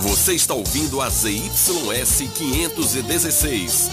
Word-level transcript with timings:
Você 0.00 0.34
está 0.34 0.54
ouvindo 0.54 1.00
a 1.00 1.10
ZYS 1.10 2.22
516. 2.34 3.90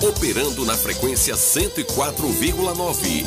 Operando 0.00 0.64
na 0.64 0.74
frequência 0.74 1.34
104,9. 1.34 3.26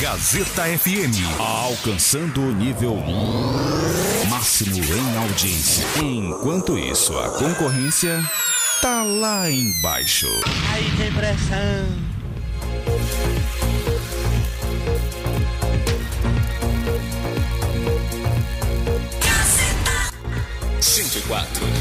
Gazeta 0.00 0.62
FM. 0.78 1.38
Alcançando 1.38 2.40
o 2.40 2.52
nível 2.52 2.96
máximo 4.28 4.76
em 4.84 5.16
audiência. 5.16 5.84
Enquanto 5.96 6.78
isso, 6.78 7.16
a 7.18 7.30
concorrência 7.30 8.22
tá 8.80 9.02
lá 9.02 9.50
embaixo. 9.50 10.28
Aí 10.72 10.90
tem 10.96 11.12
pressão. 11.12 12.14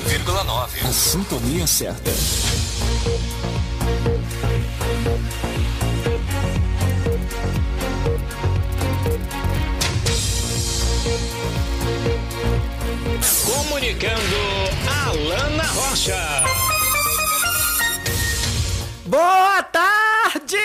Vírgula 0.07 0.43
nove. 0.43 0.79
A 0.81 0.91
sintonia 0.91 1.67
certa. 1.67 2.11
Comunicando 13.45 14.39
Alana 15.05 15.63
Rocha. 15.73 16.43
Boa 19.05 19.63
tarde! 19.63 20.62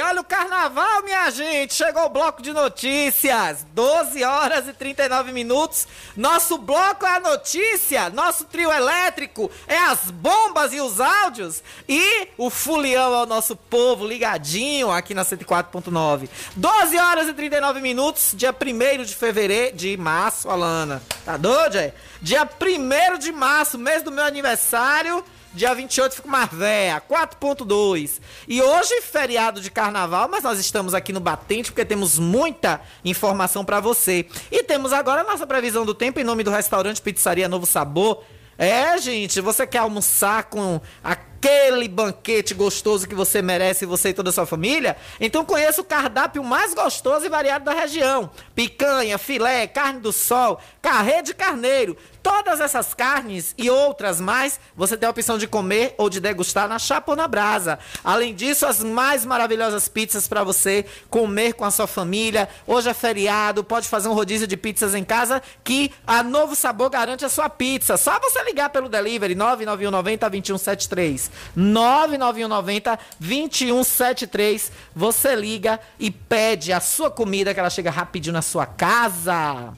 Olha 0.00 0.20
o 0.20 0.24
carnaval, 0.24 1.02
minha 1.02 1.30
gente! 1.30 1.74
Chegou 1.74 2.04
o 2.04 2.08
bloco 2.08 2.42
de 2.42 2.52
notícias. 2.52 3.66
12 3.72 4.22
horas 4.22 4.68
e 4.68 4.72
39 4.72 5.32
minutos. 5.32 5.88
Nosso 6.16 6.58
bloco 6.58 7.06
é 7.06 7.16
a 7.16 7.20
notícia. 7.20 8.10
Nosso 8.10 8.44
trio 8.44 8.72
elétrico 8.72 9.50
é 9.66 9.78
as 9.78 10.10
bombas 10.10 10.72
e 10.72 10.80
os 10.80 11.00
áudios. 11.00 11.62
E 11.88 12.28
o 12.36 12.50
fulião 12.50 13.14
é 13.14 13.22
o 13.22 13.26
nosso 13.26 13.56
povo 13.56 14.06
ligadinho 14.06 14.90
aqui 14.90 15.14
na 15.14 15.24
104.9. 15.24 16.28
12 16.54 16.98
horas 16.98 17.28
e 17.28 17.32
39 17.32 17.80
minutos, 17.80 18.32
dia 18.34 18.54
1 18.54 19.04
de 19.04 19.14
fevereiro, 19.14 19.76
de 19.76 19.96
março, 19.96 20.50
Alana. 20.50 21.02
Tá 21.24 21.36
doido, 21.36 21.76
é? 21.76 21.94
Dia 22.20 22.48
1 22.48 23.18
de 23.18 23.32
março, 23.32 23.78
mês 23.78 24.02
do 24.02 24.10
meu 24.10 24.24
aniversário. 24.24 25.24
Dia 25.54 25.74
28 25.74 26.16
fico 26.16 26.28
mais 26.28 26.50
véia, 26.52 27.00
4.2. 27.00 28.20
E 28.46 28.60
hoje, 28.60 29.00
feriado 29.00 29.60
de 29.60 29.70
carnaval, 29.70 30.28
mas 30.28 30.44
nós 30.44 30.58
estamos 30.58 30.92
aqui 30.92 31.12
no 31.12 31.20
Batente 31.20 31.72
porque 31.72 31.84
temos 31.84 32.18
muita 32.18 32.80
informação 33.04 33.64
para 33.64 33.80
você. 33.80 34.26
E 34.52 34.62
temos 34.62 34.92
agora 34.92 35.22
a 35.22 35.24
nossa 35.24 35.46
previsão 35.46 35.86
do 35.86 35.94
tempo 35.94 36.20
em 36.20 36.24
nome 36.24 36.44
do 36.44 36.50
restaurante 36.50 37.00
Pizzaria 37.00 37.48
Novo 37.48 37.64
Sabor. 37.64 38.22
É, 38.58 38.98
gente, 38.98 39.40
você 39.40 39.64
quer 39.64 39.78
almoçar 39.78 40.44
com 40.44 40.80
aquele 41.02 41.86
banquete 41.86 42.52
gostoso 42.52 43.08
que 43.08 43.14
você 43.14 43.40
merece, 43.40 43.86
você 43.86 44.08
e 44.08 44.12
toda 44.12 44.30
a 44.30 44.32
sua 44.32 44.46
família? 44.46 44.96
Então 45.20 45.44
conheça 45.44 45.80
o 45.80 45.84
cardápio 45.84 46.42
mais 46.42 46.74
gostoso 46.74 47.24
e 47.24 47.28
variado 47.28 47.64
da 47.64 47.72
região: 47.72 48.28
picanha, 48.56 49.16
filé, 49.16 49.68
carne 49.68 50.00
do 50.00 50.12
sol, 50.12 50.60
carré 50.82 51.22
de 51.22 51.34
carneiro. 51.34 51.96
Todas 52.28 52.60
essas 52.60 52.92
carnes 52.92 53.54
e 53.56 53.70
outras 53.70 54.20
mais, 54.20 54.60
você 54.76 54.98
tem 54.98 55.06
a 55.06 55.10
opção 55.10 55.38
de 55.38 55.46
comer 55.46 55.94
ou 55.96 56.10
de 56.10 56.20
degustar 56.20 56.68
na 56.68 56.78
chapa 56.78 57.12
ou 57.12 57.16
na 57.16 57.26
brasa. 57.26 57.78
Além 58.04 58.34
disso, 58.34 58.66
as 58.66 58.84
mais 58.84 59.24
maravilhosas 59.24 59.88
pizzas 59.88 60.28
para 60.28 60.44
você 60.44 60.84
comer 61.08 61.54
com 61.54 61.64
a 61.64 61.70
sua 61.70 61.86
família. 61.86 62.46
Hoje 62.66 62.90
é 62.90 62.92
feriado, 62.92 63.64
pode 63.64 63.88
fazer 63.88 64.10
um 64.10 64.12
rodízio 64.12 64.46
de 64.46 64.58
pizzas 64.58 64.94
em 64.94 65.04
casa 65.04 65.42
que 65.64 65.90
a 66.06 66.22
Novo 66.22 66.54
Sabor 66.54 66.90
garante 66.90 67.24
a 67.24 67.30
sua 67.30 67.48
pizza. 67.48 67.96
Só 67.96 68.20
você 68.20 68.44
ligar 68.44 68.68
pelo 68.68 68.90
delivery 68.90 69.34
99190 69.34 70.28
2173. 70.28 71.30
99190 71.56 72.98
2173. 73.18 74.70
Você 74.94 75.34
liga 75.34 75.80
e 75.98 76.10
pede 76.10 76.74
a 76.74 76.80
sua 76.80 77.10
comida 77.10 77.54
que 77.54 77.60
ela 77.60 77.70
chega 77.70 77.90
rapidinho 77.90 78.34
na 78.34 78.42
sua 78.42 78.66
casa. 78.66 79.72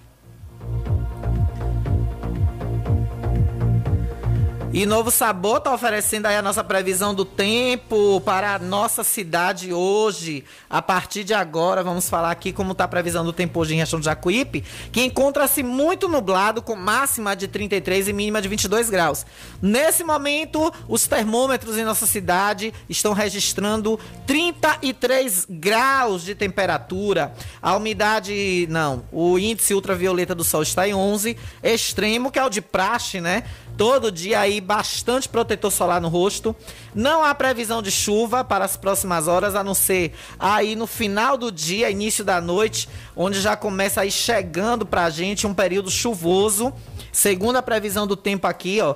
E 4.72 4.86
Novo 4.86 5.10
Sabor 5.10 5.56
está 5.56 5.74
oferecendo 5.74 6.26
aí 6.26 6.36
a 6.36 6.42
nossa 6.42 6.62
previsão 6.62 7.12
do 7.12 7.24
tempo 7.24 8.20
para 8.20 8.54
a 8.54 8.58
nossa 8.60 9.02
cidade 9.02 9.72
hoje. 9.72 10.44
A 10.68 10.80
partir 10.80 11.24
de 11.24 11.34
agora, 11.34 11.82
vamos 11.82 12.08
falar 12.08 12.30
aqui 12.30 12.52
como 12.52 12.70
está 12.70 12.84
a 12.84 12.88
previsão 12.88 13.24
do 13.24 13.32
tempo 13.32 13.58
hoje 13.58 13.72
em 13.72 13.78
Riachão 13.78 13.98
de 13.98 14.04
Jacuípe, 14.04 14.62
que 14.92 15.02
encontra-se 15.02 15.64
muito 15.64 16.08
nublado, 16.08 16.62
com 16.62 16.76
máxima 16.76 17.34
de 17.34 17.48
33 17.48 18.06
e 18.06 18.12
mínima 18.12 18.40
de 18.40 18.46
22 18.46 18.88
graus. 18.88 19.26
Nesse 19.60 20.04
momento, 20.04 20.72
os 20.86 21.04
termômetros 21.08 21.76
em 21.76 21.82
nossa 21.82 22.06
cidade 22.06 22.72
estão 22.88 23.12
registrando 23.12 23.98
33 24.24 25.48
graus 25.50 26.22
de 26.22 26.36
temperatura. 26.36 27.34
A 27.60 27.74
umidade, 27.74 28.68
não, 28.70 29.02
o 29.10 29.36
índice 29.36 29.74
ultravioleta 29.74 30.32
do 30.32 30.44
sol 30.44 30.62
está 30.62 30.86
em 30.86 30.94
11, 30.94 31.36
extremo, 31.60 32.30
que 32.30 32.38
é 32.38 32.44
o 32.44 32.48
de 32.48 32.60
praxe, 32.60 33.20
né? 33.20 33.42
Todo 33.76 34.12
dia 34.12 34.40
aí 34.40 34.60
bastante 34.60 35.28
protetor 35.28 35.70
solar 35.70 36.00
no 36.00 36.08
rosto. 36.08 36.54
Não 36.94 37.24
há 37.24 37.34
previsão 37.34 37.80
de 37.80 37.90
chuva 37.90 38.44
para 38.44 38.64
as 38.64 38.76
próximas 38.76 39.26
horas, 39.26 39.54
a 39.54 39.64
não 39.64 39.74
ser 39.74 40.12
aí 40.38 40.76
no 40.76 40.86
final 40.86 41.36
do 41.36 41.50
dia, 41.50 41.90
início 41.90 42.24
da 42.24 42.40
noite, 42.40 42.88
onde 43.22 43.38
já 43.38 43.54
começa 43.54 44.00
aí 44.00 44.10
chegando 44.10 44.86
pra 44.86 45.10
gente 45.10 45.46
um 45.46 45.52
período 45.52 45.90
chuvoso. 45.90 46.72
Segundo 47.12 47.56
a 47.56 47.62
previsão 47.62 48.06
do 48.06 48.16
tempo 48.16 48.46
aqui, 48.46 48.80
ó, 48.80 48.94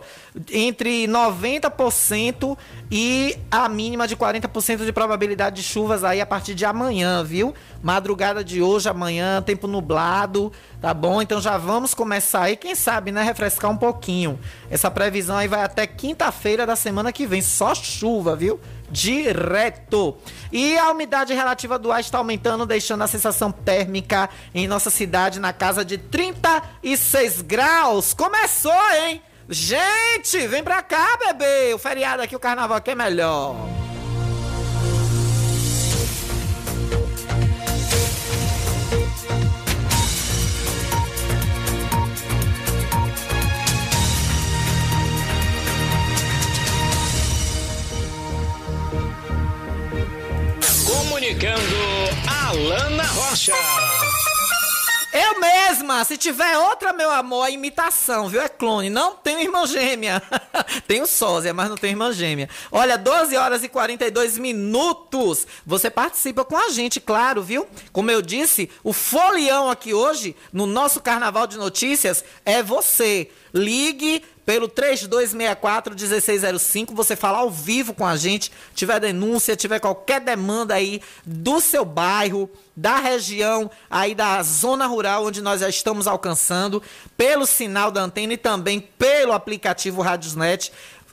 entre 0.50 1.06
90% 1.06 2.56
e 2.90 3.36
a 3.50 3.68
mínima 3.68 4.06
de 4.06 4.16
40% 4.16 4.84
de 4.84 4.92
probabilidade 4.92 5.56
de 5.56 5.62
chuvas 5.62 6.04
aí 6.04 6.20
a 6.20 6.26
partir 6.26 6.54
de 6.54 6.64
amanhã, 6.64 7.24
viu? 7.24 7.52
Madrugada 7.82 8.42
de 8.42 8.62
hoje, 8.62 8.88
amanhã, 8.88 9.42
tempo 9.42 9.66
nublado, 9.66 10.52
tá 10.80 10.94
bom? 10.94 11.20
Então 11.20 11.40
já 11.40 11.58
vamos 11.58 11.92
começar 11.92 12.42
aí, 12.42 12.56
quem 12.56 12.74
sabe, 12.74 13.10
né, 13.10 13.22
refrescar 13.22 13.70
um 13.70 13.76
pouquinho. 13.76 14.38
Essa 14.70 14.90
previsão 14.90 15.36
aí 15.36 15.48
vai 15.48 15.64
até 15.64 15.86
quinta-feira 15.86 16.64
da 16.64 16.76
semana 16.76 17.12
que 17.12 17.26
vem, 17.26 17.42
só 17.42 17.74
chuva, 17.74 18.36
viu? 18.36 18.60
Direto. 18.94 20.16
E 20.52 20.78
a 20.78 20.92
umidade 20.92 21.34
relativa 21.34 21.76
do 21.80 21.90
ar 21.90 21.98
está 21.98 22.18
aumentando, 22.18 22.64
deixando 22.64 23.02
a 23.02 23.08
sensação 23.08 23.50
térmica 23.50 24.30
em 24.54 24.68
nossa 24.68 24.88
cidade 24.88 25.40
na 25.40 25.52
casa 25.52 25.84
de 25.84 25.98
36 25.98 27.42
graus. 27.42 28.14
Começou, 28.14 28.72
hein? 28.92 29.20
Gente, 29.48 30.46
vem 30.46 30.62
pra 30.62 30.80
cá, 30.80 31.18
bebê. 31.18 31.74
O 31.74 31.78
feriado 31.78 32.22
aqui, 32.22 32.36
o 32.36 32.40
carnaval 32.40 32.78
aqui 32.78 32.92
é 32.92 32.94
melhor. 32.94 33.56
Comunicando 51.14 51.76
Alana 52.26 53.04
Rocha. 53.04 53.52
Eu 55.12 55.38
mesma, 55.38 56.02
se 56.04 56.16
tiver 56.16 56.58
outra, 56.58 56.92
meu 56.92 57.08
amor, 57.08 57.46
é 57.46 57.52
imitação, 57.52 58.28
viu? 58.28 58.42
É 58.42 58.48
clone. 58.48 58.90
Não 58.90 59.14
tenho 59.14 59.38
irmã 59.38 59.64
gêmea. 59.64 60.20
tenho 60.88 61.06
sósia, 61.06 61.54
mas 61.54 61.68
não 61.68 61.76
tenho 61.76 61.92
irmã 61.92 62.12
gêmea. 62.12 62.48
Olha, 62.72 62.98
12 62.98 63.36
horas 63.36 63.62
e 63.62 63.68
42 63.68 64.38
minutos. 64.38 65.46
Você 65.64 65.88
participa 65.88 66.44
com 66.44 66.56
a 66.56 66.68
gente, 66.70 67.00
claro, 67.00 67.44
viu? 67.44 67.64
Como 67.92 68.10
eu 68.10 68.20
disse, 68.20 68.68
o 68.82 68.92
folião 68.92 69.70
aqui 69.70 69.94
hoje, 69.94 70.34
no 70.52 70.66
nosso 70.66 71.00
Carnaval 71.00 71.46
de 71.46 71.56
Notícias, 71.56 72.24
é 72.44 72.60
você. 72.60 73.30
Ligue 73.54 74.24
pelo 74.44 74.68
3264-1605. 74.68 76.92
Você 76.92 77.14
fala 77.14 77.38
ao 77.38 77.50
vivo 77.50 77.94
com 77.94 78.04
a 78.04 78.16
gente, 78.16 78.50
tiver 78.74 78.98
denúncia, 78.98 79.54
tiver 79.56 79.78
qualquer 79.78 80.20
demanda 80.20 80.74
aí 80.74 81.00
do 81.24 81.60
seu 81.60 81.84
bairro, 81.84 82.50
da 82.76 82.96
região 82.96 83.70
aí 83.88 84.12
da 84.14 84.42
zona 84.42 84.86
rural 84.86 85.26
onde 85.26 85.40
nós 85.40 85.60
já 85.60 85.68
estamos 85.68 86.08
alcançando, 86.08 86.82
pelo 87.16 87.46
sinal 87.46 87.90
da 87.90 88.02
antena 88.02 88.34
e 88.34 88.36
também 88.36 88.80
pelo 88.80 89.32
aplicativo 89.32 90.02
Radiosnet. 90.02 90.70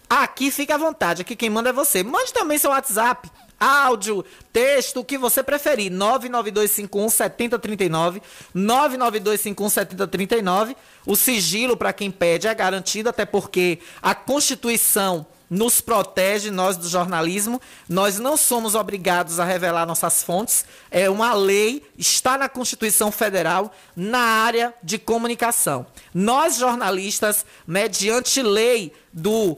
Aqui 0.10 0.52
fica 0.52 0.76
à 0.76 0.78
vontade, 0.78 1.22
aqui 1.22 1.38
quem 1.38 1.50
manda 1.50 1.70
é 1.70 1.74
você. 1.74 2.04
Mande 2.04 2.34
também 2.34 2.58
seu 2.58 2.72
WhatsApp 2.72 3.32
áudio, 3.62 4.26
texto, 4.52 5.02
o 5.02 5.06
que 5.06 5.20
você 5.20 5.44
preferir. 5.44 5.92
99251 5.92 7.10
7039, 7.10 8.22
99251 8.54 9.70
7039. 9.70 10.76
O 11.06 11.16
sigilo 11.16 11.78
para 11.78 11.94
quem 11.94 12.10
pede 12.10 12.48
é 12.48 12.56
garantido, 12.56 13.10
até 13.10 13.24
porque 13.24 13.78
a 14.02 14.16
Constituição 14.16 15.28
nos 15.52 15.82
protege, 15.82 16.50
nós 16.50 16.78
do 16.78 16.88
jornalismo. 16.88 17.62
Nós 17.88 18.18
não 18.18 18.38
somos 18.38 18.74
obrigados 18.74 19.38
a 19.38 19.44
revelar 19.44 19.86
nossas 19.86 20.24
fontes. 20.24 20.66
É 20.90 21.10
uma 21.10 21.34
lei, 21.34 21.84
está 21.98 22.38
na 22.38 22.48
Constituição 22.48 23.12
Federal, 23.12 23.72
na 23.94 24.18
área 24.18 24.74
de 24.82 24.98
comunicação. 24.98 25.86
Nós, 26.14 26.58
jornalistas, 26.58 27.46
mediante 27.68 28.42
lei 28.42 28.94
do, 29.12 29.58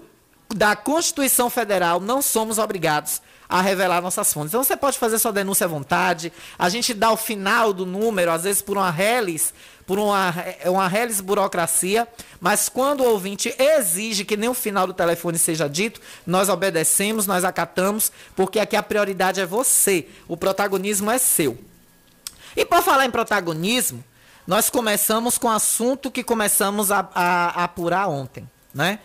da 0.49 0.75
Constituição 0.75 1.47
Federal, 1.47 1.99
não 1.99 2.23
somos 2.23 2.57
obrigados 2.57 3.21
a 3.53 3.61
revelar 3.61 4.01
nossas 4.01 4.33
fontes. 4.33 4.49
Então 4.49 4.63
você 4.63 4.75
pode 4.75 4.97
fazer 4.97 5.19
sua 5.19 5.31
denúncia 5.31 5.65
à 5.65 5.67
vontade. 5.67 6.33
A 6.57 6.69
gente 6.69 6.91
dá 6.91 7.11
o 7.11 7.15
final 7.15 7.71
do 7.71 7.85
número, 7.85 8.31
às 8.31 8.45
vezes 8.45 8.63
por 8.63 8.77
uma 8.77 8.89
reles, 8.89 9.53
por 9.85 9.99
uma, 9.99 10.33
uma 10.65 10.87
reles 10.87 11.21
burocracia, 11.21 12.07
mas 12.41 12.67
quando 12.67 13.01
o 13.01 13.11
ouvinte 13.11 13.53
exige 13.59 14.25
que 14.25 14.35
nem 14.35 14.49
o 14.49 14.55
final 14.55 14.87
do 14.87 14.93
telefone 14.93 15.37
seja 15.37 15.67
dito, 15.69 16.01
nós 16.25 16.49
obedecemos, 16.49 17.27
nós 17.27 17.43
acatamos, 17.43 18.11
porque 18.35 18.59
aqui 18.59 18.75
a 18.75 18.81
prioridade 18.81 19.39
é 19.39 19.45
você, 19.45 20.07
o 20.27 20.35
protagonismo 20.35 21.11
é 21.11 21.19
seu. 21.19 21.55
E 22.55 22.65
por 22.65 22.81
falar 22.81 23.05
em 23.05 23.11
protagonismo, 23.11 24.03
nós 24.47 24.67
começamos 24.67 25.37
com 25.37 25.45
o 25.45 25.51
assunto 25.51 26.09
que 26.09 26.23
começamos 26.23 26.89
a, 26.89 27.07
a, 27.13 27.61
a 27.61 27.63
apurar 27.65 28.07
ontem, 28.07 28.49
né? 28.73 28.97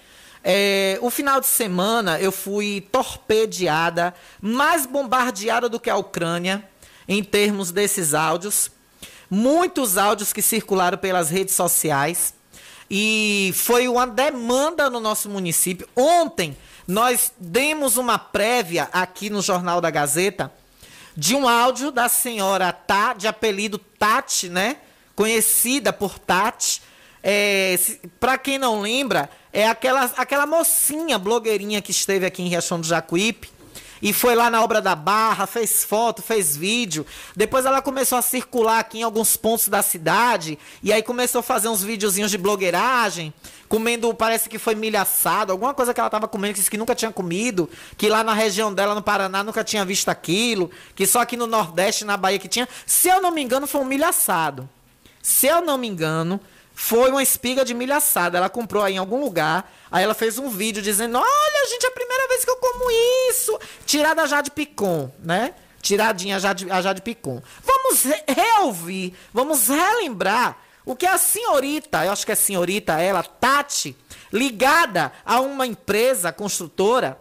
É, 0.51 0.99
o 1.03 1.11
final 1.11 1.43
de 1.43 1.47
semana 1.47 2.19
eu 2.19 2.33
fui 2.33 2.81
torpedeada, 2.91 4.15
mais 4.41 4.87
bombardeada 4.87 5.69
do 5.69 5.79
que 5.79 5.91
a 5.91 5.97
Ucrânia, 5.99 6.67
em 7.07 7.23
termos 7.23 7.71
desses 7.71 8.15
áudios. 8.15 8.71
Muitos 9.29 9.99
áudios 9.99 10.33
que 10.33 10.41
circularam 10.41 10.97
pelas 10.97 11.29
redes 11.29 11.55
sociais. 11.55 12.33
E 12.91 13.53
foi 13.57 13.89
uma 13.89 14.07
demanda 14.07 14.89
no 14.89 15.01
nosso 15.01 15.29
município. 15.29 15.87
Ontem 15.95 16.57
nós 16.87 17.31
demos 17.39 17.99
uma 17.99 18.19
prévia 18.19 18.89
aqui 18.91 19.29
no 19.29 19.43
Jornal 19.43 19.83
da 19.83 19.91
Gazeta 19.91 20.51
de 21.15 21.35
um 21.35 21.47
áudio 21.47 21.91
da 21.91 22.09
senhora 22.09 22.73
Tá, 22.73 23.13
de 23.13 23.29
apelido 23.29 23.77
Tati, 23.77 24.49
né? 24.49 24.79
Conhecida 25.15 25.93
por 25.93 26.19
Tati. 26.19 26.81
É, 27.23 27.79
Para 28.19 28.39
quem 28.39 28.57
não 28.57 28.81
lembra, 28.81 29.29
é 29.53 29.67
aquela, 29.69 30.05
aquela 30.17 30.47
mocinha 30.47 31.19
blogueirinha 31.19 31.81
que 31.81 31.91
esteve 31.91 32.27
aqui 32.27 32.43
em 32.43 32.49
Riachão 32.49 32.81
do 32.81 32.87
Jacuípe 32.87 33.59
e 34.01 34.13
foi 34.13 34.35
lá 34.35 34.49
na 34.49 34.63
obra 34.63 34.81
da 34.81 34.95
Barra, 34.95 35.47
fez 35.47 35.83
foto, 35.85 36.23
fez 36.23 36.57
vídeo. 36.57 37.05
Depois 37.35 37.67
ela 37.67 37.83
começou 37.83 38.17
a 38.17 38.23
circular 38.23 38.79
aqui 38.79 38.99
em 38.99 39.03
alguns 39.03 39.37
pontos 39.37 39.69
da 39.69 39.83
cidade 39.83 40.59
e 40.83 40.93
aí 40.93 41.03
começou 41.03 41.41
a 41.41 41.43
fazer 41.43 41.69
uns 41.69 41.83
videozinhos 41.83 42.31
de 42.31 42.39
blogueiragem, 42.39 43.33
comendo, 43.69 44.13
parece 44.15 44.49
que 44.49 44.59
foi 44.59 44.75
milho 44.75 45.01
assado, 45.01 45.53
alguma 45.53 45.75
coisa 45.75 45.93
que 45.93 46.01
ela 46.01 46.09
estava 46.09 46.29
comendo 46.29 46.55
que 46.55 46.61
disse 46.61 46.71
que 46.71 46.79
nunca 46.79 46.95
tinha 46.95 47.13
comido, 47.13 47.69
que 47.97 48.09
lá 48.09 48.23
na 48.23 48.33
região 48.33 48.73
dela 48.73 48.95
no 48.95 49.03
Paraná 49.03 49.43
nunca 49.43 49.65
tinha 49.65 49.85
visto 49.85 50.09
aquilo, 50.09 50.71
que 50.95 51.07
só 51.07 51.21
aqui 51.21 51.37
no 51.37 51.47
Nordeste, 51.47 52.05
na 52.05 52.17
Bahia 52.17 52.39
que 52.39 52.49
tinha. 52.49 52.69
Se 52.87 53.09
eu 53.09 53.21
não 53.21 53.31
me 53.31 53.43
engano, 53.43 53.67
foi 53.67 53.81
um 53.81 53.85
milho 53.85 54.07
assado. 54.07 54.69
Se 55.21 55.47
eu 55.47 55.61
não 55.61 55.77
me 55.77 55.89
engano, 55.89 56.41
foi 56.81 57.11
uma 57.11 57.21
espiga 57.21 57.65
de 57.65 57.75
milho 57.75 57.93
assada. 57.93 58.39
Ela 58.39 58.49
comprou 58.49 58.85
aí 58.85 58.95
em 58.95 58.99
algum 58.99 59.19
lugar. 59.19 59.69
Aí 59.91 60.05
ela 60.05 60.15
fez 60.15 60.39
um 60.39 60.49
vídeo 60.49 60.81
dizendo: 60.81 61.19
Olha, 61.19 61.69
gente, 61.69 61.85
é 61.85 61.89
a 61.89 61.93
primeira 61.93 62.29
vez 62.29 62.45
que 62.45 62.51
eu 62.51 62.57
como 62.57 62.89
isso. 63.29 63.59
Tirada 63.85 64.25
já 64.29 64.41
de 64.41 64.53
picom, 64.53 65.11
né? 65.19 65.55
Tiradinha 65.83 66.39
já 66.39 66.53
de, 66.53 66.71
a 66.71 66.95
picom. 66.95 67.43
Vamos 67.65 68.05
re 68.05 68.23
reouvir, 68.29 69.13
vamos 69.35 69.67
relembrar 69.67 70.57
o 70.87 70.95
que 70.95 71.05
a 71.05 71.19
senhorita, 71.19 72.05
eu 72.05 72.13
acho 72.13 72.25
que 72.25 72.33
é 72.33 72.37
senhorita, 72.37 73.01
ela, 73.01 73.25
Tati, 73.25 73.97
ligada 74.33 75.13
a 75.27 75.41
uma 75.41 75.67
empresa 75.67 76.33
construtora 76.33 77.19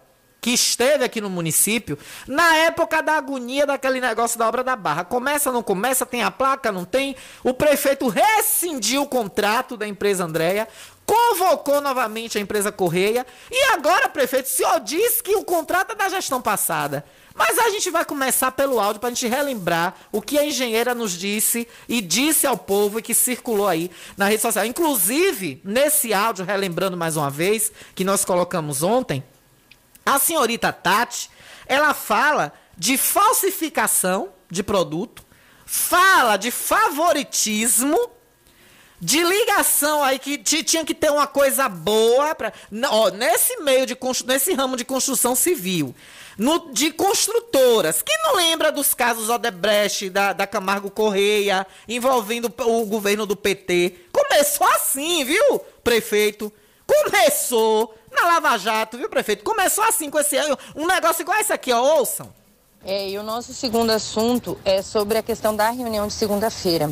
que 0.48 0.54
esteve 0.54 1.04
aqui 1.04 1.20
no 1.20 1.30
município, 1.30 2.00
na 2.26 2.56
época 2.56 3.04
da 3.04 3.18
agonia 3.18 3.66
daquele 3.66 4.00
negócio 4.00 4.40
da 4.40 4.48
obra 4.48 4.64
da 4.64 4.78
Barra. 4.78 5.04
Começa, 5.04 5.52
não 5.52 5.62
começa, 5.62 6.06
tem 6.06 6.24
a 6.24 6.32
placa, 6.32 6.72
não 6.72 6.86
tem. 6.86 7.18
O 7.44 7.54
prefeito 7.54 8.08
rescindiu 8.08 9.02
o 9.02 9.08
contrato 9.08 9.76
da 9.76 9.86
empresa 9.86 10.24
Andréia, 10.24 10.66
convocou 11.06 11.82
novamente 11.82 12.38
a 12.38 12.42
empresa 12.42 12.72
Correia 12.72 13.28
e 13.52 13.74
agora, 13.74 14.08
prefeito, 14.08 14.46
o 14.46 14.50
senhor 14.50 14.80
diz 14.80 15.20
que 15.20 15.36
o 15.36 15.44
contrato 15.44 15.92
é 15.92 15.96
da 15.96 16.08
gestão 16.08 16.42
passada. 16.42 17.04
Mas 17.36 17.60
a 17.60 17.70
gente 17.70 17.92
vai 17.92 18.06
começar 18.06 18.52
pelo 18.52 18.80
áudio 18.80 19.02
para 19.02 19.10
a 19.10 19.14
gente 19.14 19.28
relembrar 19.28 19.96
o 20.14 20.22
que 20.22 20.40
a 20.40 20.46
engenheira 20.46 20.96
nos 20.96 21.12
disse 21.12 21.68
e 21.90 22.00
disse 22.00 22.48
ao 22.48 22.58
povo 22.58 23.00
e 23.00 23.02
que 23.02 23.14
circulou 23.14 23.68
aí 23.68 23.92
na 24.16 24.30
rede 24.30 24.44
social. 24.44 24.66
Inclusive, 24.66 25.60
nesse 25.62 26.14
áudio, 26.14 26.46
relembrando 26.46 26.96
mais 26.96 27.18
uma 27.18 27.30
vez, 27.30 27.70
que 27.94 28.06
nós 28.06 28.24
colocamos 28.24 28.82
ontem, 28.82 29.22
a 30.08 30.20
senhorita 30.20 30.72
Tati, 30.72 31.30
ela 31.66 31.94
fala 31.94 32.54
de 32.78 32.98
falsificação 32.98 34.30
de 34.50 34.64
produto, 34.64 35.26
fala 35.66 36.38
de 36.38 36.50
favoritismo, 36.50 38.12
de 39.00 39.22
ligação 39.22 40.02
aí 40.02 40.18
que 40.18 40.38
tinha 40.38 40.86
que 40.86 40.96
ter 40.96 41.12
uma 41.12 41.28
coisa 41.28 41.68
boa 41.68 42.34
para, 42.34 42.54
nesse 43.14 43.58
meio 43.58 43.86
de 43.86 43.98
nesse 44.26 44.54
ramo 44.54 44.78
de 44.78 44.86
construção 44.86 45.36
civil, 45.36 45.94
no, 46.38 46.72
de 46.72 46.92
construtoras. 46.92 48.02
Quem 48.02 48.18
não 48.24 48.36
lembra 48.36 48.72
dos 48.72 48.94
casos 48.94 49.30
Odebrecht, 49.30 50.10
da, 50.10 50.32
da 50.32 50.48
Camargo 50.48 50.90
Correia, 50.90 51.68
envolvendo 51.88 52.46
o 52.46 52.86
governo 52.86 53.26
do 53.26 53.36
PT? 53.36 54.06
Começou 54.12 54.66
assim, 54.68 55.26
viu, 55.26 55.60
prefeito? 55.84 56.52
Começou 57.04 57.94
na 58.12 58.26
Lava 58.26 58.58
Jato, 58.58 58.98
viu, 58.98 59.10
prefeito? 59.10 59.44
Começou 59.44 59.84
assim 59.84 60.10
com 60.10 60.20
esse 60.20 60.36
um 60.76 60.88
negócio 60.88 61.22
igual 61.22 61.38
esse 61.40 61.54
aqui, 61.54 61.72
ó, 61.72 62.00
ouçam. 62.00 62.30
É, 62.86 63.10
e 63.10 63.18
o 63.18 63.24
nosso 63.24 63.54
segundo 63.54 63.92
assunto 63.92 64.58
é 64.64 64.82
sobre 64.82 65.18
a 65.18 65.24
questão 65.24 65.56
da 65.56 65.70
reunião 65.70 66.08
de 66.08 66.14
segunda-feira, 66.14 66.90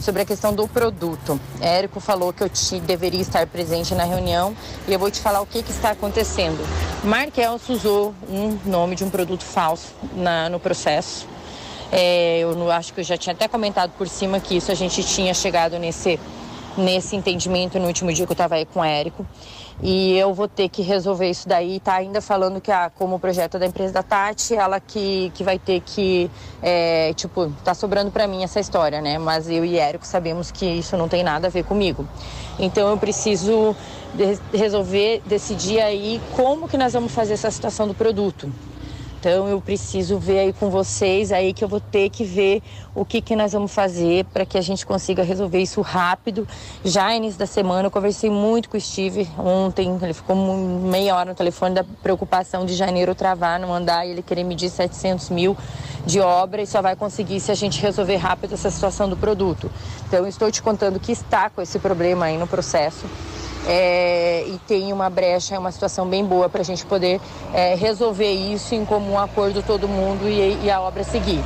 sobre 0.00 0.22
a 0.22 0.24
questão 0.24 0.54
do 0.54 0.68
produto. 0.68 1.40
Érico 1.60 2.00
falou 2.00 2.32
que 2.32 2.42
eu 2.42 2.48
te, 2.48 2.78
deveria 2.80 3.20
estar 3.20 3.46
presente 3.46 3.94
na 3.94 4.04
reunião 4.04 4.54
e 4.86 4.92
eu 4.92 4.98
vou 4.98 5.10
te 5.10 5.20
falar 5.20 5.40
o 5.40 5.46
que, 5.46 5.62
que 5.62 5.70
está 5.70 5.90
acontecendo. 5.90 6.58
Markelso 7.02 7.72
usou 7.72 8.14
um 8.28 8.58
nome 8.64 8.94
de 8.94 9.04
um 9.04 9.10
produto 9.10 9.42
falso 9.42 9.92
na, 10.12 10.48
no 10.48 10.60
processo. 10.60 11.26
É, 11.90 12.40
eu 12.40 12.54
não, 12.54 12.70
acho 12.70 12.92
que 12.92 13.00
eu 13.00 13.04
já 13.04 13.16
tinha 13.16 13.32
até 13.32 13.48
comentado 13.48 13.92
por 13.96 14.08
cima 14.08 14.38
que 14.40 14.56
isso 14.56 14.70
a 14.70 14.74
gente 14.74 15.02
tinha 15.02 15.32
chegado 15.32 15.78
nesse, 15.78 16.20
nesse 16.78 17.16
entendimento 17.16 17.78
no 17.78 17.86
último 17.86 18.12
dia 18.12 18.24
que 18.24 18.32
eu 18.32 18.34
estava 18.34 18.54
aí 18.54 18.64
com 18.64 18.80
o 18.80 18.84
Érico 18.84 19.26
e 19.80 20.16
eu 20.18 20.34
vou 20.34 20.48
ter 20.48 20.68
que 20.68 20.82
resolver 20.82 21.28
isso 21.30 21.48
daí. 21.48 21.78
Tá 21.80 21.94
ainda 21.94 22.20
falando 22.20 22.60
que, 22.60 22.70
ah, 22.70 22.90
como 22.94 23.18
projeto 23.18 23.58
da 23.58 23.66
empresa 23.66 23.92
da 23.92 24.02
Tati, 24.02 24.54
ela 24.54 24.80
que, 24.80 25.30
que 25.34 25.44
vai 25.44 25.58
ter 25.58 25.80
que, 25.80 26.30
é, 26.62 27.12
tipo, 27.14 27.50
tá 27.64 27.74
sobrando 27.74 28.10
para 28.10 28.26
mim 28.26 28.42
essa 28.42 28.58
história, 28.58 29.00
né? 29.00 29.18
Mas 29.18 29.48
eu 29.48 29.64
e 29.64 29.78
Érico 29.78 30.06
sabemos 30.06 30.50
que 30.50 30.66
isso 30.66 30.96
não 30.96 31.08
tem 31.08 31.22
nada 31.22 31.46
a 31.46 31.50
ver 31.50 31.64
comigo. 31.64 32.06
Então 32.58 32.88
eu 32.88 32.96
preciso 32.96 33.76
de 34.14 34.38
resolver, 34.56 35.22
decidir 35.26 35.80
aí 35.80 36.20
como 36.34 36.68
que 36.68 36.76
nós 36.76 36.92
vamos 36.92 37.12
fazer 37.12 37.34
essa 37.34 37.50
situação 37.50 37.86
do 37.86 37.94
produto. 37.94 38.50
Então 39.20 39.48
eu 39.48 39.60
preciso 39.60 40.16
ver 40.16 40.38
aí 40.38 40.52
com 40.52 40.70
vocês 40.70 41.32
aí 41.32 41.52
que 41.52 41.64
eu 41.64 41.68
vou 41.68 41.80
ter 41.80 42.08
que 42.08 42.22
ver 42.22 42.62
o 42.94 43.04
que, 43.04 43.20
que 43.20 43.34
nós 43.34 43.52
vamos 43.52 43.74
fazer 43.74 44.24
para 44.26 44.46
que 44.46 44.56
a 44.56 44.60
gente 44.60 44.86
consiga 44.86 45.24
resolver 45.24 45.60
isso 45.60 45.80
rápido. 45.80 46.46
Já 46.84 47.12
início 47.14 47.38
da 47.38 47.46
semana 47.46 47.88
eu 47.88 47.90
conversei 47.90 48.30
muito 48.30 48.68
com 48.68 48.76
o 48.76 48.80
Steve 48.80 49.28
ontem, 49.36 49.98
ele 50.00 50.14
ficou 50.14 50.36
meia 50.36 51.16
hora 51.16 51.30
no 51.30 51.34
telefone 51.34 51.74
da 51.74 51.82
preocupação 51.82 52.64
de 52.64 52.74
janeiro 52.74 53.12
travar, 53.12 53.58
não 53.58 53.74
andar 53.74 54.06
e 54.06 54.10
ele 54.12 54.22
querer 54.22 54.44
medir 54.44 54.70
700 54.70 55.30
mil 55.30 55.56
de 56.06 56.20
obra 56.20 56.62
e 56.62 56.66
só 56.66 56.80
vai 56.80 56.94
conseguir 56.94 57.40
se 57.40 57.50
a 57.50 57.54
gente 57.54 57.80
resolver 57.80 58.16
rápido 58.16 58.54
essa 58.54 58.70
situação 58.70 59.08
do 59.08 59.16
produto. 59.16 59.68
Então 60.06 60.28
estou 60.28 60.48
te 60.50 60.62
contando 60.62 61.00
que 61.00 61.10
está 61.10 61.50
com 61.50 61.60
esse 61.60 61.80
problema 61.80 62.26
aí 62.26 62.38
no 62.38 62.46
processo 62.46 63.06
é, 63.68 64.44
e 64.46 64.58
tem 64.66 64.92
uma 64.94 65.10
brecha, 65.10 65.54
é 65.54 65.58
uma 65.58 65.70
situação 65.70 66.06
bem 66.06 66.24
boa 66.24 66.48
para 66.48 66.62
a 66.62 66.64
gente 66.64 66.86
poder 66.86 67.20
é, 67.52 67.74
resolver 67.74 68.32
isso 68.32 68.74
em 68.74 68.84
comum 68.84 69.18
acordo 69.18 69.62
todo 69.62 69.86
mundo 69.86 70.26
e, 70.26 70.64
e, 70.64 70.70
a 70.70 70.80
obra 70.80 71.04
seguir. 71.04 71.44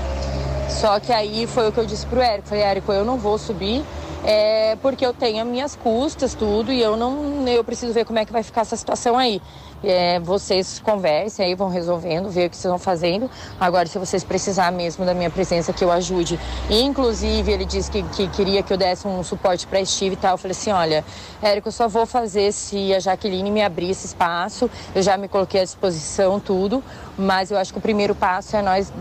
Só 0.71 1.01
que 1.01 1.13
aí 1.13 1.47
foi 1.49 1.69
o 1.69 1.73
que 1.73 1.81
eu 1.81 1.85
disse 1.85 2.07
para 2.07 2.21
o 2.21 2.23
Érico, 2.23 2.49
falei, 2.49 2.65
Érico, 2.65 2.93
eu 2.93 3.05
não 3.05 3.19
vou 3.19 3.37
subir 3.37 3.85
é, 4.25 4.77
porque 4.81 5.05
eu 5.05 5.13
tenho 5.13 5.43
as 5.43 5.49
minhas 5.49 5.75
custas, 5.75 6.35
tudo, 6.35 6.73
e 6.73 6.81
eu 6.81 6.97
não 6.97 7.47
eu 7.49 7.65
preciso 7.65 7.93
ver 7.93 8.05
como 8.05 8.19
é 8.19 8.25
que 8.25 8.33
vai 8.33 8.43
ficar 8.43 8.61
essa 8.61 8.77
situação 8.77 9.19
aí. 9.19 9.43
É, 9.85 10.21
vocês 10.21 10.79
conversem 10.79 11.47
aí, 11.47 11.55
vão 11.55 11.69
resolvendo, 11.69 12.31
ver 12.31 12.47
o 12.47 12.51
que 12.51 12.57
vocês 12.57 12.71
vão 12.71 12.79
fazendo. 12.79 13.31
Agora, 13.61 13.87
se 13.87 13.99
vocês 13.99 14.23
precisarem 14.23 14.77
mesmo 14.77 15.05
da 15.05 15.15
minha 15.15 15.31
presença, 15.31 15.73
que 15.73 15.83
eu 15.83 15.91
ajude. 15.91 16.39
Inclusive, 16.71 17.51
ele 17.51 17.65
disse 17.65 17.91
que, 17.91 18.03
que 18.05 18.29
queria 18.29 18.63
que 18.63 18.73
eu 18.73 18.77
desse 18.77 19.07
um 19.07 19.23
suporte 19.23 19.67
para 19.67 19.85
Steve 19.85 20.15
e 20.15 20.17
tal. 20.17 20.33
Eu 20.33 20.39
falei 20.39 20.53
assim: 20.53 20.71
olha, 20.71 21.05
Érico, 21.43 21.69
eu 21.69 21.73
só 21.73 21.89
vou 21.89 22.07
fazer 22.07 22.53
se 22.53 22.95
a 22.95 23.01
Jaqueline 23.01 23.51
me 23.51 23.63
abrir 23.63 23.91
esse 23.91 24.07
espaço. 24.07 24.71
Eu 24.95 25.03
já 25.03 25.17
me 25.17 25.29
coloquei 25.29 25.61
à 25.61 25.65
disposição, 25.65 26.39
tudo. 26.39 26.83
Mas 27.17 27.51
eu 27.51 27.59
acho 27.59 27.73
que 27.73 27.79
o 27.79 27.83
primeiro 27.83 28.15
passo 28.15 28.57
é 28.57 28.63
nós 28.63 28.93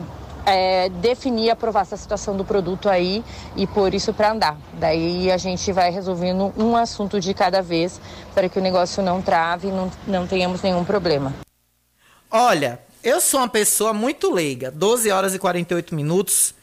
é, 0.46 0.90
definir 0.90 1.50
aprovar 1.50 1.82
essa 1.82 1.98
situação 1.98 2.36
do 2.36 2.44
produto 2.44 2.90
aí 2.90 3.24
e 3.56 3.68
pôr 3.68 3.94
isso 3.94 4.14
para 4.14 4.32
andar. 4.32 4.58
Daí 4.74 5.32
a 5.32 5.38
gente 5.38 5.72
vai 5.72 5.92
resolvendo 5.92 6.54
um 6.58 6.76
assunto 6.76 7.20
de 7.20 7.34
cada 7.34 7.62
vez 7.62 8.00
para 8.34 8.50
que 8.50 8.60
o 8.60 8.62
negócio 8.62 9.04
não 9.04 9.22
trave 9.22 9.68
e 9.68 9.72
não, 9.72 9.92
não 10.08 10.28
tenhamos 10.28 10.62
nenhum 10.62 10.84
problema. 10.84 11.34
Olha, 12.30 12.80
eu 13.04 13.20
sou 13.20 13.40
uma 13.40 13.50
pessoa 13.50 13.94
muito 13.94 14.32
leiga. 14.32 14.72
12 14.72 15.12
horas 15.12 15.34
e 15.34 15.40
48 15.40 15.94
minutos. 15.94 16.54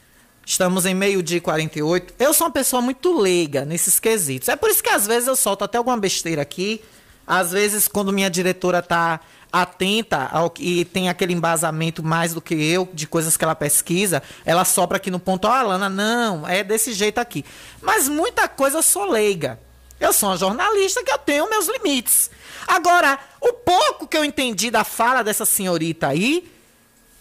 Estamos 0.45 0.85
em 0.85 0.95
meio-dia 0.95 1.37
e 1.37 1.41
48. 1.41 2.13
Eu 2.17 2.33
sou 2.33 2.47
uma 2.47 2.53
pessoa 2.53 2.81
muito 2.81 3.15
leiga 3.17 3.65
nesses 3.65 3.99
quesitos. 3.99 4.49
É 4.49 4.55
por 4.55 4.69
isso 4.69 4.81
que 4.81 4.89
às 4.89 5.05
vezes 5.05 5.27
eu 5.27 5.35
solto 5.35 5.63
até 5.63 5.77
alguma 5.77 5.97
besteira 5.97 6.41
aqui. 6.41 6.81
Às 7.27 7.51
vezes, 7.51 7.87
quando 7.87 8.11
minha 8.11 8.29
diretora 8.29 8.81
tá 8.81 9.19
atenta 9.51 10.29
ao 10.31 10.53
e 10.59 10.85
tem 10.85 11.09
aquele 11.09 11.33
embasamento 11.33 12.03
mais 12.03 12.33
do 12.33 12.41
que 12.41 12.53
eu 12.53 12.87
de 12.93 13.07
coisas 13.07 13.35
que 13.35 13.43
ela 13.43 13.55
pesquisa, 13.55 14.21
ela 14.45 14.63
sopra 14.63 14.97
aqui 14.97 15.09
no 15.09 15.19
ponto, 15.19 15.45
ó, 15.45 15.51
oh, 15.51 15.53
Alana, 15.53 15.89
não, 15.89 16.47
é 16.47 16.63
desse 16.63 16.93
jeito 16.93 17.19
aqui. 17.19 17.43
Mas 17.81 18.07
muita 18.07 18.47
coisa 18.47 18.77
eu 18.77 18.83
sou 18.83 19.05
leiga. 19.05 19.59
Eu 19.99 20.13
sou 20.13 20.29
uma 20.29 20.37
jornalista 20.37 21.03
que 21.03 21.11
eu 21.11 21.17
tenho 21.17 21.49
meus 21.49 21.67
limites. 21.67 22.31
Agora, 22.65 23.19
o 23.41 23.51
pouco 23.51 24.07
que 24.07 24.17
eu 24.17 24.23
entendi 24.23 24.71
da 24.71 24.83
fala 24.83 25.23
dessa 25.23 25.45
senhorita 25.45 26.07
aí, 26.07 26.49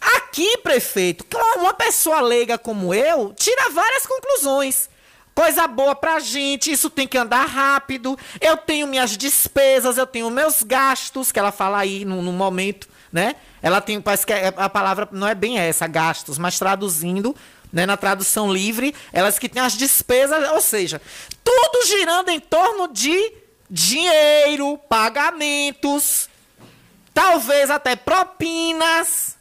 aqui, 0.00 0.58
prefeito, 0.58 1.26
uma 1.56 1.74
pessoa 1.74 2.20
leiga 2.20 2.56
como 2.56 2.94
eu, 2.94 3.34
tira 3.36 3.70
várias 3.70 4.06
conclusões 4.06 4.88
coisa 5.38 5.68
boa 5.68 5.94
pra 5.94 6.18
gente, 6.18 6.72
isso 6.72 6.90
tem 6.90 7.06
que 7.06 7.16
andar 7.16 7.44
rápido. 7.44 8.18
Eu 8.40 8.56
tenho 8.56 8.88
minhas 8.88 9.16
despesas, 9.16 9.96
eu 9.96 10.04
tenho 10.04 10.28
meus 10.30 10.64
gastos, 10.64 11.30
que 11.30 11.38
ela 11.38 11.52
fala 11.52 11.78
aí 11.78 12.04
no, 12.04 12.20
no 12.20 12.32
momento, 12.32 12.88
né? 13.12 13.36
Ela 13.62 13.80
tem, 13.80 14.00
parece 14.00 14.26
que 14.26 14.32
é, 14.32 14.52
a 14.56 14.68
palavra 14.68 15.08
não 15.12 15.28
é 15.28 15.36
bem 15.36 15.56
essa, 15.56 15.86
gastos, 15.86 16.38
mas 16.38 16.58
traduzindo, 16.58 17.36
né, 17.72 17.86
na 17.86 17.96
tradução 17.96 18.52
livre, 18.52 18.92
elas 19.12 19.38
que 19.38 19.48
têm 19.48 19.62
as 19.62 19.74
despesas, 19.74 20.50
ou 20.50 20.60
seja, 20.60 21.00
tudo 21.44 21.86
girando 21.86 22.30
em 22.30 22.40
torno 22.40 22.88
de 22.88 23.32
dinheiro, 23.70 24.76
pagamentos, 24.88 26.28
talvez 27.14 27.70
até 27.70 27.94
propinas. 27.94 29.36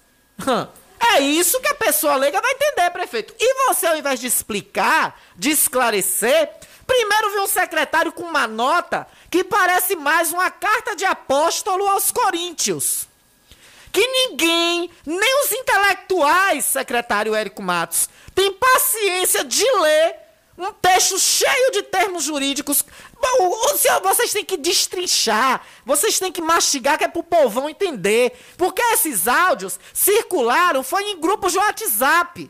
É 0.99 1.19
isso 1.19 1.59
que 1.61 1.67
a 1.67 1.75
pessoa 1.75 2.15
leiga 2.15 2.41
vai 2.41 2.51
entender, 2.51 2.89
prefeito. 2.91 3.33
E 3.39 3.67
você, 3.67 3.87
ao 3.87 3.97
invés 3.97 4.19
de 4.19 4.27
explicar, 4.27 5.19
de 5.35 5.51
esclarecer, 5.51 6.49
primeiro 6.85 7.31
viu 7.31 7.43
um 7.43 7.47
secretário 7.47 8.11
com 8.11 8.23
uma 8.23 8.47
nota 8.47 9.07
que 9.29 9.43
parece 9.43 9.95
mais 9.95 10.31
uma 10.31 10.49
carta 10.49 10.95
de 10.95 11.05
apóstolo 11.05 11.87
aos 11.87 12.11
coríntios. 12.11 13.07
Que 13.91 14.05
ninguém, 14.05 14.89
nem 15.05 15.43
os 15.43 15.51
intelectuais, 15.51 16.65
secretário 16.65 17.35
Érico 17.35 17.61
Matos, 17.61 18.09
tem 18.33 18.51
paciência 18.53 19.43
de 19.43 19.63
ler 19.63 20.15
um 20.57 20.73
texto 20.73 21.19
cheio 21.19 21.71
de 21.71 21.83
termos 21.83 22.23
jurídicos. 22.23 22.83
O, 23.39 23.77
senhor, 23.77 24.01
vocês 24.01 24.31
têm 24.31 24.45
que 24.45 24.57
destrinchar, 24.57 25.61
vocês 25.85 26.19
têm 26.19 26.31
que 26.31 26.41
mastigar, 26.41 26.97
que 26.97 27.03
é 27.03 27.07
pro 27.07 27.23
povão 27.23 27.69
entender. 27.69 28.33
Porque 28.57 28.81
esses 28.81 29.27
áudios 29.27 29.79
circularam, 29.93 30.83
foi 30.83 31.03
em 31.11 31.19
grupos 31.19 31.51
de 31.51 31.57
WhatsApp. 31.57 32.49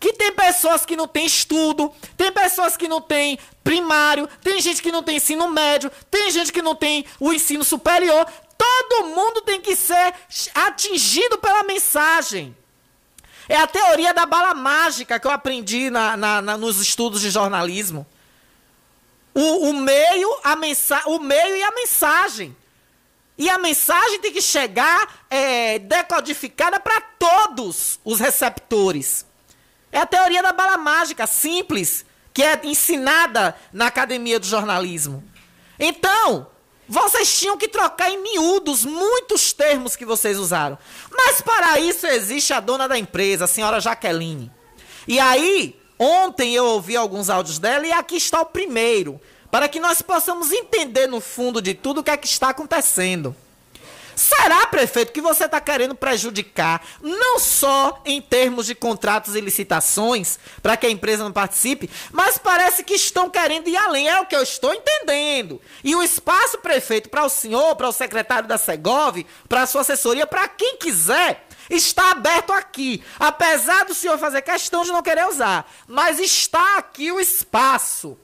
Que 0.00 0.12
tem 0.12 0.32
pessoas 0.32 0.86
que 0.86 0.96
não 0.96 1.08
têm 1.08 1.26
estudo, 1.26 1.92
tem 2.16 2.30
pessoas 2.30 2.76
que 2.76 2.86
não 2.86 3.00
têm 3.00 3.38
primário, 3.64 4.28
tem 4.42 4.60
gente 4.60 4.80
que 4.80 4.92
não 4.92 5.02
tem 5.02 5.16
ensino 5.16 5.48
médio, 5.48 5.90
tem 6.10 6.30
gente 6.30 6.52
que 6.52 6.62
não 6.62 6.74
tem 6.74 7.04
o 7.18 7.32
ensino 7.32 7.64
superior. 7.64 8.24
Todo 8.56 9.08
mundo 9.08 9.40
tem 9.42 9.60
que 9.60 9.74
ser 9.74 10.14
atingido 10.54 11.38
pela 11.38 11.64
mensagem. 11.64 12.56
É 13.48 13.56
a 13.56 13.66
teoria 13.66 14.12
da 14.12 14.26
bala 14.26 14.54
mágica 14.54 15.18
que 15.18 15.26
eu 15.26 15.30
aprendi 15.30 15.90
na, 15.90 16.16
na, 16.16 16.42
na 16.42 16.56
nos 16.56 16.80
estudos 16.80 17.20
de 17.20 17.30
jornalismo. 17.30 18.06
O, 19.38 19.70
o, 19.70 19.72
meio, 19.72 20.36
a 20.42 20.56
mensa 20.56 21.00
o 21.06 21.20
meio 21.20 21.54
e 21.54 21.62
a 21.62 21.70
mensagem. 21.70 22.56
E 23.38 23.48
a 23.48 23.56
mensagem 23.56 24.18
tem 24.18 24.32
que 24.32 24.42
chegar 24.42 25.26
é, 25.30 25.78
decodificada 25.78 26.80
para 26.80 27.00
todos 27.00 28.00
os 28.04 28.18
receptores. 28.18 29.24
É 29.92 30.00
a 30.00 30.06
teoria 30.06 30.42
da 30.42 30.50
bala 30.50 30.76
mágica, 30.76 31.24
simples, 31.24 32.04
que 32.34 32.42
é 32.42 32.58
ensinada 32.64 33.54
na 33.72 33.86
academia 33.86 34.40
do 34.40 34.46
jornalismo. 34.46 35.22
Então, 35.78 36.48
vocês 36.88 37.38
tinham 37.38 37.56
que 37.56 37.68
trocar 37.68 38.10
em 38.10 38.20
miúdos 38.20 38.84
muitos 38.84 39.52
termos 39.52 39.94
que 39.94 40.04
vocês 40.04 40.36
usaram. 40.36 40.76
Mas 41.16 41.40
para 41.40 41.78
isso 41.78 42.08
existe 42.08 42.52
a 42.52 42.58
dona 42.58 42.88
da 42.88 42.98
empresa, 42.98 43.44
a 43.44 43.48
senhora 43.48 43.78
Jaqueline. 43.78 44.50
E 45.06 45.20
aí, 45.20 45.80
ontem 45.98 46.54
eu 46.54 46.64
ouvi 46.64 46.96
alguns 46.96 47.28
áudios 47.28 47.58
dela 47.58 47.86
e 47.86 47.92
aqui 47.92 48.16
está 48.16 48.40
o 48.40 48.46
primeiro, 48.46 49.20
para 49.50 49.68
que 49.68 49.80
nós 49.80 50.02
possamos 50.02 50.52
entender 50.52 51.06
no 51.06 51.20
fundo 51.20 51.60
de 51.60 51.74
tudo 51.74 52.00
o 52.00 52.04
que 52.04 52.10
é 52.10 52.16
que 52.16 52.26
está 52.26 52.50
acontecendo. 52.50 53.34
Será, 54.18 54.66
prefeito, 54.66 55.12
que 55.12 55.20
você 55.20 55.44
está 55.44 55.60
querendo 55.60 55.94
prejudicar 55.94 56.84
não 57.00 57.38
só 57.38 58.02
em 58.04 58.20
termos 58.20 58.66
de 58.66 58.74
contratos 58.74 59.36
e 59.36 59.40
licitações, 59.40 60.40
para 60.60 60.76
que 60.76 60.86
a 60.86 60.90
empresa 60.90 61.22
não 61.22 61.30
participe, 61.30 61.88
mas 62.10 62.36
parece 62.36 62.82
que 62.82 62.94
estão 62.94 63.30
querendo 63.30 63.68
ir 63.68 63.76
além. 63.76 64.08
É 64.08 64.20
o 64.20 64.26
que 64.26 64.34
eu 64.34 64.42
estou 64.42 64.74
entendendo. 64.74 65.62
E 65.84 65.94
o 65.94 66.02
espaço, 66.02 66.58
prefeito, 66.58 67.08
para 67.08 67.24
o 67.24 67.28
senhor, 67.28 67.76
para 67.76 67.88
o 67.88 67.92
secretário 67.92 68.48
da 68.48 68.58
Segov, 68.58 69.24
para 69.48 69.62
a 69.62 69.66
sua 69.66 69.82
assessoria, 69.82 70.26
para 70.26 70.48
quem 70.48 70.78
quiser, 70.78 71.46
está 71.70 72.10
aberto 72.10 72.52
aqui. 72.52 73.02
Apesar 73.18 73.84
do 73.84 73.94
senhor 73.94 74.18
fazer 74.18 74.42
questão 74.42 74.82
de 74.82 74.92
não 74.92 75.02
querer 75.02 75.26
usar, 75.26 75.70
mas 75.86 76.18
está 76.18 76.78
aqui 76.78 77.10
o 77.12 77.20
espaço. 77.20 78.18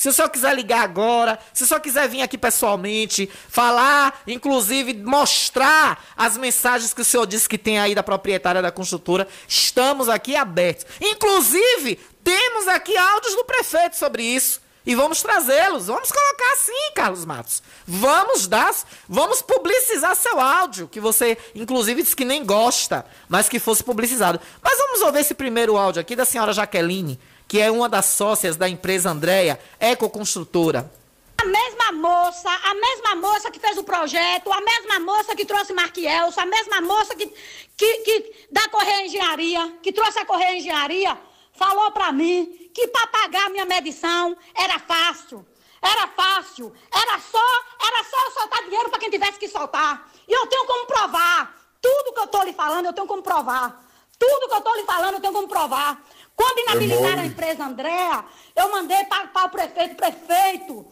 Se 0.00 0.08
o 0.08 0.12
senhor 0.14 0.30
quiser 0.30 0.54
ligar 0.54 0.82
agora, 0.82 1.38
se 1.52 1.62
o 1.62 1.66
senhor 1.66 1.80
quiser 1.80 2.08
vir 2.08 2.22
aqui 2.22 2.38
pessoalmente, 2.38 3.30
falar, 3.48 4.22
inclusive 4.26 4.94
mostrar 4.94 6.02
as 6.16 6.38
mensagens 6.38 6.94
que 6.94 7.02
o 7.02 7.04
senhor 7.04 7.26
disse 7.26 7.46
que 7.46 7.58
tem 7.58 7.78
aí 7.78 7.94
da 7.94 8.02
proprietária 8.02 8.62
da 8.62 8.72
construtora, 8.72 9.28
estamos 9.46 10.08
aqui 10.08 10.34
abertos. 10.34 10.86
Inclusive, 11.02 11.96
temos 12.24 12.66
aqui 12.66 12.96
áudios 12.96 13.34
do 13.34 13.44
prefeito 13.44 13.96
sobre 13.96 14.22
isso. 14.22 14.62
E 14.84 14.94
vamos 14.94 15.22
trazê-los. 15.22 15.86
Vamos 15.86 16.10
colocar 16.10 16.52
assim, 16.52 16.92
Carlos 16.94 17.24
Matos. 17.24 17.62
Vamos 17.86 18.46
dar, 18.46 18.74
vamos 19.08 19.42
publicizar 19.42 20.16
seu 20.16 20.40
áudio, 20.40 20.88
que 20.88 21.00
você 21.00 21.36
inclusive 21.54 22.02
disse 22.02 22.16
que 22.16 22.24
nem 22.24 22.44
gosta, 22.44 23.04
mas 23.28 23.48
que 23.48 23.58
fosse 23.58 23.84
publicizado. 23.84 24.40
Mas 24.62 24.78
vamos 24.78 25.02
ouvir 25.02 25.20
esse 25.20 25.34
primeiro 25.34 25.76
áudio 25.76 26.00
aqui 26.00 26.16
da 26.16 26.24
senhora 26.24 26.52
Jaqueline, 26.52 27.20
que 27.46 27.60
é 27.60 27.70
uma 27.70 27.88
das 27.88 28.06
sócias 28.06 28.56
da 28.56 28.68
empresa 28.68 29.10
Andréia, 29.10 29.60
Ecoconstrutora. 29.78 30.90
A 31.42 31.44
mesma 31.44 31.92
moça, 31.92 32.50
a 32.50 32.74
mesma 32.74 33.16
moça 33.16 33.50
que 33.50 33.58
fez 33.58 33.78
o 33.78 33.82
projeto, 33.82 34.52
a 34.52 34.60
mesma 34.60 35.00
moça 35.00 35.34
que 35.34 35.46
trouxe 35.46 35.72
Marquielso, 35.72 36.38
a 36.38 36.44
mesma 36.46 36.82
moça 36.82 37.14
que, 37.16 37.26
que, 37.76 37.98
que 37.98 38.46
da 38.50 38.68
Correia 38.68 39.06
Engenharia, 39.06 39.72
que 39.82 39.90
trouxe 39.90 40.18
a 40.18 40.26
Correia 40.26 40.58
Engenharia, 40.58 41.18
falou 41.54 41.90
para 41.92 42.12
mim 42.12 42.59
que 42.74 42.88
para 42.88 43.06
pagar 43.08 43.50
minha 43.50 43.64
medição 43.64 44.36
era 44.54 44.78
fácil. 44.78 45.46
Era 45.82 46.06
fácil, 46.08 46.72
era 46.92 47.18
só, 47.18 47.38
era 47.86 48.04
só 48.04 48.40
soltar 48.40 48.64
dinheiro 48.64 48.90
para 48.90 48.98
quem 48.98 49.10
tivesse 49.10 49.38
que 49.38 49.48
soltar. 49.48 50.10
E 50.28 50.32
eu 50.32 50.46
tenho 50.46 50.66
como 50.66 50.86
provar. 50.86 51.56
Tudo 51.80 52.12
que 52.12 52.20
eu 52.20 52.24
estou 52.24 52.42
lhe 52.42 52.52
falando, 52.52 52.86
eu 52.86 52.92
tenho 52.92 53.06
como 53.06 53.22
provar. 53.22 53.82
Tudo 54.18 54.48
que 54.48 54.54
eu 54.54 54.58
estou 54.58 54.76
lhe 54.76 54.84
falando, 54.84 55.14
eu 55.14 55.20
tenho 55.20 55.32
como 55.32 55.48
provar. 55.48 55.98
Quando 56.36 56.58
inabilitaram 56.58 57.22
a 57.22 57.26
empresa 57.26 57.64
Andréa, 57.64 58.24
eu 58.54 58.70
mandei 58.70 59.02
para 59.04 59.46
o 59.46 59.48
prefeito, 59.48 59.94
prefeito, 59.94 60.86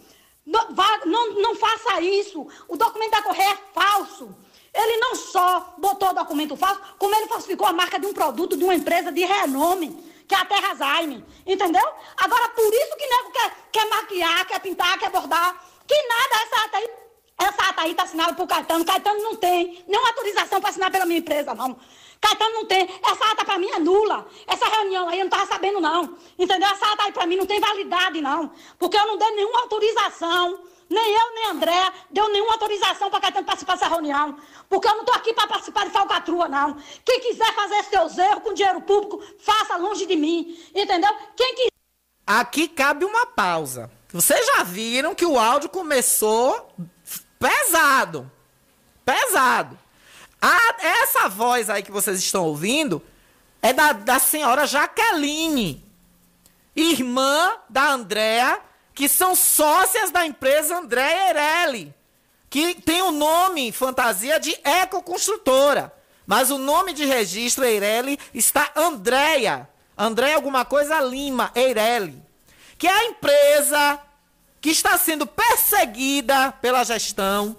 não, 0.44 0.75
vá, 0.75 1.00
não, 1.04 1.35
não 1.35 1.54
faça 1.54 2.00
isso. 2.00 2.47
O 2.66 2.76
documento 2.76 3.11
da 3.11 3.23
Correia 3.23 3.52
é 3.52 3.73
falso. 3.75 4.35
Ele 4.73 4.97
não 4.97 5.14
só 5.14 5.75
botou 5.76 6.08
o 6.08 6.14
documento 6.14 6.56
falso, 6.56 6.80
como 6.99 7.14
ele 7.14 7.26
falsificou 7.26 7.66
a 7.66 7.73
marca 7.73 7.99
de 7.99 8.06
um 8.06 8.14
produto 8.14 8.56
de 8.56 8.64
uma 8.64 8.75
empresa 8.75 9.12
de 9.12 9.25
renome, 9.25 10.02
que 10.28 10.35
é 10.35 10.38
a 10.38 10.44
Terra 10.44 10.75
Zaime. 10.75 11.25
Entendeu? 11.47 11.82
Agora, 12.18 12.49
por 12.50 12.73
isso 12.73 12.97
que 12.97 13.06
nego 13.08 13.30
quer, 13.32 13.52
quer 13.73 13.88
maquiar, 13.88 14.47
quer 14.47 14.61
pintar, 14.61 14.99
quer 14.99 15.11
bordar. 15.11 15.56
Que 15.87 15.94
nada, 16.06 16.42
essa 16.44 16.64
ata 16.66 16.76
aí, 16.76 16.90
essa 17.38 17.70
ata 17.70 17.82
aí 17.82 17.90
está 17.92 18.02
assinada 18.02 18.35
por 18.35 18.47
Caetano. 18.47 18.85
Caetano 18.85 19.23
não 19.23 19.37
tem 19.37 19.82
nenhuma 19.88 20.08
autorização 20.08 20.61
para 20.61 20.70
assinar 20.70 20.90
pela 20.90 21.06
minha 21.06 21.20
empresa, 21.20 21.54
não. 21.54 21.78
Caetano 22.20 22.54
não 22.54 22.66
tem. 22.66 22.88
Essa 23.02 23.32
ata 23.32 23.44
para 23.44 23.58
mim 23.58 23.70
é 23.70 23.78
nula. 23.78 24.26
Essa 24.47 24.68
reunião 24.68 25.08
aí 25.08 25.18
eu 25.18 25.25
não 25.25 25.30
estava 25.30 25.47
sabendo, 25.47 25.80
não. 25.80 26.16
Entendeu? 26.38 26.68
Essa 26.68 26.92
ata 26.92 27.04
aí 27.04 27.12
para 27.12 27.26
mim 27.26 27.37
não 27.37 27.47
tem 27.47 27.58
validade, 27.58 28.20
não. 28.20 28.52
Porque 28.78 28.99
eu 28.99 29.06
não 29.06 29.16
dei 29.16 29.30
nenhuma 29.30 29.61
autorização. 29.62 30.61
Nem 30.90 31.14
eu, 31.14 31.35
nem 31.35 31.50
André, 31.50 31.92
deu 32.11 32.28
nenhuma 32.30 32.52
autorização 32.52 33.11
para 33.11 33.21
Caetano 33.21 33.45
participar 33.45 33.75
dessa 33.75 33.88
reunião. 33.88 34.38
Porque 34.68 34.88
eu 34.88 34.92
não 34.92 35.00
estou 35.00 35.14
aqui 35.14 35.35
para 35.35 35.47
participar 35.47 35.85
de 35.85 35.90
falcatrua, 35.90 36.49
não. 36.49 36.76
Quem 37.04 37.21
quiser 37.21 37.52
fazer 37.54 37.85
seus 37.85 38.16
erros 38.16 38.42
com 38.42 38.54
dinheiro 38.54 38.80
público, 38.80 39.23
faça 39.38 39.76
longe 39.76 40.07
de 40.07 40.16
mim. 40.16 40.59
Entendeu? 40.75 41.14
Quem 41.37 41.54
quiser. 41.54 41.68
Aqui 42.26 42.68
cabe 42.68 43.04
uma 43.04 43.26
pausa. 43.26 43.90
Vocês 44.11 44.47
já 44.47 44.62
viram 44.62 45.14
que 45.14 45.26
o 45.26 45.38
áudio 45.38 45.68
começou 45.68 46.73
pesado. 47.38 48.30
Pesado. 49.04 49.78
A, 50.40 50.76
essa 50.80 51.28
voz 51.28 51.68
aí 51.68 51.83
que 51.83 51.90
vocês 51.90 52.18
estão 52.18 52.45
ouvindo 52.45 53.02
é 53.61 53.73
da, 53.73 53.92
da 53.92 54.18
senhora 54.18 54.66
Jaqueline, 54.66 55.85
irmã 56.75 57.52
da 57.68 57.90
Andréa, 57.90 58.61
que 58.99 59.09
são 59.09 59.37
sócias 59.37 60.11
da 60.11 60.26
empresa 60.26 60.76
Andréa 60.76 61.31
Erelli, 61.31 61.95
que 62.50 62.75
tem 62.75 63.00
o 63.00 63.12
nome 63.12 63.71
fantasia 63.71 64.40
de 64.40 64.59
ecoconstrutora. 64.64 65.95
Mas 66.26 66.50
o 66.50 66.59
nome 66.59 66.93
de 66.93 67.05
registro 67.05 67.64
Eireli 67.64 68.19
está 68.35 68.73
Andréia. 68.75 69.69
Andréia 69.97 70.35
alguma 70.35 70.64
coisa 70.64 71.00
Lima, 71.00 71.52
Eireli. 71.55 72.21
Que 72.76 72.88
é 72.88 72.93
a 72.93 73.05
empresa 73.05 74.00
que 74.61 74.71
está 74.71 74.99
sendo 74.99 75.28
perseguida 75.28 76.50
pela 76.61 76.83
gestão 76.83 77.57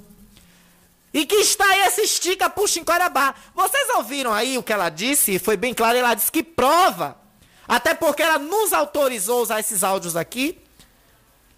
e 1.14 1.26
que 1.26 1.36
está 1.36 1.64
aí 1.64 1.84
esse 1.84 2.02
estica, 2.02 2.50
puxa 2.50 2.82
em 2.82 2.84
Coiabá. 2.84 3.34
Vocês 3.56 3.88
ouviram 3.96 4.34
aí 4.34 4.58
o 4.58 4.64
que 4.64 4.74
ela 4.74 4.90
disse? 4.90 5.40
Foi 5.40 5.56
bem 5.56 5.74
claro, 5.74 5.98
ela 5.98 6.16
disse 6.16 6.34
que 6.34 6.44
prova, 6.44 7.18
até 7.66 7.94
porque 7.94 8.24
ela 8.24 8.38
nos 8.38 8.74
autorizou 8.74 9.40
a 9.40 9.44
usar 9.44 9.60
esses 9.62 9.86
áudios 9.86 10.18
aqui, 10.18 10.62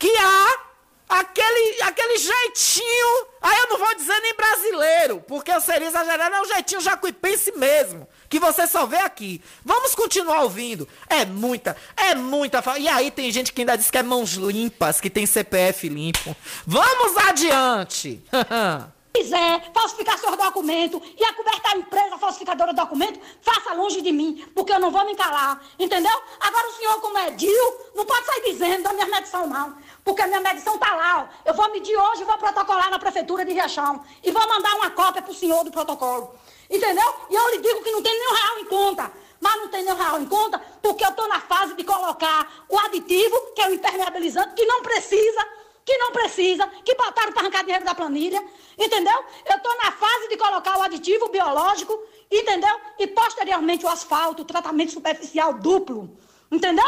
que 0.02 0.12
há 0.18 0.60
aquele, 1.08 1.82
aquele 1.84 2.18
jeitinho, 2.18 3.28
aí 3.40 3.56
eu 3.60 3.68
não 3.68 3.78
vou 3.78 3.94
dizer 3.94 4.20
nem 4.20 4.34
brasileiro, 4.34 5.24
porque 5.28 5.52
eu 5.52 5.62
seria 5.62 5.88
exagerado, 5.88 6.34
é 6.34 6.42
um 6.42 6.46
jeitinho 6.46 6.82
jacuipense 6.82 7.52
mesmo, 7.56 8.08
que 8.28 8.40
você 8.40 8.66
só 8.66 8.88
vê 8.88 8.98
aqui. 8.98 9.44
Vamos 9.64 9.94
continuar 9.94 10.42
ouvindo. 10.42 10.90
É 11.08 11.24
muita, 11.24 11.78
é 11.96 12.16
muita. 12.16 12.64
E 12.80 12.88
aí 12.88 13.12
tem 13.12 13.32
gente 13.32 13.54
que 13.54 13.62
ainda 13.62 13.78
diz 13.78 13.92
que 13.92 13.98
é 14.00 14.02
mãos 14.02 14.32
limpas, 14.32 15.00
que 15.00 15.10
tem 15.10 15.28
CPF 15.28 15.88
limpo. 15.88 16.36
Vamos 16.66 17.16
adiante. 17.18 18.24
quiser 19.14 19.72
falsificar 19.74 20.18
seus 20.18 20.38
documentos 20.38 21.02
e 21.20 21.24
acobertar 21.24 21.74
a 21.74 21.78
empresa 21.78 22.18
falsificadora 22.18 22.72
de 22.72 22.80
documento, 22.80 23.20
faça 23.42 23.74
longe 23.74 24.02
de 24.02 24.12
mim, 24.12 24.46
porque 24.56 24.72
eu 24.72 24.80
não 24.80 24.92
vou 24.92 25.06
me 25.06 25.16
calar, 25.16 25.62
entendeu? 25.78 26.18
Agora 26.40 26.68
o 26.70 26.74
senhor, 26.74 27.02
como 27.02 27.18
é 27.18 27.32
Dil, 27.32 27.92
não 27.96 28.06
pode 28.06 28.26
sair 28.26 28.42
dizendo 28.52 28.84
da 28.84 28.94
minha 28.94 29.08
medição, 29.08 29.48
não. 29.48 29.76
Porque 30.04 30.22
a 30.22 30.28
minha 30.28 30.42
medição 30.42 30.78
tá 30.78 30.94
lá, 30.96 31.22
ó. 31.22 31.50
Eu 31.50 31.54
vou 31.54 31.72
medir 31.72 31.96
hoje 31.96 32.22
e 32.22 32.26
vou 32.26 32.38
protocolar 32.38 32.90
na 32.90 33.00
prefeitura 33.00 33.46
de 33.46 33.54
Riachão. 33.54 34.04
E 34.24 34.32
vou 34.32 34.48
mandar 34.48 34.76
uma 34.76 34.90
cópia 34.92 35.22
pro 35.22 35.34
senhor 35.34 35.64
do 35.64 35.72
protocolo. 35.72 36.34
Entendeu? 36.70 37.16
E 37.30 37.36
eu 37.36 37.50
lhe 37.52 37.58
digo 37.60 37.84
que 37.84 37.92
não 37.92 38.02
tem 38.02 38.18
nenhum 38.18 38.34
real 38.34 38.60
em 38.60 38.66
conta. 38.66 39.12
Mas 39.40 39.56
não 39.58 39.68
tem 39.68 39.84
nenhum 39.84 39.98
real 39.98 40.22
em 40.22 40.26
conta, 40.26 40.60
porque 40.82 41.04
eu 41.04 41.10
estou 41.10 41.28
na 41.28 41.40
fase 41.40 41.74
de 41.76 41.84
colocar 41.84 42.66
o 42.70 42.78
aditivo, 42.78 43.36
que 43.56 43.62
é 43.62 43.68
o 43.68 43.74
impermeabilizante, 43.74 44.54
que 44.54 44.66
não 44.66 44.82
precisa 44.82 45.48
que 45.84 45.98
não 45.98 46.12
precisa, 46.12 46.68
que 46.86 46.96
botaram 46.96 47.34
para 47.34 47.42
arrancar 47.42 47.64
dinheiro 47.64 47.84
da 47.84 47.96
planilha, 47.96 48.42
entendeu? 48.78 49.26
Eu 49.46 49.58
estou 49.58 49.76
na 49.78 49.92
fase 49.92 50.30
de 50.30 50.38
colocar 50.38 50.78
o 50.78 50.84
aditivo 50.84 51.30
biológico, 51.30 52.00
entendeu? 52.32 52.80
E 53.00 53.08
posteriormente 53.08 53.86
o 53.86 53.90
asfalto, 53.90 54.44
o 54.44 54.46
tratamento 54.46 54.92
superficial 54.92 55.54
duplo, 55.56 56.10
entendeu? 56.52 56.86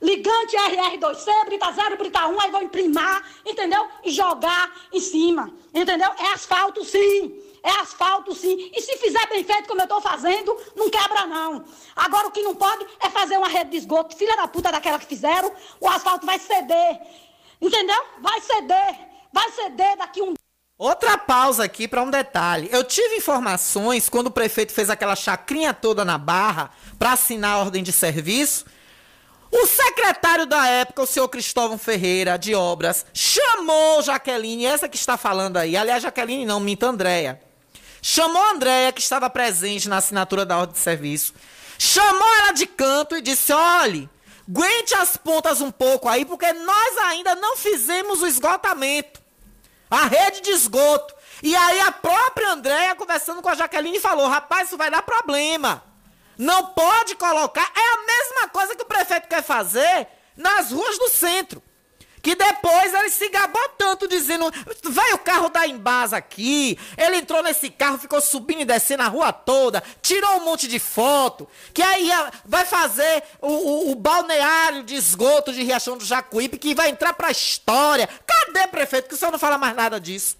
Ligante 0.00 0.56
RR2C, 0.56 1.44
brita 1.46 1.72
0, 1.72 1.96
brita 1.96 2.26
1, 2.26 2.40
aí 2.40 2.50
vou 2.50 2.62
imprimar, 2.62 3.24
entendeu? 3.44 3.86
E 4.02 4.10
jogar 4.10 4.70
em 4.92 5.00
cima, 5.00 5.52
entendeu? 5.72 6.10
É 6.18 6.32
asfalto 6.32 6.84
sim. 6.84 7.42
É 7.64 7.70
asfalto, 7.80 8.34
sim. 8.34 8.70
E 8.74 8.82
se 8.82 8.94
fizer 8.98 9.26
bem 9.30 9.42
feito, 9.42 9.66
como 9.66 9.80
eu 9.80 9.84
estou 9.84 9.98
fazendo, 9.98 10.54
não 10.76 10.90
quebra, 10.90 11.24
não. 11.24 11.64
Agora, 11.96 12.28
o 12.28 12.30
que 12.30 12.42
não 12.42 12.54
pode 12.54 12.86
é 13.00 13.08
fazer 13.08 13.38
uma 13.38 13.48
rede 13.48 13.70
de 13.70 13.78
esgoto. 13.78 14.14
Filha 14.14 14.36
da 14.36 14.46
puta 14.46 14.70
daquela 14.70 14.98
que 14.98 15.06
fizeram, 15.06 15.50
o 15.80 15.88
asfalto 15.88 16.26
vai 16.26 16.38
ceder. 16.38 17.00
Entendeu? 17.58 17.96
Vai 18.20 18.38
ceder. 18.42 18.98
Vai 19.32 19.50
ceder 19.52 19.96
daqui 19.96 20.20
um. 20.20 20.34
Outra 20.76 21.16
pausa 21.16 21.64
aqui 21.64 21.88
para 21.88 22.02
um 22.02 22.10
detalhe. 22.10 22.68
Eu 22.70 22.84
tive 22.84 23.16
informações 23.16 24.10
quando 24.10 24.26
o 24.26 24.30
prefeito 24.30 24.74
fez 24.74 24.90
aquela 24.90 25.16
chacrinha 25.16 25.72
toda 25.72 26.04
na 26.04 26.18
barra 26.18 26.70
para 26.98 27.12
assinar 27.12 27.54
a 27.54 27.60
ordem 27.60 27.82
de 27.82 27.92
serviço. 27.92 28.66
O 29.56 29.66
secretário 29.66 30.46
da 30.46 30.66
época, 30.66 31.02
o 31.02 31.06
senhor 31.06 31.28
Cristóvão 31.28 31.78
Ferreira, 31.78 32.36
de 32.36 32.56
obras, 32.56 33.06
chamou 33.14 34.02
Jaqueline, 34.02 34.66
essa 34.66 34.88
que 34.88 34.96
está 34.96 35.16
falando 35.16 35.58
aí. 35.58 35.76
Aliás, 35.76 36.02
Jaqueline 36.02 36.44
não, 36.44 36.58
minta 36.58 36.88
Andréia. 36.88 37.40
Chamou 38.02 38.42
a 38.42 38.50
Andréia, 38.50 38.90
que 38.90 39.00
estava 39.00 39.30
presente 39.30 39.88
na 39.88 39.98
assinatura 39.98 40.44
da 40.44 40.58
ordem 40.58 40.72
de 40.72 40.80
serviço. 40.80 41.32
Chamou 41.78 42.34
ela 42.38 42.50
de 42.50 42.66
canto 42.66 43.16
e 43.16 43.20
disse: 43.20 43.52
olhe, 43.52 44.10
Aguente 44.48 44.92
as 44.96 45.16
pontas 45.16 45.60
um 45.60 45.70
pouco 45.70 46.08
aí, 46.08 46.24
porque 46.24 46.52
nós 46.52 46.98
ainda 47.04 47.36
não 47.36 47.56
fizemos 47.56 48.22
o 48.22 48.26
esgotamento. 48.26 49.22
A 49.88 50.06
rede 50.06 50.40
de 50.40 50.50
esgoto. 50.50 51.14
E 51.44 51.54
aí 51.54 51.78
a 51.78 51.92
própria 51.92 52.50
Andréia, 52.50 52.96
conversando 52.96 53.40
com 53.40 53.48
a 53.48 53.54
Jaqueline, 53.54 54.00
falou: 54.00 54.26
rapaz, 54.26 54.66
isso 54.66 54.76
vai 54.76 54.90
dar 54.90 55.02
problema. 55.02 55.93
Não 56.36 56.66
pode 56.66 57.14
colocar. 57.16 57.70
É 57.74 57.94
a 57.94 58.06
mesma 58.06 58.48
coisa 58.48 58.74
que 58.74 58.82
o 58.82 58.86
prefeito 58.86 59.28
quer 59.28 59.42
fazer 59.42 60.08
nas 60.36 60.70
ruas 60.72 60.98
do 60.98 61.08
centro. 61.08 61.62
Que 62.24 62.34
depois 62.34 62.94
ele 62.94 63.10
se 63.10 63.28
gabou 63.28 63.68
tanto, 63.76 64.08
dizendo: 64.08 64.50
vai 64.84 65.12
o 65.12 65.18
carro 65.18 65.50
da 65.50 65.66
Embasa 65.66 66.16
aqui. 66.16 66.78
Ele 66.96 67.18
entrou 67.18 67.42
nesse 67.42 67.68
carro, 67.68 67.98
ficou 67.98 68.18
subindo 68.18 68.62
e 68.62 68.64
descendo 68.64 69.02
a 69.02 69.08
rua 69.08 69.30
toda, 69.30 69.82
tirou 70.00 70.38
um 70.38 70.44
monte 70.46 70.66
de 70.66 70.78
foto. 70.78 71.46
Que 71.74 71.82
aí 71.82 72.08
vai 72.46 72.64
fazer 72.64 73.22
o, 73.42 73.48
o, 73.48 73.92
o 73.92 73.94
balneário 73.94 74.82
de 74.82 74.94
esgoto 74.94 75.52
de 75.52 75.62
Riachão 75.62 75.98
do 75.98 76.04
Jacuípe, 76.04 76.56
que 76.56 76.74
vai 76.74 76.88
entrar 76.88 77.12
pra 77.12 77.30
história. 77.30 78.08
Cadê, 78.26 78.66
prefeito? 78.68 79.06
Que 79.06 79.14
o 79.14 79.18
senhor 79.18 79.30
não 79.30 79.38
fala 79.38 79.58
mais 79.58 79.76
nada 79.76 80.00
disso. 80.00 80.38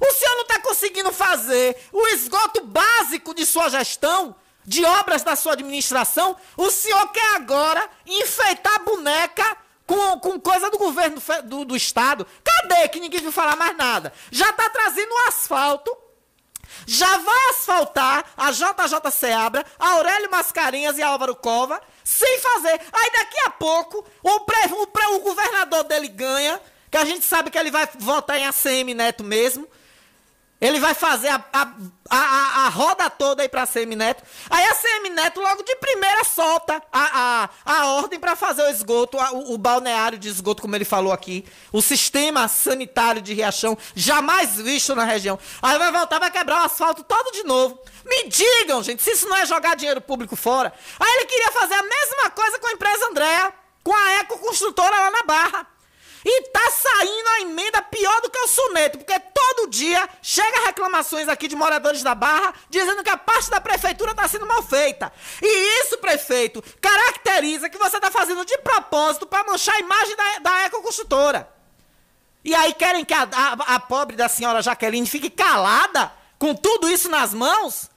O 0.00 0.12
senhor 0.12 0.34
não 0.36 0.42
está 0.42 0.60
conseguindo 0.60 1.12
fazer 1.12 1.76
o 1.92 2.06
esgoto 2.08 2.64
básico 2.64 3.34
de 3.34 3.44
sua 3.44 3.68
gestão, 3.68 4.36
de 4.64 4.84
obras 4.84 5.22
da 5.22 5.36
sua 5.36 5.52
administração. 5.52 6.36
O 6.56 6.70
senhor 6.70 7.08
quer 7.08 7.36
agora 7.36 7.88
enfeitar 8.06 8.74
a 8.74 8.78
boneca 8.80 9.56
com, 9.86 10.18
com 10.18 10.40
coisa 10.40 10.70
do 10.70 10.78
governo 10.78 11.20
do, 11.44 11.64
do 11.64 11.76
estado. 11.76 12.26
Cadê 12.42 12.88
que 12.88 13.00
ninguém 13.00 13.20
viu 13.20 13.32
falar 13.32 13.56
mais 13.56 13.76
nada? 13.76 14.12
Já 14.30 14.50
está 14.50 14.68
trazendo 14.70 15.12
o 15.12 15.28
asfalto. 15.28 15.96
Já 16.86 17.18
vai 17.18 17.50
asfaltar 17.50 18.24
a 18.36 18.50
JJ 18.50 19.10
Seabra, 19.12 19.64
a 19.78 19.90
Aurélio 19.90 20.30
Mascarenhas 20.30 20.98
e 20.98 21.02
a 21.02 21.08
Álvaro 21.08 21.36
Cova, 21.36 21.80
sem 22.02 22.38
fazer. 22.40 22.80
Aí 22.92 23.10
daqui 23.12 23.40
a 23.46 23.50
pouco, 23.50 24.04
o, 24.22 24.30
o, 24.30 25.16
o 25.16 25.20
governador 25.20 25.84
dele 25.84 26.08
ganha, 26.08 26.60
que 26.90 26.96
a 26.96 27.04
gente 27.04 27.24
sabe 27.24 27.50
que 27.50 27.58
ele 27.58 27.70
vai 27.70 27.88
votar 27.98 28.38
em 28.38 28.46
ACM 28.46 28.94
Neto 28.94 29.22
mesmo. 29.22 29.68
Ele 30.60 30.80
vai 30.80 30.94
fazer 30.94 31.28
a, 31.28 31.44
a, 31.52 31.74
a, 32.08 32.66
a, 32.66 32.68
roda 32.68 33.10
toda 33.10 33.42
aí 33.42 33.48
pra 33.48 33.66
CM 33.66 33.94
Neto. 33.96 34.22
Aí 34.48 34.64
a 34.64 34.74
CM 34.74 35.10
Neto 35.10 35.40
logo 35.40 35.62
de 35.62 35.76
primeira 35.76 36.24
solta 36.24 36.80
a, 36.92 37.48
a, 37.66 37.74
a 37.78 37.86
ordem 37.96 38.18
para 38.18 38.36
fazer 38.36 38.62
o 38.62 38.68
esgoto, 38.68 39.18
a, 39.18 39.32
o, 39.32 39.54
o, 39.54 39.58
balneário 39.58 40.16
de 40.16 40.28
esgoto, 40.28 40.62
como 40.62 40.74
ele 40.74 40.84
falou 40.84 41.12
aqui. 41.12 41.44
O 41.72 41.82
sistema 41.82 42.48
sanitário 42.48 43.20
de 43.20 43.34
Riachão, 43.34 43.76
jamais 43.94 44.56
visto 44.56 44.94
na 44.94 45.04
região. 45.04 45.38
Aí 45.60 45.76
vai 45.78 45.92
voltar, 45.92 46.18
vai 46.18 46.30
quebrar 46.30 46.62
o 46.62 46.64
asfalto 46.64 47.02
todo 47.02 47.32
de 47.32 47.42
novo. 47.42 47.78
Me 48.06 48.28
digam, 48.28 48.82
gente, 48.82 49.02
se 49.02 49.10
isso 49.10 49.28
não 49.28 49.36
é 49.36 49.44
jogar 49.44 49.76
dinheiro 49.76 50.00
público 50.00 50.36
fora. 50.36 50.72
Aí 50.98 51.12
ele 51.16 51.26
queria 51.26 51.52
fazer 51.52 51.74
a 51.74 51.82
mesma 51.82 52.30
coisa 52.30 52.58
com 52.58 52.68
a 52.68 52.72
empresa 52.72 53.06
Andréa, 53.08 53.52
com 53.82 53.94
a 53.94 54.12
Eco 54.20 54.38
Construtora 54.38 54.96
lá 54.96 55.10
na 55.10 55.22
Barra. 55.24 55.73
E 56.24 56.42
tá 56.48 56.70
saindo 56.70 57.28
a 57.28 57.40
emenda 57.42 57.82
pior 57.82 58.20
do 58.22 58.30
que 58.30 58.38
o 58.38 58.48
soneto, 58.48 58.98
porque 58.98 59.18
todo 59.20 59.68
dia 59.68 60.08
chega 60.22 60.64
reclamações 60.64 61.28
aqui 61.28 61.46
de 61.46 61.54
moradores 61.54 62.02
da 62.02 62.14
Barra 62.14 62.54
dizendo 62.70 63.02
que 63.02 63.10
a 63.10 63.16
parte 63.16 63.50
da 63.50 63.60
prefeitura 63.60 64.12
está 64.12 64.26
sendo 64.26 64.46
mal 64.46 64.62
feita. 64.62 65.12
E 65.42 65.80
isso, 65.82 65.98
prefeito, 65.98 66.64
caracteriza 66.80 67.68
que 67.68 67.76
você 67.76 67.96
está 67.96 68.10
fazendo 68.10 68.44
de 68.44 68.56
propósito 68.58 69.26
para 69.26 69.44
manchar 69.44 69.74
a 69.74 69.80
imagem 69.80 70.16
da, 70.16 70.38
da 70.38 70.64
ecoconstrutora. 70.64 71.48
E 72.42 72.54
aí 72.54 72.72
querem 72.72 73.04
que 73.04 73.12
a, 73.14 73.28
a, 73.30 73.74
a 73.74 73.80
pobre 73.80 74.16
da 74.16 74.28
senhora 74.28 74.62
Jaqueline 74.62 75.06
fique 75.06 75.28
calada 75.28 76.12
com 76.38 76.54
tudo 76.54 76.88
isso 76.88 77.10
nas 77.10 77.34
mãos? 77.34 77.90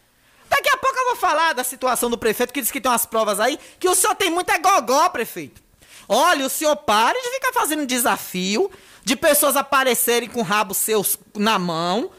Daqui 0.50 0.70
a 0.70 0.78
pouco 0.78 0.98
eu 0.98 1.06
vou 1.06 1.16
falar 1.16 1.54
da 1.54 1.64
situação 1.64 2.10
do 2.10 2.18
prefeito, 2.18 2.54
que 2.54 2.62
diz 2.62 2.72
que 2.72 2.80
tem 2.80 2.90
umas 2.92 3.06
provas 3.06 3.40
aí, 3.40 3.60
que 3.80 3.88
o 3.88 3.96
senhor 3.96 4.16
tem 4.16 4.30
muito 4.30 4.50
é 4.50 4.58
gogó, 4.58 5.10
prefeito. 5.10 5.67
Olha, 6.08 6.46
o 6.46 6.50
senhor 6.50 6.76
pare 6.76 7.20
de 7.22 7.30
ficar 7.32 7.54
fazendo 7.54 7.86
desafio 7.86 8.72
de 9.04 9.16
pessoas 9.16 9.56
aparecerem 9.56 10.30
com 10.30 10.42
o 10.42 10.44
rabo 10.44 10.74
seus 10.74 11.18
na 11.36 11.58
mão, 11.58 12.12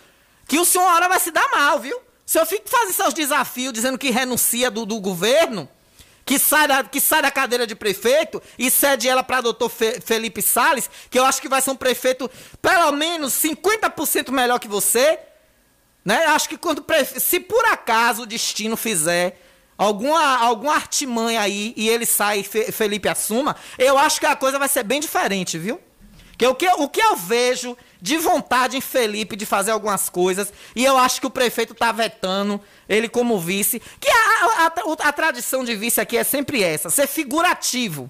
que 0.47 0.59
o 0.59 0.65
senhor 0.65 0.87
hora 0.87 1.09
vai 1.09 1.21
se 1.21 1.31
dar 1.31 1.49
mal, 1.51 1.79
viu? 1.79 1.97
O 1.97 2.03
senhor 2.31 2.47
fica 2.47 2.65
fazendo 2.67 2.95
seus 2.95 3.15
desafios 3.15 3.73
dizendo 3.73 3.99
que 3.99 4.11
renuncia 4.11 4.71
do, 4.71 4.85
do 4.85 5.01
governo, 5.01 5.69
que 6.25 6.39
sai, 6.39 6.69
da, 6.69 6.85
que 6.85 7.01
sai 7.01 7.23
da 7.23 7.31
cadeira 7.31 7.67
de 7.67 7.75
prefeito 7.75 8.43
e 8.59 8.71
cede 8.71 9.09
ela 9.09 9.23
para 9.23 9.41
doutor 9.41 9.71
Fe, 9.71 10.01
Felipe 10.01 10.43
Salles, 10.43 10.91
que 11.11 11.19
eu 11.19 11.25
acho 11.25 11.41
que 11.41 11.49
vai 11.49 11.63
ser 11.63 11.71
um 11.71 11.77
prefeito 11.77 12.31
pelo 12.61 12.93
menos 12.93 13.33
50% 13.35 14.31
melhor 14.31 14.59
que 14.59 14.69
você. 14.69 15.19
Né? 16.05 16.27
Acho 16.27 16.49
que 16.51 16.59
quando 16.59 16.85
se 17.19 17.41
por 17.41 17.65
acaso 17.65 18.23
o 18.23 18.27
destino 18.27 18.77
fizer 18.77 19.41
alguma, 19.79 20.39
alguma 20.39 20.75
artimanha 20.75 21.41
aí 21.41 21.73
e 21.77 21.89
ele 21.89 22.05
sai 22.05 22.43
Felipe 22.43 23.09
assuma, 23.09 23.57
eu 23.79 23.97
acho 23.97 24.19
que 24.19 24.27
a 24.27 24.35
coisa 24.35 24.59
vai 24.59 24.69
ser 24.69 24.83
bem 24.83 25.01
diferente, 25.01 25.57
viu? 25.57 25.81
Que 26.37 26.47
o 26.47 26.55
que, 26.55 26.69
o 26.69 26.89
que 26.89 27.01
eu 27.01 27.17
vejo 27.17 27.77
de 28.01 28.17
vontade 28.17 28.77
em 28.77 28.81
Felipe 28.81 29.35
de 29.35 29.45
fazer 29.45 29.73
algumas 29.73 30.09
coisas, 30.09 30.53
e 30.75 30.85
eu 30.85 30.97
acho 30.97 31.21
que 31.21 31.27
o 31.27 31.31
prefeito 31.31 31.73
está 31.73 31.91
vetando 31.91 32.61
ele 32.89 33.09
como 33.09 33.41
vice, 33.41 33.83
que 33.99 34.09
a, 34.09 34.15
a, 34.15 34.67
a, 34.67 35.09
a 35.09 35.13
tradição 35.13 35.65
de 35.65 35.75
vice 35.75 36.01
aqui 36.01 36.17
é 36.17 36.23
sempre 36.23 36.63
essa, 36.63 36.91
ser 36.91 37.09
figurativo. 37.09 38.09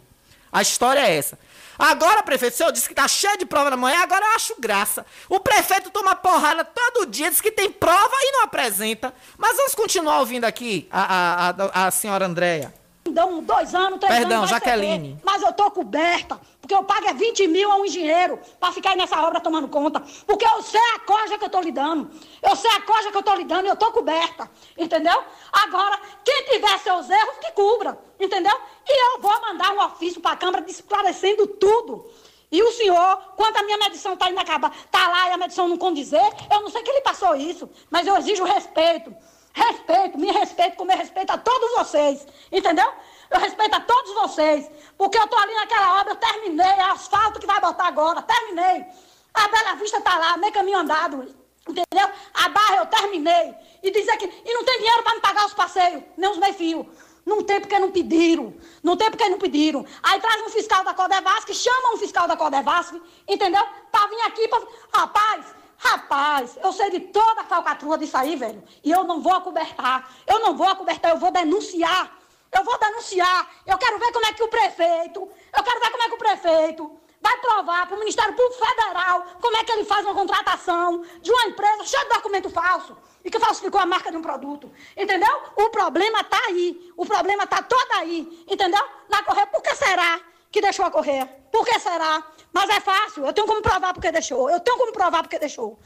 A 0.52 0.62
história 0.62 1.00
é 1.00 1.16
essa. 1.16 1.38
Agora, 1.78 2.22
prefeito, 2.22 2.54
o 2.54 2.56
senhor 2.56 2.72
disse 2.72 2.88
que 2.88 2.94
tá 2.94 3.06
cheio 3.06 3.38
de 3.38 3.46
prova 3.46 3.70
na 3.70 3.76
manhã, 3.76 4.02
agora 4.02 4.24
eu 4.24 4.30
acho 4.32 4.54
graça. 4.58 5.06
O 5.28 5.38
prefeito 5.38 5.90
toma 5.90 6.14
porrada 6.16 6.64
todo 6.64 7.06
dia, 7.06 7.30
diz 7.30 7.40
que 7.40 7.52
tem 7.52 7.70
prova 7.70 8.14
e 8.20 8.32
não 8.32 8.44
apresenta. 8.44 9.14
Mas 9.36 9.56
vamos 9.56 9.74
continuar 9.74 10.18
ouvindo 10.18 10.44
aqui 10.44 10.88
a, 10.90 11.48
a, 11.48 11.50
a, 11.50 11.86
a 11.86 11.90
senhora 11.90 12.26
Andréia. 12.26 12.74
Dão 13.12 13.42
dois 13.42 13.74
anos, 13.74 13.98
três 13.98 14.14
Perdão, 14.18 14.38
anos. 14.38 14.50
Jaqueline. 14.50 15.18
Mas 15.24 15.42
eu 15.42 15.52
tô 15.52 15.70
coberta, 15.70 16.40
porque 16.60 16.74
eu 16.74 16.84
pago 16.84 17.08
é 17.08 17.14
20 17.14 17.46
mil 17.48 17.70
a 17.70 17.76
um 17.76 17.84
engenheiro 17.84 18.38
para 18.60 18.72
ficar 18.72 18.90
aí 18.90 18.96
nessa 18.96 19.20
obra 19.22 19.40
tomando 19.40 19.68
conta. 19.68 20.02
Porque 20.26 20.44
eu 20.46 20.62
sei 20.62 20.80
a 20.96 21.00
coja 21.00 21.38
que 21.38 21.44
eu 21.44 21.50
tô 21.50 21.60
lhe 21.60 21.72
dando. 21.72 22.10
Eu 22.42 22.56
sei 22.56 22.70
a 22.70 22.82
coja 22.82 23.10
que 23.10 23.16
eu 23.16 23.22
tô 23.22 23.34
lhe 23.34 23.44
dando 23.44 23.66
e 23.66 23.68
eu 23.68 23.76
tô 23.76 23.90
coberta. 23.92 24.50
Entendeu? 24.76 25.22
Agora, 25.52 25.98
quem 26.24 26.44
tiver 26.44 26.78
seus 26.78 27.08
erros, 27.08 27.38
que 27.40 27.52
cubra. 27.52 27.98
Entendeu? 28.18 28.54
E 28.86 29.16
eu 29.16 29.20
vou 29.20 29.40
mandar 29.40 29.72
um 29.72 29.84
ofício 29.84 30.20
para 30.20 30.32
a 30.32 30.36
Câmara 30.36 30.64
esclarecendo 30.68 31.46
tudo. 31.46 32.06
E 32.50 32.62
o 32.62 32.72
senhor, 32.72 33.18
quando 33.36 33.58
a 33.58 33.62
minha 33.62 33.76
medição 33.76 34.14
está 34.14 34.30
inacabada, 34.30 34.74
está 34.74 35.06
lá 35.06 35.28
e 35.28 35.32
a 35.32 35.36
medição 35.36 35.68
não 35.68 35.76
condizer, 35.76 36.22
eu 36.50 36.62
não 36.62 36.70
sei 36.70 36.82
que 36.82 36.90
ele 36.90 37.02
passou 37.02 37.36
isso, 37.36 37.68
mas 37.90 38.06
eu 38.06 38.16
exijo 38.16 38.42
respeito. 38.44 39.14
Respeito, 39.58 40.18
me 40.18 40.30
respeito 40.30 40.76
como 40.76 40.92
eu 40.92 40.96
respeito 40.96 41.30
a 41.30 41.38
todos 41.38 41.70
vocês. 41.78 42.26
Entendeu? 42.52 42.90
Eu 43.30 43.40
respeito 43.40 43.74
a 43.74 43.80
todos 43.80 44.14
vocês. 44.14 44.70
Porque 44.96 45.18
eu 45.18 45.24
estou 45.24 45.38
ali 45.38 45.54
naquela 45.54 46.00
obra, 46.00 46.12
eu 46.12 46.16
terminei, 46.16 46.66
é 46.66 46.82
asfalto 46.82 47.40
que 47.40 47.46
vai 47.46 47.60
botar 47.60 47.88
agora, 47.88 48.22
terminei. 48.22 48.86
A 49.34 49.48
Bela 49.48 49.74
Vista 49.74 49.98
está 49.98 50.16
lá, 50.16 50.36
meio 50.36 50.52
caminho 50.52 50.78
andado. 50.78 51.34
Entendeu? 51.68 52.08
A 52.34 52.48
barra 52.48 52.76
eu 52.76 52.86
terminei. 52.86 53.54
E 53.82 53.90
dizer 53.90 54.16
que. 54.16 54.24
E 54.26 54.54
não 54.54 54.64
tem 54.64 54.78
dinheiro 54.78 55.02
para 55.02 55.14
me 55.16 55.20
pagar 55.20 55.46
os 55.46 55.54
passeios, 55.54 56.02
nem 56.16 56.30
os 56.30 56.38
meio-fios. 56.38 56.86
Não 57.26 57.42
tem 57.42 57.60
porque 57.60 57.78
não 57.78 57.90
pediram. 57.90 58.54
Não 58.82 58.96
tem 58.96 59.10
porque 59.10 59.28
não 59.28 59.38
pediram. 59.38 59.84
Aí 60.02 60.18
traz 60.18 60.40
um 60.46 60.48
fiscal 60.48 60.82
da 60.82 60.94
Codevasque, 60.94 61.52
chama 61.52 61.94
um 61.94 61.98
fiscal 61.98 62.26
da 62.26 62.36
Codevasque, 62.36 63.00
entendeu? 63.28 63.62
Pra 63.92 64.06
vir 64.06 64.20
aqui 64.22 64.48
pra. 64.48 64.62
Rapaz, 64.94 65.44
rapaz, 65.78 66.58
eu 66.62 66.72
sei 66.72 66.90
de 66.90 67.00
toda 67.00 67.40
a 67.40 67.44
falcatrua 67.44 67.96
disso 67.96 68.16
aí, 68.16 68.36
velho. 68.36 68.62
E 68.82 68.90
eu 68.90 69.04
não 69.04 69.20
vou 69.20 69.34
acobertar. 69.34 70.10
Eu 70.26 70.40
não 70.40 70.56
vou 70.56 70.68
acobertar, 70.68 71.12
eu 71.12 71.18
vou 71.18 71.30
denunciar. 71.30 72.18
Eu 72.52 72.64
vou 72.64 72.78
denunciar. 72.78 73.48
Eu 73.66 73.78
quero 73.78 73.98
ver 73.98 74.12
como 74.12 74.26
é 74.26 74.32
que 74.32 74.42
o 74.42 74.48
prefeito. 74.48 75.20
Eu 75.56 75.62
quero 75.62 75.80
ver 75.80 75.90
como 75.90 76.02
é 76.02 76.08
que 76.08 76.14
o 76.14 76.18
prefeito 76.18 77.00
vai 77.20 77.36
provar 77.38 77.86
para 77.86 77.96
o 77.96 77.98
Ministério 77.98 78.34
Público 78.34 78.64
Federal 78.64 79.26
como 79.40 79.56
é 79.56 79.64
que 79.64 79.72
ele 79.72 79.84
faz 79.84 80.04
uma 80.04 80.14
contratação 80.14 81.02
de 81.20 81.30
uma 81.30 81.46
empresa 81.46 81.84
cheia 81.84 82.04
de 82.04 82.14
documento 82.14 82.48
falso 82.48 82.96
e 83.24 83.30
que 83.30 83.40
falsificou 83.40 83.80
a 83.80 83.86
marca 83.86 84.10
de 84.10 84.16
um 84.16 84.22
produto. 84.22 84.72
Entendeu? 84.96 85.42
O 85.56 85.70
problema 85.70 86.20
está 86.20 86.40
aí. 86.46 86.92
O 86.96 87.04
problema 87.04 87.44
está 87.44 87.62
todo 87.62 87.92
aí. 87.92 88.44
Entendeu? 88.48 88.82
Na 89.08 89.22
correia. 89.22 89.46
Por 89.46 89.62
que 89.62 89.74
será 89.74 90.20
que 90.50 90.60
deixou 90.60 90.86
a 90.86 90.90
correr? 90.90 91.26
Por 91.52 91.64
que 91.64 91.78
será? 91.78 92.24
Mas 92.58 92.70
é 92.70 92.80
fácil. 92.80 93.24
Eu 93.24 93.32
tenho 93.32 93.46
como 93.46 93.62
provar 93.62 93.94
porque 93.94 94.10
deixou. 94.10 94.50
Eu 94.50 94.58
tenho 94.58 94.76
como 94.76 94.92
provar 94.92 95.22
porque 95.22 95.38
deixou. 95.38 95.78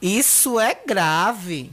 Isso 0.00 0.58
é 0.58 0.74
grave. 0.74 1.70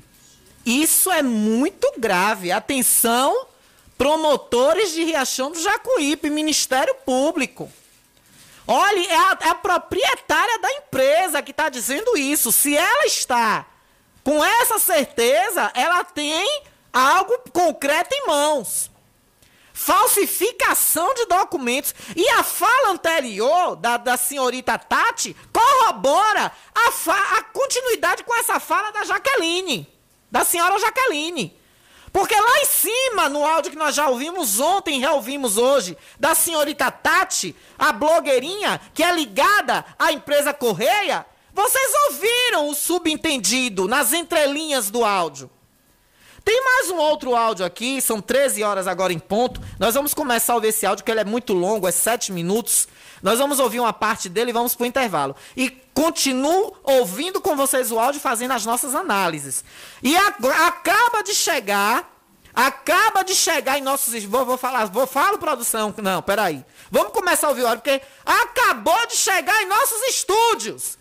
Isso 0.63 1.11
é 1.11 1.23
muito 1.23 1.91
grave. 1.97 2.51
Atenção, 2.51 3.47
promotores 3.97 4.91
de 4.91 5.03
Riachão 5.03 5.49
do 5.49 5.59
Jacuípe, 5.59 6.29
Ministério 6.29 6.93
Público. 7.03 7.71
Olhe, 8.67 9.07
é 9.07 9.17
a, 9.17 9.37
é 9.41 9.49
a 9.49 9.55
proprietária 9.55 10.59
da 10.59 10.71
empresa 10.73 11.41
que 11.41 11.49
está 11.49 11.69
dizendo 11.69 12.15
isso. 12.15 12.51
Se 12.51 12.77
ela 12.77 13.07
está 13.07 13.65
com 14.23 14.45
essa 14.45 14.77
certeza, 14.77 15.71
ela 15.73 16.03
tem 16.03 16.61
algo 16.93 17.35
concreto 17.51 18.13
em 18.13 18.27
mãos. 18.27 18.91
Falsificação 19.79 21.13
de 21.13 21.25
documentos. 21.25 21.95
E 22.13 22.27
a 22.31 22.43
fala 22.43 22.89
anterior 22.89 23.77
da, 23.77 23.95
da 23.95 24.17
senhorita 24.17 24.77
Tati 24.77 25.33
corrobora 25.53 26.51
a, 26.75 26.91
fa, 26.91 27.17
a 27.37 27.43
continuidade 27.43 28.25
com 28.25 28.35
essa 28.35 28.59
fala 28.59 28.91
da 28.91 29.05
Jaqueline. 29.05 29.87
Da 30.29 30.43
senhora 30.43 30.77
Jaqueline. 30.79 31.57
Porque 32.11 32.35
lá 32.35 32.59
em 32.59 32.65
cima, 32.65 33.29
no 33.29 33.45
áudio 33.45 33.71
que 33.71 33.77
nós 33.77 33.95
já 33.95 34.09
ouvimos 34.09 34.59
ontem 34.59 34.97
e 34.97 34.99
reouvimos 34.99 35.57
hoje, 35.57 35.97
da 36.19 36.35
senhorita 36.35 36.91
Tati, 36.91 37.55
a 37.77 37.93
blogueirinha 37.93 38.81
que 38.93 39.01
é 39.01 39.15
ligada 39.15 39.85
à 39.97 40.11
empresa 40.11 40.53
Correia, 40.53 41.25
vocês 41.53 41.91
ouviram 42.09 42.67
o 42.67 42.75
subentendido 42.75 43.87
nas 43.87 44.11
entrelinhas 44.11 44.91
do 44.91 45.05
áudio. 45.05 45.49
Tem 46.43 46.63
mais 46.63 46.89
um 46.89 46.97
outro 46.97 47.35
áudio 47.35 47.65
aqui, 47.65 48.01
são 48.01 48.21
13 48.21 48.63
horas 48.63 48.87
agora 48.87 49.11
em 49.11 49.19
ponto. 49.19 49.61
Nós 49.77 49.95
vamos 49.95 50.13
começar 50.13 50.53
a 50.53 50.55
ouvir 50.55 50.69
esse 50.69 50.85
áudio, 50.85 51.03
que 51.03 51.11
ele 51.11 51.19
é 51.19 51.25
muito 51.25 51.53
longo, 51.53 51.87
é 51.87 51.91
7 51.91 52.31
minutos. 52.31 52.87
Nós 53.21 53.39
vamos 53.39 53.59
ouvir 53.59 53.79
uma 53.79 53.91
parte 53.93 54.29
dele 54.29 54.51
e 54.51 54.53
vamos 54.53 54.75
para 54.75 54.83
o 54.83 54.87
intervalo. 54.87 55.35
E 55.55 55.69
continuo 55.93 56.75
ouvindo 56.83 57.41
com 57.41 57.55
vocês 57.55 57.91
o 57.91 57.99
áudio, 57.99 58.21
fazendo 58.21 58.51
as 58.51 58.65
nossas 58.65 58.95
análises. 58.95 59.63
E 60.01 60.15
acaba 60.15 61.21
de 61.23 61.33
chegar, 61.33 62.09
acaba 62.53 63.23
de 63.23 63.35
chegar 63.35 63.77
em 63.77 63.81
nossos... 63.81 64.23
Vou, 64.23 64.45
vou 64.45 64.57
falar, 64.57 64.85
vou 64.85 65.05
falar 65.05 65.37
produção. 65.37 65.93
Não, 65.97 66.21
peraí. 66.21 66.63
Vamos 66.89 67.11
começar 67.11 67.47
a 67.47 67.49
ouvir 67.49 67.63
o 67.63 67.67
áudio, 67.67 67.81
porque 67.81 68.01
acabou 68.25 69.07
de 69.07 69.15
chegar 69.15 69.61
em 69.61 69.67
nossos 69.67 70.01
estúdios. 70.03 70.98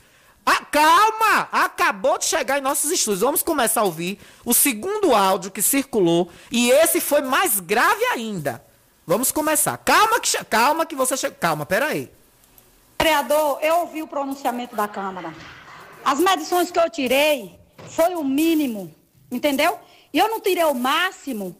Ah, 0.51 0.65
calma! 0.65 1.47
Acabou 1.53 2.17
de 2.17 2.25
chegar 2.25 2.59
em 2.59 2.63
nossos 2.63 2.91
estúdios. 2.91 3.21
Vamos 3.21 3.43
começar 3.43 3.83
a 3.83 3.85
ouvir 3.85 4.19
o 4.47 4.55
segundo 4.55 5.15
áudio 5.15 5.51
que 5.51 5.61
circulou. 5.61 6.31
E 6.51 6.71
esse 6.71 7.03
foi 7.03 7.21
mais 7.21 7.61
grave 7.61 8.03
ainda. 8.07 8.65
Vamos 9.07 9.31
começar. 9.31 9.77
Calma 9.77 10.19
que, 10.19 10.43
calma 10.47 10.87
que 10.87 10.95
você 10.95 11.19
chega. 11.19 11.35
Calma, 11.35 11.67
peraí. 11.67 12.11
Vereador, 12.99 13.59
eu 13.61 13.81
ouvi 13.81 14.03
o 14.03 14.09
pronunciamento 14.09 14.75
da 14.75 14.89
Câmara. 14.89 15.35
As 16.03 16.19
medições 16.19 16.71
que 16.71 16.79
eu 16.79 16.89
tirei 16.89 17.61
foi 17.91 18.15
o 18.15 18.25
mínimo, 18.25 18.91
entendeu? 19.31 19.79
E 20.15 20.19
eu 20.19 20.31
não 20.31 20.41
tirei 20.41 20.65
o 20.65 20.75
máximo 20.75 21.55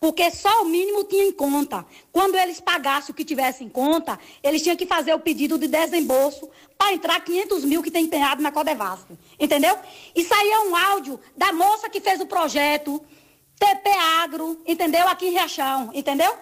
porque 0.00 0.30
só 0.30 0.62
o 0.62 0.64
mínimo 0.64 1.04
tinha 1.04 1.24
em 1.24 1.32
conta. 1.32 1.84
Quando 2.10 2.34
eles 2.36 2.58
pagassem 2.58 3.12
o 3.12 3.14
que 3.14 3.22
tivesse 3.22 3.62
em 3.62 3.68
conta, 3.68 4.18
eles 4.42 4.62
tinham 4.62 4.76
que 4.76 4.86
fazer 4.86 5.12
o 5.12 5.20
pedido 5.20 5.58
de 5.58 5.68
desembolso 5.68 6.48
para 6.80 6.94
entrar 6.94 7.20
500 7.20 7.62
mil 7.66 7.82
que 7.82 7.90
tem 7.90 8.06
empenhado 8.06 8.42
na 8.42 8.50
Codevasf. 8.50 9.04
Entendeu? 9.38 9.78
Isso 10.16 10.32
aí 10.32 10.50
é 10.50 10.60
um 10.60 10.74
áudio 10.74 11.20
da 11.36 11.52
moça 11.52 11.90
que 11.90 12.00
fez 12.00 12.22
o 12.22 12.26
projeto, 12.26 13.04
TP 13.58 13.90
Agro, 14.22 14.58
entendeu? 14.66 15.06
Aqui 15.06 15.26
em 15.26 15.32
Riachão, 15.32 15.90
entendeu? 15.92 16.34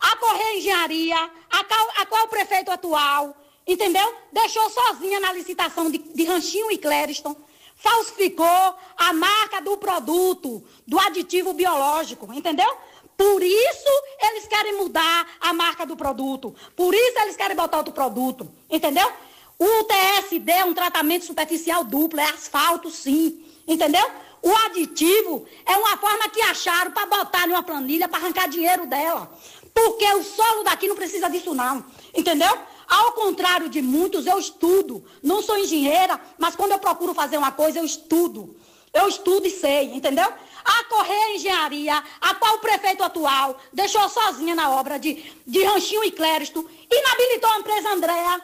A 0.00 0.16
Correia 0.16 0.56
Engenharia, 0.56 1.30
a 1.50 1.64
qual, 1.64 1.88
a 1.98 2.06
qual 2.06 2.24
o 2.24 2.28
prefeito 2.28 2.70
atual, 2.70 3.36
entendeu? 3.66 4.14
Deixou 4.32 4.70
sozinha 4.70 5.20
na 5.20 5.34
licitação 5.34 5.90
de, 5.90 5.98
de 5.98 6.24
Ranchinho 6.24 6.72
e 6.72 6.78
Clériston 6.78 7.36
falsificou 7.76 8.74
a 8.96 9.12
marca 9.12 9.60
do 9.60 9.76
produto, 9.76 10.64
do 10.86 10.98
aditivo 10.98 11.52
biológico, 11.52 12.32
entendeu? 12.32 12.74
Por 13.18 13.42
isso 13.42 14.02
eles 14.18 14.46
querem 14.48 14.78
mudar 14.78 15.26
a 15.38 15.52
marca 15.52 15.84
do 15.84 15.94
produto. 15.94 16.54
Por 16.74 16.94
isso 16.94 17.20
eles 17.20 17.36
querem 17.36 17.54
botar 17.54 17.76
outro 17.76 17.92
produto. 17.92 18.50
Entendeu? 18.70 19.12
O 19.58 19.84
TSD 19.84 20.50
é 20.50 20.64
um 20.64 20.74
tratamento 20.74 21.24
superficial 21.24 21.84
duplo, 21.84 22.20
é 22.20 22.24
asfalto 22.30 22.90
sim. 22.90 23.44
Entendeu? 23.66 24.04
O 24.42 24.54
aditivo 24.66 25.46
é 25.64 25.76
uma 25.76 25.96
forma 25.96 26.28
que 26.28 26.42
acharam 26.42 26.90
para 26.90 27.06
botar 27.06 27.46
em 27.46 27.52
uma 27.52 27.62
planilha 27.62 28.08
para 28.08 28.18
arrancar 28.18 28.48
dinheiro 28.48 28.86
dela. 28.86 29.32
Porque 29.72 30.04
o 30.04 30.22
solo 30.22 30.62
daqui 30.64 30.86
não 30.86 30.94
precisa 30.94 31.30
disso 31.30 31.54
não. 31.54 31.84
Entendeu? 32.14 32.56
Ao 32.86 33.12
contrário 33.12 33.68
de 33.68 33.80
muitos, 33.80 34.26
eu 34.26 34.38
estudo. 34.38 35.04
Não 35.22 35.42
sou 35.42 35.56
engenheira, 35.56 36.20
mas 36.38 36.54
quando 36.54 36.72
eu 36.72 36.78
procuro 36.78 37.14
fazer 37.14 37.38
uma 37.38 37.52
coisa, 37.52 37.78
eu 37.78 37.84
estudo. 37.84 38.54
Eu 38.92 39.08
estudo 39.08 39.46
e 39.46 39.50
sei, 39.50 39.94
entendeu? 39.94 40.30
A 40.64 40.84
Correia 40.84 41.34
Engenharia, 41.34 42.02
a 42.20 42.34
qual 42.34 42.54
o 42.54 42.60
prefeito 42.60 43.02
atual 43.02 43.58
deixou 43.72 44.08
sozinha 44.08 44.54
na 44.54 44.70
obra 44.70 44.98
de, 44.98 45.24
de 45.46 45.64
Ranchinho 45.64 46.04
e 46.04 46.12
Cléristo, 46.12 46.68
inabilitou 46.90 47.50
a 47.50 47.58
empresa 47.58 47.88
Andréa. 47.90 48.40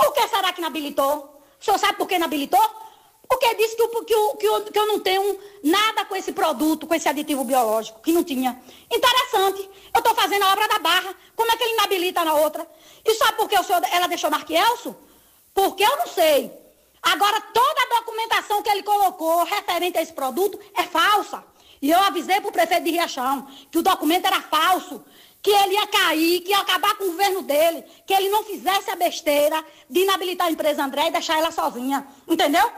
Por 0.00 0.14
que 0.14 0.28
será 0.28 0.50
que 0.50 0.60
inabilitou? 0.60 1.42
O 1.60 1.64
senhor 1.64 1.78
sabe 1.78 1.98
por 1.98 2.08
que 2.08 2.14
inabilitou? 2.14 2.66
Porque 3.28 3.54
disse 3.54 3.76
que, 3.76 3.86
que, 3.86 4.14
que, 4.38 4.70
que 4.72 4.78
eu 4.78 4.86
não 4.86 4.98
tenho 4.98 5.38
nada 5.62 6.06
com 6.06 6.16
esse 6.16 6.32
produto, 6.32 6.86
com 6.86 6.94
esse 6.94 7.06
aditivo 7.06 7.44
biológico, 7.44 8.00
que 8.00 8.10
não 8.10 8.24
tinha. 8.24 8.60
Interessante. 8.90 9.68
Eu 9.94 9.98
estou 9.98 10.14
fazendo 10.14 10.42
a 10.42 10.52
obra 10.52 10.66
da 10.66 10.78
barra. 10.78 11.14
Como 11.36 11.52
é 11.52 11.56
que 11.56 11.62
ele 11.62 11.74
inabilita 11.74 12.24
na 12.24 12.34
outra? 12.34 12.66
E 13.04 13.14
sabe 13.14 13.36
por 13.36 13.48
que 13.48 13.58
o 13.58 13.62
senhor, 13.62 13.82
ela 13.92 14.06
deixou 14.06 14.30
Marquielso? 14.30 14.96
Porque 15.52 15.84
eu 15.84 15.96
não 15.98 16.06
sei. 16.06 16.50
Agora, 17.02 17.40
toda 17.40 17.82
a 17.82 18.00
documentação 18.00 18.62
que 18.62 18.70
ele 18.70 18.82
colocou 18.82 19.44
referente 19.44 19.98
a 19.98 20.02
esse 20.02 20.14
produto 20.14 20.58
é 20.74 20.84
falsa. 20.84 21.44
E 21.82 21.90
eu 21.90 22.00
avisei 22.00 22.40
para 22.40 22.48
o 22.48 22.52
prefeito 22.52 22.84
de 22.84 22.90
Riachão 22.90 23.46
que 23.70 23.78
o 23.78 23.82
documento 23.82 24.26
era 24.26 24.40
falso, 24.40 25.04
que 25.42 25.50
ele 25.50 25.74
ia 25.74 25.86
cair, 25.86 26.40
que 26.40 26.50
ia 26.50 26.58
acabar 26.58 26.94
com 26.96 27.04
o 27.04 27.06
governo 27.08 27.42
dele, 27.42 27.84
que 28.06 28.12
ele 28.12 28.28
não 28.28 28.44
fizesse 28.44 28.90
a 28.90 28.96
besteira 28.96 29.64
de 29.88 30.00
inabilitar 30.00 30.48
a 30.48 30.50
empresa 30.50 30.84
André 30.84 31.08
e 31.08 31.10
deixar 31.10 31.38
ela 31.38 31.50
sozinha. 31.50 32.06
Entendeu? 32.28 32.70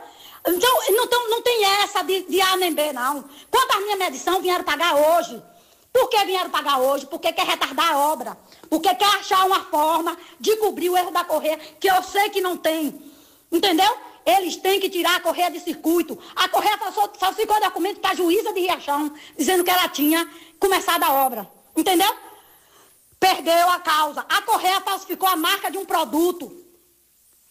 Então, 0.45 0.79
não, 0.91 1.07
tem, 1.07 1.29
não 1.29 1.41
tem 1.41 1.65
essa 1.83 2.03
de, 2.03 2.23
de 2.23 2.41
A 2.41 2.57
nem 2.57 2.73
B, 2.73 2.91
não. 2.93 3.23
Quantas 3.49 3.81
minhas 3.81 3.99
medição 3.99 4.41
vieram 4.41 4.63
pagar 4.63 4.95
hoje? 4.95 5.41
Por 5.91 6.09
que 6.09 6.25
vieram 6.25 6.49
pagar 6.49 6.79
hoje? 6.79 7.05
Porque 7.05 7.31
quer 7.31 7.45
retardar 7.45 7.93
a 7.93 7.97
obra. 7.97 8.37
Porque 8.69 8.93
quer 8.95 9.05
achar 9.15 9.45
uma 9.45 9.63
forma 9.65 10.17
de 10.39 10.55
cobrir 10.57 10.89
o 10.89 10.97
erro 10.97 11.11
da 11.11 11.23
correia, 11.23 11.57
que 11.79 11.87
eu 11.87 12.01
sei 12.01 12.29
que 12.29 12.41
não 12.41 12.57
tem. 12.57 12.99
Entendeu? 13.51 13.95
Eles 14.25 14.55
têm 14.55 14.79
que 14.79 14.89
tirar 14.89 15.17
a 15.17 15.19
correia 15.19 15.51
de 15.51 15.59
circuito. 15.59 16.17
A 16.35 16.49
correia 16.49 16.77
falsificou 16.77 17.59
documento 17.59 17.99
para 17.99 18.11
a 18.11 18.15
juíza 18.15 18.51
de 18.53 18.61
Riachão, 18.61 19.13
dizendo 19.37 19.63
que 19.63 19.69
ela 19.69 19.87
tinha 19.89 20.27
começado 20.59 21.03
a 21.03 21.11
obra. 21.25 21.49
Entendeu? 21.75 22.13
Perdeu 23.23 23.69
a 23.69 23.79
causa. 23.79 24.25
A 24.27 24.41
correia 24.41 24.81
falsificou 24.81 25.29
a 25.29 25.37
marca 25.37 25.71
de 25.71 25.77
um 25.77 25.85
produto. 25.85 26.51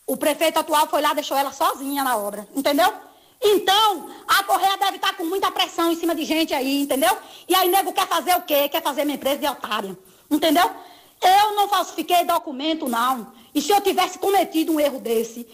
O 0.07 0.19
prefeito 0.19 0.59
atual 0.59 0.87
foi 0.87 1.01
lá, 1.01 1.15
deixou 1.15 1.35
ela 1.35 1.51
sozinha 1.51 2.05
na 2.05 2.15
obra, 2.15 2.47
entendeu? 2.55 2.93
Então, 3.41 4.11
a 4.29 4.45
Correia 4.45 4.77
deve 4.77 4.97
estar 4.97 5.17
com 5.17 5.25
muita 5.25 5.51
pressão 5.51 5.91
em 5.91 5.97
cima 5.97 6.15
de 6.15 6.25
gente 6.27 6.53
aí, 6.53 6.83
entendeu? 6.83 7.17
E 7.49 7.55
aí, 7.55 7.71
nego 7.71 7.91
quer 7.91 8.07
fazer 8.07 8.37
o 8.37 8.43
quê? 8.43 8.69
Quer 8.69 8.83
fazer 8.83 9.07
minha 9.07 9.17
empresa 9.17 9.39
de 9.39 9.47
otária, 9.47 9.99
entendeu? 10.31 10.71
Eu 11.23 11.55
não 11.55 11.67
falsifiquei 11.69 12.23
documento, 12.25 12.87
não. 12.87 13.33
E 13.55 13.63
se 13.63 13.73
eu 13.73 13.81
tivesse 13.81 14.19
cometido 14.19 14.73
um 14.73 14.79
erro 14.79 15.01
desse, 15.01 15.49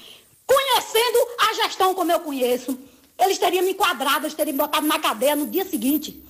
conhecendo 0.44 1.18
a 1.48 1.54
gestão 1.62 1.94
como 1.94 2.10
eu 2.10 2.18
conheço, 2.18 2.76
eles 3.16 3.38
teriam 3.38 3.64
me 3.64 3.70
enquadrado, 3.70 4.26
eles 4.26 4.34
teriam 4.34 4.56
me 4.56 4.62
botado 4.62 4.84
na 4.84 4.98
cadeia 4.98 5.36
no 5.36 5.46
dia 5.46 5.64
seguinte. 5.64 6.20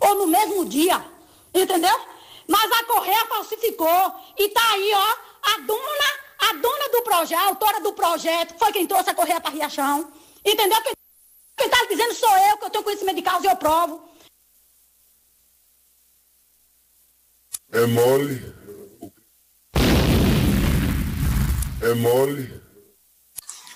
Ou 0.00 0.16
no 0.16 0.26
mesmo 0.26 0.66
dia, 0.66 1.02
entendeu? 1.54 1.98
Mas 2.48 2.72
a 2.72 2.84
Correia 2.84 3.26
falsificou. 3.26 4.14
E 4.38 4.48
tá 4.48 4.72
aí, 4.72 4.92
ó, 4.94 5.16
a 5.52 5.58
dona 5.58 6.28
a 6.38 6.52
dona 6.52 6.88
do 6.90 7.02
projeto, 7.02 7.40
a 7.40 7.46
autora 7.48 7.80
do 7.80 7.92
projeto, 7.92 8.54
foi 8.58 8.72
quem 8.72 8.86
trouxe 8.86 9.10
a 9.10 9.14
correia 9.14 9.40
para 9.40 9.50
Riachão. 9.50 10.12
Entendeu? 10.44 10.80
Quem 10.82 11.66
está 11.66 11.84
dizendo 11.86 12.14
sou 12.14 12.36
eu, 12.38 12.56
que 12.56 12.64
eu 12.64 12.70
tenho 12.70 12.84
conhecimento 12.84 13.16
de 13.16 13.22
causa 13.22 13.46
e 13.46 13.50
eu 13.50 13.56
provo. 13.56 14.08
É 17.72 17.86
mole. 17.86 18.54
É 21.82 21.94
mole. 21.94 22.62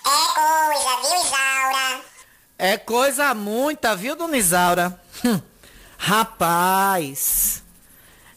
É 0.05 0.33
coisa, 0.35 1.01
viu, 1.01 1.25
Isaura? 1.25 2.01
É 2.57 2.77
coisa 2.77 3.33
muita, 3.33 3.95
viu, 3.95 4.15
dona 4.15 4.37
Isaura? 4.37 4.99
Hum. 5.25 5.41
Rapaz, 5.97 7.62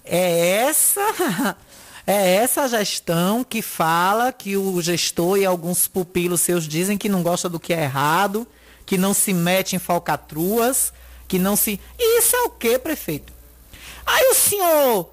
é 0.07 0.67
essa 0.69 1.57
É 2.07 2.37
essa 2.37 2.69
gestão 2.69 3.43
que 3.43 3.61
fala 3.61 4.33
que 4.33 4.57
o 4.57 4.81
gestor 4.81 5.39
e 5.39 5.45
alguns 5.45 5.89
pupilos 5.89 6.41
seus 6.41 6.69
dizem 6.69 6.97
que 6.97 7.09
não 7.09 7.21
gosta 7.21 7.49
do 7.49 7.59
que 7.59 7.75
é 7.75 7.83
errado, 7.83 8.47
que 8.87 8.97
não 8.97 9.13
se 9.13 9.33
mete 9.33 9.75
em 9.75 9.81
falcatruas, 9.81 10.93
que 11.27 11.37
não 11.37 11.57
se. 11.57 11.81
Isso 11.99 12.37
é 12.37 12.43
o 12.43 12.51
que, 12.51 12.79
prefeito? 12.79 13.33
Aí 14.07 14.29
o 14.31 14.35
senhor, 14.35 15.13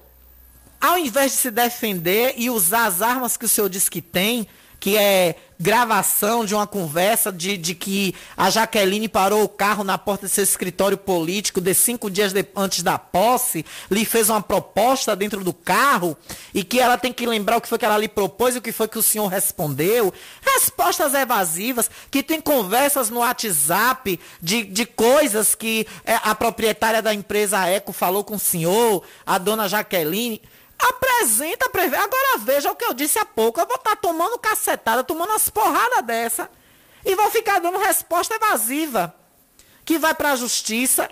ao 0.80 0.96
invés 0.96 1.32
de 1.32 1.38
se 1.38 1.50
defender 1.50 2.34
e 2.36 2.48
usar 2.48 2.86
as 2.86 3.02
armas 3.02 3.36
que 3.36 3.44
o 3.44 3.48
senhor 3.48 3.68
diz 3.68 3.88
que 3.88 4.00
tem, 4.00 4.46
que 4.84 4.98
é 4.98 5.36
gravação 5.58 6.44
de 6.44 6.54
uma 6.54 6.66
conversa 6.66 7.32
de, 7.32 7.56
de 7.56 7.74
que 7.74 8.14
a 8.36 8.50
Jaqueline 8.50 9.08
parou 9.08 9.42
o 9.42 9.48
carro 9.48 9.82
na 9.82 9.96
porta 9.96 10.26
de 10.26 10.32
seu 10.32 10.44
escritório 10.44 10.98
político 10.98 11.58
de 11.58 11.72
cinco 11.72 12.10
dias 12.10 12.34
de, 12.34 12.44
antes 12.54 12.82
da 12.82 12.98
posse, 12.98 13.64
lhe 13.90 14.04
fez 14.04 14.28
uma 14.28 14.42
proposta 14.42 15.16
dentro 15.16 15.42
do 15.42 15.54
carro 15.54 16.14
e 16.52 16.62
que 16.62 16.78
ela 16.78 16.98
tem 16.98 17.14
que 17.14 17.24
lembrar 17.24 17.56
o 17.56 17.62
que 17.62 17.68
foi 17.68 17.78
que 17.78 17.84
ela 17.86 17.96
lhe 17.96 18.08
propôs 18.08 18.56
e 18.56 18.58
o 18.58 18.60
que 18.60 18.72
foi 18.72 18.86
que 18.86 18.98
o 18.98 19.02
senhor 19.02 19.28
respondeu. 19.28 20.12
Respostas 20.42 21.14
evasivas, 21.14 21.90
que 22.10 22.22
tem 22.22 22.38
conversas 22.38 23.08
no 23.08 23.20
WhatsApp 23.20 24.20
de, 24.42 24.64
de 24.64 24.84
coisas 24.84 25.54
que 25.54 25.86
é, 26.04 26.16
a 26.16 26.34
proprietária 26.34 27.00
da 27.00 27.14
empresa 27.14 27.66
Eco 27.66 27.90
falou 27.90 28.22
com 28.22 28.34
o 28.34 28.38
senhor, 28.38 29.02
a 29.24 29.38
dona 29.38 29.66
Jaqueline. 29.66 30.42
Apresenta, 30.78 31.68
prevê. 31.70 31.96
Agora 31.96 32.38
veja 32.38 32.70
o 32.70 32.76
que 32.76 32.84
eu 32.84 32.94
disse 32.94 33.18
há 33.18 33.24
pouco. 33.24 33.60
Eu 33.60 33.66
vou 33.66 33.76
estar 33.76 33.90
tá 33.90 33.96
tomando 33.96 34.38
cacetada, 34.38 35.04
tomando 35.04 35.30
umas 35.30 35.48
porradas 35.48 36.04
dessa. 36.04 36.50
E 37.04 37.14
vou 37.14 37.30
ficar 37.30 37.60
dando 37.60 37.78
resposta 37.78 38.34
evasiva. 38.34 39.14
Que 39.84 39.98
vai 39.98 40.14
para 40.14 40.32
a 40.32 40.36
justiça. 40.36 41.08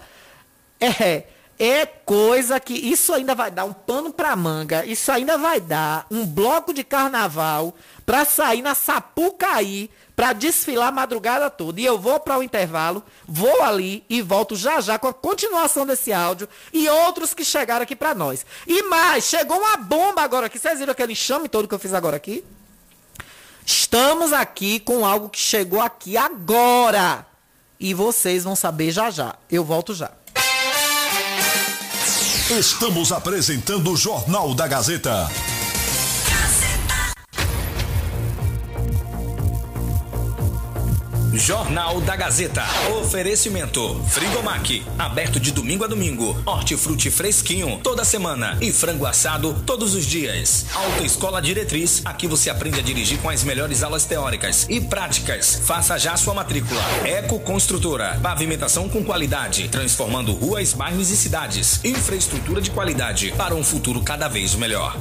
É, 0.80 1.24
é 1.58 1.86
coisa 1.86 2.58
que. 2.58 2.74
Isso 2.74 3.12
ainda 3.12 3.34
vai 3.34 3.50
dar 3.50 3.64
um 3.64 3.72
pano 3.72 4.12
para 4.12 4.34
manga. 4.34 4.84
Isso 4.84 5.12
ainda 5.12 5.38
vai 5.38 5.60
dar 5.60 6.06
um 6.10 6.26
bloco 6.26 6.72
de 6.72 6.82
carnaval 6.82 7.74
para 8.04 8.24
sair 8.24 8.62
na 8.62 8.74
Sapucaí 8.74 9.90
para 10.14 10.32
desfilar 10.32 10.88
a 10.88 10.92
madrugada 10.92 11.50
toda. 11.50 11.80
E 11.80 11.84
eu 11.84 11.98
vou 11.98 12.20
para 12.20 12.38
o 12.38 12.42
intervalo, 12.42 13.02
vou 13.26 13.62
ali 13.62 14.04
e 14.08 14.22
volto 14.22 14.56
já 14.56 14.80
já 14.80 14.98
com 14.98 15.08
a 15.08 15.14
continuação 15.14 15.86
desse 15.86 16.12
áudio 16.12 16.48
e 16.72 16.88
outros 16.88 17.34
que 17.34 17.44
chegaram 17.44 17.82
aqui 17.82 17.96
para 17.96 18.14
nós. 18.14 18.44
E 18.66 18.82
mais, 18.84 19.24
chegou 19.24 19.58
uma 19.58 19.76
bomba 19.76 20.22
agora 20.22 20.46
aqui. 20.46 20.58
Vocês 20.58 20.78
viram 20.78 20.92
aquele 20.92 21.14
chame 21.14 21.48
todo 21.48 21.68
que 21.68 21.74
eu 21.74 21.78
fiz 21.78 21.94
agora 21.94 22.16
aqui? 22.16 22.44
Estamos 23.64 24.32
aqui 24.32 24.80
com 24.80 25.04
algo 25.06 25.28
que 25.28 25.38
chegou 25.38 25.80
aqui 25.80 26.16
agora. 26.16 27.26
E 27.78 27.94
vocês 27.94 28.44
vão 28.44 28.54
saber 28.54 28.90
já 28.90 29.10
já. 29.10 29.34
Eu 29.50 29.64
volto 29.64 29.94
já. 29.94 30.10
Estamos 32.50 33.12
apresentando 33.12 33.92
o 33.92 33.96
Jornal 33.96 34.54
da 34.54 34.66
Gazeta. 34.68 35.30
Jornal 41.34 41.98
da 42.02 42.14
Gazeta. 42.14 42.62
Oferecimento. 43.00 43.98
Frigomac. 44.08 44.84
Aberto 44.98 45.40
de 45.40 45.50
domingo 45.50 45.82
a 45.82 45.86
domingo. 45.86 46.36
Hortifruti 46.44 47.10
fresquinho 47.10 47.80
toda 47.82 48.04
semana. 48.04 48.58
E 48.60 48.70
frango 48.70 49.06
assado 49.06 49.54
todos 49.64 49.94
os 49.94 50.04
dias. 50.04 50.66
Autoescola 50.74 51.40
Diretriz. 51.40 52.02
Aqui 52.04 52.26
você 52.26 52.50
aprende 52.50 52.80
a 52.80 52.82
dirigir 52.82 53.18
com 53.18 53.30
as 53.30 53.44
melhores 53.44 53.82
aulas 53.82 54.04
teóricas 54.04 54.66
e 54.68 54.78
práticas. 54.78 55.62
Faça 55.64 55.98
já 55.98 56.16
sua 56.18 56.34
matrícula. 56.34 56.82
Eco 57.04 57.40
Construtora. 57.40 58.18
Pavimentação 58.22 58.86
com 58.88 59.02
qualidade. 59.02 59.68
Transformando 59.68 60.32
ruas, 60.34 60.74
bairros 60.74 61.10
e 61.10 61.16
cidades. 61.16 61.82
Infraestrutura 61.82 62.60
de 62.60 62.70
qualidade. 62.70 63.32
Para 63.38 63.54
um 63.54 63.64
futuro 63.64 64.02
cada 64.02 64.28
vez 64.28 64.54
melhor. 64.54 64.98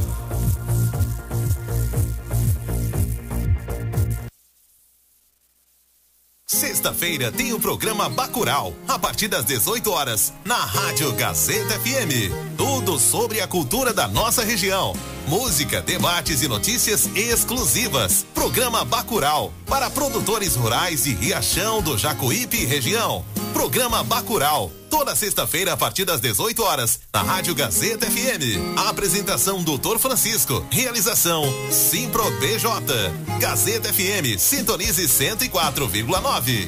Sexta-feira 6.82 7.32
tem 7.32 7.54
o 7.54 7.60
programa 7.60 8.10
Bacural, 8.10 8.74
a 8.88 8.98
partir 8.98 9.28
das 9.28 9.46
18 9.46 9.92
horas, 9.92 10.34
na 10.44 10.56
Rádio 10.56 11.14
Gazeta 11.14 11.80
FM. 11.80 12.34
Tudo 12.58 12.98
sobre 12.98 13.40
a 13.40 13.46
cultura 13.46 13.94
da 13.94 14.08
nossa 14.08 14.44
região. 14.44 14.96
Música, 15.32 15.82
debates 15.82 16.42
e 16.42 16.48
notícias 16.50 17.08
exclusivas. 17.16 18.26
Programa 18.34 18.84
Bacural, 18.84 19.54
para 19.66 19.90
produtores 19.90 20.58
rurais 20.58 21.06
de 21.06 21.14
Riachão 21.14 21.82
do 21.82 21.98
Jacuípe 21.98 22.66
região. 22.66 23.24
Programa 23.54 24.04
Bacural. 24.04 24.70
Toda 24.90 25.16
sexta-feira 25.16 25.72
a 25.72 25.78
partir 25.78 26.04
das 26.04 26.20
18 26.20 26.62
horas, 26.62 27.00
na 27.14 27.22
Rádio 27.22 27.56
Gazeta 27.56 28.06
FM. 28.08 28.76
A 28.76 28.90
apresentação 28.90 29.64
Doutor 29.64 30.00
Francisco. 30.00 30.66
Realização 30.70 31.46
Simpro 31.72 32.30
BJ. 32.32 33.40
Gazeta 33.40 33.88
FM, 33.94 34.38
sintonize 34.38 35.08
104,9. 35.08 36.68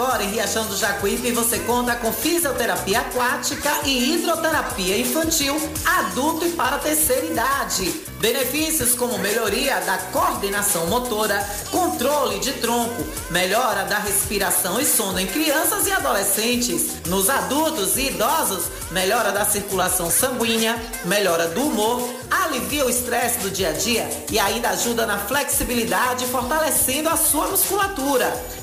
Agora 0.00 0.24
em 0.24 0.30
Riachão 0.30 0.64
do 0.64 0.78
Jacuípe 0.78 1.30
você 1.30 1.58
conta 1.58 1.94
com 1.94 2.10
fisioterapia 2.10 3.00
aquática 3.00 3.70
e 3.84 4.14
hidroterapia 4.14 4.96
infantil, 4.96 5.54
adulto 5.84 6.46
e 6.46 6.52
para 6.52 6.78
terceira 6.78 7.26
idade. 7.26 8.00
Benefícios 8.18 8.94
como 8.94 9.18
melhoria 9.18 9.78
da 9.80 9.98
coordenação 10.10 10.86
motora, 10.86 11.46
controle 11.70 12.38
de 12.38 12.52
tronco, 12.54 13.04
melhora 13.30 13.84
da 13.84 13.98
respiração 13.98 14.80
e 14.80 14.86
sono 14.86 15.20
em 15.20 15.26
crianças 15.26 15.86
e 15.86 15.92
adolescentes. 15.92 17.02
Nos 17.06 17.28
adultos 17.28 17.98
e 17.98 18.06
idosos, 18.06 18.64
melhora 18.90 19.30
da 19.32 19.44
circulação 19.44 20.10
sanguínea, 20.10 20.80
melhora 21.04 21.48
do 21.48 21.62
humor, 21.62 22.08
alivia 22.30 22.86
o 22.86 22.90
estresse 22.90 23.38
do 23.40 23.50
dia 23.50 23.68
a 23.68 23.72
dia 23.72 24.08
e 24.30 24.38
ainda 24.38 24.70
ajuda 24.70 25.04
na 25.04 25.18
flexibilidade, 25.18 26.24
fortalecendo 26.26 27.08
a 27.10 27.16
sua 27.18 27.48
musculatura. 27.48 28.59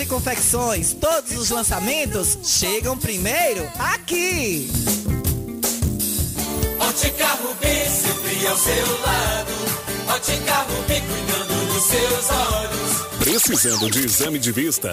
e 0.00 0.06
Confecções. 0.06 0.94
Todos 0.94 1.30
os 1.38 1.50
lançamentos 1.50 2.38
chegam 2.42 2.98
primeiro 2.98 3.70
aqui. 3.78 4.68
Ótica 6.80 7.26
Rubi, 7.34 7.88
sempre 7.88 8.46
ao 8.46 8.56
seu 8.56 9.00
lado. 9.00 9.52
Ótica 10.08 10.54
Rubi, 10.54 11.00
cuidando 11.00 11.72
dos 11.72 11.82
seus 11.84 12.30
olhos. 12.30 13.18
Precisando 13.18 13.90
de 13.90 14.04
exame 14.04 14.38
de 14.38 14.50
vista? 14.50 14.92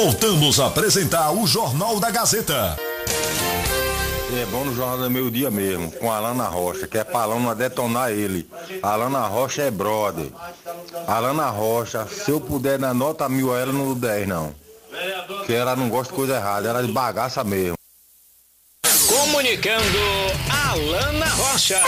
Voltamos 0.00 0.60
a 0.60 0.68
apresentar 0.68 1.32
o 1.32 1.44
Jornal 1.44 1.98
da 1.98 2.08
Gazeta. 2.08 2.78
É 4.32 4.46
bom 4.46 4.64
no 4.64 4.72
Jornal 4.72 4.96
do 4.96 5.10
Meio 5.10 5.28
Dia 5.28 5.50
mesmo, 5.50 5.90
com 5.90 6.08
a 6.08 6.18
Alana 6.18 6.44
Rocha, 6.44 6.86
que 6.86 6.98
é 6.98 7.02
pra 7.02 7.22
Alana 7.22 7.52
detonar 7.52 8.12
ele. 8.12 8.48
A 8.80 8.90
Alana 8.90 9.26
Rocha 9.26 9.62
é 9.62 9.72
brother. 9.72 10.28
A 11.04 11.16
Alana 11.16 11.50
Rocha, 11.50 12.06
se 12.06 12.30
eu 12.30 12.40
puder 12.40 12.78
dar 12.78 12.94
nota 12.94 13.28
mil 13.28 13.52
a 13.52 13.58
ela, 13.58 13.72
não 13.72 13.86
dou 13.86 13.96
10 13.96 14.28
não. 14.28 14.54
Porque 15.26 15.52
ela 15.52 15.74
não 15.74 15.88
gosta 15.88 16.12
de 16.12 16.16
coisa 16.16 16.36
errada, 16.36 16.68
ela 16.68 16.78
é 16.78 16.86
de 16.86 16.92
bagaça 16.92 17.42
mesmo. 17.42 17.74
Comunicando 19.08 19.98
Alana 20.48 21.26
Rocha. 21.26 21.82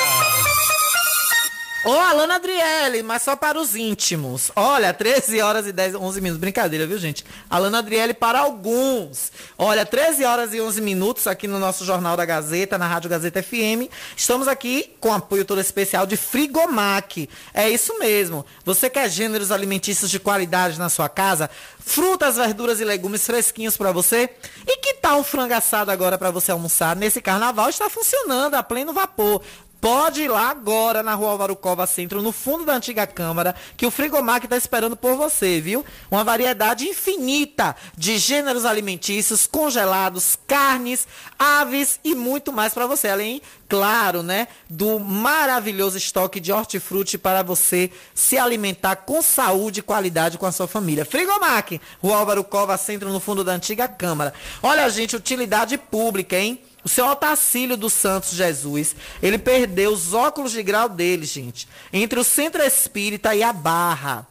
Ô, 1.83 1.93
Alana 1.93 2.35
Adriele, 2.35 3.03
mas 3.03 3.23
só 3.23 3.35
para 3.35 3.59
os 3.59 3.75
íntimos. 3.75 4.53
Olha, 4.55 4.93
13 4.93 5.41
horas 5.41 5.67
e 5.67 5.73
10, 5.73 5.95
11 5.95 6.21
minutos. 6.21 6.39
Brincadeira, 6.39 6.87
viu, 6.87 6.99
gente? 6.99 7.25
Alana 7.49 7.79
Adriele 7.79 8.13
para 8.13 8.39
alguns. 8.39 9.33
Olha, 9.57 9.87
13 9.87 10.23
horas 10.27 10.53
e 10.53 10.61
11 10.61 10.79
minutos 10.83 11.27
aqui 11.27 11.49
no 11.49 11.59
nosso 11.59 11.83
Jornal 11.87 12.19
da 12.19 12.27
Gazeta, 12.27 12.77
na 12.77 12.87
Rádio 12.87 13.09
Gazeta 13.09 13.43
FM. 13.43 13.89
Estamos 14.15 14.47
aqui 14.47 14.95
com 15.01 15.11
apoio 15.11 15.43
todo 15.43 15.59
especial 15.59 16.05
de 16.05 16.19
Frigomac. 16.19 17.31
É 17.55 17.71
isso 17.71 17.99
mesmo. 17.99 18.45
Você 18.63 18.91
quer 18.91 19.09
gêneros 19.09 19.51
alimentícios 19.51 20.11
de 20.11 20.21
qualidade 20.21 20.79
na 20.79 20.91
sua 20.91 21.09
casa? 21.09 21.49
Frutas, 21.79 22.37
verduras 22.37 22.79
e 22.83 22.85
legumes 22.85 23.25
fresquinhos 23.25 23.79
para 23.79 23.91
você? 23.91 24.29
E 24.67 24.77
que 24.77 24.95
tal 24.97 25.21
um 25.21 25.25
frango 25.25 25.55
assado 25.55 25.91
agora 25.91 26.19
para 26.19 26.31
você 26.31 26.53
almoçar? 26.53 26.95
Nesse 26.95 27.23
carnaval 27.23 27.71
está 27.71 27.89
funcionando 27.89 28.53
a 28.53 28.63
pleno 28.63 28.93
vapor 28.93 29.43
Pode 29.81 30.23
ir 30.23 30.29
lá 30.29 30.51
agora 30.51 31.03
na 31.03 31.15
rua 31.15 31.31
Álvaro 31.31 31.57
Cova 31.57 31.87
Centro, 31.87 32.21
no 32.21 32.33
fundo 32.33 32.67
da 32.67 32.75
antiga 32.75 33.07
Câmara, 33.07 33.55
que 33.79 33.87
o 33.87 33.91
Frigomac 33.91 34.45
está 34.45 34.57
esperando 34.57 34.95
por 34.95 35.17
você, 35.17 35.59
viu? 35.59 35.83
Uma 36.11 36.23
variedade 36.23 36.87
infinita 36.87 37.75
de 37.97 38.19
gêneros 38.19 38.67
alimentícios, 38.67 39.47
congelados, 39.47 40.39
carnes, 40.47 41.09
aves 41.39 41.99
e 42.05 42.15
muito 42.15 42.53
mais 42.53 42.75
para 42.75 42.87
você. 42.87 43.09
Além, 43.09 43.41
claro, 43.71 44.23
né, 44.23 44.49
do 44.69 44.99
maravilhoso 44.99 45.97
estoque 45.97 46.41
de 46.41 46.53
hortifruti 46.53 47.17
para 47.17 47.43
você 47.43 47.91
se 48.15 48.37
alimentar 48.37 48.97
com 48.97 49.23
saúde 49.23 49.81
e 49.81 49.83
qualidade 49.83 50.37
com 50.37 50.45
a 50.45 50.53
sua 50.53 50.69
família. 50.69 51.07
Frigomac, 51.07 51.81
rua 52.03 52.19
Álvaro 52.19 52.45
Cova 52.45 52.77
Centro, 52.77 53.11
no 53.11 53.21
fundo 53.21 53.43
da 53.43 53.53
antiga 53.53 53.89
Câmara. 53.89 54.35
Olha, 54.63 54.91
gente, 54.91 55.17
utilidade 55.17 55.79
pública, 55.79 56.37
hein? 56.37 56.61
O 56.85 56.89
seu 56.89 57.07
Otacílio 57.07 57.77
dos 57.77 57.93
Santos 57.93 58.33
Jesus, 58.33 58.97
ele 59.23 59.39
perdeu 59.39 59.93
os 59.93 60.15
óculos 60.15 60.53
de 60.53 60.63
grau 60.63 60.89
dele, 60.89 61.27
gente, 61.27 61.69
entre 61.93 62.19
o 62.19 62.25
Centro 62.25 62.63
Espírita 62.63 63.35
e 63.35 63.43
a 63.43 63.53
Barra. 63.53 64.27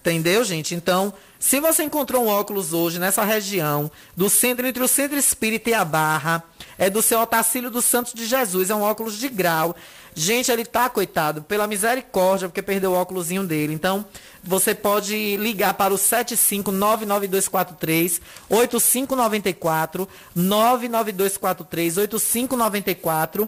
Entendeu, 0.00 0.44
gente? 0.44 0.74
Então, 0.74 1.12
se 1.38 1.60
você 1.60 1.82
encontrou 1.82 2.24
um 2.24 2.28
óculos 2.28 2.72
hoje 2.72 2.98
nessa 2.98 3.24
região, 3.24 3.90
do 4.16 4.30
centro 4.30 4.66
entre 4.66 4.82
o 4.82 4.88
Centro 4.88 5.18
Espírita 5.18 5.70
e 5.70 5.74
a 5.74 5.84
Barra, 5.84 6.42
é 6.78 6.88
do 6.88 7.02
seu 7.02 7.20
Otacílio 7.20 7.70
dos 7.70 7.84
Santos 7.84 8.14
de 8.14 8.24
Jesus, 8.24 8.70
é 8.70 8.74
um 8.74 8.82
óculos 8.82 9.18
de 9.18 9.28
grau. 9.28 9.76
Gente, 10.18 10.50
ele 10.50 10.64
tá, 10.64 10.88
coitado, 10.88 11.42
pela 11.42 11.66
misericórdia, 11.66 12.48
porque 12.48 12.62
perdeu 12.62 12.92
o 12.92 12.94
óculosinho 12.94 13.44
dele. 13.44 13.74
Então, 13.74 14.02
você 14.42 14.74
pode 14.74 15.36
ligar 15.36 15.74
para 15.74 15.92
o 15.92 15.98
7599243 15.98 18.22
8594 18.48 20.08
99243 20.34 21.98
8594 21.98 23.46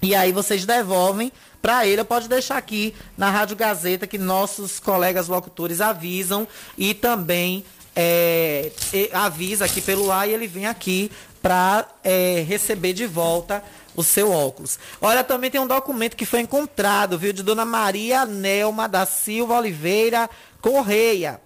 e 0.00 0.14
aí 0.14 0.30
vocês 0.30 0.64
devolvem 0.64 1.32
para 1.60 1.84
ele. 1.84 2.00
Eu 2.00 2.04
pode 2.04 2.28
deixar 2.28 2.58
aqui 2.58 2.94
na 3.18 3.28
Rádio 3.28 3.56
Gazeta 3.56 4.06
que 4.06 4.18
nossos 4.18 4.78
colegas 4.78 5.26
locutores 5.26 5.80
avisam 5.80 6.46
e 6.78 6.94
também 6.94 7.64
é, 7.96 8.70
avisa 9.12 9.64
aqui 9.64 9.80
pelo 9.80 10.12
ar 10.12 10.28
e 10.28 10.32
ele 10.32 10.46
vem 10.46 10.66
aqui 10.66 11.10
para 11.42 11.88
é, 12.04 12.44
receber 12.46 12.92
de 12.92 13.04
volta 13.04 13.64
o 13.94 14.02
seu 14.02 14.30
óculos. 14.30 14.78
Olha, 15.00 15.22
também 15.22 15.50
tem 15.50 15.60
um 15.60 15.66
documento 15.66 16.16
que 16.16 16.26
foi 16.26 16.40
encontrado, 16.40 17.18
viu, 17.18 17.32
de 17.32 17.42
Dona 17.42 17.64
Maria 17.64 18.24
Nelma 18.24 18.88
da 18.88 19.04
Silva 19.06 19.58
Oliveira 19.58 20.28
Correia. 20.60 21.40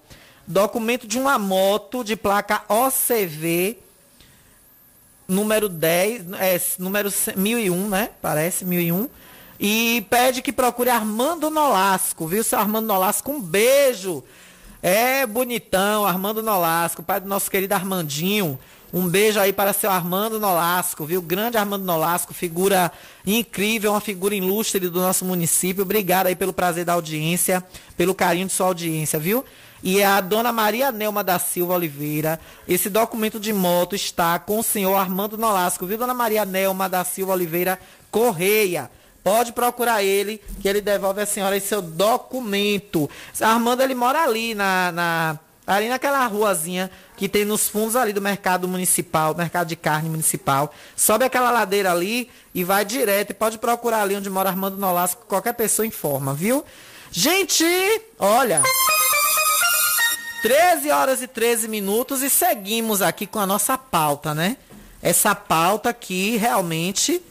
Documento 0.47 1.07
de 1.07 1.19
uma 1.19 1.39
moto 1.39 2.05
de 2.05 2.15
placa 2.15 2.63
OCV 2.69 3.79
número 5.29 5.69
10, 5.69 6.33
é, 6.39 6.61
número 6.79 7.11
1001, 7.37 7.89
né? 7.89 8.11
Parece 8.23 8.65
1001. 8.65 9.09
E 9.59 10.07
pede 10.11 10.43
que 10.43 10.53
procure 10.53 10.91
Armando 10.91 11.51
Nolasco, 11.51 12.27
viu, 12.27 12.45
seu 12.45 12.59
Armando 12.59 12.87
Nolasco? 12.87 13.31
Um 13.31 13.41
beijo. 13.41 14.23
É 14.83 15.27
bonitão, 15.27 16.07
Armando 16.07 16.43
Nolasco, 16.43 17.03
pai 17.03 17.19
do 17.21 17.29
nosso 17.29 17.51
querido 17.51 17.75
Armandinho. 17.75 18.59
Um 18.93 19.09
beijo 19.09 19.41
aí 19.41 19.53
para 19.53 19.73
seu 19.73 19.91
Armando 19.91 20.39
Nolasco, 20.39 21.05
viu? 21.05 21.21
Grande 21.21 21.57
Armando 21.57 21.85
Nolasco, 21.85 22.33
figura 22.33 22.93
incrível, 23.27 23.91
uma 23.93 24.01
figura 24.01 24.35
ilustre 24.35 24.89
do 24.89 25.01
nosso 25.01 25.25
município. 25.25 25.83
Obrigado 25.83 26.29
aí 26.29 26.37
pelo 26.37 26.53
prazer 26.53 26.85
da 26.85 26.93
audiência, 26.93 27.65
pelo 27.97 28.15
carinho 28.15 28.47
de 28.47 28.53
sua 28.53 28.67
audiência, 28.69 29.19
viu? 29.19 29.45
E 29.83 30.03
a 30.03 30.21
dona 30.21 30.53
Maria 30.53 30.93
Nelma 30.93 31.23
da 31.23 31.39
Silva 31.39 31.75
Oliveira. 31.75 32.41
Esse 32.67 32.89
documento 32.89 33.39
de 33.41 33.53
moto 33.53 33.95
está 33.95 34.39
com 34.39 34.61
o 34.61 34.63
senhor 34.63 34.95
Armando 34.95 35.37
Nolasco, 35.37 35.85
viu, 35.85 35.99
dona 35.99 36.15
Maria 36.15 36.45
Nelma 36.45 36.89
da 36.89 37.05
Silva 37.05 37.33
Oliveira 37.33 37.79
Correia. 38.11 38.91
Pode 39.23 39.53
procurar 39.53 40.05
ele, 40.05 40.41
que 40.63 40.69
ele 40.69 40.81
devolve 40.81 41.21
a 41.21 41.27
senhora 41.27 41.57
esse 41.57 41.67
seu 41.67 41.83
documento. 41.83 43.11
Armando, 43.41 43.83
ele 43.83 43.95
mora 43.95 44.23
ali 44.23 44.55
na, 44.55 44.93
na 44.93 45.39
ali 45.67 45.89
naquela 45.89 46.25
ruazinha 46.27 46.89
que 47.17 47.29
tem 47.29 47.45
nos 47.45 47.69
fundos 47.69 47.97
ali 47.97 48.13
do 48.13 48.21
mercado 48.21 48.69
municipal, 48.69 49.35
mercado 49.35 49.69
de 49.69 49.77
carne 49.77 50.09
municipal. 50.09 50.73
Sobe 50.95 51.25
aquela 51.25 51.51
ladeira 51.51 51.91
ali 51.91 52.31
e 52.55 52.63
vai 52.63 52.85
direto. 52.85 53.31
E 53.31 53.35
pode 53.35 53.59
procurar 53.59 54.03
ali 54.03 54.15
onde 54.15 54.29
mora 54.29 54.51
Armando 54.51 54.77
Nolasco, 54.77 55.25
qualquer 55.27 55.55
pessoa 55.55 55.87
informa, 55.87 56.35
viu? 56.35 56.65
Gente, 57.11 57.65
olha. 58.19 58.63
13 60.43 60.91
horas 60.91 61.23
e 61.23 61.27
13 61.27 61.67
minutos 61.67 62.23
e 62.23 62.31
seguimos 62.31 63.01
aqui 63.03 63.27
com 63.27 63.39
a 63.39 63.47
nossa 63.47 63.77
pauta, 63.79 64.35
né? 64.35 64.57
Essa 65.03 65.35
pauta 65.35 65.93
que 65.93 66.37
realmente 66.37 67.23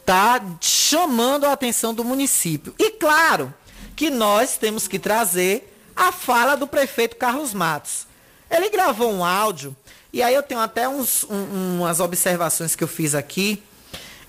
está 0.00 0.40
chamando 0.60 1.44
a 1.44 1.52
atenção 1.52 1.94
do 1.94 2.02
município. 2.02 2.74
E 2.78 2.92
claro 2.92 3.52
que 3.94 4.10
nós 4.10 4.56
temos 4.56 4.88
que 4.88 4.98
trazer 4.98 5.72
a 5.94 6.10
fala 6.10 6.56
do 6.56 6.66
prefeito 6.66 7.16
Carlos 7.16 7.54
Matos. 7.54 8.06
Ele 8.50 8.68
gravou 8.70 9.10
um 9.12 9.24
áudio, 9.24 9.76
e 10.12 10.22
aí 10.22 10.34
eu 10.34 10.42
tenho 10.42 10.60
até 10.60 10.88
uns, 10.88 11.24
um, 11.24 11.78
umas 11.80 12.00
observações 12.00 12.76
que 12.76 12.84
eu 12.84 12.88
fiz 12.88 13.14
aqui. 13.14 13.62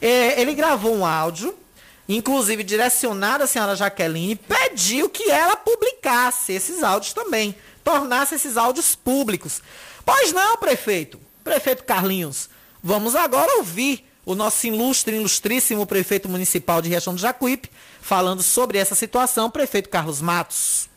É, 0.01 0.39
ele 0.41 0.53
gravou 0.53 0.95
um 0.95 1.05
áudio, 1.05 1.55
inclusive 2.07 2.63
direcionado 2.63 3.43
à 3.43 3.47
senhora 3.47 3.76
Jaqueline, 3.76 4.36
pediu 4.36 5.09
que 5.09 5.30
ela 5.30 5.55
publicasse 5.55 6.53
esses 6.53 6.84
áudios 6.84 7.13
também, 7.13 7.55
tornasse 7.84 8.36
esses 8.36 8.57
áudios 8.57 8.95
públicos. 8.95 9.61
Pois 10.05 10.34
não, 10.34 10.57
prefeito, 10.57 11.20
prefeito 11.43 11.84
Carlinhos, 11.84 12.49
vamos 12.82 13.16
agora 13.16 13.57
ouvir 13.57 14.07
o 14.26 14.34
nosso 14.34 14.66
ilustre, 14.66 15.16
ilustríssimo 15.16 15.86
prefeito 15.86 16.28
municipal 16.28 16.82
de 16.82 16.89
Riachão 16.89 17.13
do 17.13 17.22
Jacuípe, 17.22 17.70
falando 18.01 18.41
sobre 18.41 18.80
essa 18.80 18.95
situação, 18.95 19.51
prefeito 19.51 19.88
Carlos 19.88 20.20
Matos. 20.20 20.89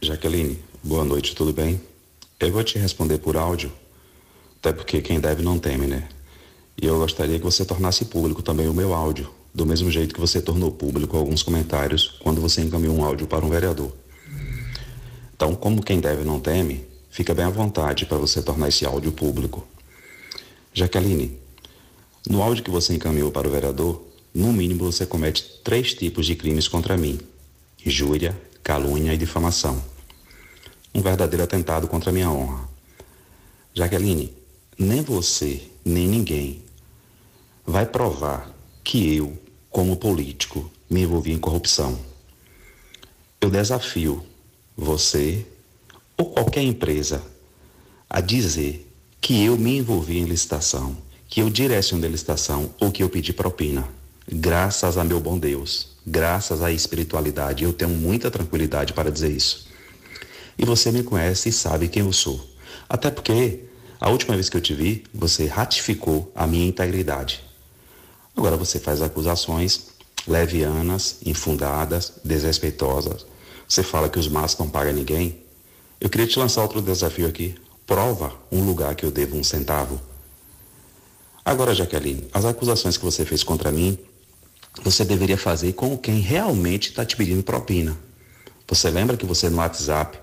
Jaqueline, 0.00 0.62
boa 0.84 1.04
noite, 1.04 1.34
tudo 1.36 1.52
bem? 1.52 1.80
Eu 2.40 2.50
vou 2.50 2.64
te 2.64 2.76
responder 2.76 3.18
por 3.18 3.36
áudio, 3.36 3.72
até 4.58 4.72
porque 4.72 5.00
quem 5.00 5.20
deve 5.20 5.40
não 5.40 5.56
teme, 5.56 5.86
né? 5.86 6.08
E 6.80 6.86
eu 6.86 6.98
gostaria 6.98 7.38
que 7.38 7.44
você 7.44 7.64
tornasse 7.64 8.06
público 8.06 8.42
também 8.42 8.66
o 8.66 8.74
meu 8.74 8.92
áudio, 8.92 9.30
do 9.54 9.64
mesmo 9.64 9.90
jeito 9.92 10.12
que 10.12 10.20
você 10.20 10.42
tornou 10.42 10.72
público 10.72 11.16
alguns 11.16 11.42
comentários 11.42 12.18
quando 12.20 12.40
você 12.40 12.62
encaminhou 12.62 12.96
um 12.96 13.04
áudio 13.04 13.28
para 13.28 13.44
um 13.44 13.48
vereador. 13.48 13.92
Então, 15.36 15.54
como 15.54 15.82
quem 15.82 16.00
deve 16.00 16.24
não 16.24 16.40
teme, 16.40 16.84
fica 17.10 17.32
bem 17.32 17.44
à 17.44 17.50
vontade 17.50 18.04
para 18.04 18.18
você 18.18 18.42
tornar 18.42 18.68
esse 18.68 18.84
áudio 18.84 19.12
público. 19.12 19.64
Jaqueline, 20.74 21.38
no 22.28 22.42
áudio 22.42 22.64
que 22.64 22.70
você 22.70 22.92
encaminhou 22.92 23.30
para 23.30 23.46
o 23.46 23.50
vereador, 23.52 24.04
no 24.34 24.52
mínimo 24.52 24.90
você 24.90 25.06
comete 25.06 25.60
três 25.62 25.94
tipos 25.94 26.26
de 26.26 26.34
crimes 26.34 26.66
contra 26.66 26.96
mim: 26.96 27.20
injúria, 27.86 28.36
calúnia 28.64 29.14
e 29.14 29.16
difamação. 29.16 29.91
Um 30.94 31.00
verdadeiro 31.00 31.42
atentado 31.42 31.88
contra 31.88 32.10
a 32.10 32.12
minha 32.12 32.30
honra. 32.30 32.68
Jaqueline, 33.74 34.34
nem 34.78 35.02
você, 35.02 35.62
nem 35.84 36.06
ninguém 36.06 36.62
vai 37.66 37.86
provar 37.86 38.50
que 38.84 39.16
eu, 39.16 39.38
como 39.70 39.96
político, 39.96 40.70
me 40.90 41.02
envolvi 41.02 41.32
em 41.32 41.38
corrupção. 41.38 41.98
Eu 43.40 43.50
desafio 43.50 44.24
você 44.76 45.46
ou 46.16 46.26
qualquer 46.26 46.62
empresa 46.62 47.22
a 48.08 48.20
dizer 48.20 48.88
que 49.20 49.44
eu 49.44 49.56
me 49.56 49.78
envolvi 49.78 50.18
em 50.18 50.24
licitação 50.24 50.96
que 51.32 51.40
eu 51.40 51.48
direcionei 51.48 52.10
licitação 52.10 52.74
ou 52.78 52.92
que 52.92 53.02
eu 53.02 53.08
pedi 53.08 53.32
propina. 53.32 53.88
Graças 54.30 54.98
a 54.98 55.02
meu 55.02 55.18
bom 55.18 55.38
Deus, 55.38 55.96
graças 56.06 56.60
à 56.60 56.70
espiritualidade, 56.70 57.64
eu 57.64 57.72
tenho 57.72 57.90
muita 57.90 58.30
tranquilidade 58.30 58.92
para 58.92 59.10
dizer 59.10 59.30
isso. 59.30 59.66
E 60.62 60.64
você 60.64 60.92
me 60.92 61.02
conhece 61.02 61.48
e 61.48 61.52
sabe 61.52 61.88
quem 61.88 62.04
eu 62.04 62.12
sou. 62.12 62.40
Até 62.88 63.10
porque 63.10 63.64
a 64.00 64.08
última 64.08 64.36
vez 64.36 64.48
que 64.48 64.56
eu 64.56 64.60
te 64.60 64.72
vi, 64.72 65.02
você 65.12 65.46
ratificou 65.46 66.30
a 66.36 66.46
minha 66.46 66.68
integridade. 66.68 67.42
Agora 68.36 68.56
você 68.56 68.78
faz 68.78 69.02
acusações 69.02 69.88
levianas, 70.24 71.16
infundadas, 71.26 72.12
desrespeitosas. 72.24 73.26
Você 73.68 73.82
fala 73.82 74.08
que 74.08 74.20
os 74.20 74.28
maços 74.28 74.60
não 74.60 74.70
pagam 74.70 74.92
ninguém. 74.92 75.42
Eu 76.00 76.08
queria 76.08 76.28
te 76.28 76.38
lançar 76.38 76.62
outro 76.62 76.80
desafio 76.80 77.26
aqui. 77.26 77.56
Prova 77.84 78.32
um 78.52 78.64
lugar 78.64 78.94
que 78.94 79.04
eu 79.04 79.10
devo 79.10 79.36
um 79.36 79.42
centavo. 79.42 80.00
Agora, 81.44 81.74
Jaqueline, 81.74 82.28
as 82.32 82.44
acusações 82.44 82.96
que 82.96 83.04
você 83.04 83.24
fez 83.24 83.42
contra 83.42 83.72
mim, 83.72 83.98
você 84.80 85.04
deveria 85.04 85.36
fazer 85.36 85.72
com 85.72 85.98
quem 85.98 86.20
realmente 86.20 86.90
está 86.90 87.04
te 87.04 87.16
pedindo 87.16 87.42
propina. 87.42 87.98
Você 88.68 88.88
lembra 88.90 89.16
que 89.16 89.26
você 89.26 89.50
no 89.50 89.58
WhatsApp, 89.58 90.21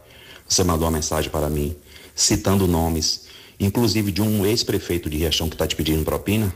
você 0.50 0.64
mandou 0.64 0.86
uma 0.88 0.98
mensagem 0.98 1.30
para 1.30 1.50
mim, 1.50 1.76
citando 2.16 2.68
nomes, 2.68 3.26
inclusive 3.60 4.12
de 4.12 4.22
um 4.22 4.46
ex-prefeito 4.46 5.10
de 5.10 5.18
Riachão 5.18 5.48
que 5.48 5.56
está 5.56 5.68
te 5.68 5.76
pedindo 5.76 6.04
propina? 6.04 6.54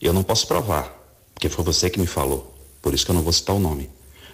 Eu 0.00 0.12
não 0.12 0.22
posso 0.22 0.46
provar, 0.46 0.96
porque 1.34 1.48
foi 1.48 1.64
você 1.64 1.90
que 1.90 1.98
me 1.98 2.06
falou. 2.06 2.54
Por 2.80 2.94
isso 2.94 3.04
que 3.04 3.10
eu 3.10 3.14
não 3.14 3.22
vou 3.22 3.32
citar 3.32 3.56
o 3.56 3.58
nome. 3.58 3.90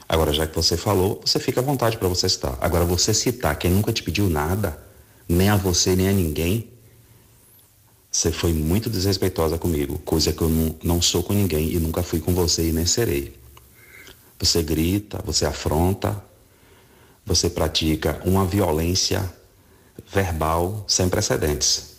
Agora, 0.09 0.33
já 0.33 0.47
que 0.47 0.55
você 0.55 0.77
falou, 0.77 1.21
você 1.25 1.39
fica 1.39 1.61
à 1.61 1.63
vontade 1.65 1.97
para 1.97 2.09
você 2.09 2.29
citar. 2.29 2.59
Agora, 2.61 2.85
você 2.85 3.15
citar 3.15 3.57
quem 3.57 3.71
nunca 3.71 3.93
te 3.93 4.03
pediu 4.03 4.29
nada, 4.29 4.79
nem 5.29 5.49
a 5.49 5.57
você, 5.57 5.97
nem 5.97 6.09
a 6.09 6.13
ninguém, 6.13 6.69
Você 8.11 8.33
foi 8.33 8.53
muito 8.53 8.91
desrespeitosa 8.91 9.57
comigo, 9.57 9.99
coisa 10.01 10.33
que 10.33 10.43
eu 10.43 10.49
não, 10.49 10.77
não 10.83 11.03
sou 11.03 11.23
com 11.23 11.33
ninguém 11.33 11.73
e 11.73 11.79
nunca 11.79 12.03
fui 12.03 12.19
com 12.19 12.35
você 12.35 12.69
e 12.69 12.73
nem 12.73 12.85
serei. 12.85 13.39
Você 14.39 14.63
grita, 14.63 15.23
você 15.25 15.47
afronta, 15.47 16.23
você 17.35 17.51
pratica 17.51 18.21
uma 18.25 18.45
violência 18.45 19.29
verbal 20.13 20.85
sem 20.87 21.09
precedentes. 21.09 21.97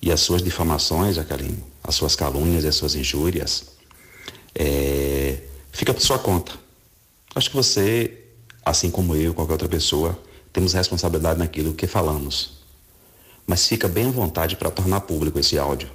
E 0.00 0.12
as 0.12 0.20
suas 0.20 0.42
difamações, 0.42 1.16
Jaqueline, 1.16 1.64
as 1.82 1.94
suas 1.94 2.14
calúnias 2.14 2.64
e 2.64 2.68
as 2.68 2.74
suas 2.74 2.94
injúrias, 2.94 3.66
é, 4.54 5.38
fica 5.72 5.92
por 5.92 6.02
sua 6.02 6.18
conta. 6.18 6.52
Acho 7.34 7.50
que 7.50 7.56
você, 7.56 8.24
assim 8.64 8.90
como 8.90 9.14
eu, 9.16 9.34
qualquer 9.34 9.52
outra 9.52 9.68
pessoa, 9.68 10.18
temos 10.52 10.72
responsabilidade 10.72 11.38
naquilo 11.38 11.74
que 11.74 11.86
falamos 11.86 12.58
mas 13.48 13.66
fica 13.66 13.88
bem 13.88 14.08
à 14.08 14.10
vontade 14.10 14.56
para 14.56 14.70
tornar 14.70 15.00
público 15.00 15.38
esse 15.38 15.58
áudio. 15.58 15.90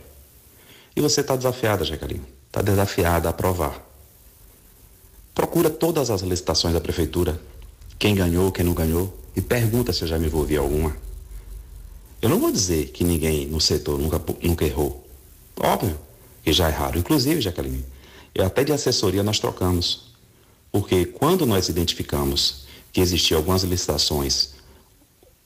E 0.95 1.01
você 1.01 1.21
está 1.21 1.35
desafiada, 1.35 1.85
Jaqueline. 1.85 2.25
Está 2.47 2.63
desafiada 2.63 3.29
a 3.29 3.31
aprovar. 3.31 3.79
Procura 5.35 5.69
todas 5.69 6.09
as 6.09 6.21
licitações 6.21 6.73
da 6.73 6.81
prefeitura, 6.81 7.39
quem 7.97 8.15
ganhou, 8.15 8.51
quem 8.51 8.65
não 8.65 8.73
ganhou, 8.73 9.17
e 9.35 9.41
pergunta 9.41 9.91
se 9.93 10.03
eu 10.03 10.07
já 10.07 10.19
me 10.19 10.27
envolvi 10.27 10.57
alguma. 10.57 10.95
Eu 12.21 12.29
não 12.29 12.39
vou 12.39 12.51
dizer 12.51 12.87
que 12.87 13.03
ninguém 13.03 13.45
no 13.47 13.59
setor 13.59 13.99
nunca, 13.99 14.21
nunca 14.41 14.65
errou. 14.65 15.05
Óbvio 15.59 15.99
que 16.43 16.53
já 16.53 16.69
erraram. 16.69 16.99
Inclusive, 16.99 17.41
Jaqueline, 17.41 17.85
eu 18.33 18.45
até 18.45 18.63
de 18.63 18.71
assessoria 18.71 19.23
nós 19.23 19.39
trocamos. 19.39 20.13
Porque 20.71 21.05
quando 21.05 21.45
nós 21.45 21.69
identificamos 21.69 22.65
que 22.91 23.01
existiam 23.01 23.37
algumas 23.37 23.63
licitações 23.63 24.53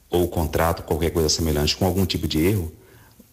ou 0.10 0.28
contrato, 0.28 0.84
qualquer 0.84 1.12
coisa 1.12 1.30
semelhante, 1.30 1.76
com 1.76 1.86
algum 1.86 2.06
tipo 2.06 2.28
de 2.28 2.39
erro, 2.39 2.72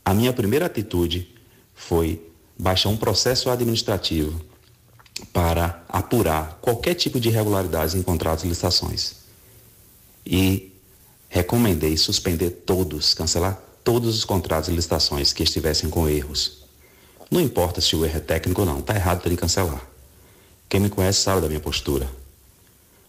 a 0.05 0.12
minha 0.12 0.33
primeira 0.33 0.67
atitude 0.67 1.29
foi 1.75 2.21
baixar 2.59 2.89
um 2.89 2.97
processo 2.97 3.49
administrativo 3.51 4.41
para 5.33 5.85
apurar 5.89 6.59
qualquer 6.61 6.95
tipo 6.95 7.18
de 7.18 7.29
irregularidades 7.29 7.95
em 7.95 8.03
contratos 8.03 8.45
e 8.45 8.49
licitações. 8.49 9.16
E 10.25 10.72
recomendei 11.29 11.97
suspender 11.97 12.51
todos, 12.51 13.14
cancelar 13.14 13.61
todos 13.83 14.16
os 14.16 14.25
contratos 14.25 14.68
e 14.68 14.72
licitações 14.72 15.33
que 15.33 15.43
estivessem 15.43 15.91
com 15.91 16.09
erros. 16.09 16.64
Não 17.31 17.41
importa 17.41 17.81
se 17.81 17.97
o 17.97 18.05
erro 18.05 18.16
é 18.16 18.20
técnico 18.20 18.61
ou 18.61 18.66
não, 18.66 18.79
está 18.79 18.95
errado, 18.95 19.22
tem 19.22 19.33
que 19.33 19.41
cancelar. 19.41 19.85
Quem 20.68 20.81
me 20.81 20.89
conhece 20.89 21.20
sabe 21.20 21.41
da 21.41 21.49
minha 21.49 21.61
postura. 21.61 22.09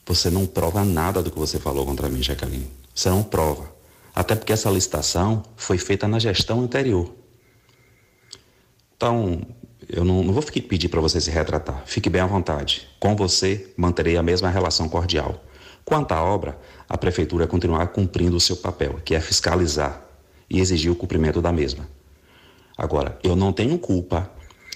Você 0.06 0.30
não 0.30 0.46
prova 0.46 0.84
nada 0.84 1.24
do 1.24 1.32
que 1.32 1.40
você 1.40 1.60
falou 1.60 1.86
contra 1.86 2.10
mim, 2.10 2.22
Jacqueline. 2.22 2.70
Você 2.94 3.10
não 3.10 3.24
prova. 3.24 3.74
Até 4.14 4.36
porque 4.36 4.54
essa 4.54 4.70
licitação 4.70 5.44
foi 5.56 5.78
feita 5.78 6.08
na 6.08 6.20
gestão 6.20 6.62
anterior. 6.62 7.14
Então, 8.96 9.42
eu 9.90 10.04
não, 10.04 10.24
não 10.24 10.34
vou 10.34 10.44
pedir 10.44 10.90
para 10.90 11.02
você 11.02 11.20
se 11.20 11.30
retratar. 11.30 11.84
Fique 11.86 12.10
bem 12.10 12.22
à 12.22 12.26
vontade. 12.26 12.88
Com 13.00 13.16
você, 13.16 13.74
manterei 13.78 14.18
a 14.18 14.24
mesma 14.24 14.50
relação 14.50 14.90
cordial. 14.90 15.44
Quanto 15.84 16.14
à 16.14 16.24
obra, 16.24 16.58
a 16.90 16.98
prefeitura 16.98 17.48
continuará 17.48 17.86
cumprindo 17.86 18.36
o 18.36 18.40
seu 18.40 18.58
papel, 18.58 19.00
que 19.06 19.14
é 19.14 19.20
fiscalizar 19.20 20.04
e 20.50 20.60
exigir 20.60 20.92
o 20.92 20.96
cumprimento 20.96 21.42
da 21.42 21.52
mesma. 21.52 21.88
Agora, 22.78 23.20
eu 23.24 23.36
não 23.36 23.54
tenho 23.54 23.78
culpa 23.78 24.30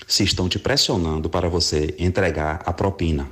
se 0.08 0.24
estão 0.24 0.48
te 0.48 0.58
pressionando 0.58 1.30
para 1.30 1.50
você 1.50 1.96
entregar 2.00 2.62
a 2.66 2.72
propina. 2.72 3.28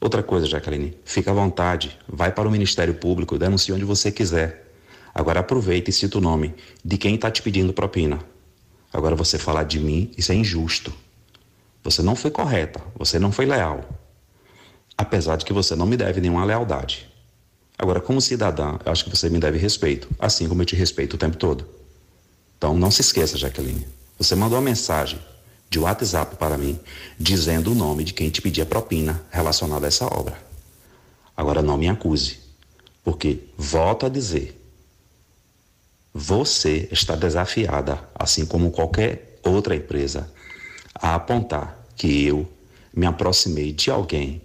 Outra 0.00 0.22
coisa, 0.22 0.46
Jacqueline, 0.46 0.96
fica 1.04 1.30
à 1.30 1.34
vontade, 1.34 1.98
vai 2.08 2.32
para 2.32 2.48
o 2.48 2.50
Ministério 2.50 2.94
Público, 2.94 3.38
denuncie 3.38 3.74
onde 3.74 3.84
você 3.84 4.10
quiser. 4.10 4.72
Agora 5.14 5.40
aproveita 5.40 5.90
e 5.90 5.92
cita 5.92 6.18
o 6.18 6.20
nome 6.20 6.54
de 6.84 6.96
quem 6.96 7.16
está 7.16 7.30
te 7.30 7.42
pedindo 7.42 7.72
propina. 7.72 8.18
Agora 8.92 9.14
você 9.14 9.38
falar 9.38 9.64
de 9.64 9.78
mim, 9.78 10.10
isso 10.16 10.32
é 10.32 10.34
injusto. 10.34 10.92
Você 11.82 12.02
não 12.02 12.16
foi 12.16 12.30
correta, 12.30 12.80
você 12.94 13.18
não 13.18 13.32
foi 13.32 13.46
leal. 13.46 13.88
Apesar 14.98 15.36
de 15.36 15.44
que 15.44 15.52
você 15.52 15.74
não 15.74 15.86
me 15.86 15.96
deve 15.96 16.20
nenhuma 16.20 16.44
lealdade. 16.44 17.08
Agora, 17.78 18.00
como 18.00 18.20
cidadã, 18.20 18.78
eu 18.84 18.92
acho 18.92 19.04
que 19.04 19.10
você 19.10 19.30
me 19.30 19.38
deve 19.38 19.56
respeito, 19.56 20.08
assim 20.18 20.46
como 20.46 20.60
eu 20.60 20.66
te 20.66 20.76
respeito 20.76 21.14
o 21.14 21.18
tempo 21.18 21.36
todo. 21.38 21.66
Então, 22.58 22.76
não 22.76 22.90
se 22.90 23.00
esqueça, 23.00 23.38
Jaqueline. 23.38 23.86
Você 24.18 24.34
mandou 24.34 24.58
uma 24.58 24.64
mensagem 24.64 25.18
de 25.70 25.78
WhatsApp 25.78 26.36
para 26.36 26.58
mim, 26.58 26.78
dizendo 27.18 27.72
o 27.72 27.74
nome 27.74 28.04
de 28.04 28.12
quem 28.12 28.28
te 28.28 28.42
pedia 28.42 28.66
propina 28.66 29.22
relacionada 29.30 29.86
a 29.86 29.88
essa 29.88 30.04
obra. 30.04 30.36
Agora 31.34 31.62
não 31.62 31.78
me 31.78 31.88
acuse, 31.88 32.40
porque 33.02 33.44
volto 33.56 34.04
a 34.04 34.10
dizer, 34.10 34.59
você 36.12 36.88
está 36.90 37.14
desafiada, 37.14 38.00
assim 38.14 38.44
como 38.44 38.70
qualquer 38.70 39.38
outra 39.44 39.74
empresa, 39.74 40.30
a 40.94 41.14
apontar 41.14 41.86
que 41.96 42.26
eu 42.26 42.48
me 42.92 43.06
aproximei 43.06 43.72
de 43.72 43.90
alguém 43.90 44.42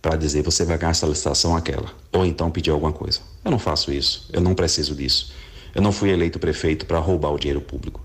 para 0.00 0.16
dizer 0.16 0.42
você 0.42 0.64
vai 0.64 0.76
ganhar 0.76 0.90
essa 0.90 1.06
licitação 1.06 1.56
aquela, 1.56 1.92
ou 2.12 2.24
então 2.24 2.50
pedir 2.50 2.70
alguma 2.70 2.92
coisa. 2.92 3.20
Eu 3.44 3.50
não 3.50 3.58
faço 3.58 3.92
isso, 3.92 4.28
eu 4.32 4.40
não 4.40 4.54
preciso 4.54 4.94
disso. 4.94 5.32
Eu 5.74 5.82
não 5.82 5.92
fui 5.92 6.10
eleito 6.10 6.38
prefeito 6.38 6.86
para 6.86 6.98
roubar 6.98 7.30
o 7.30 7.38
dinheiro 7.38 7.60
público. 7.60 8.00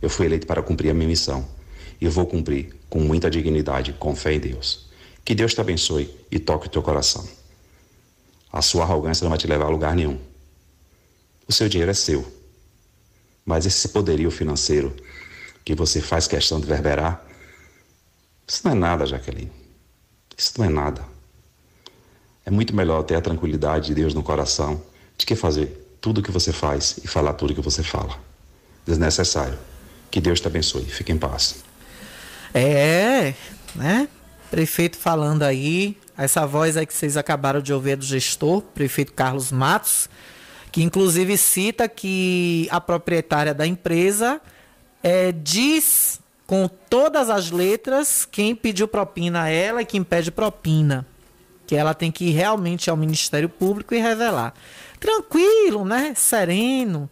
Eu 0.00 0.10
fui 0.10 0.26
eleito 0.26 0.46
para 0.46 0.62
cumprir 0.62 0.90
a 0.90 0.94
minha 0.94 1.06
missão 1.06 1.46
e 2.00 2.08
vou 2.08 2.26
cumprir 2.26 2.74
com 2.90 3.00
muita 3.00 3.30
dignidade, 3.30 3.92
com 3.92 4.16
fé 4.16 4.34
em 4.34 4.40
Deus. 4.40 4.90
Que 5.24 5.34
Deus 5.34 5.54
te 5.54 5.60
abençoe 5.60 6.10
e 6.30 6.38
toque 6.38 6.66
o 6.66 6.70
teu 6.70 6.82
coração. 6.82 7.26
A 8.52 8.60
sua 8.60 8.82
arrogância 8.82 9.22
não 9.24 9.30
vai 9.30 9.38
te 9.38 9.46
levar 9.46 9.66
a 9.66 9.68
lugar 9.68 9.94
nenhum. 9.94 10.18
O 11.46 11.52
seu 11.52 11.68
dinheiro 11.68 11.90
é 11.90 11.94
seu. 11.94 12.41
Mas 13.44 13.66
esse 13.66 13.88
poderio 13.88 14.30
financeiro 14.30 14.94
que 15.64 15.74
você 15.74 16.00
faz 16.00 16.26
questão 16.26 16.60
de 16.60 16.66
verberar, 16.66 17.24
isso 18.46 18.62
não 18.64 18.72
é 18.72 18.74
nada, 18.74 19.06
Jaqueline. 19.06 19.50
Isso 20.36 20.52
não 20.58 20.66
é 20.66 20.68
nada. 20.68 21.04
É 22.44 22.50
muito 22.50 22.74
melhor 22.74 23.02
ter 23.04 23.14
a 23.14 23.20
tranquilidade 23.20 23.86
de 23.86 23.94
Deus 23.94 24.14
no 24.14 24.22
coração 24.22 24.82
de 25.16 25.24
que 25.24 25.36
fazer 25.36 25.96
tudo 26.00 26.18
o 26.18 26.22
que 26.22 26.30
você 26.30 26.52
faz 26.52 26.98
e 27.02 27.06
falar 27.06 27.34
tudo 27.34 27.52
o 27.52 27.54
que 27.54 27.60
você 27.60 27.82
fala. 27.82 28.18
Desnecessário. 28.84 29.58
Que 30.10 30.20
Deus 30.20 30.40
te 30.40 30.46
abençoe. 30.46 30.84
Fique 30.84 31.12
em 31.12 31.18
paz. 31.18 31.56
É, 32.52 33.34
né? 33.74 34.08
Prefeito 34.50 34.98
falando 34.98 35.44
aí, 35.44 35.96
essa 36.18 36.44
voz 36.44 36.76
aí 36.76 36.84
que 36.84 36.92
vocês 36.92 37.16
acabaram 37.16 37.62
de 37.62 37.72
ouvir 37.72 37.92
é 37.92 37.96
do 37.96 38.04
gestor, 38.04 38.60
prefeito 38.60 39.12
Carlos 39.12 39.50
Matos, 39.50 40.10
que 40.72 40.82
inclusive 40.82 41.36
cita 41.36 41.88
que 41.88 42.66
a 42.70 42.80
proprietária 42.80 43.52
da 43.52 43.66
empresa 43.66 44.40
é, 45.02 45.30
diz 45.30 46.20
com 46.46 46.66
todas 46.66 47.30
as 47.30 47.50
letras 47.50 48.26
quem 48.30 48.56
pediu 48.56 48.88
propina 48.88 49.42
a 49.42 49.48
ela 49.48 49.82
e 49.82 49.86
quem 49.86 50.02
pede 50.02 50.30
propina. 50.30 51.06
Que 51.66 51.76
ela 51.76 51.94
tem 51.94 52.10
que 52.10 52.24
ir 52.24 52.32
realmente 52.32 52.90
ao 52.90 52.96
Ministério 52.96 53.48
Público 53.48 53.94
e 53.94 53.98
revelar. 53.98 54.54
Tranquilo, 54.98 55.84
né? 55.84 56.14
Sereno 56.16 57.08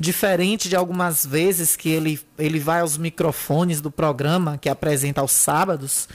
diferente 0.00 0.66
de 0.66 0.74
algumas 0.74 1.26
vezes 1.26 1.76
que 1.76 1.90
ele, 1.90 2.18
ele 2.38 2.58
vai 2.58 2.80
aos 2.80 2.96
microfones 2.96 3.82
do 3.82 3.90
programa 3.90 4.56
que 4.56 4.70
apresenta 4.70 5.20
aos 5.20 5.32
sábados, 5.32 6.08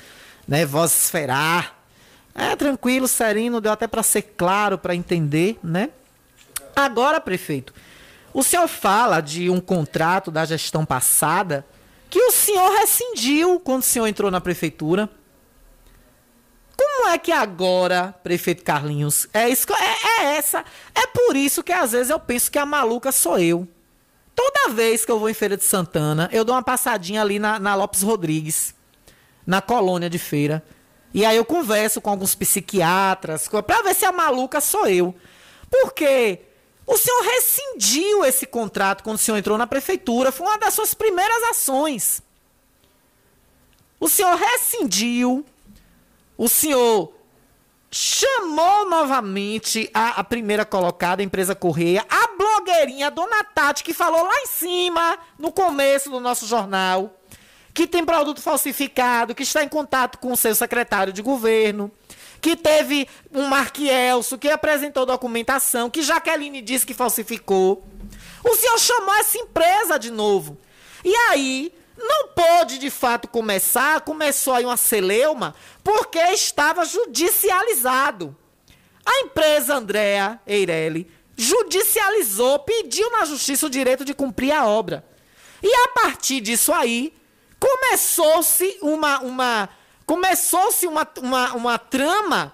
né, 0.48 0.66
voz 0.66 0.92
esferar. 0.92 1.80
É 2.34 2.56
tranquilo, 2.56 3.08
sereno, 3.08 3.62
deu 3.62 3.72
até 3.72 3.86
para 3.86 4.02
ser 4.02 4.24
claro, 4.36 4.80
para 4.80 4.96
entender, 4.96 5.60
né? 5.64 5.92
Agora, 6.76 7.22
prefeito, 7.22 7.74
o 8.34 8.44
senhor 8.44 8.68
fala 8.68 9.22
de 9.22 9.50
um 9.50 9.62
contrato 9.62 10.30
da 10.30 10.44
gestão 10.44 10.86
passada 10.86 11.66
que 12.10 12.20
o 12.20 12.32
senhor 12.32 12.70
rescindiu 12.80 13.60
quando 13.60 13.82
o 13.82 13.86
senhor 13.86 14.08
entrou 14.08 14.30
na 14.30 14.42
prefeitura. 14.42 15.10
Como 16.78 17.08
é 17.08 17.18
que 17.18 17.32
agora, 17.32 18.14
prefeito 18.24 18.64
Carlinhos, 18.64 19.28
é, 19.34 19.48
isso, 19.48 19.68
é, 19.74 20.22
é 20.22 20.38
essa? 20.38 20.66
É 20.94 21.08
por 21.08 21.36
isso 21.36 21.64
que 21.64 21.72
às 21.72 21.94
vezes 21.94 22.10
eu 22.10 22.20
penso 22.20 22.52
que 22.52 22.60
a 22.60 22.66
maluca 22.66 23.12
sou 23.12 23.40
eu. 23.40 23.68
Toda 24.36 24.74
vez 24.74 25.06
que 25.06 25.12
eu 25.12 25.18
vou 25.18 25.30
em 25.30 25.34
Feira 25.34 25.56
de 25.56 25.64
Santana, 25.64 26.30
eu 26.34 26.44
dou 26.44 26.56
uma 26.56 26.64
passadinha 26.64 27.22
ali 27.22 27.40
na, 27.40 27.58
na 27.58 27.74
Lopes 27.74 28.02
Rodrigues, 28.02 28.76
na 29.48 29.62
colônia 29.62 30.10
de 30.10 30.20
feira. 30.20 30.62
E 31.14 31.24
aí 31.24 31.38
eu 31.38 31.46
converso 31.46 32.02
com 32.02 32.10
alguns 32.10 32.36
psiquiatras 32.36 33.48
para 33.48 33.82
ver 33.84 33.96
se 33.96 34.04
a 34.04 34.12
maluca 34.12 34.60
sou 34.60 34.86
eu. 34.88 35.16
Porque 35.72 36.42
o 36.88 36.98
senhor 36.98 37.22
rescindiu 37.24 38.24
esse 38.26 38.46
contrato 38.46 39.04
quando 39.04 39.16
o 39.16 39.20
senhor 39.20 39.38
entrou 39.38 39.58
na 39.58 39.66
prefeitura. 39.66 40.32
Foi 40.32 40.46
uma 40.46 40.58
das 40.58 40.74
suas 40.74 40.94
primeiras 40.94 41.44
ações. 41.44 42.22
O 44.00 44.08
senhor 44.08 44.36
rescindiu. 44.36 45.46
O 46.38 46.48
senhor 46.48 47.14
chamou 47.90 48.90
novamente 48.90 49.90
a, 49.94 50.20
a, 50.20 50.24
primeira 50.24 50.66
colocada, 50.66 51.22
a 51.22 51.26
empresa 51.26 51.56
Correia, 51.56 52.06
a 52.10 52.28
blogueirinha 52.38 53.10
Dona 53.10 53.42
Tati, 53.44 53.86
que 53.86 53.94
falou 53.94 54.22
lá 54.22 54.42
em 54.42 54.48
cima, 54.48 55.18
no 55.40 55.50
começo 55.50 56.10
do 56.10 56.20
nosso 56.20 56.46
jornal, 56.46 57.18
que 57.74 57.88
tem 57.88 58.04
produto 58.04 58.42
falsificado, 58.42 59.34
que 59.34 59.44
está 59.44 59.64
em 59.64 59.70
contato 59.70 60.18
com 60.20 60.34
o 60.34 60.38
seu 60.38 60.54
secretário 60.54 61.14
de 61.14 61.22
governo, 61.22 61.90
que 62.46 62.56
teve 62.56 63.10
um 63.34 63.48
Marquielso, 63.48 64.38
que 64.38 64.48
apresentou 64.48 65.04
documentação, 65.04 65.90
que 65.90 66.04
Jaqueline 66.04 66.62
disse 66.62 66.86
que 66.86 66.94
falsificou. 66.94 67.84
O 68.44 68.56
senhor 68.56 68.78
chamou 68.78 69.16
essa 69.16 69.40
empresa 69.40 69.98
de 69.98 70.12
novo. 70.12 70.56
E 71.04 71.12
aí, 71.32 71.74
não 71.98 72.28
pôde 72.28 72.78
de 72.78 72.92
fato 72.92 73.28
começar, 73.28 74.02
começou 74.02 74.54
aí 74.54 74.64
uma 74.64 74.78
celeuma, 74.78 75.56
porque 75.84 76.20
estava 76.20 76.86
judicializado. 76.86 78.38
A 79.04 79.22
empresa 79.22 79.78
Andrea 79.78 80.40
Eireli 80.46 81.12
judicializou, 81.36 82.60
pediu 82.60 83.10
na 83.10 83.26
justiça 83.26 83.66
o 83.66 83.72
direito 83.72 84.06
de 84.06 84.14
cumprir 84.14 84.52
a 84.52 84.68
obra. 84.68 85.04
E 85.64 85.74
a 85.74 85.88
partir 85.88 86.42
disso 86.42 86.72
aí, 86.72 87.12
começou-se 87.60 88.78
uma, 88.84 89.20
uma, 89.22 89.70
começou-se 90.06 90.86
uma, 90.88 91.08
uma, 91.22 91.54
uma 91.54 91.80
trama 91.80 92.54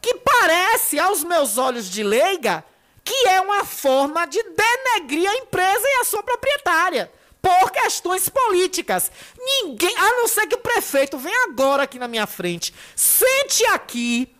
que 0.00 0.14
parece, 0.14 0.98
aos 0.98 1.22
meus 1.22 1.58
olhos 1.58 1.88
de 1.88 2.02
leiga, 2.02 2.64
que 3.04 3.28
é 3.28 3.40
uma 3.40 3.64
forma 3.64 4.26
de 4.26 4.42
denegrir 4.42 5.28
a 5.28 5.36
empresa 5.36 5.82
e 5.84 6.00
a 6.00 6.04
sua 6.04 6.22
proprietária 6.22 7.10
por 7.40 7.70
questões 7.72 8.28
políticas. 8.28 9.10
Ninguém, 9.36 9.96
a 9.96 10.10
não 10.12 10.28
ser 10.28 10.46
que 10.46 10.54
o 10.54 10.58
prefeito 10.58 11.18
venha 11.18 11.44
agora 11.44 11.82
aqui 11.82 11.98
na 11.98 12.06
minha 12.06 12.26
frente, 12.26 12.72
sente 12.94 13.64
aqui, 13.66 14.32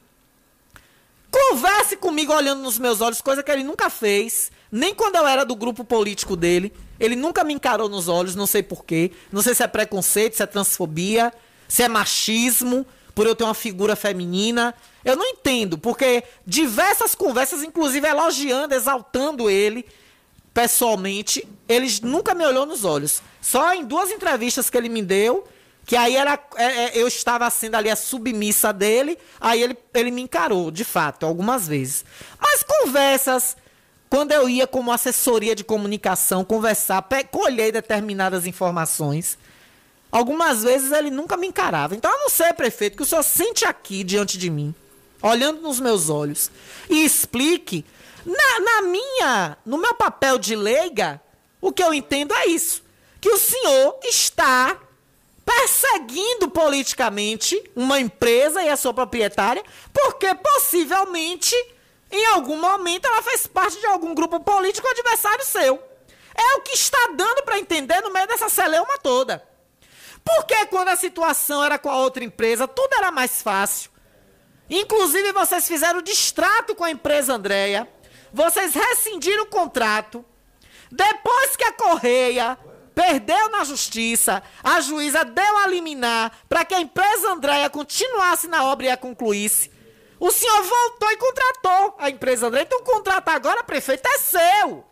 converse 1.30 1.96
comigo 1.96 2.32
olhando 2.32 2.62
nos 2.62 2.78
meus 2.78 3.00
olhos, 3.00 3.20
coisa 3.20 3.42
que 3.42 3.50
ele 3.50 3.64
nunca 3.64 3.90
fez, 3.90 4.52
nem 4.70 4.94
quando 4.94 5.16
eu 5.16 5.26
era 5.26 5.44
do 5.44 5.56
grupo 5.56 5.84
político 5.84 6.36
dele. 6.36 6.72
Ele 7.00 7.16
nunca 7.16 7.42
me 7.42 7.52
encarou 7.52 7.88
nos 7.88 8.06
olhos, 8.06 8.36
não 8.36 8.46
sei 8.46 8.62
porquê. 8.62 9.10
Não 9.32 9.42
sei 9.42 9.54
se 9.54 9.62
é 9.62 9.66
preconceito, 9.66 10.36
se 10.36 10.42
é 10.42 10.46
transfobia, 10.46 11.32
se 11.72 11.82
é 11.82 11.88
machismo, 11.88 12.84
por 13.14 13.26
eu 13.26 13.34
ter 13.34 13.44
uma 13.44 13.54
figura 13.54 13.96
feminina. 13.96 14.74
Eu 15.02 15.16
não 15.16 15.24
entendo, 15.24 15.78
porque 15.78 16.22
diversas 16.46 17.14
conversas, 17.14 17.62
inclusive 17.62 18.06
elogiando, 18.06 18.74
exaltando 18.74 19.48
ele 19.48 19.86
pessoalmente, 20.52 21.48
ele 21.66 21.88
nunca 22.02 22.34
me 22.34 22.44
olhou 22.44 22.66
nos 22.66 22.84
olhos. 22.84 23.22
Só 23.40 23.72
em 23.72 23.86
duas 23.86 24.10
entrevistas 24.10 24.68
que 24.68 24.76
ele 24.76 24.90
me 24.90 25.00
deu, 25.00 25.48
que 25.86 25.96
aí 25.96 26.14
era, 26.14 26.38
é, 26.56 26.64
é, 26.64 26.90
eu 26.94 27.08
estava 27.08 27.48
sendo 27.48 27.76
ali 27.76 27.88
a 27.88 27.96
submissa 27.96 28.70
dele, 28.70 29.16
aí 29.40 29.62
ele, 29.62 29.78
ele 29.94 30.10
me 30.10 30.20
encarou, 30.20 30.70
de 30.70 30.84
fato, 30.84 31.24
algumas 31.24 31.66
vezes. 31.66 32.04
Mas 32.38 32.62
conversas, 32.62 33.56
quando 34.10 34.32
eu 34.32 34.46
ia 34.46 34.66
como 34.66 34.92
assessoria 34.92 35.54
de 35.56 35.64
comunicação 35.64 36.44
conversar, 36.44 37.02
colher 37.30 37.72
determinadas 37.72 38.46
informações, 38.46 39.38
algumas 40.12 40.62
vezes 40.62 40.92
ele 40.92 41.10
nunca 41.10 41.36
me 41.38 41.46
encarava. 41.46 41.96
Então 41.96 42.12
eu 42.12 42.18
não 42.18 42.28
sei, 42.28 42.52
prefeito, 42.52 42.96
que 42.96 43.02
o 43.02 43.06
senhor 43.06 43.22
sente 43.22 43.64
aqui 43.64 44.04
diante 44.04 44.36
de 44.36 44.50
mim, 44.50 44.74
olhando 45.22 45.62
nos 45.62 45.80
meus 45.80 46.10
olhos, 46.10 46.50
e 46.90 47.02
explique 47.02 47.84
na, 48.24 48.60
na 48.60 48.82
minha, 48.82 49.56
no 49.64 49.78
meu 49.78 49.94
papel 49.94 50.38
de 50.38 50.54
leiga, 50.54 51.20
o 51.60 51.72
que 51.72 51.82
eu 51.82 51.94
entendo 51.94 52.34
é 52.34 52.46
isso. 52.46 52.82
Que 53.20 53.30
o 53.30 53.38
senhor 53.38 53.98
está 54.04 54.78
perseguindo 55.44 56.48
politicamente 56.50 57.60
uma 57.74 57.98
empresa 57.98 58.62
e 58.62 58.68
a 58.68 58.76
sua 58.76 58.92
proprietária, 58.92 59.62
porque 59.92 60.34
possivelmente, 60.34 61.54
em 62.10 62.26
algum 62.26 62.60
momento, 62.60 63.06
ela 63.06 63.22
fez 63.22 63.46
parte 63.46 63.78
de 63.78 63.86
algum 63.86 64.14
grupo 64.14 64.40
político 64.40 64.86
adversário 64.86 65.44
seu. 65.44 65.82
É 66.34 66.54
o 66.56 66.60
que 66.60 66.74
está 66.74 66.98
dando 67.16 67.42
para 67.42 67.58
entender 67.58 68.00
no 68.00 68.12
meio 68.12 68.26
dessa 68.26 68.48
celeuma 68.48 68.98
toda. 68.98 69.42
Porque 70.24 70.66
quando 70.66 70.88
a 70.88 70.96
situação 70.96 71.64
era 71.64 71.78
com 71.78 71.90
a 71.90 71.96
outra 71.96 72.24
empresa, 72.24 72.68
tudo 72.68 72.94
era 72.94 73.10
mais 73.10 73.42
fácil. 73.42 73.90
Inclusive, 74.70 75.32
vocês 75.32 75.66
fizeram 75.66 76.00
distrato 76.00 76.74
com 76.74 76.84
a 76.84 76.90
empresa 76.90 77.34
Andréia 77.34 77.88
vocês 78.32 78.74
rescindiram 78.74 79.44
o 79.44 79.48
contrato. 79.48 80.24
Depois 80.90 81.56
que 81.56 81.64
a 81.64 81.72
Correia 81.72 82.58
perdeu 82.94 83.50
na 83.50 83.64
justiça, 83.64 84.42
a 84.62 84.80
juíza 84.80 85.24
deu 85.24 85.58
a 85.58 85.66
liminar 85.66 86.32
para 86.48 86.64
que 86.64 86.74
a 86.74 86.80
empresa 86.80 87.30
Andréia 87.30 87.68
continuasse 87.70 88.48
na 88.48 88.64
obra 88.64 88.86
e 88.86 88.90
a 88.90 88.96
concluísse. 88.96 89.70
O 90.18 90.30
senhor 90.30 90.62
voltou 90.62 91.10
e 91.10 91.16
contratou 91.16 91.96
a 91.98 92.10
empresa 92.10 92.46
Andréia. 92.46 92.64
Então 92.64 92.80
o 92.80 92.84
contrato 92.84 93.28
agora, 93.28 93.64
prefeito, 93.64 94.06
é 94.06 94.18
seu. 94.18 94.84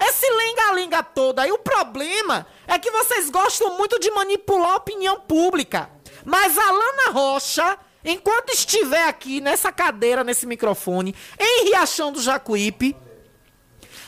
Esse 0.00 0.26
linga-linga 0.28 1.02
todo 1.02 1.38
aí, 1.40 1.52
o 1.52 1.58
problema 1.58 2.46
é 2.66 2.78
que 2.78 2.90
vocês 2.90 3.28
gostam 3.28 3.76
muito 3.76 3.98
de 4.00 4.10
manipular 4.10 4.72
a 4.72 4.76
opinião 4.76 5.20
pública. 5.20 5.90
Mas 6.24 6.56
a 6.56 6.70
Lana 6.70 7.10
Rocha 7.10 7.78
enquanto 8.04 8.50
estiver 8.50 9.06
aqui 9.06 9.40
nessa 9.40 9.70
cadeira, 9.70 10.24
nesse 10.24 10.46
microfone, 10.46 11.14
em 11.38 11.64
Riachão 11.64 12.12
do 12.12 12.20
Jacuípe, 12.20 12.96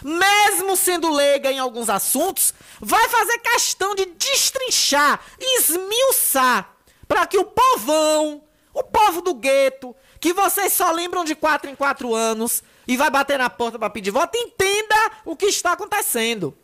mesmo 0.03 0.76
sendo 0.76 1.12
leiga 1.12 1.51
em 1.51 1.59
alguns 1.59 1.88
assuntos, 1.88 2.53
vai 2.80 3.09
fazer 3.09 3.38
questão 3.38 3.95
de 3.95 4.07
destrinchar, 4.07 5.20
esmiuçar, 5.38 6.74
para 7.07 7.26
que 7.26 7.38
o 7.38 7.45
povão, 7.45 8.43
o 8.74 8.82
povo 8.82 9.20
do 9.20 9.34
gueto, 9.34 9.95
que 10.18 10.32
vocês 10.32 10.72
só 10.72 10.90
lembram 10.90 11.24
de 11.24 11.34
quatro 11.34 11.70
em 11.70 11.74
quatro 11.74 12.14
anos 12.14 12.62
e 12.93 12.97
vai 12.97 13.09
bater 13.09 13.38
na 13.38 13.49
porta 13.49 13.78
para 13.78 13.88
pedir 13.88 14.11
voto, 14.11 14.36
entenda 14.36 14.95
o 15.24 15.34
que 15.34 15.47
está 15.47 15.72
acontecendo. 15.72 16.55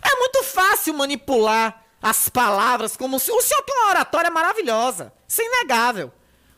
É 0.00 0.14
muito 0.16 0.44
fácil 0.44 0.94
manipular 0.94 1.84
as 2.00 2.28
palavras 2.28 2.96
como 2.96 3.18
se 3.18 3.32
o 3.32 3.40
senhor 3.40 3.62
tem 3.62 3.76
uma 3.76 3.90
oratória 3.90 4.30
maravilhosa, 4.30 5.12
isso 5.26 5.42
é 5.42 5.46
inegável. 5.46 6.12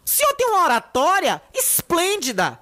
O 0.04 0.08
senhor 0.08 0.34
tem 0.34 0.46
uma 0.48 0.64
oratória 0.64 1.40
esplêndida. 1.54 2.60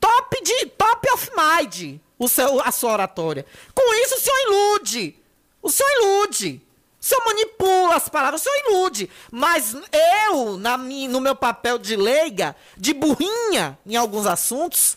Top 0.00 0.42
de 0.42 0.66
top 0.66 1.08
of 1.12 1.30
mind, 1.36 2.00
o 2.18 2.28
seu, 2.28 2.60
a 2.60 2.72
sua 2.72 2.92
oratória. 2.92 3.46
Com 3.72 3.94
isso 3.94 4.16
o 4.16 4.20
senhor 4.20 4.38
ilude. 4.46 5.16
O 5.62 5.70
senhor 5.70 5.90
ilude. 6.00 6.60
O 7.00 7.04
senhor 7.04 7.24
manipula 7.24 7.94
as 7.94 8.08
palavras, 8.08 8.40
o 8.40 8.44
senhor 8.44 8.70
ilude. 8.70 9.08
Mas 9.30 9.76
eu, 10.26 10.56
na 10.58 10.76
no 10.76 11.20
meu 11.20 11.36
papel 11.36 11.78
de 11.78 11.94
leiga, 11.94 12.56
de 12.76 12.92
burrinha 12.92 13.78
em 13.86 13.96
alguns 13.96 14.26
assuntos, 14.26 14.96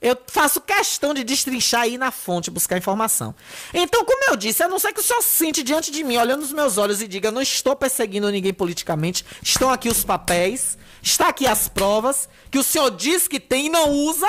eu 0.00 0.16
faço 0.26 0.60
questão 0.60 1.14
de 1.14 1.24
destrinchar 1.24 1.82
aí 1.82 1.96
na 1.96 2.10
fonte, 2.10 2.50
buscar 2.50 2.76
informação. 2.76 3.34
Então, 3.72 4.04
como 4.04 4.30
eu 4.30 4.36
disse, 4.36 4.62
a 4.62 4.68
não 4.68 4.78
ser 4.78 4.92
que 4.92 5.00
o 5.00 5.02
senhor 5.02 5.22
sente 5.22 5.62
diante 5.62 5.90
de 5.90 6.04
mim, 6.04 6.18
olhando 6.18 6.42
nos 6.42 6.52
meus 6.52 6.76
olhos 6.76 7.00
e 7.00 7.08
diga: 7.08 7.30
não 7.30 7.40
estou 7.40 7.74
perseguindo 7.74 8.30
ninguém 8.30 8.52
politicamente, 8.52 9.24
estão 9.42 9.70
aqui 9.70 9.88
os 9.88 10.04
papéis, 10.04 10.76
está 11.02 11.28
aqui 11.28 11.46
as 11.46 11.66
provas, 11.66 12.28
que 12.50 12.58
o 12.58 12.62
senhor 12.62 12.90
diz 12.90 13.26
que 13.26 13.40
tem 13.40 13.66
e 13.66 13.70
não 13.70 13.90
usa. 13.90 14.28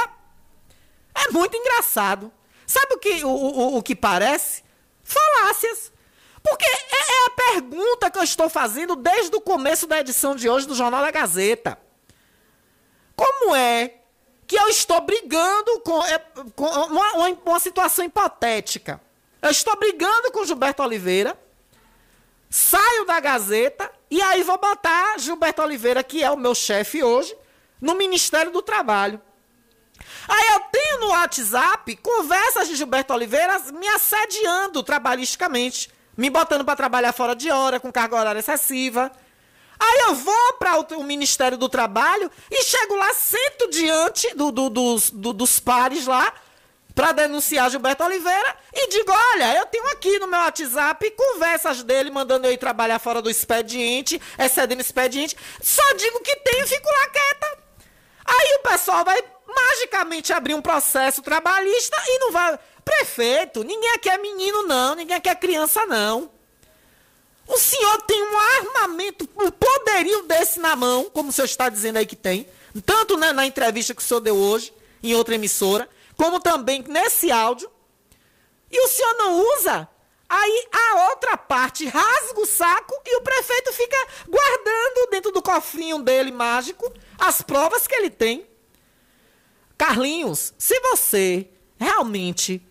É 1.13 1.32
muito 1.32 1.57
engraçado. 1.57 2.32
Sabe 2.65 2.93
o 2.93 2.97
que, 2.99 3.24
o, 3.24 3.30
o, 3.30 3.78
o 3.78 3.84
que 3.84 3.95
parece? 3.95 4.63
Falácias. 5.03 5.91
Porque 6.41 6.65
é, 6.65 6.70
é 6.70 7.26
a 7.26 7.53
pergunta 7.53 8.09
que 8.09 8.20
eu 8.20 8.24
estou 8.24 8.49
fazendo 8.49 8.95
desde 8.95 9.36
o 9.36 9.41
começo 9.41 9.86
da 9.86 9.99
edição 9.99 10.36
de 10.36 10.49
hoje 10.49 10.65
do 10.65 10.76
Jornal 10.76 11.01
da 11.01 11.11
Gazeta. 11.11 11.78
Como 13.15 13.55
é 13.55 13.95
que 14.48 14.56
eu 14.56 14.70
estou 14.70 15.02
brigando 15.02 15.82
com, 15.82 16.04
é, 16.06 16.20
com 16.56 16.66
uma, 16.66 17.12
uma, 17.12 17.30
uma, 17.45 17.60
situação 17.60 18.06
hipotética. 18.06 19.00
Eu 19.41 19.52
estou 19.52 19.76
brigando 19.76 20.32
com 20.32 20.45
Gilberto 20.45 20.82
Oliveira, 20.82 21.38
saio 22.50 23.06
da 23.06 23.20
Gazeta 23.20 23.91
e 24.10 24.22
aí 24.22 24.41
vou 24.43 24.58
botar 24.58 25.20
Gilberto 25.20 25.62
Oliveira, 25.62 26.02
que 26.02 26.24
é 26.24 26.32
o 26.32 26.38
meu 26.38 26.56
chefe 26.56 27.04
hoje, 27.04 27.36
no 27.82 27.93
Ministério 27.95 28.52
do 28.52 28.62
Trabalho. 28.62 29.22
Aí 30.30 30.48
eu 30.54 30.60
tenho 30.72 31.00
no 31.02 31.08
WhatsApp 31.10 31.95
conversas 31.98 32.70
de 32.70 32.76
Gilberto 32.76 33.14
Oliveira 33.14 33.60
me 33.74 33.88
assediando 33.89 34.82
trabalhisticamente, 34.82 35.89
me 36.16 36.30
botando 36.30 36.64
para 36.64 36.76
trabalhar 36.76 37.12
fora 37.12 37.36
de 37.36 37.52
hora, 37.52 37.80
com 37.80 37.91
carga 37.91 38.16
horária 38.16 38.39
excessiva 38.39 39.12
Aí 39.80 40.00
eu 40.08 40.16
vou 40.16 40.54
para 40.54 40.78
o, 40.98 41.04
Ministério 41.04 41.58
do 41.58 41.70
Trabalho 41.70 42.32
e 42.50 42.64
chego 42.64 42.96
lá, 42.96 43.14
sento 43.14 43.70
diante 43.70 44.34
do, 44.36 44.52
do, 44.52 44.70
dos, 44.70 45.10
do, 45.10 45.34
dos 45.34 45.60
pares 45.60 46.06
lá 46.08 46.34
para 46.96 47.12
denunciar 47.12 47.70
Gilberto 47.70 48.04
Oliveira 48.04 48.56
e 48.74 48.88
digo: 48.90 49.12
olha, 49.12 49.56
eu 49.56 49.68
tenho 49.68 49.88
aqui 49.92 50.18
no 50.18 50.28
meu 50.28 50.40
WhatsApp 50.40 51.12
conversas 51.12 51.84
dele 51.84 52.10
mandando 52.10 52.48
eu 52.48 52.52
ir 52.52 52.58
trabalhar 52.58 52.98
fora 52.98 53.22
do 53.22 53.30
expediente, 53.30 54.20
excedendo 54.40 54.82
expediente. 54.82 55.38
Só 55.62 55.94
digo 55.94 56.20
que 56.22 56.36
tem 56.38 56.62
e 56.62 56.68
fico 56.68 56.90
lá 56.90 57.10
quieta. 57.10 57.58
Aí 58.26 58.56
o 58.56 58.70
pessoal 58.70 59.06
vai 59.06 59.24
magicamente 59.48 60.34
abrir 60.34 60.56
um 60.56 60.62
processo 60.62 61.22
trabalhista 61.22 61.96
e 62.08 62.20
não 62.20 62.32
vai. 62.32 62.58
Prefeito, 62.84 63.64
ninguém 63.64 63.92
aqui 63.92 64.10
é 64.10 64.18
menino, 64.18 64.64
não, 64.64 64.96
ninguém 64.96 65.18
aqui 65.18 65.30
é 65.30 65.36
criança, 65.36 65.86
não. 65.86 66.37
O 67.48 67.58
senhor 67.58 68.02
tem 68.02 68.22
um 68.22 68.38
armamento, 68.38 69.28
um 69.38 69.50
poderio 69.50 70.24
desse 70.24 70.60
na 70.60 70.76
mão, 70.76 71.06
como 71.06 71.30
o 71.30 71.32
senhor 71.32 71.45
está 71.45 71.70
dizendo 71.70 71.98
aí 71.98 72.06
que 72.06 72.16
tem, 72.16 72.48
tanto 72.86 73.16
na, 73.16 73.32
na 73.32 73.45
entrevista 73.48 73.95
que 73.95 74.02
o 74.02 74.06
senhor 74.06 74.20
deu 74.20 74.36
hoje, 74.36 74.74
em 75.02 75.16
outra 75.16 75.36
emissora, 75.36 75.89
como 76.16 76.39
também 76.39 76.84
nesse 76.88 77.32
áudio, 77.32 77.72
e 78.70 78.80
o 78.80 78.88
senhor 78.89 79.14
não 79.18 79.39
usa, 79.56 79.88
aí 80.28 80.68
a 80.72 81.10
outra 81.10 81.38
parte 81.38 81.86
rasga 81.86 82.41
o 82.41 82.45
saco 82.45 82.93
e 83.06 83.16
o 83.16 83.22
prefeito 83.22 83.72
fica 83.72 84.08
guardando 84.28 85.10
dentro 85.10 85.32
do 85.32 85.41
cofrinho 85.41 86.00
dele 86.00 86.32
mágico 86.32 86.91
as 87.18 87.41
provas 87.41 87.88
que 87.88 87.95
ele 87.95 88.10
tem. 88.10 88.45
Carlinhos, 89.78 90.54
se 90.58 90.78
você 90.82 91.48
realmente 91.80 92.66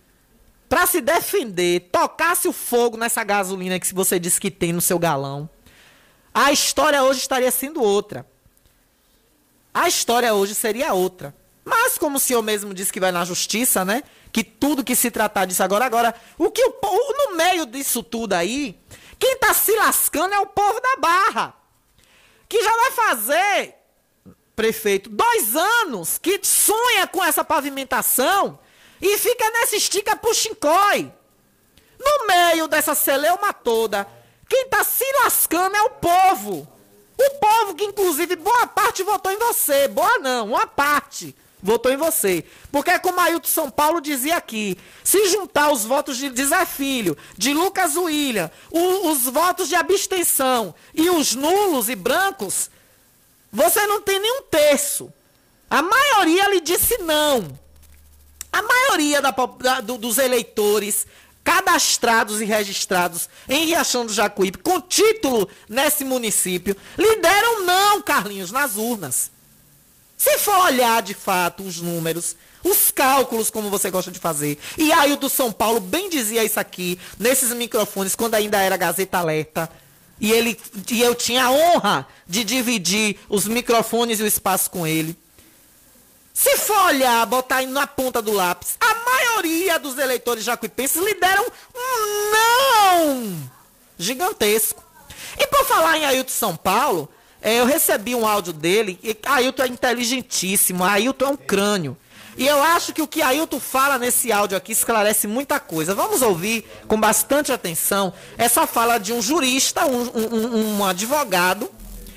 para 0.68 0.86
se 0.86 1.00
defender, 1.00 1.88
tocasse 1.92 2.48
o 2.48 2.52
fogo 2.52 2.96
nessa 2.96 3.22
gasolina 3.22 3.78
que 3.78 3.94
você 3.94 4.18
disse 4.18 4.40
que 4.40 4.50
tem 4.50 4.72
no 4.72 4.80
seu 4.80 4.98
galão, 4.98 5.48
a 6.34 6.52
história 6.52 7.02
hoje 7.02 7.20
estaria 7.20 7.50
sendo 7.50 7.82
outra. 7.82 8.26
A 9.72 9.88
história 9.88 10.34
hoje 10.34 10.54
seria 10.54 10.92
outra. 10.92 11.34
Mas 11.64 11.98
como 11.98 12.16
o 12.16 12.20
senhor 12.20 12.42
mesmo 12.42 12.72
disse 12.72 12.92
que 12.92 13.00
vai 13.00 13.10
na 13.10 13.24
justiça, 13.24 13.84
né? 13.84 14.02
Que 14.32 14.44
tudo 14.44 14.84
que 14.84 14.94
se 14.94 15.10
tratar 15.10 15.46
disso 15.46 15.62
agora, 15.62 15.84
agora, 15.84 16.14
o 16.38 16.50
que 16.50 16.64
o 16.64 16.72
povo, 16.72 17.14
no 17.18 17.36
meio 17.36 17.66
disso 17.66 18.02
tudo 18.02 18.34
aí, 18.34 18.78
quem 19.18 19.36
tá 19.38 19.52
se 19.52 19.74
lascando 19.76 20.34
é 20.34 20.38
o 20.38 20.46
povo 20.46 20.80
da 20.80 20.96
Barra. 20.96 21.54
Que 22.48 22.62
já 22.62 22.70
vai 22.70 22.90
fazer, 22.92 23.74
prefeito, 24.54 25.10
dois 25.10 25.56
anos 25.56 26.18
que 26.18 26.38
sonha 26.42 27.06
com 27.06 27.22
essa 27.22 27.44
pavimentação 27.44 28.58
e 29.00 29.18
fica 29.18 29.50
nessa 29.50 29.76
estica 29.76 30.16
puxincói. 30.16 31.12
No 31.98 32.26
meio 32.26 32.68
dessa 32.68 32.94
celeuma 32.94 33.52
toda, 33.52 34.06
quem 34.48 34.68
tá 34.68 34.84
se 34.84 35.04
lascando 35.22 35.76
é 35.76 35.82
o 35.82 35.90
povo. 35.90 36.68
O 37.18 37.30
povo 37.38 37.74
que, 37.74 37.84
inclusive, 37.84 38.36
boa 38.36 38.66
parte 38.66 39.02
votou 39.02 39.32
em 39.32 39.38
você. 39.38 39.88
Boa 39.88 40.18
não, 40.18 40.48
uma 40.48 40.66
parte 40.66 41.34
votou 41.62 41.90
em 41.90 41.96
você. 41.96 42.44
Porque, 42.70 42.90
é 42.90 42.98
como 42.98 43.20
Ailton 43.20 43.48
São 43.48 43.70
Paulo 43.70 44.00
dizia 44.00 44.36
aqui, 44.36 44.78
se 45.02 45.26
juntar 45.28 45.72
os 45.72 45.84
votos 45.84 46.16
de, 46.18 46.28
de 46.28 46.44
Zé 46.44 46.64
Filho, 46.66 47.16
de 47.36 47.54
Lucas 47.54 47.96
William, 47.96 48.50
o, 48.70 49.08
os 49.10 49.24
votos 49.24 49.68
de 49.68 49.74
abstenção 49.74 50.74
e 50.94 51.08
os 51.08 51.34
nulos 51.34 51.88
e 51.88 51.96
brancos, 51.96 52.70
você 53.50 53.86
não 53.86 54.02
tem 54.02 54.20
nenhum 54.20 54.42
terço. 54.42 55.12
A 55.68 55.82
maioria 55.82 56.48
lhe 56.50 56.60
disse 56.60 56.98
não. 56.98 57.58
A 58.56 58.62
maioria 58.62 59.20
da, 59.20 59.30
da, 59.30 59.80
do, 59.82 59.98
dos 59.98 60.16
eleitores 60.16 61.06
cadastrados 61.44 62.40
e 62.40 62.46
registrados 62.46 63.28
em 63.46 63.66
Riachão 63.66 64.06
do 64.06 64.14
Jacuípe, 64.14 64.56
com 64.56 64.80
título 64.80 65.46
nesse 65.68 66.06
município, 66.06 66.74
lhe 66.96 67.16
deram 67.16 67.66
não, 67.66 68.00
Carlinhos, 68.00 68.50
nas 68.50 68.76
urnas. 68.76 69.30
Se 70.16 70.38
for 70.38 70.56
olhar 70.56 71.02
de 71.02 71.12
fato 71.12 71.64
os 71.64 71.82
números, 71.82 72.34
os 72.64 72.90
cálculos, 72.90 73.50
como 73.50 73.68
você 73.68 73.90
gosta 73.90 74.10
de 74.10 74.18
fazer, 74.18 74.58
e 74.78 74.90
aí 74.90 75.12
o 75.12 75.18
do 75.18 75.28
São 75.28 75.52
Paulo 75.52 75.78
bem 75.78 76.08
dizia 76.08 76.42
isso 76.42 76.58
aqui, 76.58 76.98
nesses 77.18 77.52
microfones, 77.52 78.16
quando 78.16 78.36
ainda 78.36 78.58
era 78.62 78.78
Gazeta 78.78 79.18
Alerta, 79.18 79.70
e, 80.18 80.32
ele, 80.32 80.58
e 80.90 81.02
eu 81.02 81.14
tinha 81.14 81.44
a 81.44 81.50
honra 81.50 82.08
de 82.26 82.42
dividir 82.42 83.18
os 83.28 83.46
microfones 83.46 84.18
e 84.18 84.22
o 84.22 84.26
espaço 84.26 84.70
com 84.70 84.86
ele. 84.86 85.14
Se 86.36 86.54
for 86.58 86.76
olhar, 86.88 87.24
botar 87.24 87.62
na 87.62 87.86
ponta 87.86 88.20
do 88.20 88.30
lápis, 88.30 88.76
a 88.78 88.94
maioria 88.94 89.78
dos 89.78 89.96
eleitores 89.96 90.44
jacuipenses 90.44 91.02
lhe 91.02 91.14
deram 91.14 91.42
um 91.42 92.30
não 92.30 93.50
gigantesco. 93.98 94.84
E 95.38 95.46
por 95.46 95.64
falar 95.64 95.96
em 95.96 96.04
Ailton 96.04 96.30
São 96.30 96.54
Paulo, 96.54 97.08
é, 97.40 97.58
eu 97.58 97.64
recebi 97.64 98.14
um 98.14 98.26
áudio 98.26 98.52
dele. 98.52 99.00
E 99.02 99.16
Ailton 99.24 99.62
é 99.62 99.68
inteligentíssimo, 99.68 100.84
Ailton 100.84 101.24
é 101.24 101.28
um 101.28 101.36
crânio. 101.38 101.96
E 102.36 102.46
eu 102.46 102.62
acho 102.62 102.92
que 102.92 103.00
o 103.00 103.08
que 103.08 103.22
Ailton 103.22 103.58
fala 103.58 103.98
nesse 103.98 104.30
áudio 104.30 104.58
aqui 104.58 104.72
esclarece 104.72 105.26
muita 105.26 105.58
coisa. 105.58 105.94
Vamos 105.94 106.20
ouvir 106.20 106.70
com 106.86 107.00
bastante 107.00 107.50
atenção 107.50 108.12
essa 108.36 108.66
fala 108.66 108.98
de 108.98 109.10
um 109.10 109.22
jurista, 109.22 109.86
um, 109.86 110.02
um, 110.14 110.76
um 110.76 110.84
advogado, 110.84 111.70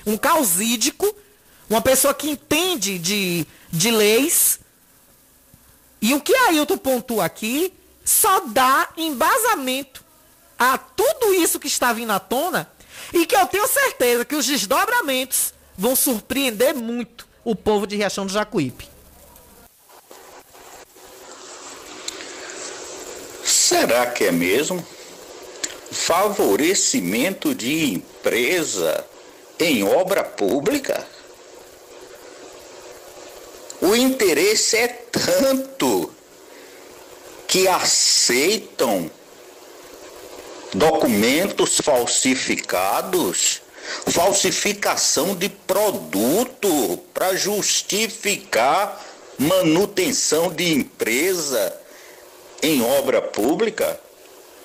um 0.06 0.18
causídico, 0.18 1.08
uma 1.70 1.82
pessoa 1.82 2.14
que 2.14 2.30
entende 2.30 2.98
de 2.98 3.46
de 3.72 3.92
leis. 3.92 4.60
E 6.02 6.14
o 6.14 6.22
que 6.22 6.34
Ailton 6.34 6.78
pontua 6.78 7.26
aqui 7.26 7.74
só 8.04 8.42
dá 8.42 8.90
embasamento 8.98 10.04
a 10.58 10.78
tudo 10.78 11.34
isso 11.34 11.60
que 11.60 11.68
está 11.68 11.94
vindo 11.94 12.12
à 12.12 12.20
tona 12.20 12.70
e 13.14 13.26
que 13.26 13.36
eu 13.36 13.46
tenho 13.48 13.68
certeza 13.68 14.26
que 14.26 14.36
os 14.36 14.46
desdobramentos 14.46 15.54
vão 15.78 15.96
surpreender 15.96 16.74
muito 16.74 17.28
o 17.44 17.56
povo 17.56 17.86
de 17.86 17.96
Riachão 17.96 18.26
do 18.26 18.32
Jacuípe. 18.32 18.88
Será 23.44 24.08
que 24.08 24.26
é 24.26 24.32
mesmo? 24.32 24.86
Favorecimento 25.92 27.54
de 27.54 27.94
empresa 27.94 29.06
em 29.60 29.84
obra 29.84 30.24
pública? 30.24 31.06
O 33.82 33.96
interesse 33.96 34.76
é 34.76 34.88
tanto 34.88 36.14
que 37.48 37.68
aceitam 37.68 39.10
documentos 40.74 41.80
falsificados, 41.82 43.62
falsificação 44.08 45.36
de 45.36 45.50
produto 45.50 46.98
para 47.14 47.36
justificar 47.36 49.04
manutenção 49.38 50.52
de 50.52 50.74
empresa 50.74 51.76
em 52.62 52.84
obra 52.84 53.22
pública? 53.22 54.00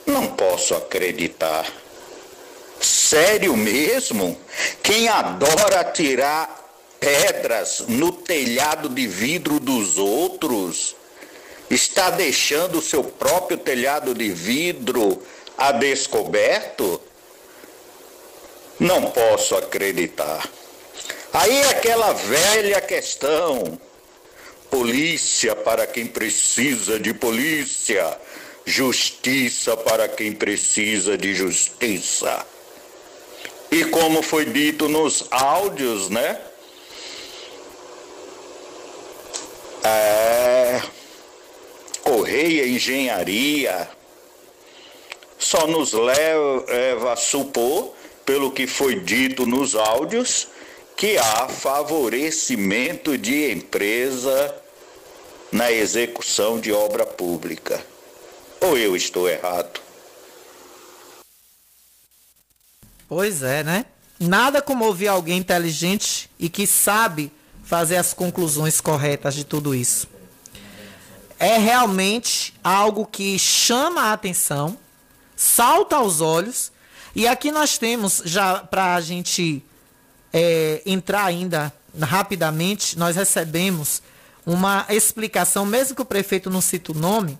Não 0.04 0.26
posso 0.26 0.74
acreditar. 0.74 1.66
Sério 2.80 3.56
mesmo? 3.56 4.38
Quem 4.82 5.08
adora 5.08 5.84
tirar 5.84 6.63
pedras 7.04 7.84
no 7.86 8.10
telhado 8.10 8.88
de 8.88 9.06
vidro 9.06 9.60
dos 9.60 9.98
outros, 9.98 10.96
está 11.68 12.08
deixando 12.08 12.78
o 12.78 12.82
seu 12.82 13.04
próprio 13.04 13.58
telhado 13.58 14.14
de 14.14 14.30
vidro 14.30 15.22
a 15.56 15.70
descoberto? 15.70 17.00
Não 18.80 19.10
posso 19.10 19.54
acreditar. 19.54 20.48
Aí 21.32 21.62
aquela 21.64 22.12
velha 22.12 22.80
questão: 22.80 23.78
polícia 24.70 25.54
para 25.54 25.86
quem 25.86 26.06
precisa 26.06 26.98
de 26.98 27.12
polícia, 27.12 28.18
justiça 28.64 29.76
para 29.76 30.08
quem 30.08 30.32
precisa 30.32 31.18
de 31.18 31.34
justiça. 31.34 32.46
E 33.70 33.84
como 33.86 34.22
foi 34.22 34.44
dito 34.46 34.88
nos 34.88 35.26
áudios, 35.30 36.08
né? 36.08 36.40
É, 39.84 40.82
Correia 42.02 42.66
Engenharia 42.66 43.88
só 45.38 45.66
nos 45.66 45.92
leva 45.92 47.12
a 47.12 47.16
supor, 47.16 47.94
pelo 48.24 48.50
que 48.50 48.66
foi 48.66 49.00
dito 49.00 49.44
nos 49.44 49.74
áudios, 49.74 50.48
que 50.96 51.18
há 51.18 51.48
favorecimento 51.48 53.18
de 53.18 53.52
empresa 53.52 54.54
na 55.52 55.70
execução 55.70 56.58
de 56.58 56.72
obra 56.72 57.04
pública. 57.04 57.84
Ou 58.60 58.78
eu 58.78 58.96
estou 58.96 59.28
errado? 59.28 59.80
Pois 63.06 63.42
é, 63.42 63.62
né? 63.62 63.84
Nada 64.18 64.62
como 64.62 64.86
ouvir 64.86 65.08
alguém 65.08 65.38
inteligente 65.38 66.30
e 66.38 66.48
que 66.48 66.66
sabe 66.66 67.30
fazer 67.64 67.96
as 67.96 68.12
conclusões 68.12 68.80
corretas 68.80 69.34
de 69.34 69.44
tudo 69.44 69.74
isso. 69.74 70.06
É 71.38 71.58
realmente 71.58 72.54
algo 72.62 73.06
que 73.06 73.38
chama 73.38 74.02
a 74.02 74.12
atenção, 74.12 74.78
salta 75.36 75.96
aos 75.96 76.20
olhos, 76.20 76.70
e 77.14 77.26
aqui 77.26 77.50
nós 77.50 77.78
temos, 77.78 78.22
já 78.24 78.58
para 78.58 78.94
a 78.94 79.00
gente 79.00 79.64
é, 80.32 80.82
entrar 80.84 81.24
ainda 81.24 81.72
rapidamente, 82.00 82.98
nós 82.98 83.16
recebemos 83.16 84.02
uma 84.44 84.84
explicação, 84.88 85.64
mesmo 85.64 85.96
que 85.96 86.02
o 86.02 86.04
prefeito 86.04 86.50
não 86.50 86.60
cite 86.60 86.90
o 86.90 86.94
nome, 86.94 87.38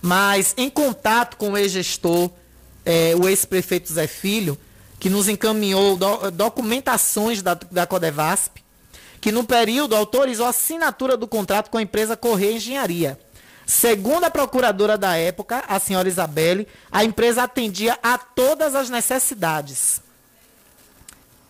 mas 0.00 0.54
em 0.56 0.68
contato 0.68 1.36
com 1.36 1.52
o 1.52 1.56
ex-gestor, 1.56 2.30
é, 2.84 3.14
o 3.16 3.28
ex-prefeito 3.28 3.92
Zé 3.92 4.06
Filho, 4.06 4.58
que 4.98 5.08
nos 5.08 5.28
encaminhou 5.28 5.96
do, 5.96 6.30
documentações 6.30 7.42
da, 7.42 7.54
da 7.54 7.86
Codevasp, 7.86 8.63
que 9.24 9.32
no 9.32 9.42
período 9.42 9.96
autorizou 9.96 10.44
a 10.44 10.50
assinatura 10.50 11.16
do 11.16 11.26
contrato 11.26 11.70
com 11.70 11.78
a 11.78 11.82
empresa 11.82 12.14
Correia 12.14 12.56
Engenharia. 12.56 13.18
Segundo 13.66 14.24
a 14.24 14.30
procuradora 14.30 14.98
da 14.98 15.16
época, 15.16 15.64
a 15.66 15.80
senhora 15.80 16.06
Isabelle, 16.06 16.68
a 16.92 17.04
empresa 17.04 17.42
atendia 17.42 17.98
a 18.02 18.18
todas 18.18 18.74
as 18.74 18.90
necessidades. 18.90 20.02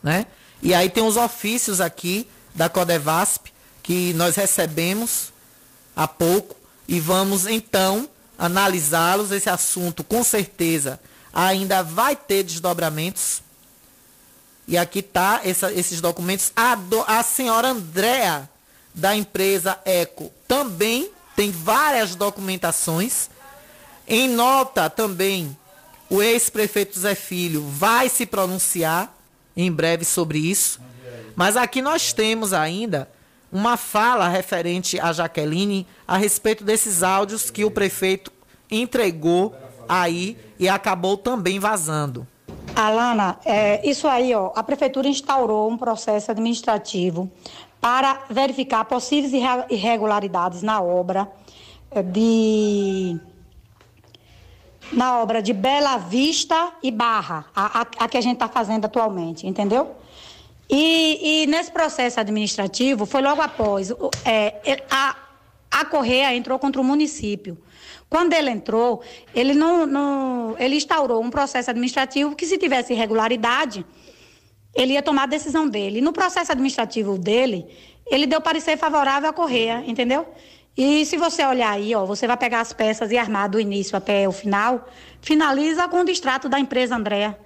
Né? 0.00 0.24
E 0.62 0.72
aí 0.72 0.88
tem 0.88 1.02
os 1.02 1.16
ofícios 1.16 1.80
aqui 1.80 2.28
da 2.54 2.68
Codevasp, 2.68 3.48
que 3.82 4.12
nós 4.12 4.36
recebemos 4.36 5.32
há 5.96 6.06
pouco, 6.06 6.54
e 6.86 7.00
vamos 7.00 7.44
então 7.44 8.08
analisá-los. 8.38 9.32
Esse 9.32 9.50
assunto, 9.50 10.04
com 10.04 10.22
certeza, 10.22 11.00
ainda 11.32 11.82
vai 11.82 12.14
ter 12.14 12.44
desdobramentos 12.44 13.42
e 14.66 14.78
aqui 14.78 15.02
tá 15.02 15.40
essa, 15.44 15.72
esses 15.72 16.00
documentos. 16.00 16.52
A, 16.56 16.74
do, 16.74 17.02
a 17.06 17.22
senhora 17.22 17.68
Andréa, 17.68 18.48
da 18.94 19.14
empresa 19.14 19.78
Eco, 19.84 20.32
também 20.48 21.10
tem 21.36 21.50
várias 21.50 22.14
documentações. 22.14 23.28
Em 24.06 24.28
nota 24.28 24.88
também, 24.88 25.56
o 26.08 26.22
ex-prefeito 26.22 26.98
Zé 26.98 27.14
Filho 27.14 27.66
vai 27.68 28.08
se 28.08 28.24
pronunciar 28.24 29.14
em 29.56 29.70
breve 29.70 30.04
sobre 30.04 30.38
isso. 30.38 30.80
Mas 31.36 31.56
aqui 31.56 31.82
nós 31.82 32.12
temos 32.12 32.52
ainda 32.52 33.08
uma 33.50 33.76
fala 33.76 34.28
referente 34.28 34.98
a 34.98 35.12
Jaqueline 35.12 35.86
a 36.06 36.16
respeito 36.16 36.64
desses 36.64 37.02
áudios 37.02 37.50
que 37.50 37.64
o 37.64 37.70
prefeito 37.70 38.32
entregou 38.70 39.54
aí 39.88 40.36
e 40.58 40.68
acabou 40.68 41.16
também 41.16 41.58
vazando. 41.58 42.26
Alana, 42.74 43.38
é, 43.44 43.88
isso 43.88 44.08
aí, 44.08 44.34
ó, 44.34 44.52
a 44.54 44.62
prefeitura 44.62 45.08
instaurou 45.08 45.70
um 45.70 45.76
processo 45.76 46.30
administrativo 46.30 47.30
para 47.80 48.24
verificar 48.30 48.84
possíveis 48.84 49.32
irregularidades 49.70 50.62
na 50.62 50.80
obra 50.80 51.30
é, 51.90 52.02
de 52.02 53.18
na 54.92 55.20
obra 55.20 55.42
de 55.42 55.52
Bela 55.52 55.96
Vista 55.96 56.72
e 56.82 56.90
Barra, 56.90 57.46
a, 57.54 57.80
a, 57.80 57.86
a 58.04 58.08
que 58.08 58.16
a 58.16 58.20
gente 58.20 58.34
está 58.34 58.48
fazendo 58.48 58.84
atualmente, 58.84 59.46
entendeu? 59.46 59.94
E, 60.68 61.42
e, 61.42 61.46
nesse 61.46 61.70
processo 61.70 62.20
administrativo, 62.20 63.04
foi 63.06 63.22
logo 63.22 63.42
após, 63.42 63.92
é, 64.24 64.82
a, 64.90 65.16
a 65.70 65.84
Correia 65.84 66.34
entrou 66.34 66.58
contra 66.58 66.80
o 66.80 66.84
município. 66.84 67.58
Quando 68.14 68.32
ele 68.32 68.48
entrou, 68.48 69.02
ele 69.34 69.54
não, 69.54 69.84
não, 69.84 70.54
ele 70.56 70.76
instaurou 70.76 71.20
um 71.20 71.30
processo 71.30 71.72
administrativo 71.72 72.36
que 72.36 72.46
se 72.46 72.56
tivesse 72.56 72.92
irregularidade, 72.92 73.84
ele 74.72 74.92
ia 74.92 75.02
tomar 75.02 75.24
a 75.24 75.26
decisão 75.26 75.68
dele. 75.68 76.00
No 76.00 76.12
processo 76.12 76.52
administrativo 76.52 77.18
dele, 77.18 77.66
ele 78.06 78.28
deu 78.28 78.40
parecer 78.40 78.76
favorável 78.76 79.28
à 79.28 79.32
Correia, 79.32 79.82
entendeu? 79.84 80.28
E 80.76 81.04
se 81.04 81.16
você 81.16 81.44
olhar 81.44 81.72
aí, 81.72 81.92
ó, 81.92 82.04
você 82.04 82.24
vai 82.28 82.36
pegar 82.36 82.60
as 82.60 82.72
peças 82.72 83.10
e 83.10 83.18
armar 83.18 83.50
do 83.50 83.58
início 83.58 83.96
até 83.96 84.28
o 84.28 84.32
final, 84.32 84.88
finaliza 85.20 85.88
com 85.88 86.02
o 86.02 86.04
distrato 86.04 86.48
da 86.48 86.60
empresa 86.60 86.94
Andréa, 86.94 87.36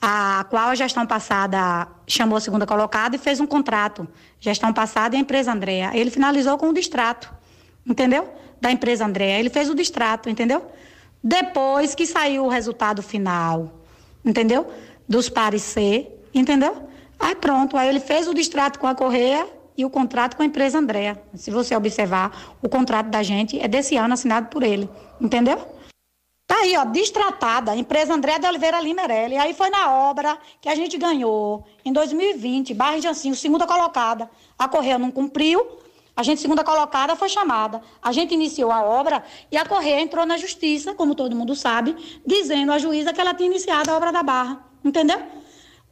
a 0.00 0.46
qual 0.48 0.68
a 0.68 0.76
gestão 0.76 1.04
passada 1.04 1.88
chamou 2.06 2.38
a 2.38 2.40
segunda 2.40 2.64
colocada 2.64 3.16
e 3.16 3.18
fez 3.18 3.40
um 3.40 3.48
contrato. 3.48 4.06
Gestão 4.38 4.72
passada 4.72 5.16
e 5.16 5.18
a 5.18 5.20
empresa 5.20 5.50
Andréa. 5.50 5.90
Ele 5.92 6.08
finalizou 6.08 6.56
com 6.56 6.68
o 6.68 6.72
distrato, 6.72 7.34
entendeu? 7.84 8.43
Da 8.64 8.72
empresa 8.72 9.04
Andréa. 9.04 9.38
Ele 9.38 9.50
fez 9.50 9.68
o 9.68 9.74
distrato, 9.74 10.30
entendeu? 10.30 10.64
Depois 11.22 11.94
que 11.94 12.06
saiu 12.06 12.46
o 12.46 12.48
resultado 12.48 13.02
final, 13.02 13.70
entendeu? 14.24 14.66
Dos 15.06 15.28
pares 15.28 15.60
C, 15.60 16.10
entendeu? 16.32 16.88
Aí 17.20 17.34
pronto, 17.34 17.76
aí 17.76 17.90
ele 17.90 18.00
fez 18.00 18.26
o 18.26 18.32
distrato 18.32 18.78
com 18.78 18.86
a 18.86 18.94
Correia 18.94 19.46
e 19.76 19.84
o 19.84 19.90
contrato 19.90 20.34
com 20.34 20.42
a 20.42 20.46
empresa 20.46 20.78
Andréa. 20.78 21.22
Se 21.34 21.50
você 21.50 21.76
observar, 21.76 22.56
o 22.62 22.68
contrato 22.70 23.10
da 23.10 23.22
gente 23.22 23.60
é 23.60 23.68
desse 23.68 23.98
ano 23.98 24.14
assinado 24.14 24.48
por 24.48 24.62
ele, 24.62 24.88
entendeu? 25.20 25.58
Tá 26.46 26.60
aí, 26.60 26.74
ó, 26.74 26.86
distratada, 26.86 27.76
empresa 27.76 28.14
André 28.14 28.38
de 28.38 28.46
Oliveira 28.46 28.80
Limerelli. 28.80 29.36
Aí 29.36 29.52
foi 29.52 29.68
na 29.68 29.92
obra 29.92 30.38
que 30.58 30.70
a 30.70 30.74
gente 30.74 30.96
ganhou, 30.96 31.66
em 31.84 31.92
2020, 31.92 32.72
Barra 32.72 32.98
de 32.98 33.08
Ancinho, 33.08 33.34
segunda 33.34 33.66
colocada. 33.66 34.30
A 34.58 34.66
Correia 34.66 34.98
não 34.98 35.10
cumpriu, 35.10 35.83
a 36.16 36.22
gente, 36.22 36.40
segunda 36.40 36.62
colocada, 36.62 37.16
foi 37.16 37.28
chamada. 37.28 37.82
A 38.00 38.12
gente 38.12 38.34
iniciou 38.34 38.70
a 38.70 38.82
obra 38.82 39.24
e 39.50 39.56
a 39.56 39.64
Correia 39.64 40.00
entrou 40.00 40.24
na 40.24 40.36
justiça, 40.36 40.94
como 40.94 41.14
todo 41.14 41.34
mundo 41.34 41.56
sabe, 41.56 41.96
dizendo 42.24 42.72
à 42.72 42.78
juíza 42.78 43.12
que 43.12 43.20
ela 43.20 43.34
tinha 43.34 43.48
iniciado 43.48 43.90
a 43.90 43.96
obra 43.96 44.12
da 44.12 44.22
Barra. 44.22 44.64
Entendeu? 44.84 45.20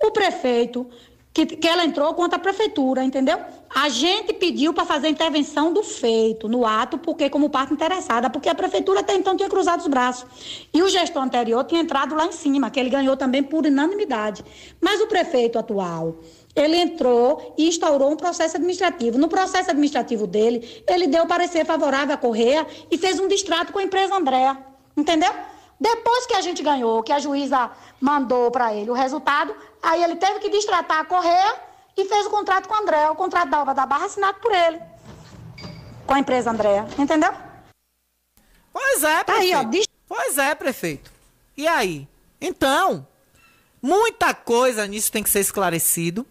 O 0.01 0.11
prefeito 0.11 0.89
que, 1.33 1.47
que 1.47 1.67
ela 1.67 1.85
entrou 1.85 2.13
contra 2.15 2.37
a 2.37 2.41
prefeitura, 2.41 3.03
entendeu? 3.03 3.39
A 3.75 3.89
gente 3.89 4.35
pediu 4.35 4.75
para 4.75 4.85
fazer 4.85 5.09
intervenção 5.09 5.73
do 5.73 5.83
feito 5.83 6.47
no 6.47 6.67
ato, 6.67 6.99
porque 6.99 7.31
como 7.31 7.49
parte 7.49 7.73
interessada, 7.73 8.29
porque 8.29 8.51
a 8.51 8.55
prefeitura 8.55 9.01
até 9.01 9.15
então 9.15 9.35
tinha 9.35 9.49
cruzado 9.49 9.81
os 9.81 9.87
braços. 9.87 10.27
E 10.73 10.83
o 10.83 10.89
gestor 10.89 11.23
anterior 11.23 11.65
tinha 11.65 11.81
entrado 11.81 12.15
lá 12.15 12.27
em 12.27 12.33
cima, 12.33 12.71
que 12.71 12.79
ele 12.79 12.91
ganhou 12.91 13.17
também 13.17 13.43
por 13.43 13.65
unanimidade. 13.65 14.45
Mas 14.79 15.01
o 15.01 15.07
prefeito 15.07 15.59
atual, 15.59 16.17
ele 16.55 16.77
entrou 16.77 17.55
e 17.57 17.69
instaurou 17.69 18.11
um 18.11 18.17
processo 18.17 18.57
administrativo. 18.57 19.19
No 19.19 19.29
processo 19.29 19.71
administrativo 19.71 20.27
dele, 20.27 20.85
ele 20.87 21.07
deu 21.07 21.27
parecer 21.27 21.65
favorável 21.65 22.15
à 22.15 22.19
Correia 22.19 22.67
e 22.91 22.99
fez 22.99 23.19
um 23.19 23.29
distrato 23.29 23.73
com 23.73 23.79
a 23.79 23.83
empresa 23.83 24.15
Andréa. 24.15 24.59
Entendeu? 24.97 25.33
Depois 25.81 26.27
que 26.27 26.35
a 26.35 26.41
gente 26.41 26.63
ganhou, 26.63 27.03
que 27.03 27.13
a 27.13 27.19
juíza 27.19 27.71
mandou 28.01 28.51
para 28.51 28.75
ele 28.75 28.91
o 28.91 28.95
resultado, 28.95 29.55
aí 29.83 30.03
ele 30.03 30.17
teve 30.17 30.39
que 30.39 30.51
distratar 30.51 31.01
a 31.01 31.05
Correia 31.05 31.57
e 31.97 32.05
fez 32.05 32.27
o 32.27 32.31
contrato 32.31 32.69
com 32.69 32.75
o 32.75 32.79
André, 32.79 33.11
o 33.11 33.17
contrato 33.17 33.51
da 33.51 33.63
obra 33.63 33.75
da 33.75 33.85
Barra 33.85 34.07
assinado 34.07 34.39
por 34.41 34.53
ele, 34.53 34.81
com 36.07 36.15
a 36.15 36.19
empresa 36.19 36.51
André, 36.51 36.85
entendeu? 36.99 37.33
Pois 38.73 39.03
é, 39.03 39.25
prefeito. 39.25 39.53
Tá 39.53 39.59
aí, 39.59 39.81
ó, 39.81 39.85
Pois 40.09 40.39
é, 40.39 40.55
prefeito. 40.55 41.11
E 41.57 41.67
aí? 41.67 42.07
Então, 42.41 43.07
muita 43.81 44.35
coisa 44.35 44.87
nisso 44.87 45.11
tem 45.11 45.23
que 45.23 45.31
ser 45.31 45.41
esclarecido. 45.41 46.27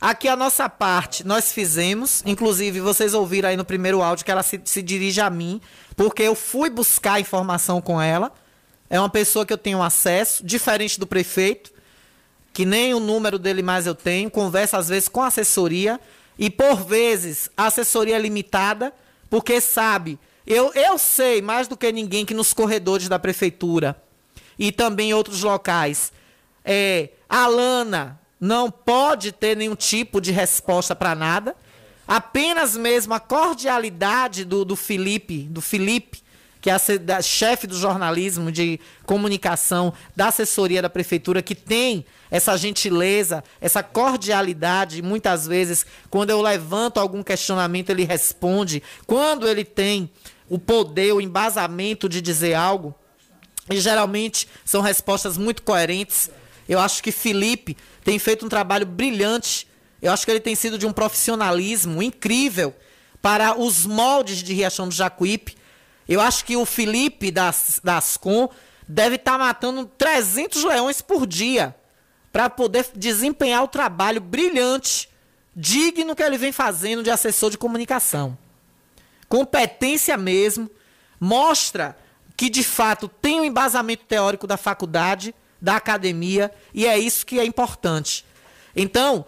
Aqui 0.00 0.28
a 0.28 0.36
nossa 0.36 0.66
parte 0.66 1.26
nós 1.26 1.52
fizemos, 1.52 2.22
inclusive 2.24 2.80
vocês 2.80 3.12
ouviram 3.12 3.50
aí 3.50 3.56
no 3.56 3.66
primeiro 3.66 4.00
áudio 4.00 4.24
que 4.24 4.30
ela 4.30 4.42
se, 4.42 4.58
se 4.64 4.80
dirige 4.80 5.20
a 5.20 5.28
mim, 5.28 5.60
porque 5.94 6.22
eu 6.22 6.34
fui 6.34 6.70
buscar 6.70 7.20
informação 7.20 7.82
com 7.82 8.00
ela. 8.00 8.32
É 8.88 8.98
uma 8.98 9.10
pessoa 9.10 9.44
que 9.44 9.52
eu 9.52 9.58
tenho 9.58 9.82
acesso, 9.82 10.44
diferente 10.44 10.98
do 10.98 11.06
prefeito, 11.06 11.70
que 12.50 12.64
nem 12.64 12.94
o 12.94 13.00
número 13.00 13.38
dele 13.38 13.62
mais 13.62 13.86
eu 13.86 13.94
tenho. 13.94 14.30
Conversa 14.30 14.78
às 14.78 14.88
vezes 14.88 15.06
com 15.06 15.22
assessoria 15.22 16.00
e 16.38 16.48
por 16.48 16.82
vezes 16.82 17.50
a 17.54 17.66
assessoria 17.66 18.16
é 18.16 18.18
limitada, 18.18 18.94
porque 19.28 19.60
sabe, 19.60 20.18
eu, 20.46 20.72
eu 20.72 20.96
sei 20.96 21.42
mais 21.42 21.68
do 21.68 21.76
que 21.76 21.92
ninguém 21.92 22.24
que 22.24 22.32
nos 22.32 22.54
corredores 22.54 23.06
da 23.06 23.18
prefeitura 23.18 24.02
e 24.58 24.72
também 24.72 25.10
em 25.10 25.14
outros 25.14 25.42
locais, 25.42 26.10
é, 26.64 27.10
a 27.28 27.46
Lana 27.46 28.18
não 28.40 28.70
pode 28.70 29.32
ter 29.32 29.56
nenhum 29.56 29.74
tipo 29.74 30.20
de 30.20 30.32
resposta 30.32 30.96
para 30.96 31.14
nada. 31.14 31.54
Apenas 32.08 32.76
mesmo 32.76 33.14
a 33.14 33.20
cordialidade 33.20 34.44
do, 34.44 34.64
do 34.64 34.74
Felipe, 34.74 35.42
do 35.42 35.60
Felipe, 35.60 36.22
que 36.60 36.68
é 36.68 36.74
a 36.74 37.22
chefe 37.22 37.66
do 37.66 37.76
jornalismo 37.76 38.52
de 38.52 38.78
comunicação 39.06 39.92
da 40.14 40.28
assessoria 40.28 40.82
da 40.82 40.90
prefeitura, 40.90 41.42
que 41.42 41.54
tem 41.54 42.04
essa 42.30 42.56
gentileza, 42.56 43.42
essa 43.60 43.82
cordialidade, 43.82 45.00
muitas 45.02 45.46
vezes, 45.46 45.86
quando 46.10 46.30
eu 46.30 46.42
levanto 46.42 46.98
algum 46.98 47.22
questionamento, 47.22 47.90
ele 47.90 48.04
responde. 48.04 48.82
Quando 49.06 49.48
ele 49.48 49.64
tem 49.64 50.10
o 50.48 50.58
poder, 50.58 51.12
o 51.12 51.20
embasamento 51.20 52.08
de 52.08 52.20
dizer 52.20 52.54
algo, 52.54 52.94
e 53.70 53.80
geralmente 53.80 54.48
são 54.64 54.82
respostas 54.82 55.38
muito 55.38 55.62
coerentes. 55.62 56.30
Eu 56.70 56.78
acho 56.78 57.02
que 57.02 57.10
Felipe 57.10 57.76
tem 58.04 58.16
feito 58.16 58.46
um 58.46 58.48
trabalho 58.48 58.86
brilhante. 58.86 59.66
Eu 60.00 60.12
acho 60.12 60.24
que 60.24 60.30
ele 60.30 60.38
tem 60.38 60.54
sido 60.54 60.78
de 60.78 60.86
um 60.86 60.92
profissionalismo 60.92 62.00
incrível 62.00 62.72
para 63.20 63.58
os 63.58 63.84
moldes 63.84 64.40
de 64.40 64.54
Riachão 64.54 64.88
do 64.88 64.94
Jacuípe. 64.94 65.56
Eu 66.08 66.20
acho 66.20 66.44
que 66.44 66.56
o 66.56 66.64
Felipe 66.64 67.32
das, 67.32 67.80
das 67.82 68.16
Com 68.16 68.48
deve 68.86 69.16
estar 69.16 69.32
tá 69.32 69.38
matando 69.38 69.84
300 69.98 70.62
leões 70.62 71.02
por 71.02 71.26
dia 71.26 71.74
para 72.30 72.48
poder 72.48 72.86
desempenhar 72.94 73.64
o 73.64 73.68
trabalho 73.68 74.20
brilhante, 74.20 75.10
digno 75.56 76.14
que 76.14 76.22
ele 76.22 76.38
vem 76.38 76.52
fazendo 76.52 77.02
de 77.02 77.10
assessor 77.10 77.50
de 77.50 77.58
comunicação. 77.58 78.38
Competência 79.28 80.16
mesmo, 80.16 80.70
mostra 81.18 81.98
que 82.36 82.48
de 82.48 82.62
fato 82.62 83.08
tem 83.08 83.40
o 83.40 83.42
um 83.42 83.44
embasamento 83.44 84.04
teórico 84.04 84.46
da 84.46 84.56
faculdade, 84.56 85.34
da 85.60 85.76
academia, 85.76 86.50
e 86.72 86.86
é 86.86 86.98
isso 86.98 87.26
que 87.26 87.38
é 87.38 87.44
importante. 87.44 88.24
Então, 88.74 89.26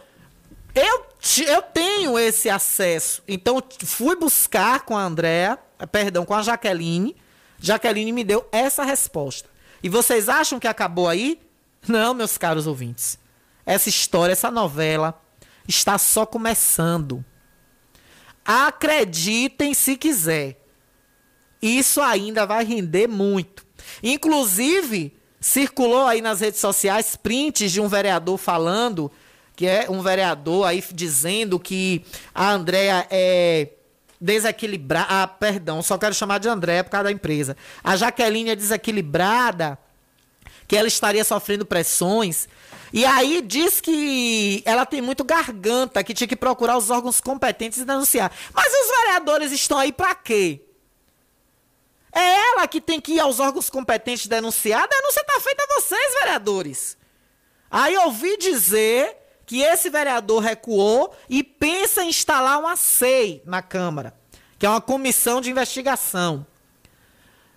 eu, 0.75 1.07
eu 1.47 1.63
tenho 1.63 2.19
esse 2.19 2.49
acesso. 2.49 3.23
Então, 3.29 3.63
fui 3.85 4.17
buscar 4.17 4.81
com 4.81 4.97
a 4.97 5.03
Andréa 5.03 5.59
perdão, 5.87 6.25
com 6.25 6.35
a 6.35 6.43
Jaqueline. 6.43 7.17
Jaqueline 7.59 8.13
me 8.13 8.25
deu 8.25 8.47
essa 8.53 8.85
resposta. 8.85 9.49
E 9.83 9.89
vocês 9.89 10.29
acham 10.29 10.61
que 10.61 10.69
acabou 10.69 11.09
aí? 11.09 11.41
Não, 11.87 12.15
meus 12.15 12.39
caros 12.39 12.67
ouvintes. 12.67 13.19
Essa 13.67 13.89
história, 13.89 14.33
essa 14.33 14.51
novela 14.51 15.21
está 15.67 15.99
só 15.99 16.25
começando. 16.25 17.25
Acreditem 18.45 19.75
se 19.75 19.97
quiser. 19.97 20.61
Isso 21.61 22.01
ainda 22.01 22.45
vai 22.45 22.65
render 22.65 23.07
muito. 23.07 23.65
Inclusive, 24.03 25.17
circulou 25.43 26.07
aí 26.07 26.23
nas 26.23 26.41
redes 26.41 26.61
sociais 26.61 27.17
prints 27.17 27.73
de 27.73 27.81
um 27.81 27.89
vereador 27.89 28.39
falando, 28.39 29.11
que 29.57 29.67
é 29.67 29.87
um 29.91 30.01
vereador 30.01 30.67
aí 30.67 30.83
dizendo 30.95 31.59
que 31.59 32.05
a 32.33 32.53
Andrea 32.53 33.07
é 33.11 33.69
desequilibrada. 34.21 35.07
Ah, 35.11 35.27
perdão, 35.27 35.83
só 35.83 35.99
quero 35.99 36.15
chamar 36.15 36.39
de 36.39 36.49
André 36.49 36.85
por 36.85 36.91
causa 36.91 37.05
da 37.05 37.13
empresa. 37.13 37.57
A 37.83 37.97
Jaqueline 37.97 38.51
é 38.51 38.57
desequilibrada, 38.57 39.77
que 40.69 40.77
ela 40.77 40.87
estaria 40.87 41.25
sofrendo 41.25 41.67
pressões. 41.67 42.49
E 42.93 43.05
aí 43.05 43.43
diz 43.43 43.81
que 43.81 44.63
ela 44.65 44.87
tem 44.87 45.01
muito 45.01 45.25
garganta, 45.25 46.05
que 46.05 46.15
tinha 46.15 46.29
que 46.29 46.37
procurar 46.37 46.79
os 46.79 46.89
órgãos 46.89 47.21
competentes 47.21 47.81
e 47.81 47.85
denunciar. 47.85 48.31
Mas 48.55 48.73
os 48.73 48.97
vereadores 48.99 49.51
estão 49.51 49.77
aí 49.77 49.93
para 49.93 50.15
quê? 50.15 50.61
É 52.13 52.21
ela 52.21 52.69
que 52.69 52.81
tem 52.81 53.01
que 53.01 53.15
ir 53.15 53.21
aos 53.21 53.41
órgãos 53.41 53.71
competentes 53.71 54.27
denunciar, 54.27 54.85
a 54.85 54.87
denúncia 54.87 55.25
tá 55.25 55.41
feita 55.41 55.63
a 55.63 55.81
vocês, 55.81 56.15
vereadores. 56.21 56.97
Aí 57.71 57.97
ouvi 57.97 58.37
dizer 58.37 59.17
que 59.47 59.63
esse 59.63 59.89
vereador 59.89 60.43
recuou 60.43 61.15
e 61.29 61.43
pensa 61.43 62.05
em 62.05 62.11
instalar 62.11 62.61
uma 62.61 62.77
SEI 62.77 63.43
na 63.47 63.63
Câmara, 63.63 64.15
que 64.59 64.67
é 64.67 64.69
uma 64.69 64.81
comissão 64.81 65.41
de 65.41 65.51
investigação. 65.51 66.47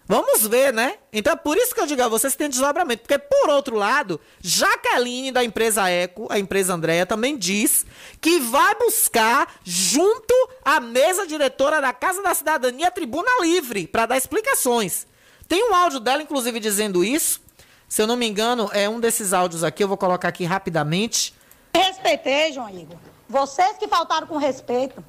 Vamos 0.08 0.46
ver, 0.46 0.72
né? 0.72 0.98
Então 1.12 1.34
é 1.34 1.36
por 1.36 1.58
isso 1.58 1.74
que 1.74 1.82
eu 1.82 1.88
digo 1.88 2.04
a 2.04 2.08
vocês 2.08 2.34
que 2.34 2.38
tem 2.38 2.50
desdobramento. 2.50 3.02
Porque, 3.02 3.18
por 3.18 3.50
outro 3.50 3.76
lado, 3.76 4.22
Jaqueline, 4.40 5.32
da 5.32 5.44
empresa 5.44 5.90
Eco, 5.90 6.28
a 6.30 6.38
empresa 6.38 6.76
Andréia, 6.76 7.06
também 7.08 7.36
diz 7.36 7.86
que 8.22 8.40
vai 8.40 8.76
buscar, 8.76 9.56
junto 9.64 10.34
à 10.64 10.80
mesa 10.80 11.26
diretora 11.26 11.82
da 11.82 11.92
Casa 11.92 12.22
da 12.22 12.36
Cidadania, 12.36 12.88
a 12.88 12.92
tribuna 12.92 13.30
livre, 13.42 13.88
para 13.88 14.06
dar 14.06 14.18
explicações. 14.18 15.08
Tem 15.48 15.70
um 15.70 15.74
áudio 15.74 16.00
dela, 16.00 16.22
inclusive, 16.22 16.60
dizendo 16.60 17.04
isso. 17.04 17.42
Se 17.90 18.02
eu 18.02 18.08
não 18.08 18.16
me 18.16 18.28
engano, 18.28 18.70
é 18.74 18.88
um 18.88 19.00
desses 19.00 19.34
áudios 19.34 19.64
aqui, 19.64 19.84
eu 19.84 19.88
vou 19.88 19.98
colocar 19.98 20.28
aqui 20.28 20.44
rapidamente. 20.44 21.34
Respeitei, 21.74 22.54
João 22.54 22.70
Igor. 22.70 22.98
Vocês 23.28 23.78
que 23.78 23.88
faltaram 23.88 24.28
com 24.28 24.38
respeito. 24.38 25.04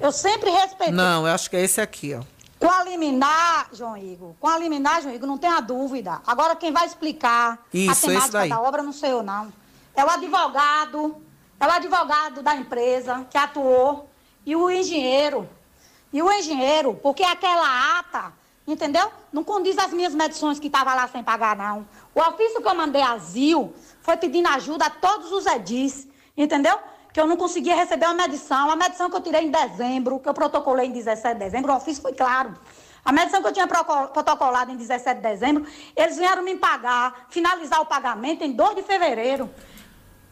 Eu 0.00 0.12
sempre 0.12 0.50
respeitei. 0.50 0.94
Não, 0.94 1.26
eu 1.26 1.32
acho 1.32 1.48
que 1.48 1.56
é 1.56 1.62
esse 1.62 1.80
aqui, 1.80 2.14
ó. 2.14 2.22
Com 2.62 2.70
a 2.70 2.84
liminar, 2.84 3.70
João 3.72 3.96
Igor, 3.96 4.34
com 4.38 4.46
a 4.46 4.56
liminar, 4.56 5.02
João 5.02 5.12
Igor, 5.12 5.26
não 5.26 5.36
tenha 5.36 5.58
dúvida. 5.58 6.22
Agora 6.24 6.54
quem 6.54 6.70
vai 6.70 6.86
explicar 6.86 7.58
Isso, 7.74 8.06
a 8.06 8.08
temática 8.08 8.46
da 8.46 8.60
obra 8.60 8.84
não 8.84 8.92
sei 8.92 9.10
eu 9.10 9.20
não. 9.20 9.52
É 9.96 10.04
o 10.04 10.08
advogado, 10.08 11.16
é 11.58 11.66
o 11.66 11.70
advogado 11.72 12.40
da 12.40 12.54
empresa 12.54 13.26
que 13.28 13.36
atuou 13.36 14.08
e 14.46 14.54
o 14.54 14.70
engenheiro. 14.70 15.48
E 16.12 16.22
o 16.22 16.30
engenheiro, 16.30 16.94
porque 17.02 17.24
aquela 17.24 17.98
ata, 17.98 18.32
entendeu? 18.64 19.10
Não 19.32 19.42
condiz 19.42 19.76
as 19.76 19.92
minhas 19.92 20.14
medições 20.14 20.60
que 20.60 20.68
estavam 20.68 20.94
lá 20.94 21.08
sem 21.08 21.24
pagar, 21.24 21.56
não. 21.56 21.84
O 22.14 22.20
ofício 22.20 22.62
que 22.62 22.68
eu 22.68 22.76
mandei 22.76 23.02
a 23.02 23.18
Zil 23.18 23.74
foi 24.02 24.16
pedindo 24.16 24.46
ajuda 24.46 24.86
a 24.86 24.90
todos 24.90 25.32
os 25.32 25.46
edis, 25.46 26.06
entendeu? 26.36 26.78
Que 27.12 27.20
eu 27.20 27.26
não 27.26 27.36
conseguia 27.36 27.74
receber 27.74 28.06
uma 28.06 28.14
medição. 28.14 28.70
A 28.70 28.76
medição 28.76 29.10
que 29.10 29.16
eu 29.16 29.20
tirei 29.20 29.42
em 29.42 29.50
dezembro, 29.50 30.18
que 30.18 30.28
eu 30.28 30.34
protocolei 30.34 30.86
em 30.86 30.92
17 30.92 31.34
de 31.34 31.44
dezembro, 31.44 31.72
o 31.72 31.76
ofício 31.76 32.02
foi 32.02 32.12
claro. 32.12 32.54
A 33.04 33.12
medição 33.12 33.42
que 33.42 33.48
eu 33.48 33.52
tinha 33.52 33.66
protocolado 33.66 34.70
em 34.70 34.76
17 34.76 35.16
de 35.16 35.28
dezembro, 35.28 35.66
eles 35.96 36.16
vieram 36.16 36.42
me 36.42 36.54
pagar, 36.56 37.26
finalizar 37.30 37.80
o 37.80 37.86
pagamento 37.86 38.44
em 38.44 38.52
2 38.52 38.76
de 38.76 38.82
fevereiro. 38.82 39.50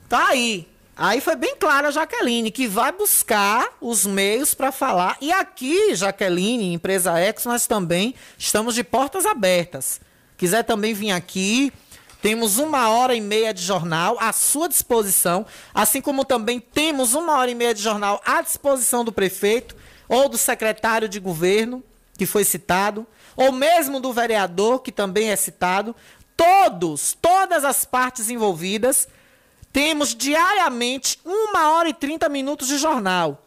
Tá 0.08 0.28
aí. 0.28 0.68
Aí 0.96 1.20
foi 1.20 1.34
bem 1.34 1.56
clara 1.56 1.88
a 1.88 1.90
Jaqueline, 1.90 2.50
que 2.50 2.66
vai 2.66 2.92
buscar 2.92 3.68
os 3.80 4.04
meios 4.04 4.54
para 4.54 4.70
falar. 4.70 5.16
E 5.20 5.32
aqui, 5.32 5.94
Jaqueline, 5.94 6.74
empresa 6.74 7.18
Ex, 7.20 7.44
nós 7.46 7.66
também 7.66 8.14
estamos 8.36 8.74
de 8.74 8.84
portas 8.84 9.24
abertas. 9.24 10.00
Quiser 10.36 10.62
também 10.62 10.92
vir 10.92 11.10
aqui, 11.10 11.72
temos 12.22 12.58
uma 12.58 12.90
hora 12.90 13.14
e 13.14 13.20
meia 13.20 13.52
de 13.52 13.62
jornal 13.62 14.16
à 14.20 14.32
sua 14.32 14.68
disposição, 14.68 15.46
assim 15.74 16.00
como 16.00 16.24
também 16.24 16.60
temos 16.60 17.14
uma 17.14 17.36
hora 17.36 17.50
e 17.50 17.54
meia 17.54 17.74
de 17.74 17.82
jornal 17.82 18.20
à 18.24 18.42
disposição 18.42 19.04
do 19.04 19.12
prefeito 19.12 19.74
ou 20.08 20.28
do 20.28 20.36
secretário 20.36 21.08
de 21.08 21.20
governo, 21.20 21.82
que 22.18 22.26
foi 22.26 22.44
citado, 22.44 23.06
ou 23.36 23.52
mesmo 23.52 24.00
do 24.00 24.12
vereador, 24.12 24.80
que 24.80 24.92
também 24.92 25.30
é 25.30 25.36
citado. 25.36 25.94
Todos, 26.36 27.16
todas 27.20 27.64
as 27.64 27.84
partes 27.84 28.28
envolvidas, 28.28 29.08
temos 29.72 30.14
diariamente 30.14 31.20
uma 31.24 31.70
hora 31.70 31.88
e 31.88 31.94
30 31.94 32.28
minutos 32.28 32.68
de 32.68 32.76
jornal. 32.76 33.46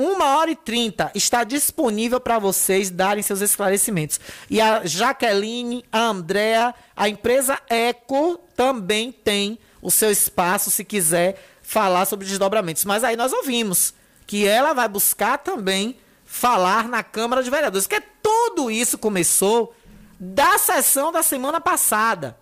Uma 0.00 0.36
hora 0.36 0.52
e 0.52 0.54
trinta 0.54 1.10
está 1.12 1.42
disponível 1.42 2.20
para 2.20 2.38
vocês 2.38 2.88
darem 2.88 3.20
seus 3.20 3.40
esclarecimentos. 3.40 4.20
E 4.48 4.60
a 4.60 4.86
Jaqueline, 4.86 5.84
a 5.90 5.98
Andrea, 5.98 6.72
a 6.94 7.08
empresa 7.08 7.58
Eco 7.68 8.38
também 8.54 9.10
tem 9.10 9.58
o 9.82 9.90
seu 9.90 10.08
espaço 10.08 10.70
se 10.70 10.84
quiser 10.84 11.42
falar 11.60 12.06
sobre 12.06 12.28
desdobramentos. 12.28 12.84
Mas 12.84 13.02
aí 13.02 13.16
nós 13.16 13.32
ouvimos 13.32 13.92
que 14.24 14.46
ela 14.46 14.72
vai 14.72 14.86
buscar 14.86 15.38
também 15.38 15.96
falar 16.24 16.86
na 16.86 17.02
Câmara 17.02 17.42
de 17.42 17.50
Vereadores. 17.50 17.88
Que 17.88 18.00
tudo 18.22 18.70
isso 18.70 18.98
começou 18.98 19.74
da 20.20 20.58
sessão 20.58 21.10
da 21.10 21.24
semana 21.24 21.60
passada. 21.60 22.38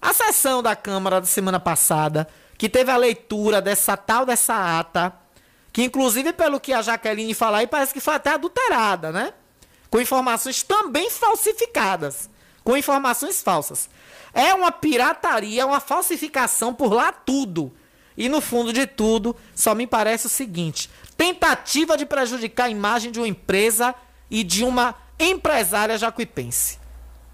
A 0.00 0.14
sessão 0.14 0.62
da 0.62 0.74
Câmara 0.74 1.20
da 1.20 1.26
semana 1.26 1.60
passada, 1.60 2.26
que 2.56 2.70
teve 2.70 2.90
a 2.90 2.96
leitura 2.96 3.60
dessa 3.60 3.98
tal 3.98 4.24
dessa 4.24 4.78
ata, 4.78 5.23
que 5.74 5.82
inclusive 5.82 6.32
pelo 6.32 6.60
que 6.60 6.72
a 6.72 6.80
Jaqueline 6.80 7.34
fala 7.34 7.58
aí, 7.58 7.66
parece 7.66 7.92
que 7.92 7.98
foi 7.98 8.14
até 8.14 8.30
adulterada, 8.30 9.10
né? 9.10 9.34
Com 9.90 10.00
informações 10.00 10.62
também 10.62 11.10
falsificadas, 11.10 12.30
com 12.62 12.76
informações 12.76 13.42
falsas. 13.42 13.90
É 14.32 14.54
uma 14.54 14.70
pirataria, 14.70 15.66
uma 15.66 15.80
falsificação 15.80 16.72
por 16.72 16.92
lá 16.92 17.10
tudo. 17.10 17.72
E 18.16 18.28
no 18.28 18.40
fundo 18.40 18.72
de 18.72 18.86
tudo, 18.86 19.34
só 19.52 19.74
me 19.74 19.84
parece 19.84 20.26
o 20.26 20.30
seguinte: 20.30 20.88
tentativa 21.16 21.96
de 21.96 22.06
prejudicar 22.06 22.66
a 22.66 22.70
imagem 22.70 23.10
de 23.10 23.18
uma 23.18 23.26
empresa 23.26 23.96
e 24.30 24.44
de 24.44 24.62
uma 24.62 24.94
empresária 25.18 25.98
jacuipense. 25.98 26.78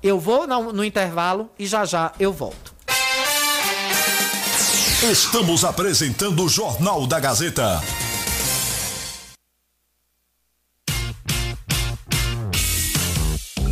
Eu 0.02 0.18
vou 0.18 0.46
no, 0.46 0.72
no 0.72 0.82
intervalo 0.82 1.50
e 1.58 1.66
já 1.66 1.84
já 1.84 2.10
eu 2.18 2.32
volto. 2.32 2.74
Estamos 5.02 5.62
apresentando 5.62 6.42
o 6.42 6.48
Jornal 6.48 7.06
da 7.06 7.20
Gazeta. 7.20 7.82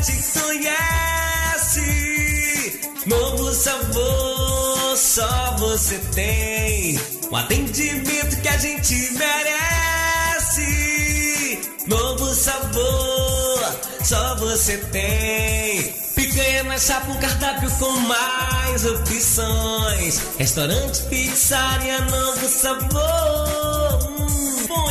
Te 0.00 0.12
conhece. 0.38 1.80
Novo 3.06 3.52
sabor, 3.52 4.96
só 4.96 5.56
você 5.58 5.98
tem. 6.14 7.00
Um 7.30 7.36
atendimento 7.36 8.40
que 8.40 8.48
a 8.48 8.56
gente 8.56 8.94
merece. 9.12 10.58
Novo 11.86 12.34
sabor, 12.34 13.76
só 14.04 14.36
você 14.36 14.78
tem. 14.92 15.92
Picanha 16.14 16.64
na 16.64 16.78
chapa, 16.78 17.10
um 17.10 17.18
cardápio 17.18 17.70
com 17.78 17.92
mais 18.00 18.84
opções. 18.84 20.22
Restaurante, 20.38 21.02
pizzaria, 21.04 22.00
novo 22.02 22.48
sabor. 22.48 24.17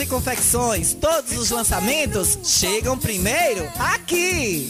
e 0.00 0.06
Confecções. 0.06 0.94
Todos 0.94 1.38
os 1.38 1.50
lançamentos 1.50 2.36
chegam 2.42 2.98
primeiro 2.98 3.70
aqui. 3.78 4.68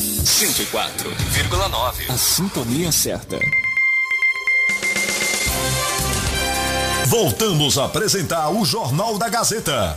104,9. 0.00 2.10
A 2.10 2.16
sintonia 2.16 2.90
certa. 2.90 3.38
Voltamos 7.06 7.78
a 7.78 7.84
apresentar 7.84 8.50
o 8.50 8.64
Jornal 8.64 9.18
da 9.18 9.28
Gazeta. 9.28 9.94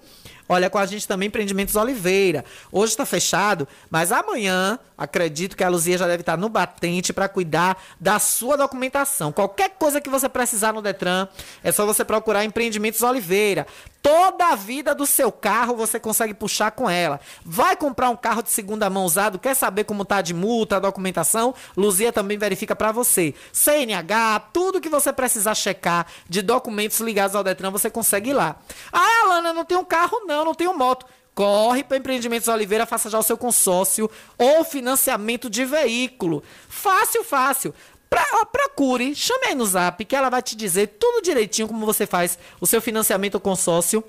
Olha 0.49 0.69
com 0.69 0.77
a 0.77 0.85
gente 0.85 1.07
também 1.07 1.27
Empreendimentos 1.27 1.75
Oliveira. 1.75 2.45
Hoje 2.71 2.93
está 2.93 3.05
fechado, 3.05 3.67
mas 3.89 4.11
amanhã 4.11 4.79
acredito 4.97 5.55
que 5.55 5.63
a 5.63 5.69
Luzia 5.69 5.97
já 5.97 6.07
deve 6.07 6.21
estar 6.21 6.37
no 6.37 6.49
batente 6.49 7.13
para 7.13 7.27
cuidar 7.27 7.77
da 7.99 8.17
sua 8.19 8.55
documentação. 8.55 9.31
Qualquer 9.31 9.71
coisa 9.71 10.01
que 10.01 10.09
você 10.09 10.27
precisar 10.29 10.73
no 10.73 10.81
Detran, 10.81 11.27
é 11.63 11.71
só 11.71 11.85
você 11.85 12.03
procurar 12.05 12.45
Empreendimentos 12.45 13.01
Oliveira. 13.01 13.67
Toda 14.01 14.47
a 14.47 14.55
vida 14.55 14.95
do 14.95 15.05
seu 15.05 15.31
carro 15.31 15.75
você 15.75 15.99
consegue 15.99 16.33
puxar 16.33 16.71
com 16.71 16.89
ela. 16.89 17.19
Vai 17.43 17.75
comprar 17.75 18.09
um 18.09 18.15
carro 18.15 18.41
de 18.41 18.49
segunda 18.49 18.89
mão 18.89 19.03
usado, 19.03 19.37
quer 19.37 19.53
saber 19.53 19.83
como 19.83 20.05
tá 20.05 20.21
de 20.21 20.33
multa, 20.33 20.77
a 20.77 20.79
documentação? 20.79 21.53
Luzia 21.75 22.13
também 22.13 22.37
verifica 22.37 22.75
para 22.75 22.91
você. 22.91 23.33
CNH, 23.51 24.39
tudo 24.53 24.79
que 24.79 24.87
você 24.87 25.11
precisar 25.11 25.55
checar 25.55 26.07
de 26.29 26.41
documentos 26.41 26.99
ligados 27.01 27.35
ao 27.35 27.43
Detran, 27.43 27.69
você 27.69 27.89
consegue 27.89 28.29
ir 28.29 28.33
lá. 28.33 28.55
Ah, 28.93 29.23
Alana, 29.23 29.51
não 29.51 29.65
tem 29.65 29.77
um 29.77 29.83
carro 29.83 30.21
não, 30.25 30.36
não 30.45 30.55
tenho 30.55 30.77
moto. 30.77 31.05
Corre 31.33 31.83
para 31.83 31.97
Empreendimentos 31.97 32.47
Oliveira, 32.47 32.85
faça 32.85 33.09
já 33.09 33.19
o 33.19 33.23
seu 33.23 33.37
consórcio 33.37 34.09
ou 34.37 34.63
financiamento 34.63 35.49
de 35.49 35.65
veículo. 35.65 36.43
Fácil, 36.67 37.23
fácil. 37.23 37.75
Pra, 38.09 38.25
ó, 38.41 38.45
procure, 38.45 39.13
chame 39.13 39.47
aí 39.47 39.55
no 39.55 39.65
zap 39.65 40.03
que 40.03 40.15
ela 40.15 40.29
vai 40.29 40.41
te 40.41 40.55
dizer 40.55 40.95
tudo 40.99 41.21
direitinho 41.21 41.67
como 41.67 41.85
você 41.85 42.07
faz 42.07 42.39
o 42.59 42.65
seu 42.65 42.81
financiamento 42.81 43.35
ou 43.35 43.41
consórcio 43.41 44.03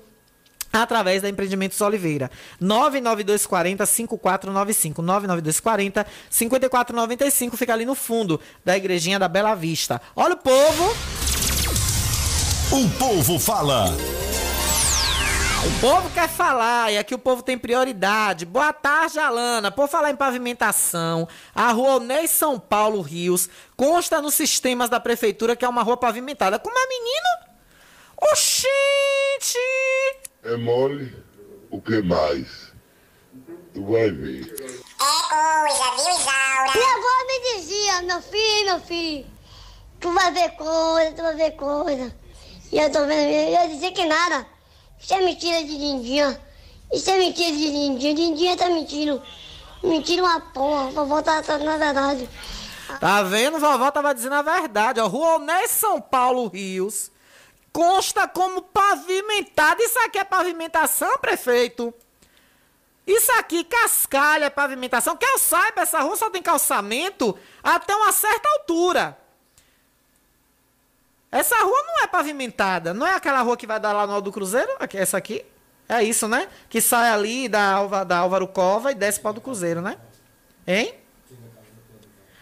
através 0.71 1.21
da 1.21 1.29
Empreendimentos 1.29 1.79
Oliveira. 1.81 2.31
99240 2.59 3.85
5495. 3.85 5.01
99240 5.01 6.07
5495 6.29 7.57
fica 7.57 7.73
ali 7.73 7.85
no 7.85 7.95
fundo 7.95 8.39
da 8.63 8.77
igrejinha 8.77 9.19
da 9.19 9.27
Bela 9.27 9.53
Vista. 9.55 10.01
Olha 10.15 10.33
o 10.33 10.37
povo. 10.37 10.95
O 12.71 12.89
povo 12.97 13.39
fala. 13.39 13.85
O 15.61 15.81
povo 15.81 16.09
quer 16.11 16.29
falar 16.29 16.89
e 16.89 16.97
aqui 16.97 17.13
o 17.13 17.19
povo 17.19 17.43
tem 17.43 17.57
prioridade. 17.57 18.45
Boa 18.45 18.71
tarde, 18.71 19.19
Alana. 19.19 19.69
Por 19.69 19.89
falar 19.89 20.09
em 20.09 20.15
pavimentação, 20.15 21.27
a 21.53 21.69
rua 21.73 21.95
Onei 21.95 22.29
São 22.29 22.57
Paulo 22.57 23.01
Rios 23.01 23.49
consta 23.75 24.21
nos 24.21 24.35
sistemas 24.35 24.89
da 24.89 25.01
prefeitura 25.01 25.57
que 25.57 25.65
é 25.65 25.69
uma 25.69 25.83
rua 25.83 25.97
pavimentada. 25.97 26.57
Como 26.57 26.77
é, 26.77 26.87
menino? 26.87 27.57
Oxente! 28.31 29.57
É 30.45 30.55
mole? 30.55 31.13
O 31.69 31.81
que 31.81 32.01
mais? 32.03 32.71
Tu 33.73 33.85
vai 33.85 34.09
ver. 34.11 34.45
É 34.45 34.79
coisa, 35.29 35.91
viu, 35.97 36.09
Isaura? 36.09 36.71
Minha 36.73 36.93
avó 36.95 37.27
me 37.27 37.55
dizia, 37.55 38.01
meu 38.03 38.21
filho, 38.21 38.65
meu 38.65 38.79
filho, 38.79 39.25
tu 39.99 40.13
vai 40.13 40.31
ver 40.31 40.51
coisa, 40.51 41.11
tu 41.11 41.21
vai 41.21 41.35
ver 41.35 41.51
coisa. 41.51 42.15
E 42.71 42.79
eu 42.79 42.89
tô 42.89 43.05
vendo, 43.05 43.29
eu 43.29 43.51
ia 43.51 43.67
dizer 43.67 43.91
que 43.91 44.05
nada. 44.05 44.58
Isso 44.99 45.13
é 45.13 45.21
mentira 45.21 45.63
de 45.63 45.77
Lindinha. 45.77 46.39
Isso 46.91 47.09
é 47.09 47.17
mentira 47.17 47.51
de 47.55 47.67
Lindinha. 47.67 48.13
Lindinha 48.13 48.57
tá 48.57 48.67
mentindo. 48.67 49.21
Mentira 49.83 50.23
uma 50.23 50.39
porra. 50.39 50.91
Vovó 50.91 51.21
tá, 51.21 51.41
tá 51.41 51.57
na 51.57 51.77
verdade. 51.77 52.29
Tá 52.99 53.23
vendo? 53.23 53.59
Vovó 53.59 53.89
tava 53.91 54.13
dizendo 54.13 54.35
a 54.35 54.41
verdade. 54.41 54.99
Ó. 54.99 55.07
Rua 55.07 55.35
Onés 55.35 55.71
São 55.71 56.01
Paulo 56.01 56.47
Rios 56.47 57.11
consta 57.71 58.27
como 58.27 58.61
pavimentada. 58.61 59.81
Isso 59.81 59.99
aqui 59.99 60.17
é 60.19 60.23
pavimentação, 60.23 61.17
prefeito? 61.19 61.93
Isso 63.05 63.31
aqui, 63.33 63.63
cascalho, 63.63 64.43
é 64.43 64.49
pavimentação. 64.49 65.15
Que 65.15 65.25
eu 65.25 65.39
saiba, 65.39 65.81
essa 65.81 65.99
rua 66.01 66.15
só 66.15 66.29
tem 66.29 66.41
calçamento 66.43 67.37
até 67.63 67.95
uma 67.95 68.11
certa 68.11 68.47
altura. 68.49 69.17
Essa 71.31 71.55
rua 71.63 71.83
não 71.85 72.03
é 72.03 72.07
pavimentada. 72.07 72.93
Não 72.93 73.05
é 73.05 73.15
aquela 73.15 73.41
rua 73.41 73.55
que 73.55 73.67
vai 73.67 73.79
dar 73.79 73.93
lá 73.93 74.07
no 74.07 74.13
Alto 74.13 74.25
do 74.25 74.31
Cruzeiro? 74.31 74.69
Essa 74.93 75.17
aqui? 75.17 75.45
É 75.87 76.03
isso, 76.03 76.27
né? 76.27 76.47
Que 76.69 76.81
sai 76.81 77.09
ali 77.09 77.47
da, 77.47 77.73
Alva, 77.73 78.05
da 78.05 78.17
Álvaro 78.17 78.47
Cova 78.47 78.91
e 78.91 78.95
desce 78.95 79.19
para 79.19 79.31
o 79.31 79.33
do 79.33 79.41
Cruzeiro, 79.41 79.81
né? 79.81 79.97
Hein? 80.67 80.93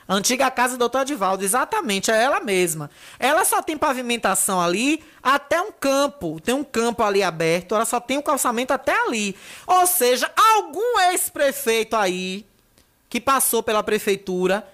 Antiga 0.10 0.50
casa 0.50 0.76
do 0.76 0.80
doutor 0.80 1.00
Adivaldo, 1.00 1.44
exatamente, 1.44 2.10
é 2.10 2.24
ela 2.24 2.40
mesma. 2.40 2.90
Ela 3.20 3.44
só 3.44 3.62
tem 3.62 3.78
pavimentação 3.78 4.62
ali 4.62 5.04
até 5.22 5.62
um 5.62 5.72
campo. 5.72 6.40
Tem 6.40 6.56
um 6.56 6.64
campo 6.64 7.04
ali 7.04 7.22
aberto, 7.22 7.76
ela 7.76 7.84
só 7.86 8.00
tem 8.00 8.16
o 8.16 8.22
um 8.22 8.24
calçamento 8.24 8.72
até 8.72 8.98
ali. 9.06 9.36
Ou 9.66 9.86
seja, 9.86 10.32
algum 10.36 11.00
ex-prefeito 11.12 11.96
aí 11.98 12.46
que 13.10 13.20
passou 13.20 13.62
pela 13.62 13.84
prefeitura 13.84 14.66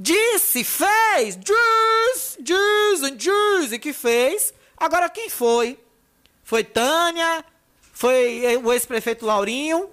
disse, 0.00 0.62
fez, 0.62 1.36
diz, 1.36 2.38
diz, 2.38 3.16
diz, 3.16 3.72
e 3.72 3.78
que 3.80 3.92
fez. 3.92 4.54
Agora 4.76 5.10
quem 5.10 5.28
foi? 5.28 5.76
Foi 6.44 6.62
Tânia, 6.62 7.44
foi 7.92 8.56
o 8.62 8.72
ex-prefeito 8.72 9.26
Laurinho, 9.26 9.90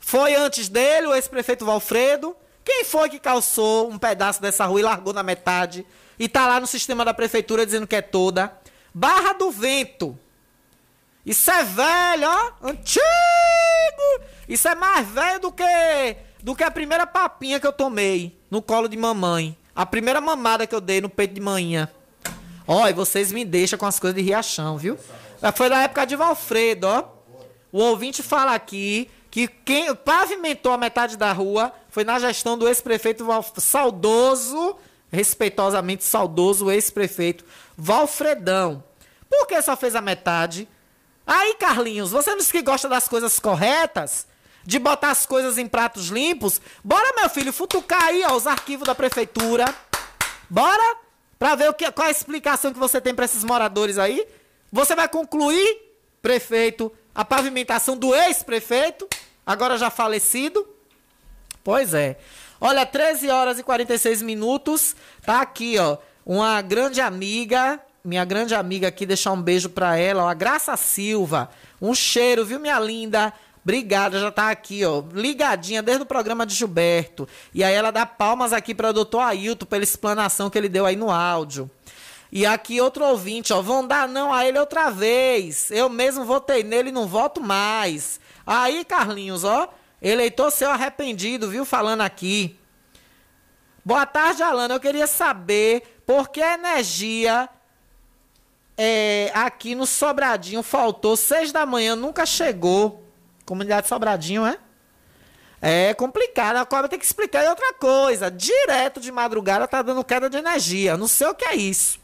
foi 0.00 0.34
antes 0.34 0.68
dele 0.68 1.06
o 1.06 1.14
ex-prefeito 1.14 1.64
Valfredo. 1.64 2.36
Quem 2.64 2.84
foi 2.84 3.08
que 3.08 3.20
calçou 3.20 3.88
um 3.88 3.96
pedaço 3.96 4.42
dessa 4.42 4.66
rua 4.66 4.80
e 4.80 4.82
largou 4.82 5.12
na 5.12 5.22
metade? 5.22 5.86
E 6.18 6.28
tá 6.28 6.46
lá 6.48 6.58
no 6.58 6.66
sistema 6.66 7.04
da 7.04 7.14
prefeitura 7.14 7.64
dizendo 7.64 7.86
que 7.86 7.96
é 7.96 8.02
toda. 8.02 8.52
Barra 8.92 9.34
do 9.34 9.50
Vento. 9.52 10.18
Isso 11.24 11.50
é 11.50 11.62
velho, 11.62 12.28
ó. 12.28 12.68
Antigo. 12.68 13.04
Isso 14.48 14.66
é 14.66 14.74
mais 14.74 15.06
velho 15.06 15.40
do 15.40 15.52
que 15.52 15.62
do 16.48 16.56
que 16.56 16.64
a 16.64 16.70
primeira 16.70 17.06
papinha 17.06 17.60
que 17.60 17.66
eu 17.66 17.72
tomei 17.74 18.40
no 18.50 18.62
colo 18.62 18.88
de 18.88 18.96
mamãe. 18.96 19.54
A 19.76 19.84
primeira 19.84 20.18
mamada 20.18 20.66
que 20.66 20.74
eu 20.74 20.80
dei 20.80 20.98
no 20.98 21.10
peito 21.10 21.34
de 21.34 21.42
manhã. 21.42 21.90
E 22.88 22.92
vocês 22.94 23.30
me 23.30 23.44
deixam 23.44 23.78
com 23.78 23.84
as 23.84 24.00
coisas 24.00 24.16
de 24.16 24.22
Riachão, 24.22 24.78
viu? 24.78 24.98
Foi 25.54 25.68
na 25.68 25.82
época 25.82 26.06
de 26.06 26.16
Valfredo, 26.16 26.86
ó. 26.86 27.04
O 27.70 27.82
ouvinte 27.82 28.22
fala 28.22 28.54
aqui 28.54 29.10
que 29.30 29.46
quem 29.46 29.94
pavimentou 29.94 30.72
a 30.72 30.78
metade 30.78 31.18
da 31.18 31.34
rua 31.34 31.70
foi 31.90 32.02
na 32.02 32.18
gestão 32.18 32.56
do 32.56 32.66
ex-prefeito 32.66 33.26
saudoso, 33.58 34.74
respeitosamente 35.12 36.02
saudoso 36.02 36.70
ex-prefeito 36.70 37.44
Valfredão. 37.76 38.82
Por 39.28 39.46
que 39.46 39.60
só 39.60 39.76
fez 39.76 39.94
a 39.94 40.00
metade? 40.00 40.66
Aí, 41.26 41.56
Carlinhos, 41.56 42.10
você 42.10 42.30
não 42.30 42.38
disse 42.38 42.52
que 42.52 42.62
gosta 42.62 42.88
das 42.88 43.06
coisas 43.06 43.38
corretas? 43.38 44.26
De 44.68 44.78
botar 44.78 45.12
as 45.12 45.24
coisas 45.24 45.56
em 45.56 45.66
pratos 45.66 46.08
limpos? 46.08 46.60
Bora, 46.84 47.14
meu 47.16 47.30
filho, 47.30 47.54
futucar 47.54 48.02
aí 48.02 48.22
ó, 48.28 48.36
os 48.36 48.46
arquivos 48.46 48.86
da 48.86 48.94
prefeitura. 48.94 49.64
Bora? 50.50 50.98
Pra 51.38 51.54
ver 51.54 51.70
o 51.70 51.72
que, 51.72 51.90
qual 51.90 52.06
a 52.06 52.10
explicação 52.10 52.70
que 52.70 52.78
você 52.78 53.00
tem 53.00 53.14
para 53.14 53.24
esses 53.24 53.42
moradores 53.42 53.96
aí. 53.96 54.26
Você 54.70 54.94
vai 54.94 55.08
concluir, 55.08 55.74
prefeito, 56.20 56.92
a 57.14 57.24
pavimentação 57.24 57.96
do 57.96 58.14
ex-prefeito, 58.14 59.08
agora 59.46 59.78
já 59.78 59.88
falecido? 59.88 60.68
Pois 61.64 61.94
é. 61.94 62.18
Olha, 62.60 62.84
13 62.84 63.30
horas 63.30 63.58
e 63.58 63.62
46 63.62 64.20
minutos. 64.20 64.94
Tá 65.24 65.40
aqui, 65.40 65.78
ó. 65.78 65.96
Uma 66.26 66.60
grande 66.60 67.00
amiga, 67.00 67.80
minha 68.04 68.22
grande 68.22 68.54
amiga 68.54 68.88
aqui, 68.88 69.06
deixar 69.06 69.32
um 69.32 69.40
beijo 69.40 69.70
pra 69.70 69.96
ela, 69.96 70.24
ó, 70.24 70.28
a 70.28 70.34
Graça 70.34 70.76
Silva. 70.76 71.48
Um 71.80 71.94
cheiro, 71.94 72.44
viu, 72.44 72.60
minha 72.60 72.78
linda? 72.78 73.32
Obrigada, 73.62 74.18
já 74.18 74.30
tá 74.30 74.50
aqui, 74.50 74.84
ó, 74.84 75.02
ligadinha 75.12 75.82
desde 75.82 76.02
o 76.02 76.06
programa 76.06 76.46
de 76.46 76.54
Gilberto. 76.54 77.28
E 77.52 77.62
aí 77.62 77.74
ela 77.74 77.90
dá 77.90 78.06
palmas 78.06 78.52
aqui 78.52 78.74
para 78.74 78.90
o 78.90 78.92
doutor 78.92 79.20
Ailton 79.20 79.66
pela 79.66 79.82
explanação 79.84 80.48
que 80.48 80.56
ele 80.56 80.68
deu 80.68 80.86
aí 80.86 80.96
no 80.96 81.10
áudio. 81.10 81.70
E 82.30 82.44
aqui 82.44 82.80
outro 82.80 83.04
ouvinte, 83.04 83.52
ó, 83.52 83.62
vão 83.62 83.86
dar 83.86 84.06
não 84.06 84.32
a 84.32 84.46
ele 84.46 84.58
outra 84.58 84.90
vez. 84.90 85.70
Eu 85.70 85.88
mesmo 85.88 86.24
votei 86.24 86.62
nele 86.62 86.90
e 86.90 86.92
não 86.92 87.06
voto 87.06 87.40
mais. 87.40 88.20
Aí, 88.46 88.84
Carlinhos, 88.84 89.44
ó, 89.44 89.68
eleitor 90.00 90.50
seu 90.50 90.70
arrependido, 90.70 91.48
viu, 91.48 91.64
falando 91.64 92.02
aqui. 92.02 92.58
Boa 93.84 94.04
tarde, 94.04 94.42
Alana. 94.42 94.74
Eu 94.74 94.80
queria 94.80 95.06
saber 95.06 96.02
por 96.04 96.28
que 96.28 96.42
a 96.42 96.54
energia 96.54 97.48
é, 98.76 99.30
aqui 99.34 99.74
no 99.74 99.86
Sobradinho 99.86 100.62
faltou 100.62 101.16
seis 101.16 101.50
da 101.50 101.64
manhã, 101.64 101.96
nunca 101.96 102.26
chegou. 102.26 103.07
Comunidade 103.48 103.88
Sobradinho, 103.88 104.44
é? 104.44 104.58
É 105.60 105.94
complicado, 105.94 106.56
a 106.56 106.66
cobra 106.66 106.86
tem 106.86 106.98
que 106.98 107.04
explicar. 107.06 107.42
E 107.42 107.48
outra 107.48 107.72
coisa, 107.72 108.30
direto 108.30 109.00
de 109.00 109.10
madrugada 109.10 109.66
tá 109.66 109.80
dando 109.80 110.04
queda 110.04 110.28
de 110.28 110.36
energia. 110.36 110.98
Não 110.98 111.08
sei 111.08 111.28
o 111.28 111.34
que 111.34 111.46
é 111.46 111.56
isso. 111.56 111.98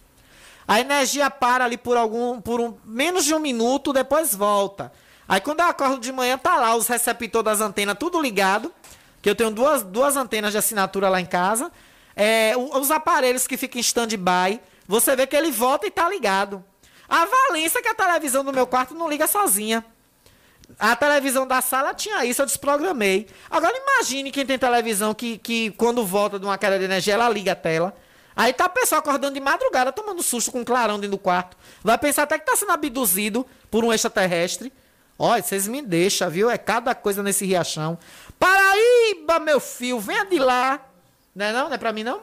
A 0.67 0.81
energia 0.81 1.31
para 1.31 1.67
ali 1.67 1.77
por 1.77 1.99
algum, 1.99 2.41
por 2.41 2.63
um, 2.63 2.79
menos 2.83 3.27
de 3.27 3.35
um 3.35 3.39
minuto, 3.39 3.93
depois 3.93 4.35
volta. 4.35 4.91
Aí 5.29 5.39
quando 5.39 5.61
eu 5.61 5.67
acordo 5.67 5.99
de 5.99 6.11
manhã, 6.11 6.39
tá 6.39 6.57
lá 6.57 6.75
os 6.75 6.89
receptores 6.89 7.45
das 7.45 7.61
antenas 7.61 7.97
tudo 8.01 8.23
ligado. 8.23 8.73
Que 9.21 9.29
eu 9.29 9.35
tenho 9.35 9.51
duas, 9.51 9.83
duas 9.83 10.17
antenas 10.17 10.51
de 10.51 10.57
assinatura 10.57 11.11
lá 11.11 11.21
em 11.21 11.27
casa. 11.27 11.71
É, 12.17 12.55
os 12.57 12.91
aparelhos 12.91 13.47
que 13.47 13.59
ficam 13.59 13.79
em 13.79 13.83
stand-by. 13.83 14.63
Você 14.89 15.15
vê 15.15 15.27
que 15.27 15.37
ele 15.37 15.53
volta 15.53 15.87
e 15.87 15.91
tá 15.91 16.09
ligado. 16.09 16.65
A 17.07 17.27
valência 17.27 17.83
que 17.83 17.89
a 17.89 17.95
televisão 17.95 18.43
do 18.43 18.53
meu 18.53 18.67
quarto 18.67 18.95
não 18.95 19.11
liga 19.11 19.27
sozinha. 19.27 19.85
A 20.79 20.97
televisão 20.97 21.47
da 21.47 21.61
sala 21.61 21.95
tinha 21.95 22.25
isso, 22.25 22.43
eu 22.43 22.47
desprogramei. 22.47 23.29
Agora 23.51 23.75
imagine 23.77 24.31
quem 24.31 24.45
tem 24.45 24.59
televisão 24.59 25.15
que, 25.15 25.39
que 25.39 25.71
quando 25.73 26.05
volta 26.05 26.39
de 26.39 26.45
uma 26.45 26.59
queda 26.59 26.79
de 26.79 26.85
energia, 26.85 27.15
ela 27.15 27.29
liga 27.29 27.53
a 27.53 27.57
tela. 27.57 27.97
Aí 28.37 28.53
tá 28.53 28.65
a 28.65 28.69
pessoa 28.69 28.99
acordando 28.99 29.35
de 29.35 29.41
madrugada, 29.41 29.93
tomando 29.93 30.23
susto 30.23 30.51
com 30.51 30.61
um 30.61 30.65
clarão 30.65 30.97
dentro 30.97 31.13
do 31.13 31.19
quarto. 31.19 31.57
Vai 31.83 31.97
pensar 31.97 32.25
até 32.25 32.39
que 32.39 32.45
tá 32.45 32.57
sendo 32.57 32.73
abduzido 32.73 33.47
por 33.71 33.85
um 33.85 33.93
extraterrestre. 33.93 34.73
Olha, 35.17 35.41
vocês 35.41 35.69
me 35.69 35.81
deixam, 35.81 36.29
viu? 36.29 36.51
É 36.51 36.59
cada 36.59 36.95
coisa 36.95 37.23
nesse 37.23 37.47
riachão. 37.47 37.97
Paraíba, 38.39 39.39
meu 39.39 39.61
filho, 39.61 40.01
venha 40.01 40.25
de 40.25 40.41
lá. 40.41 40.81
Não 41.35 41.47
é 41.47 41.53
não? 41.53 41.69
Não 41.69 41.75
é 41.75 41.79
pra 41.79 41.93
mim, 41.93 42.03
não? 42.03 42.23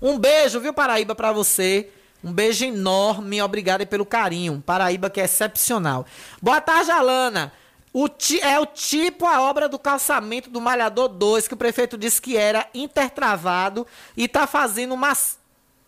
Um 0.00 0.18
beijo, 0.18 0.60
viu, 0.60 0.74
Paraíba, 0.74 1.14
pra 1.14 1.32
você. 1.32 1.90
Um 2.22 2.32
beijo 2.32 2.64
enorme, 2.64 3.40
obrigado 3.40 3.86
pelo 3.86 4.04
carinho. 4.04 4.62
Paraíba 4.64 5.08
que 5.08 5.20
é 5.20 5.24
excepcional. 5.24 6.04
Boa 6.42 6.60
tarde, 6.60 6.90
Alana. 6.90 7.52
O 7.92 8.08
ti, 8.08 8.40
é 8.40 8.58
o 8.58 8.66
tipo 8.66 9.24
a 9.26 9.40
obra 9.40 9.68
do 9.68 9.78
calçamento 9.78 10.50
do 10.50 10.60
Malhador 10.60 11.08
2, 11.08 11.48
que 11.48 11.54
o 11.54 11.56
prefeito 11.56 11.96
disse 11.96 12.20
que 12.20 12.36
era 12.36 12.68
intertravado 12.74 13.86
e 14.16 14.24
está 14.24 14.46
fazendo 14.46 14.94
umas, 14.94 15.38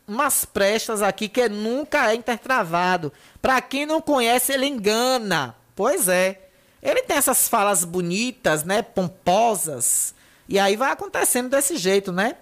umas 0.09 0.44
prestas 0.44 1.02
aqui 1.02 1.28
que 1.28 1.48
nunca 1.48 2.11
é 2.11 2.15
intertravado. 2.15 3.12
Para 3.43 3.61
quem 3.61 3.85
não 3.85 4.01
conhece, 4.01 4.52
ele 4.52 4.66
engana. 4.66 5.55
Pois 5.77 6.09
é. 6.09 6.48
Ele 6.82 7.02
tem 7.02 7.16
essas 7.16 7.48
falas 7.48 7.85
bonitas, 7.85 8.65
né? 8.65 8.81
Pomposas. 8.82 10.15
E 10.48 10.59
aí 10.59 10.77
vai 10.77 10.93
acontecendo 10.93 11.51
desse 11.51 11.77
jeito, 11.77 12.11
né? 12.11 12.36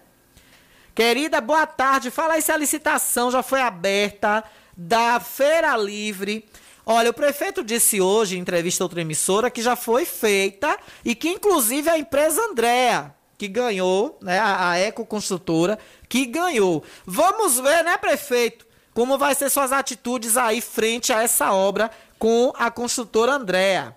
Querida, 0.99 1.41
boa 1.41 1.65
tarde. 1.65 2.11
Fala 2.11 2.35
aí 2.35 2.43
se 2.43 2.51
a 2.51 2.57
licitação 2.57 3.31
já 3.31 3.41
foi 3.41 3.61
aberta 3.61 4.43
da 4.77 5.21
Feira 5.21 5.77
Livre 5.77 6.45
Olha, 6.85 7.11
o 7.11 7.15
prefeito 7.15 7.63
disse 7.63 8.01
hoje, 8.01 8.37
em 8.37 8.41
entrevista 8.41 8.83
a 8.83 8.87
outra 8.87 9.01
emissora, 9.01 9.49
que 9.49 9.63
já 9.63 9.77
foi 9.77 10.05
feita 10.05 10.77
e 11.05 11.15
que, 11.15 11.29
inclusive, 11.29 11.89
a 11.89 11.97
empresa 11.97 12.43
Andréa, 12.43 13.15
que 13.37 13.47
ganhou, 13.47 14.19
né, 14.21 14.41
a, 14.41 14.71
a 14.71 14.79
Eco 14.79 15.07
Construtora, 15.07 15.79
que 16.09 16.27
ganhou. 16.27 16.83
Vamos 17.07 17.61
ver, 17.61 17.85
né, 17.85 17.97
prefeito, 17.97 18.67
como 18.93 19.17
vai 19.17 19.37
ser 19.37 19.51
suas 19.51 19.71
atitudes 19.71 20.37
aí 20.37 20.61
frente 20.61 21.13
a 21.13 21.23
essa 21.23 21.53
obra 21.53 21.93
com 22.19 22.53
a 22.57 22.73
construtora 22.73 23.35
Andréa. 23.35 23.95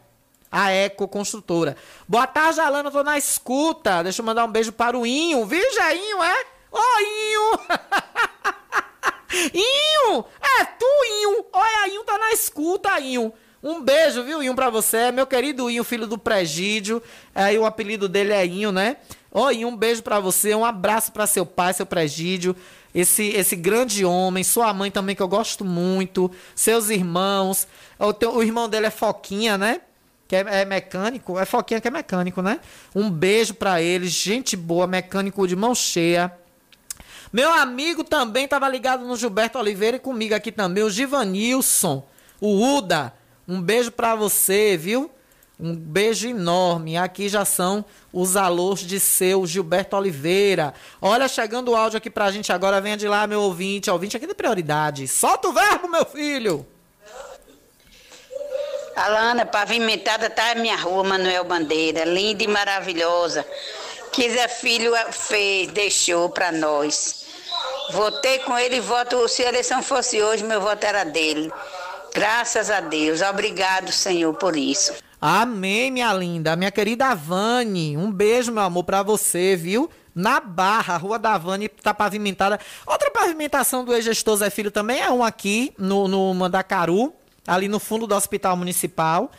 A 0.52 0.70
Eco 0.70 1.08
Construtora. 1.08 1.76
Boa 2.08 2.28
tarde, 2.28 2.60
Alana, 2.60 2.92
tô 2.92 3.02
na 3.02 3.18
escuta. 3.18 4.04
Deixa 4.04 4.22
eu 4.22 4.26
mandar 4.26 4.46
um 4.46 4.52
beijo 4.52 4.72
para 4.72 4.96
o 4.96 5.04
Inho. 5.04 5.48
Viu, 5.48 5.74
Jainho, 5.74 6.22
é? 6.22 6.61
Ô, 6.72 6.80
Inho! 7.02 7.60
Inho! 9.54 10.26
É 10.60 10.66
tu, 10.66 10.86
Inho! 10.86 11.46
Olha, 11.52 11.90
Inho 11.90 12.04
tá 12.04 12.18
na 12.18 12.32
escuta, 12.32 13.00
Inho. 13.00 13.34
Um 13.62 13.82
beijo, 13.82 14.24
viu, 14.24 14.42
Inho, 14.42 14.56
pra 14.56 14.70
você. 14.70 15.12
Meu 15.12 15.28
querido 15.28 15.70
Inho, 15.70 15.84
filho 15.84 16.08
do 16.08 16.18
Presídio. 16.18 17.02
Aí 17.36 17.58
o 17.58 17.66
apelido 17.66 18.08
dele 18.08 18.34
é 18.34 18.46
Inho, 18.46 18.72
né? 18.72 18.98
Ô, 19.32 19.52
Inho, 19.52 19.68
um 19.68 19.76
beijo 19.76 20.02
pra 20.02 20.20
você. 20.20 20.56
Um 20.56 20.66
abraço 20.66 21.12
pra 21.12 21.28
seu 21.28 21.46
pai, 21.46 21.74
seu 21.74 21.86
Presídio. 21.86 22.56
Esse, 22.96 23.28
esse 23.30 23.56
grande 23.56 24.04
homem. 24.04 24.44
Sua 24.44 24.74
mãe 24.74 24.90
também, 24.90 25.16
que 25.16 25.22
eu 25.22 25.28
gosto 25.28 25.64
muito. 25.64 26.32
Seus 26.56 26.90
irmãos. 26.90 27.68
O, 28.00 28.14
teu, 28.14 28.34
o 28.34 28.42
irmão 28.42 28.68
dele 28.68 28.88
é 28.88 28.92
Foquinha, 28.92 29.58
né? 29.58 29.82
que 30.32 30.36
é, 30.38 30.62
é, 30.62 30.64
mecânico, 30.64 31.38
é 31.38 31.44
Foquinha 31.44 31.82
que 31.82 31.90
é 31.90 31.92
mecânico, 31.92 32.42
né? 32.42 32.62
Um 32.96 33.12
beijo 33.12 33.54
para 33.54 33.82
eles, 33.82 34.12
gente 34.12 34.56
boa, 34.56 34.88
mecânico 34.88 35.46
de 35.46 35.58
mão 35.58 35.76
cheia. 35.76 36.32
Meu 37.32 37.50
amigo 37.52 38.04
também 38.04 38.46
estava 38.46 38.68
ligado 38.68 39.06
no 39.06 39.16
Gilberto 39.16 39.58
Oliveira 39.58 39.98
e 39.98 40.00
comigo 40.00 40.36
aqui 40.36 40.52
também, 40.52 40.84
o 40.84 40.90
Givanilson, 40.90 42.06
o 42.40 42.78
Uda. 42.78 43.14
Um 43.48 43.62
beijo 43.62 43.92
para 43.92 44.16
você, 44.16 44.76
viu? 44.76 45.10
Um 45.60 45.76
beijo 45.76 46.28
enorme. 46.28 46.98
Aqui 46.98 47.30
já 47.30 47.46
são 47.46 47.86
os 48.12 48.36
alôs 48.36 48.80
de 48.80 49.00
seu 49.00 49.46
Gilberto 49.46 49.96
Oliveira. 49.96 50.74
Olha, 51.02 51.28
chegando 51.28 51.72
o 51.72 51.76
áudio 51.76 51.98
aqui 51.98 52.10
pra 52.10 52.32
gente 52.32 52.52
agora. 52.52 52.82
Venha 52.82 52.98
de 52.98 53.08
lá, 53.08 53.28
meu 53.28 53.42
ouvinte. 53.42 53.90
Ouvinte 53.90 54.18
aqui 54.18 54.26
de 54.26 54.34
prioridade. 54.34 55.08
Solta 55.08 55.48
o 55.48 55.54
verbo, 55.54 55.88
meu 55.88 56.06
filho. 56.06 56.66
Alana, 58.96 59.46
pavimentada 59.46 60.30
tá 60.30 60.52
a 60.52 60.56
minha 60.56 60.76
rua, 60.76 61.04
Manuel 61.04 61.44
Bandeira. 61.44 62.06
Linda 62.06 62.44
e 62.44 62.48
maravilhosa. 62.48 63.46
Que 64.12 64.30
Zé 64.30 64.48
Filho 64.48 64.94
fez, 65.12 65.72
deixou 65.72 66.30
para 66.30 66.52
nós. 66.52 67.21
Votei 67.92 68.40
com 68.40 68.58
ele 68.58 68.78
e 68.78 68.80
voto. 68.80 69.28
Se 69.28 69.44
a 69.44 69.50
eleição 69.50 69.84
fosse 69.84 70.22
hoje, 70.22 70.44
meu 70.44 70.62
voto 70.62 70.84
era 70.86 71.04
dele. 71.04 71.52
Graças 72.14 72.70
a 72.70 72.80
Deus. 72.82 73.22
Obrigado, 73.22 73.92
Senhor, 73.92 74.34
por 74.34 74.56
isso. 74.56 74.94
Amém, 75.20 75.92
minha 75.92 76.12
linda. 76.14 76.56
Minha 76.56 76.72
querida 76.72 77.14
Vani, 77.14 77.96
um 77.96 78.12
beijo, 78.12 78.52
meu 78.52 78.64
amor, 78.64 78.84
para 78.84 79.04
você, 79.04 79.56
viu? 79.56 79.90
Na 80.16 80.40
Barra, 80.40 80.98
Rua 80.98 81.20
da 81.20 81.38
Vani 81.38 81.70
tá 81.70 81.94
pavimentada. 81.94 82.60
Outra 82.86 83.12
pavimentação 83.12 83.86
do 83.86 83.94
ex-gestor 83.94 84.38
Zé 84.38 84.50
Filho 84.50 84.72
também 84.72 85.00
é 85.00 85.10
um 85.10 85.24
aqui, 85.24 85.74
no, 85.78 86.08
no 86.08 86.34
Mandacaru, 86.34 87.14
ali 87.48 87.68
no 87.68 87.80
fundo 87.80 88.08
do 88.08 88.16
Hospital 88.16 88.58
Municipal. 88.58 89.32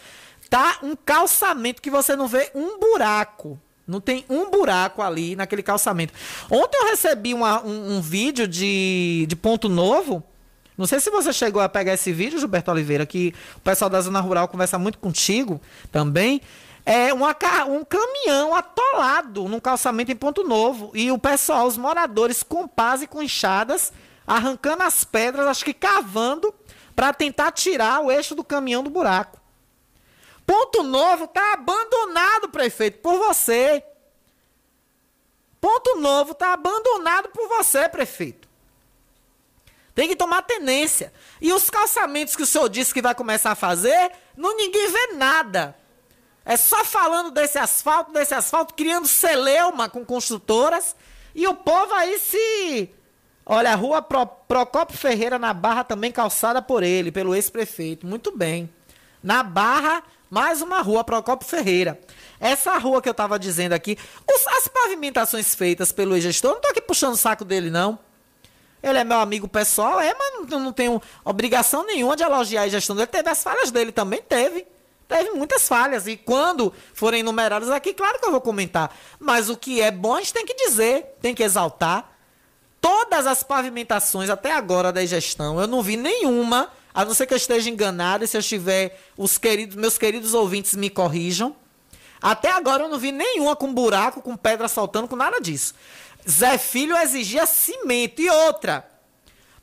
Tá 0.48 0.78
um 0.82 0.94
calçamento 0.94 1.82
que 1.82 1.90
você 1.90 2.14
não 2.14 2.28
vê 2.28 2.50
um 2.54 2.78
buraco. 2.78 3.58
Não 3.86 4.00
tem 4.00 4.24
um 4.28 4.50
buraco 4.50 5.02
ali 5.02 5.34
naquele 5.34 5.62
calçamento. 5.62 6.14
Ontem 6.50 6.78
eu 6.78 6.86
recebi 6.86 7.34
uma, 7.34 7.62
um, 7.62 7.96
um, 7.96 8.00
vídeo 8.00 8.46
de, 8.46 9.26
de 9.28 9.36
ponto 9.36 9.68
novo. 9.68 10.22
Não 10.78 10.86
sei 10.86 11.00
se 11.00 11.10
você 11.10 11.32
chegou 11.32 11.60
a 11.60 11.68
pegar 11.68 11.94
esse 11.94 12.12
vídeo, 12.12 12.38
Gilberto 12.38 12.70
Oliveira, 12.70 13.04
que 13.04 13.34
o 13.56 13.60
pessoal 13.60 13.90
da 13.90 14.00
Zona 14.00 14.20
Rural 14.20 14.48
conversa 14.48 14.78
muito 14.78 14.98
contigo 14.98 15.60
também. 15.90 16.40
É 16.84 17.12
uma, 17.12 17.36
um 17.68 17.84
caminhão 17.84 18.54
atolado 18.54 19.48
num 19.48 19.60
calçamento 19.60 20.10
em 20.10 20.16
ponto 20.16 20.44
novo. 20.44 20.90
E 20.94 21.10
o 21.10 21.18
pessoal, 21.18 21.66
os 21.66 21.76
moradores, 21.76 22.42
com 22.42 22.66
pás 22.66 23.02
e 23.02 23.06
com 23.06 23.22
enxadas, 23.22 23.92
arrancando 24.26 24.82
as 24.82 25.04
pedras, 25.04 25.46
acho 25.46 25.64
que 25.64 25.74
cavando, 25.74 26.54
para 26.94 27.12
tentar 27.12 27.50
tirar 27.52 28.00
o 28.00 28.10
eixo 28.10 28.34
do 28.34 28.44
caminhão 28.44 28.82
do 28.82 28.90
buraco. 28.90 29.41
Ponto 30.46 30.82
Novo 30.82 31.24
está 31.24 31.54
abandonado, 31.54 32.48
prefeito, 32.48 32.98
por 33.00 33.18
você. 33.18 33.84
Ponto 35.60 35.96
Novo 35.96 36.32
está 36.32 36.52
abandonado 36.52 37.28
por 37.28 37.48
você, 37.48 37.88
prefeito. 37.88 38.48
Tem 39.94 40.08
que 40.08 40.16
tomar 40.16 40.42
tenência. 40.42 41.12
E 41.40 41.52
os 41.52 41.68
calçamentos 41.68 42.34
que 42.34 42.42
o 42.42 42.46
senhor 42.46 42.68
disse 42.68 42.94
que 42.94 43.02
vai 43.02 43.14
começar 43.14 43.52
a 43.52 43.56
fazer, 43.56 44.12
não 44.36 44.56
ninguém 44.56 44.90
vê 44.90 45.14
nada. 45.14 45.76
É 46.44 46.56
só 46.56 46.84
falando 46.84 47.30
desse 47.30 47.58
asfalto, 47.58 48.12
desse 48.12 48.34
asfalto, 48.34 48.74
criando 48.74 49.06
celeuma 49.06 49.88
com 49.88 50.04
construtoras. 50.04 50.96
E 51.34 51.46
o 51.46 51.54
povo 51.54 51.94
aí 51.94 52.18
se. 52.18 52.90
Olha, 53.44 53.72
a 53.72 53.74
rua 53.74 54.02
Pro, 54.02 54.26
Procopio 54.26 54.96
Ferreira 54.96 55.38
na 55.38 55.52
Barra 55.52 55.84
também 55.84 56.10
calçada 56.10 56.62
por 56.62 56.82
ele, 56.82 57.12
pelo 57.12 57.34
ex-prefeito. 57.34 58.06
Muito 58.06 58.36
bem. 58.36 58.72
Na 59.22 59.42
Barra, 59.42 60.02
mais 60.32 60.62
uma 60.62 60.80
rua, 60.80 61.04
Procopio 61.04 61.46
Ferreira. 61.46 62.00
Essa 62.40 62.78
rua 62.78 63.02
que 63.02 63.08
eu 63.08 63.12
estava 63.12 63.38
dizendo 63.38 63.74
aqui, 63.74 63.98
os, 64.26 64.46
as 64.46 64.66
pavimentações 64.66 65.54
feitas 65.54 65.92
pelo 65.92 66.14
ex-gestor, 66.14 66.52
não 66.52 66.56
estou 66.56 66.70
aqui 66.70 66.80
puxando 66.80 67.12
o 67.12 67.18
saco 67.18 67.44
dele, 67.44 67.68
não. 67.68 67.98
Ele 68.82 68.96
é 68.96 69.04
meu 69.04 69.18
amigo 69.18 69.46
pessoal, 69.46 70.00
é, 70.00 70.14
mas 70.14 70.48
não, 70.48 70.58
não 70.58 70.72
tenho 70.72 71.02
obrigação 71.22 71.84
nenhuma 71.84 72.16
de 72.16 72.22
elogiar 72.22 72.62
a 72.62 72.68
gestão 72.68 72.96
dele. 72.96 73.08
Teve 73.08 73.28
as 73.28 73.42
falhas 73.42 73.70
dele 73.70 73.92
também, 73.92 74.22
teve. 74.22 74.66
Teve 75.06 75.32
muitas 75.32 75.68
falhas. 75.68 76.06
E 76.06 76.16
quando 76.16 76.72
forem 76.94 77.20
enumeradas 77.20 77.68
aqui, 77.68 77.92
claro 77.92 78.18
que 78.18 78.24
eu 78.24 78.30
vou 78.30 78.40
comentar. 78.40 78.90
Mas 79.20 79.50
o 79.50 79.56
que 79.56 79.82
é 79.82 79.90
bom 79.90 80.16
a 80.16 80.20
gente 80.20 80.32
tem 80.32 80.46
que 80.46 80.54
dizer, 80.54 81.14
tem 81.20 81.34
que 81.34 81.42
exaltar. 81.42 82.10
Todas 82.80 83.26
as 83.26 83.42
pavimentações 83.42 84.30
até 84.30 84.50
agora 84.50 84.90
da 84.90 85.04
gestão, 85.04 85.60
eu 85.60 85.66
não 85.66 85.82
vi 85.82 85.98
nenhuma, 85.98 86.70
a 86.94 87.04
não 87.04 87.14
ser 87.14 87.26
que 87.26 87.34
eu 87.34 87.38
esteja 87.38 87.70
enganado, 87.70 88.24
e 88.24 88.28
se 88.28 88.36
eu 88.36 88.40
estiver, 88.40 89.00
os 89.16 89.38
queridos, 89.38 89.76
meus 89.76 89.96
queridos 89.96 90.34
ouvintes 90.34 90.74
me 90.74 90.90
corrijam. 90.90 91.56
Até 92.20 92.50
agora 92.50 92.84
eu 92.84 92.88
não 92.88 92.98
vi 92.98 93.10
nenhuma 93.10 93.56
com 93.56 93.72
buraco, 93.72 94.22
com 94.22 94.36
pedra 94.36 94.68
saltando, 94.68 95.08
com 95.08 95.16
nada 95.16 95.40
disso. 95.40 95.74
Zé 96.28 96.56
Filho 96.56 96.96
exigia 96.96 97.46
cimento. 97.46 98.22
E 98.22 98.30
outra, 98.30 98.88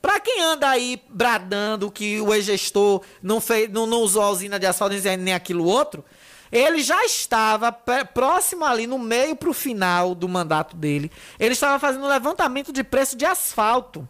para 0.02 0.20
quem 0.20 0.42
anda 0.42 0.68
aí 0.68 1.02
bradando 1.08 1.90
que 1.90 2.20
o 2.20 2.34
ex-gestor 2.34 3.02
não, 3.22 3.40
fez, 3.40 3.70
não, 3.70 3.86
não 3.86 3.98
usou 3.98 4.22
a 4.22 4.30
usina 4.30 4.58
de 4.58 4.66
asfalto 4.66 4.94
nem 5.18 5.32
aquilo 5.32 5.64
outro, 5.64 6.04
ele 6.50 6.82
já 6.82 7.04
estava 7.04 7.70
próximo 7.70 8.64
ali, 8.64 8.86
no 8.86 8.98
meio 8.98 9.36
para 9.36 9.48
o 9.48 9.54
final 9.54 10.14
do 10.14 10.28
mandato 10.28 10.76
dele. 10.76 11.10
Ele 11.38 11.52
estava 11.52 11.78
fazendo 11.78 12.06
levantamento 12.06 12.72
de 12.72 12.82
preço 12.82 13.16
de 13.16 13.24
asfalto. 13.24 14.08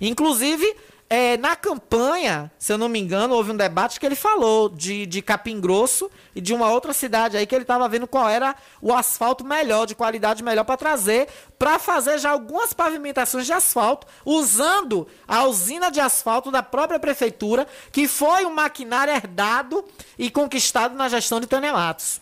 Inclusive, 0.00 0.76
é, 1.14 1.36
na 1.36 1.54
campanha, 1.54 2.50
se 2.58 2.72
eu 2.72 2.76
não 2.76 2.88
me 2.88 2.98
engano, 2.98 3.36
houve 3.36 3.52
um 3.52 3.56
debate 3.56 4.00
que 4.00 4.04
ele 4.04 4.16
falou 4.16 4.68
de, 4.68 5.06
de 5.06 5.22
Capim 5.22 5.60
Grosso 5.60 6.10
e 6.34 6.40
de 6.40 6.52
uma 6.52 6.68
outra 6.68 6.92
cidade 6.92 7.36
aí 7.36 7.46
que 7.46 7.54
ele 7.54 7.62
estava 7.62 7.88
vendo 7.88 8.08
qual 8.08 8.28
era 8.28 8.56
o 8.82 8.92
asfalto 8.92 9.44
melhor, 9.44 9.86
de 9.86 9.94
qualidade 9.94 10.42
melhor 10.42 10.64
para 10.64 10.76
trazer, 10.76 11.28
para 11.56 11.78
fazer 11.78 12.18
já 12.18 12.30
algumas 12.30 12.72
pavimentações 12.72 13.46
de 13.46 13.52
asfalto, 13.52 14.08
usando 14.24 15.06
a 15.28 15.44
usina 15.44 15.88
de 15.88 16.00
asfalto 16.00 16.50
da 16.50 16.64
própria 16.64 16.98
prefeitura, 16.98 17.68
que 17.92 18.08
foi 18.08 18.44
um 18.44 18.52
maquinário 18.52 19.14
herdado 19.14 19.84
e 20.18 20.28
conquistado 20.28 20.96
na 20.96 21.08
gestão 21.08 21.38
de 21.38 21.46
Tânia 21.46 21.72
Matos. 21.72 22.20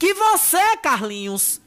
Que 0.00 0.14
você, 0.14 0.76
Carlinhos, 0.78 1.60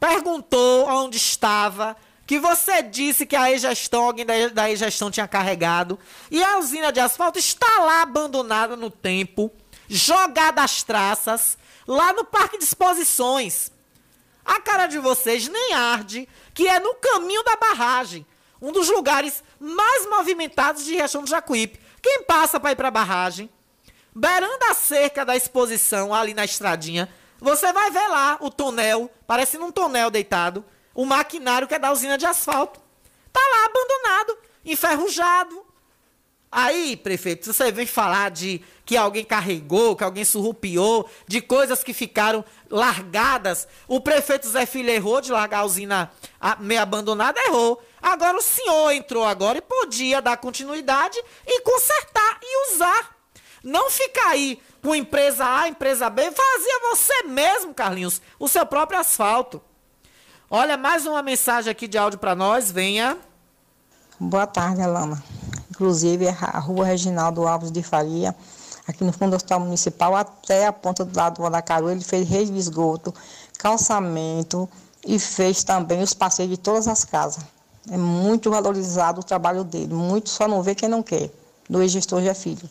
perguntou 0.00 0.88
onde 0.88 1.18
estava 1.18 1.94
que 2.26 2.38
você 2.38 2.82
disse 2.82 3.26
que 3.26 3.36
a 3.36 3.50
e-gestão, 3.50 4.04
alguém 4.04 4.24
da 4.52 4.70
e-gestão 4.70 5.10
tinha 5.10 5.28
carregado, 5.28 5.98
e 6.30 6.42
a 6.42 6.58
usina 6.58 6.92
de 6.92 7.00
asfalto 7.00 7.38
está 7.38 7.80
lá 7.80 8.02
abandonada 8.02 8.76
no 8.76 8.90
tempo, 8.90 9.52
jogada 9.88 10.62
às 10.62 10.82
traças, 10.82 11.58
lá 11.86 12.12
no 12.12 12.24
Parque 12.24 12.58
de 12.58 12.64
Exposições. 12.64 13.70
A 14.44 14.60
cara 14.60 14.86
de 14.86 14.98
vocês 14.98 15.48
nem 15.48 15.72
arde, 15.72 16.28
que 16.54 16.66
é 16.66 16.80
no 16.80 16.94
caminho 16.94 17.42
da 17.44 17.56
barragem, 17.56 18.26
um 18.60 18.72
dos 18.72 18.88
lugares 18.88 19.42
mais 19.58 20.08
movimentados 20.08 20.84
de 20.84 20.92
Riachão 20.92 21.22
do 21.22 21.30
Jacuípe. 21.30 21.80
Quem 22.00 22.22
passa 22.22 22.58
para 22.58 22.72
ir 22.72 22.76
para 22.76 22.88
a 22.88 22.92
barragem, 22.92 23.50
beirando 24.14 24.64
a 24.68 24.74
cerca 24.74 25.24
da 25.24 25.36
exposição, 25.36 26.14
ali 26.14 26.34
na 26.34 26.44
estradinha, 26.44 27.08
você 27.40 27.72
vai 27.72 27.90
ver 27.90 28.06
lá 28.08 28.36
o 28.40 28.50
tonel, 28.50 29.10
parecendo 29.26 29.64
um 29.64 29.72
tonel 29.72 30.10
deitado, 30.10 30.64
o 30.94 31.04
maquinário 31.04 31.68
que 31.68 31.74
é 31.74 31.78
da 31.78 31.92
usina 31.92 32.18
de 32.18 32.26
asfalto. 32.26 32.80
Tá 33.32 33.40
lá 33.40 33.64
abandonado, 33.64 34.38
enferrujado. 34.64 35.66
Aí, 36.54 36.98
prefeito, 36.98 37.50
você 37.50 37.72
vem 37.72 37.86
falar 37.86 38.30
de 38.30 38.62
que 38.84 38.94
alguém 38.94 39.24
carregou, 39.24 39.96
que 39.96 40.04
alguém 40.04 40.22
surrupiou, 40.22 41.08
de 41.26 41.40
coisas 41.40 41.82
que 41.82 41.94
ficaram 41.94 42.44
largadas. 42.68 43.66
O 43.88 44.02
prefeito 44.02 44.46
Zé 44.48 44.66
Filho 44.66 44.90
errou 44.90 45.22
de 45.22 45.32
largar 45.32 45.60
a 45.60 45.64
usina 45.64 46.12
meio 46.60 46.82
abandonada, 46.82 47.40
errou. 47.40 47.82
Agora 48.02 48.36
o 48.36 48.42
senhor 48.42 48.90
entrou 48.90 49.24
agora 49.24 49.56
e 49.56 49.62
podia 49.62 50.20
dar 50.20 50.36
continuidade 50.36 51.18
e 51.46 51.62
consertar 51.62 52.38
e 52.42 52.74
usar. 52.74 53.16
Não 53.64 53.90
ficar 53.90 54.28
aí 54.28 54.60
com 54.82 54.94
empresa 54.94 55.46
A, 55.46 55.68
empresa 55.68 56.10
B, 56.10 56.22
fazia 56.32 56.80
você 56.90 57.22
mesmo, 57.22 57.72
Carlinhos, 57.72 58.20
o 58.38 58.46
seu 58.46 58.66
próprio 58.66 59.00
asfalto. 59.00 59.62
Olha, 60.54 60.76
mais 60.76 61.06
uma 61.06 61.22
mensagem 61.22 61.70
aqui 61.70 61.88
de 61.88 61.96
áudio 61.96 62.18
para 62.18 62.34
nós. 62.34 62.70
Venha. 62.70 63.16
Boa 64.20 64.46
tarde, 64.46 64.82
Alana. 64.82 65.24
Inclusive, 65.70 66.28
a 66.28 66.58
rua 66.58 66.84
Reginaldo 66.84 67.48
Alves 67.48 67.72
de 67.72 67.82
Faria, 67.82 68.36
aqui 68.86 69.02
no 69.02 69.14
fundo 69.14 69.30
do 69.30 69.36
Hospital 69.36 69.60
Municipal, 69.60 70.14
até 70.14 70.66
a 70.66 70.72
ponta 70.74 71.06
do 71.06 71.16
lado 71.16 71.36
do 71.36 71.46
Anacaru, 71.46 71.88
ele 71.88 72.04
fez 72.04 72.28
rede 72.28 72.50
de 72.50 72.58
esgoto, 72.58 73.14
calçamento 73.58 74.68
e 75.06 75.18
fez 75.18 75.64
também 75.64 76.02
os 76.02 76.12
passeios 76.12 76.50
de 76.50 76.58
todas 76.58 76.86
as 76.86 77.02
casas. 77.02 77.42
É 77.90 77.96
muito 77.96 78.50
valorizado 78.50 79.22
o 79.22 79.24
trabalho 79.24 79.64
dele. 79.64 79.94
Muito 79.94 80.28
só 80.28 80.46
não 80.46 80.62
vê 80.62 80.74
quem 80.74 80.86
não 80.86 81.02
quer. 81.02 81.30
Do 81.66 81.80
ex-gestor 81.80 82.20
Jé 82.20 82.34
Filho. 82.34 82.68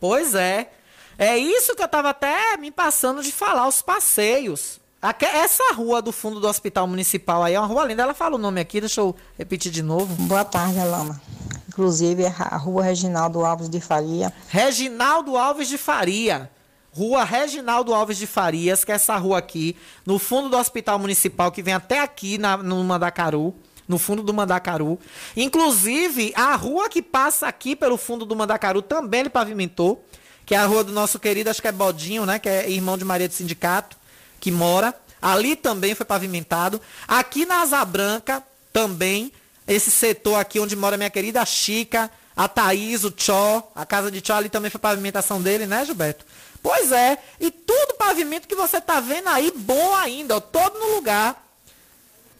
Pois 0.00 0.34
é. 0.34 0.70
É 1.18 1.36
isso 1.36 1.76
que 1.76 1.82
eu 1.82 1.86
estava 1.86 2.08
até 2.08 2.56
me 2.56 2.70
passando 2.70 3.22
de 3.22 3.30
falar, 3.30 3.68
os 3.68 3.82
passeios. 3.82 4.80
Essa 5.00 5.74
rua 5.74 6.02
do 6.02 6.10
fundo 6.10 6.40
do 6.40 6.48
hospital 6.48 6.84
municipal 6.88 7.44
aí 7.44 7.54
é 7.54 7.60
uma 7.60 7.68
rua 7.68 7.84
linda. 7.84 8.02
Ela 8.02 8.14
fala 8.14 8.34
o 8.34 8.38
nome 8.38 8.60
aqui, 8.60 8.80
deixa 8.80 9.00
eu 9.00 9.14
repetir 9.38 9.70
de 9.70 9.80
novo. 9.80 10.12
Boa 10.24 10.44
tarde, 10.44 10.80
Alana. 10.80 11.20
Inclusive, 11.68 12.24
é 12.24 12.34
a 12.36 12.56
rua 12.56 12.82
Reginaldo 12.82 13.44
Alves 13.44 13.70
de 13.70 13.80
Faria. 13.80 14.32
Reginaldo 14.48 15.36
Alves 15.36 15.68
de 15.68 15.78
Faria. 15.78 16.50
Rua 16.90 17.22
Reginaldo 17.22 17.94
Alves 17.94 18.18
de 18.18 18.26
Farias, 18.26 18.82
que 18.82 18.90
é 18.90 18.96
essa 18.96 19.16
rua 19.16 19.38
aqui, 19.38 19.76
no 20.04 20.18
fundo 20.18 20.48
do 20.48 20.56
hospital 20.56 20.98
municipal, 20.98 21.52
que 21.52 21.62
vem 21.62 21.74
até 21.74 22.00
aqui 22.00 22.36
na, 22.36 22.56
no 22.56 22.82
Mandacaru 22.82 23.54
no 23.86 23.96
fundo 23.96 24.22
do 24.22 24.34
Mandacaru. 24.34 24.98
Inclusive, 25.34 26.34
a 26.36 26.54
rua 26.56 26.90
que 26.90 27.00
passa 27.00 27.46
aqui 27.46 27.74
pelo 27.74 27.96
fundo 27.96 28.26
do 28.26 28.36
Mandacaru 28.36 28.82
também 28.82 29.20
ele 29.20 29.30
pavimentou, 29.30 30.04
que 30.44 30.54
é 30.54 30.58
a 30.58 30.66
rua 30.66 30.84
do 30.84 30.92
nosso 30.92 31.18
querido, 31.18 31.48
acho 31.48 31.62
que 31.62 31.68
é 31.68 31.72
Bodinho, 31.72 32.26
né? 32.26 32.38
Que 32.38 32.50
é 32.50 32.70
irmão 32.70 32.98
de 32.98 33.04
Maria 33.06 33.26
do 33.26 33.32
Sindicato 33.32 33.97
que 34.40 34.50
mora. 34.50 34.94
Ali 35.20 35.56
também 35.56 35.94
foi 35.94 36.06
pavimentado. 36.06 36.80
Aqui 37.06 37.44
na 37.44 37.62
Asa 37.62 37.84
Branca, 37.84 38.42
também, 38.72 39.32
esse 39.66 39.90
setor 39.90 40.36
aqui 40.36 40.60
onde 40.60 40.76
mora 40.76 40.96
minha 40.96 41.10
querida 41.10 41.44
Chica, 41.44 42.10
a 42.36 42.46
Thaís, 42.46 43.02
o 43.02 43.10
Tchó, 43.10 43.72
a 43.74 43.84
casa 43.84 44.10
de 44.10 44.20
Tchó 44.20 44.34
ali 44.34 44.48
também 44.48 44.70
foi 44.70 44.78
pavimentação 44.78 45.42
dele, 45.42 45.66
né, 45.66 45.84
Gilberto? 45.84 46.24
Pois 46.62 46.92
é, 46.92 47.18
e 47.40 47.50
tudo 47.50 47.94
pavimento 47.94 48.46
que 48.46 48.54
você 48.54 48.80
tá 48.80 49.00
vendo 49.00 49.28
aí, 49.28 49.52
bom 49.56 49.94
ainda, 49.94 50.36
ó, 50.36 50.40
todo 50.40 50.78
no 50.78 50.94
lugar. 50.94 51.47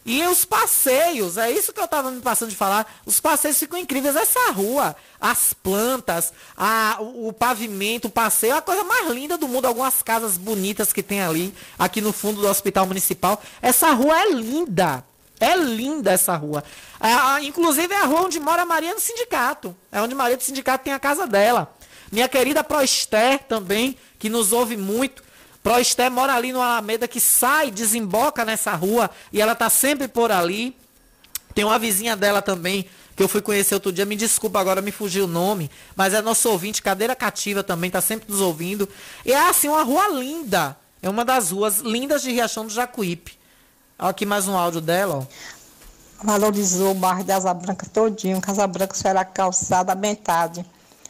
E 0.05 0.25
os 0.25 0.45
passeios, 0.45 1.37
é 1.37 1.51
isso 1.51 1.73
que 1.73 1.79
eu 1.79 1.85
estava 1.85 2.09
me 2.09 2.21
passando 2.21 2.49
de 2.49 2.55
falar. 2.55 2.91
Os 3.05 3.19
passeios 3.19 3.59
ficam 3.59 3.77
incríveis. 3.77 4.15
Essa 4.15 4.51
rua, 4.51 4.95
as 5.19 5.53
plantas, 5.53 6.33
a, 6.57 6.97
o, 6.99 7.27
o, 7.27 7.33
pavimento, 7.33 8.07
o 8.07 8.11
passeio, 8.11 8.53
é 8.53 8.57
a 8.57 8.61
coisa 8.61 8.83
mais 8.83 9.09
linda 9.11 9.37
do 9.37 9.47
mundo. 9.47 9.65
Algumas 9.65 10.01
casas 10.01 10.37
bonitas 10.37 10.93
que 10.93 11.03
tem 11.03 11.21
ali, 11.21 11.53
aqui 11.77 12.01
no 12.01 12.13
fundo 12.13 12.41
do 12.41 12.47
Hospital 12.47 12.85
Municipal. 12.85 13.41
Essa 13.61 13.91
rua 13.91 14.19
é 14.19 14.31
linda. 14.31 15.03
É 15.39 15.55
linda 15.55 16.11
essa 16.11 16.35
rua. 16.35 16.63
É, 16.99 17.43
inclusive 17.43 17.93
é 17.93 18.01
a 18.01 18.05
rua 18.05 18.23
onde 18.23 18.39
mora 18.39 18.63
a 18.63 18.65
Maria 18.65 18.93
do 18.93 18.99
Sindicato. 18.99 19.75
É 19.91 20.01
onde 20.01 20.15
Maria 20.15 20.35
do 20.35 20.43
Sindicato 20.43 20.83
tem 20.83 20.93
a 20.93 20.99
casa 20.99 21.25
dela. 21.25 21.73
Minha 22.11 22.27
querida 22.27 22.63
Proester 22.63 23.39
também, 23.47 23.97
que 24.17 24.29
nos 24.29 24.51
ouve 24.51 24.75
muito. 24.75 25.23
Proesté 25.61 26.09
mora 26.09 26.33
ali 26.33 26.53
no 26.53 26.61
Alameda 26.61 27.07
que 27.07 27.19
sai, 27.19 27.69
desemboca 27.69 28.45
nessa 28.45 28.73
rua 28.75 29.09
e 29.31 29.41
ela 29.41 29.55
tá 29.55 29.69
sempre 29.69 30.07
por 30.07 30.31
ali. 30.31 30.75
Tem 31.53 31.65
uma 31.65 31.77
vizinha 31.77 32.15
dela 32.15 32.41
também 32.41 32.87
que 33.19 33.23
eu 33.23 33.27
fui 33.27 33.41
conhecer 33.41 33.73
outro 33.73 33.91
dia, 33.91 34.05
me 34.05 34.15
desculpa 34.15 34.61
agora 34.61 34.81
me 34.81 34.93
fugiu 34.93 35.25
o 35.25 35.27
nome, 35.27 35.69
mas 35.93 36.13
é 36.13 36.21
nosso 36.21 36.49
ouvinte, 36.49 36.81
cadeira 36.81 37.13
cativa 37.13 37.61
também, 37.61 37.91
tá 37.91 37.99
sempre 37.99 38.31
nos 38.31 38.39
ouvindo. 38.39 38.87
E 39.25 39.33
é 39.33 39.49
assim, 39.49 39.67
uma 39.67 39.83
rua 39.83 40.07
linda. 40.07 40.77
É 41.01 41.09
uma 41.09 41.25
das 41.25 41.51
ruas 41.51 41.79
lindas 41.79 42.21
de 42.21 42.31
Riachão 42.31 42.65
do 42.65 42.71
Jacuípe. 42.71 43.37
Olha 43.97 44.11
aqui 44.11 44.25
mais 44.25 44.47
um 44.47 44.55
áudio 44.55 44.79
dela, 44.79 45.15
ó. 45.17 46.23
valorizou 46.23 46.91
o 46.91 46.93
bairro 46.93 47.21
de 47.25 47.33
Asa 47.33 47.53
Branca 47.53 47.85
todinho. 47.91 48.39
Casa 48.39 48.65
Branca 48.65 48.95
será 48.95 49.25
calçada 49.25 49.91
a 49.91 49.95
metade. 49.95 50.65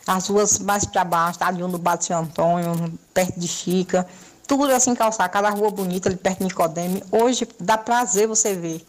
As 0.07 0.27
ruas 0.29 0.57
mais 0.57 0.85
para 0.85 1.03
baixo, 1.03 1.37
ali 1.41 1.61
no 1.61 1.77
Bate 1.77 2.11
Antônio, 2.11 2.91
perto 3.13 3.39
de 3.39 3.47
Chica, 3.47 4.07
tudo 4.49 4.73
assim 4.73 4.95
calçado. 4.95 5.31
Cada 5.31 5.51
rua 5.51 5.69
bonita 5.69 6.09
ali 6.09 6.17
perto 6.17 6.39
de 6.39 6.45
Nicodeme. 6.45 7.03
Hoje 7.11 7.47
dá 7.59 7.77
prazer 7.77 8.27
você 8.27 8.55
ver. 8.55 8.83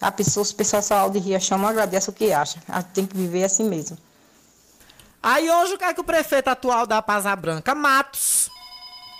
A 0.00 0.12
pessoa, 0.12 0.42
os 0.42 0.52
pessoal 0.52 1.10
de 1.10 1.18
Riachão 1.18 1.58
não 1.58 1.68
agradece 1.68 2.08
o 2.08 2.12
que 2.12 2.32
acha. 2.32 2.62
A 2.68 2.80
gente 2.80 2.90
tem 2.90 3.04
que 3.04 3.16
viver 3.16 3.42
assim 3.42 3.68
mesmo. 3.68 3.98
Aí 5.20 5.50
hoje 5.50 5.74
o 5.74 5.78
que 5.78 5.84
é 5.84 5.92
que 5.92 6.00
o 6.00 6.04
prefeito 6.04 6.48
atual 6.48 6.86
da 6.86 7.02
Pasa 7.02 7.34
Branca? 7.34 7.74
Matos. 7.74 8.50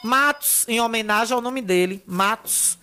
Matos, 0.02 0.64
em 0.68 0.80
homenagem 0.80 1.34
ao 1.34 1.40
nome 1.40 1.60
dele, 1.60 2.02
Matos. 2.06 2.78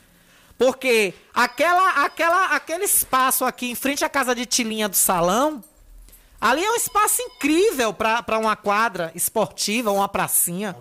Porque 0.57 1.13
aquela, 1.33 2.03
aquela, 2.03 2.45
aquele 2.47 2.83
espaço 2.83 3.45
aqui 3.45 3.71
em 3.71 3.75
frente 3.75 4.03
à 4.03 4.09
casa 4.09 4.35
de 4.35 4.45
Tilinha 4.45 4.89
do 4.89 4.95
Salão, 4.95 5.63
ali 6.39 6.63
é 6.63 6.71
um 6.71 6.75
espaço 6.75 7.21
incrível 7.21 7.93
para 7.93 8.37
uma 8.37 8.55
quadra 8.55 9.11
esportiva, 9.15 9.91
uma 9.91 10.07
pracinha. 10.09 10.75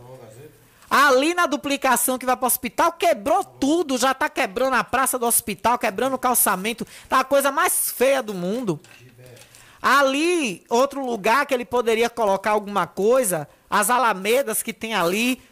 Ali 0.91 1.35
na 1.35 1.47
duplicação 1.47 2.17
que 2.17 2.25
vai 2.25 2.37
para 2.37 2.45
o 2.45 2.47
hospital, 2.47 2.93
quebrou 2.93 3.45
tudo, 3.45 3.99
já 3.99 4.15
tá 4.15 4.29
quebrando 4.29 4.75
a 4.75 4.85
praça 4.85 5.19
do 5.19 5.27
hospital, 5.27 5.79
quebrando 5.79 6.15
o 6.15 6.19
calçamento, 6.19 6.87
tá 7.09 7.21
a 7.21 7.25
coisa 7.25 7.53
mais 7.53 7.91
feia 7.91 8.23
do 8.23 8.33
mundo. 8.33 8.81
Ali, 9.83 10.65
outro 10.69 11.05
lugar 11.05 11.47
que 11.47 11.53
ele 11.53 11.65
poderia 11.65 12.09
colocar 12.09 12.53
alguma 12.53 12.87
coisa, 12.87 13.49
as 13.69 13.91
alamedas 13.91 14.63
que 14.63 14.73
tem 14.73 14.95
ali, 14.95 15.43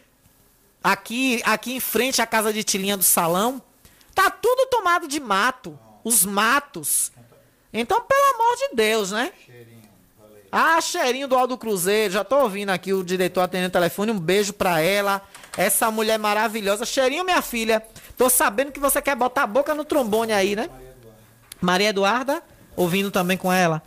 aqui, 0.83 1.41
aqui 1.45 1.75
em 1.75 1.79
frente 1.79 2.21
à 2.21 2.25
casa 2.25 2.51
de 2.51 2.63
Tilinha 2.63 2.97
do 2.97 3.03
Salão, 3.03 3.61
tá 4.15 4.31
tudo 4.31 4.67
tomado 4.69 5.07
de 5.07 5.19
mato, 5.19 5.77
os 6.03 6.25
matos. 6.25 7.11
Então, 7.71 8.01
pelo 8.01 8.35
amor 8.35 8.55
de 8.57 8.75
Deus, 8.75 9.11
né? 9.11 9.31
Ah, 10.51 10.79
cheirinho 10.79 11.27
do 11.27 11.35
Aldo 11.35 11.57
Cruzeiro. 11.57 12.13
Já 12.13 12.23
tô 12.23 12.39
ouvindo 12.39 12.69
aqui 12.69 12.93
o 12.93 13.03
diretor 13.03 13.41
atendendo 13.41 13.69
o 13.69 13.71
telefone. 13.71 14.11
Um 14.11 14.19
beijo 14.19 14.53
pra 14.53 14.79
ela. 14.79 15.21
Essa 15.57 15.91
mulher 15.91 16.17
maravilhosa. 16.17 16.85
Cheirinho, 16.85 17.25
minha 17.25 17.41
filha. 17.41 17.83
Tô 18.15 18.29
sabendo 18.29 18.71
que 18.71 18.79
você 18.79 19.01
quer 19.01 19.15
botar 19.15 19.43
a 19.43 19.47
boca 19.47 19.75
no 19.75 19.83
trombone 19.83 20.33
aí, 20.33 20.55
né? 20.55 20.69
Maria 21.59 21.89
Eduarda, 21.89 22.41
ouvindo 22.75 23.11
também 23.11 23.37
com 23.37 23.51
ela. 23.51 23.81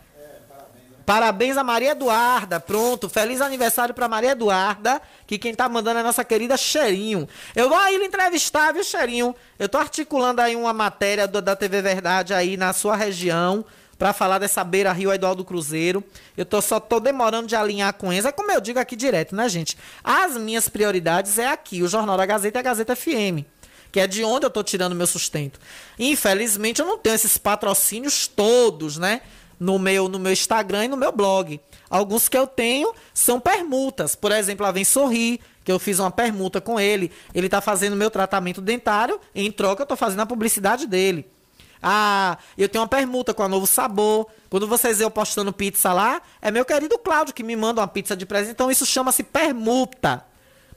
Parabéns 1.05 1.57
a 1.57 1.63
Maria 1.63 1.91
Eduarda. 1.91 2.59
Pronto, 2.59 3.09
feliz 3.09 3.41
aniversário 3.41 3.93
para 3.93 4.07
Maria 4.07 4.31
Eduarda, 4.31 5.01
que 5.25 5.37
quem 5.37 5.53
tá 5.53 5.67
mandando 5.67 5.97
é 5.97 6.01
a 6.01 6.05
nossa 6.05 6.23
querida 6.23 6.55
Cheirinho. 6.55 7.27
Eu 7.55 7.69
vou 7.69 7.77
aí 7.77 7.97
lhe 7.97 8.05
entrevistar, 8.05 8.71
viu, 8.71 8.83
Cheirinho? 8.83 9.35
Eu 9.57 9.67
tô 9.67 9.77
articulando 9.77 10.41
aí 10.41 10.55
uma 10.55 10.73
matéria 10.73 11.27
do, 11.27 11.41
da 11.41 11.55
TV 11.55 11.81
Verdade 11.81 12.33
aí 12.33 12.55
na 12.55 12.71
sua 12.71 12.95
região 12.95 13.65
para 14.01 14.13
falar 14.13 14.39
dessa 14.39 14.63
beira 14.63 14.91
Rio 14.91 15.13
Eduardo 15.13 15.45
Cruzeiro. 15.45 16.03
Eu 16.35 16.43
tô 16.43 16.59
só 16.59 16.79
tô 16.79 16.99
demorando 16.99 17.45
de 17.45 17.55
alinhar 17.55 17.93
com 17.93 18.11
eles. 18.11 18.25
É 18.25 18.31
como 18.31 18.51
eu 18.51 18.59
digo 18.59 18.79
aqui 18.79 18.95
direto, 18.95 19.35
né, 19.35 19.47
gente? 19.47 19.77
As 20.03 20.37
minhas 20.37 20.67
prioridades 20.67 21.37
é 21.37 21.45
aqui, 21.45 21.83
o 21.83 21.87
Jornal 21.87 22.17
da 22.17 22.25
Gazeta 22.25 22.57
e 22.57 22.61
a 22.61 22.63
Gazeta 22.63 22.95
FM. 22.95 23.45
Que 23.91 23.99
é 23.99 24.07
de 24.07 24.23
onde 24.23 24.43
eu 24.43 24.49
tô 24.49 24.63
tirando 24.63 24.95
meu 24.95 25.05
sustento. 25.05 25.59
Infelizmente, 25.99 26.81
eu 26.81 26.87
não 26.87 26.97
tenho 26.97 27.13
esses 27.13 27.37
patrocínios 27.37 28.25
todos, 28.27 28.97
né? 28.97 29.21
No 29.59 29.77
meu, 29.77 30.09
no 30.09 30.17
meu 30.17 30.31
Instagram 30.31 30.85
e 30.85 30.87
no 30.87 30.97
meu 30.97 31.11
blog. 31.11 31.61
Alguns 31.87 32.27
que 32.27 32.35
eu 32.35 32.47
tenho 32.47 32.95
são 33.13 33.39
permutas. 33.39 34.15
Por 34.15 34.31
exemplo, 34.31 34.65
a 34.65 34.71
Vem 34.71 34.83
Sorrir, 34.83 35.39
que 35.63 35.71
eu 35.71 35.77
fiz 35.77 35.99
uma 35.99 36.09
permuta 36.09 36.59
com 36.59 36.79
ele. 36.79 37.11
Ele 37.35 37.47
tá 37.47 37.61
fazendo 37.61 37.95
meu 37.95 38.09
tratamento 38.09 38.61
dentário, 38.61 39.19
em 39.35 39.51
troca 39.51 39.83
eu 39.83 39.87
tô 39.87 39.95
fazendo 39.95 40.21
a 40.21 40.25
publicidade 40.25 40.87
dele. 40.87 41.29
Ah, 41.81 42.37
eu 42.57 42.69
tenho 42.69 42.83
uma 42.83 42.87
permuta 42.87 43.33
com 43.33 43.41
a 43.41 43.47
Novo 43.47 43.65
Sabor. 43.65 44.27
Quando 44.49 44.67
vocês 44.67 45.01
eu 45.01 45.09
postando 45.09 45.51
pizza 45.51 45.91
lá, 45.91 46.21
é 46.41 46.51
meu 46.51 46.63
querido 46.63 46.97
Cláudio 46.99 47.33
que 47.33 47.43
me 47.43 47.55
manda 47.55 47.81
uma 47.81 47.87
pizza 47.87 48.15
de 48.15 48.25
presente. 48.25 48.51
Então 48.51 48.69
isso 48.69 48.85
chama-se 48.85 49.23
permuta. 49.23 50.23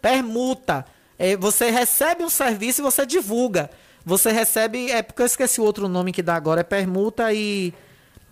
Permuta. 0.00 0.86
É, 1.18 1.36
você 1.36 1.70
recebe 1.70 2.24
um 2.24 2.30
serviço 2.30 2.80
e 2.80 2.82
você 2.82 3.04
divulga. 3.04 3.70
Você 4.04 4.30
recebe. 4.30 4.90
É 4.90 5.02
porque 5.02 5.22
eu 5.22 5.26
esqueci 5.26 5.60
o 5.60 5.64
outro 5.64 5.88
nome 5.88 6.12
que 6.12 6.22
dá 6.22 6.34
agora. 6.34 6.62
É 6.62 6.64
permuta 6.64 7.32
e 7.32 7.74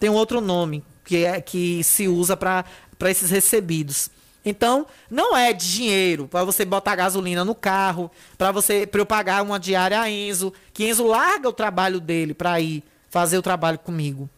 tem 0.00 0.08
um 0.08 0.14
outro 0.14 0.40
nome 0.40 0.82
que, 1.04 1.24
é, 1.24 1.40
que 1.40 1.84
se 1.84 2.08
usa 2.08 2.36
para 2.36 2.64
esses 3.10 3.30
recebidos. 3.30 4.10
Então, 4.44 4.86
não 5.10 5.36
é 5.36 5.52
dinheiro 5.52 6.26
para 6.26 6.44
você 6.44 6.64
botar 6.64 6.96
gasolina 6.96 7.44
no 7.44 7.54
carro, 7.54 8.10
para 8.36 8.50
você 8.50 8.86
para 8.86 9.00
eu 9.00 9.06
pagar 9.06 9.42
uma 9.42 9.58
diária 9.58 10.00
a 10.00 10.10
Enzo, 10.10 10.52
que 10.72 10.88
Enzo 10.88 11.06
larga 11.06 11.48
o 11.48 11.52
trabalho 11.52 12.00
dele 12.00 12.34
para 12.34 12.60
ir 12.60 12.82
fazer 13.08 13.38
o 13.38 13.42
trabalho 13.42 13.78
comigo. 13.78 14.28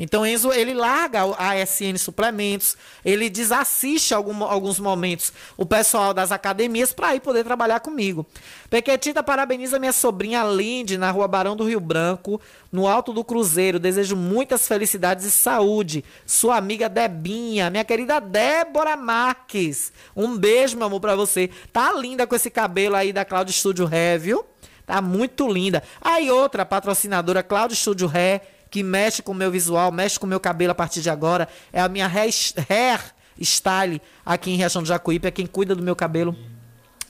Então 0.00 0.24
Enzo 0.24 0.50
ele 0.50 0.72
larga 0.72 1.20
a 1.36 1.52
ASN 1.52 1.98
Suplementos, 1.98 2.74
ele 3.04 3.28
desassiste 3.28 4.14
algum, 4.14 4.42
alguns 4.42 4.80
momentos 4.80 5.30
o 5.58 5.66
pessoal 5.66 6.14
das 6.14 6.32
academias 6.32 6.90
para 6.90 7.14
ir 7.14 7.20
poder 7.20 7.44
trabalhar 7.44 7.80
comigo. 7.80 8.24
Pequetita 8.70 9.22
parabeniza 9.22 9.78
minha 9.78 9.92
sobrinha 9.92 10.42
Lindy 10.42 10.96
na 10.96 11.10
Rua 11.10 11.28
Barão 11.28 11.54
do 11.54 11.64
Rio 11.64 11.80
Branco, 11.80 12.40
no 12.72 12.88
Alto 12.88 13.12
do 13.12 13.22
Cruzeiro. 13.22 13.78
Desejo 13.78 14.16
muitas 14.16 14.66
felicidades 14.66 15.26
e 15.26 15.30
saúde. 15.30 16.02
Sua 16.24 16.56
amiga 16.56 16.88
Debinha, 16.88 17.68
minha 17.68 17.84
querida 17.84 18.20
Débora 18.20 18.96
Marques. 18.96 19.92
Um 20.16 20.34
beijo, 20.34 20.78
meu 20.78 20.86
amor, 20.86 21.00
para 21.00 21.14
você. 21.14 21.50
Tá 21.70 21.92
linda 21.92 22.26
com 22.26 22.34
esse 22.34 22.48
cabelo 22.48 22.96
aí 22.96 23.12
da 23.12 23.26
Cloud 23.26 23.52
Studio 23.52 23.86
Hair, 23.86 24.18
viu? 24.18 24.46
Tá 24.86 25.02
muito 25.02 25.46
linda. 25.46 25.82
Aí 26.00 26.30
outra 26.30 26.64
patrocinadora, 26.64 27.42
Cloud 27.42 27.76
Studio 27.76 28.10
Hair 28.12 28.40
que 28.70 28.82
mexe 28.82 29.22
com 29.22 29.32
o 29.32 29.34
meu 29.34 29.50
visual, 29.50 29.90
mexe 29.90 30.18
com 30.18 30.26
o 30.26 30.28
meu 30.28 30.40
cabelo 30.40 30.72
a 30.72 30.74
partir 30.74 31.00
de 31.00 31.10
agora. 31.10 31.48
É 31.72 31.80
a 31.80 31.88
minha 31.88 32.06
hair, 32.06 33.14
style 33.42 34.00
aqui 34.24 34.50
em 34.50 34.56
Riachão 34.56 34.82
do 34.82 34.88
Jacuípe. 34.88 35.26
É 35.26 35.30
quem 35.30 35.46
cuida 35.46 35.74
do 35.74 35.82
meu 35.82 35.96
cabelo. 35.96 36.36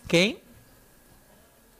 Quem? 0.08 0.40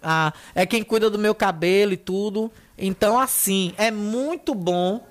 Ah, 0.03 0.33
é 0.55 0.67
quem 0.67 0.83
cuida 0.83 1.09
do 1.09 1.19
meu 1.19 1.35
cabelo 1.35 1.93
e 1.93 1.97
tudo. 1.97 2.51
Então, 2.77 3.19
assim, 3.19 3.75
é 3.77 3.91
muito 3.91 4.55
bom. 4.55 5.07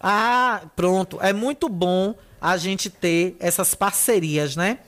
Ah, 0.00 0.62
pronto. 0.74 1.18
É 1.20 1.32
muito 1.32 1.68
bom 1.68 2.14
a 2.40 2.56
gente 2.56 2.90
ter 2.90 3.36
essas 3.40 3.74
parcerias, 3.74 4.56
né? 4.56 4.78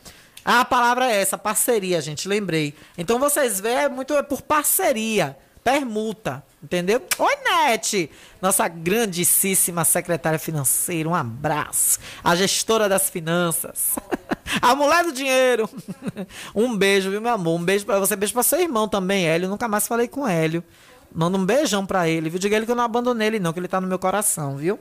Ah, 0.45 0.61
a 0.61 0.65
palavra 0.65 1.11
é 1.11 1.21
essa, 1.21 1.37
parceria, 1.37 2.01
gente, 2.01 2.27
lembrei. 2.27 2.75
Então 2.97 3.19
vocês 3.19 3.61
veem, 3.61 3.77
é 3.77 3.89
muito 3.89 4.15
é 4.15 4.23
por 4.23 4.41
parceria, 4.41 5.37
permuta. 5.69 6.43
Entendeu? 6.63 7.01
Oi, 7.19 7.37
Nete! 7.45 8.11
Nossa 8.41 8.67
grandíssima 8.67 9.85
secretária 9.85 10.39
financeira, 10.39 11.09
um 11.09 11.15
abraço. 11.15 12.01
A 12.25 12.35
gestora 12.35 12.89
das 12.89 13.11
finanças. 13.11 13.97
A 14.63 14.75
mulher 14.75 15.05
do 15.05 15.13
dinheiro. 15.13 15.69
Um 16.55 16.75
beijo, 16.77 17.11
viu, 17.11 17.21
meu 17.21 17.33
amor? 17.33 17.61
Um 17.61 17.65
beijo 17.65 17.85
para 17.85 18.01
você, 18.01 18.17
beijo 18.17 18.33
para 18.33 18.43
seu 18.43 18.61
irmão 18.61 18.89
também, 18.89 19.29
Hélio. 19.29 19.49
Nunca 19.49 19.69
mais 19.69 19.87
falei 19.87 20.09
com 20.09 20.27
Hélio. 20.27 20.65
Manda 21.15 21.37
um 21.37 21.45
beijão 21.45 21.87
para 21.87 22.09
ele, 22.09 22.31
viu? 22.31 22.39
Diga 22.39 22.57
ele 22.57 22.65
que 22.65 22.73
eu 22.73 22.77
não 22.77 22.85
abandonei 22.85 23.29
ele, 23.29 23.39
não, 23.39 23.53
que 23.53 23.61
ele 23.61 23.69
tá 23.69 23.81
no 23.81 23.87
meu 23.87 23.99
coração, 23.99 24.57
viu? 24.57 24.79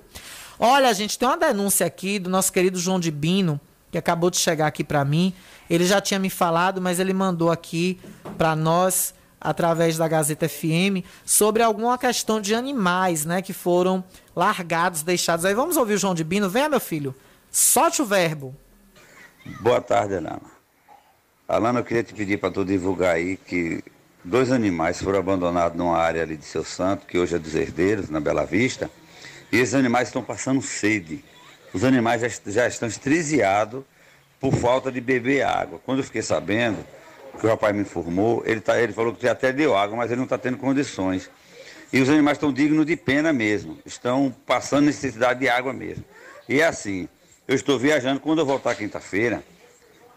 Olha, 0.58 0.94
gente, 0.94 1.20
tem 1.20 1.28
uma 1.28 1.38
denúncia 1.38 1.86
aqui 1.86 2.18
do 2.18 2.30
nosso 2.30 2.52
querido 2.52 2.80
João 2.80 3.00
de 3.00 3.12
Bino, 3.12 3.60
que 3.92 3.98
acabou 3.98 4.30
de 4.30 4.38
chegar 4.38 4.68
aqui 4.68 4.84
para 4.84 5.06
mim. 5.06 5.34
Ele 5.70 5.86
já 5.86 6.02
tinha 6.02 6.20
me 6.20 6.30
falado, 6.30 6.82
mas 6.82 7.00
ele 7.00 7.14
mandou 7.14 7.52
aqui 7.52 8.00
para 8.38 8.56
nós 8.56 9.14
através 9.40 9.98
da 9.98 10.08
Gazeta 10.08 10.48
FM 10.50 11.06
sobre 11.26 11.64
alguma 11.64 11.98
questão 11.98 12.42
de 12.42 12.56
animais, 12.56 13.26
né, 13.26 13.42
que 13.42 13.54
foram 13.54 14.04
largados, 14.36 15.04
deixados. 15.04 15.46
Aí 15.46 15.54
vamos 15.54 15.78
ouvir 15.78 15.94
o 15.94 15.98
João 15.98 16.16
de 16.16 16.24
Bino. 16.24 16.50
Venha, 16.50 16.70
meu 16.70 16.80
filho. 16.80 17.16
Solte 17.52 18.02
o 18.02 18.06
verbo. 18.06 18.56
Boa 19.62 19.82
tarde, 19.82 20.16
Alana. 20.16 20.42
Alana, 21.48 21.80
eu 21.80 21.84
queria 21.84 22.04
te 22.04 22.14
pedir 22.14 22.38
para 22.38 22.52
tu 22.52 22.66
divulgar 22.66 23.16
aí 23.16 23.38
que 23.38 23.82
dois 24.24 24.52
animais 24.52 25.02
foram 25.02 25.20
abandonados 25.20 25.78
numa 25.78 25.98
área 25.98 26.22
ali 26.22 26.36
de 26.36 26.46
Seu 26.46 26.64
Santo, 26.64 27.06
que 27.06 27.18
hoje 27.18 27.36
é 27.36 27.40
dos 27.40 27.56
herdeiros, 27.56 28.10
na 28.10 28.20
Bela 28.20 28.46
Vista, 28.46 28.92
e 29.52 29.58
esses 29.58 29.74
animais 29.74 30.10
estão 30.10 30.22
passando 30.22 30.62
sede. 30.62 31.24
Os 31.74 31.84
animais 31.86 32.22
já, 32.22 32.52
já 32.52 32.68
estão 32.68 32.88
estresiados 32.88 33.84
por 34.40 34.54
falta 34.54 34.92
de 34.92 35.00
beber 35.00 35.44
água. 35.44 35.80
Quando 35.86 36.00
eu 36.00 36.04
fiquei 36.04 36.22
sabendo, 36.22 36.78
que 37.38 37.46
o 37.46 37.50
rapaz 37.50 37.76
me 37.76 37.82
informou, 37.82 38.44
ele, 38.46 38.60
tá, 38.60 38.82
ele 38.82 38.94
falou 38.94 39.14
que 39.14 39.28
até 39.28 39.54
deu 39.54 39.78
água, 39.78 39.96
mas 39.96 40.10
ele 40.10 40.18
não 40.18 40.24
está 40.26 40.38
tendo 40.38 40.58
condições. 40.58 41.30
E 41.92 42.02
os 42.02 42.10
animais 42.10 42.38
estão 42.38 42.52
dignos 42.52 42.86
de 42.86 42.98
pena 42.98 43.32
mesmo, 43.32 43.78
estão 43.86 44.36
passando 44.46 44.86
necessidade 44.86 45.40
de 45.40 45.48
água 45.48 45.72
mesmo. 45.72 46.04
E 46.50 46.60
é 46.60 46.66
assim, 46.66 47.08
eu 47.48 47.56
estou 47.56 47.80
viajando, 47.80 48.20
quando 48.20 48.40
eu 48.40 48.46
voltar 48.46 48.76
quinta-feira, 48.76 49.44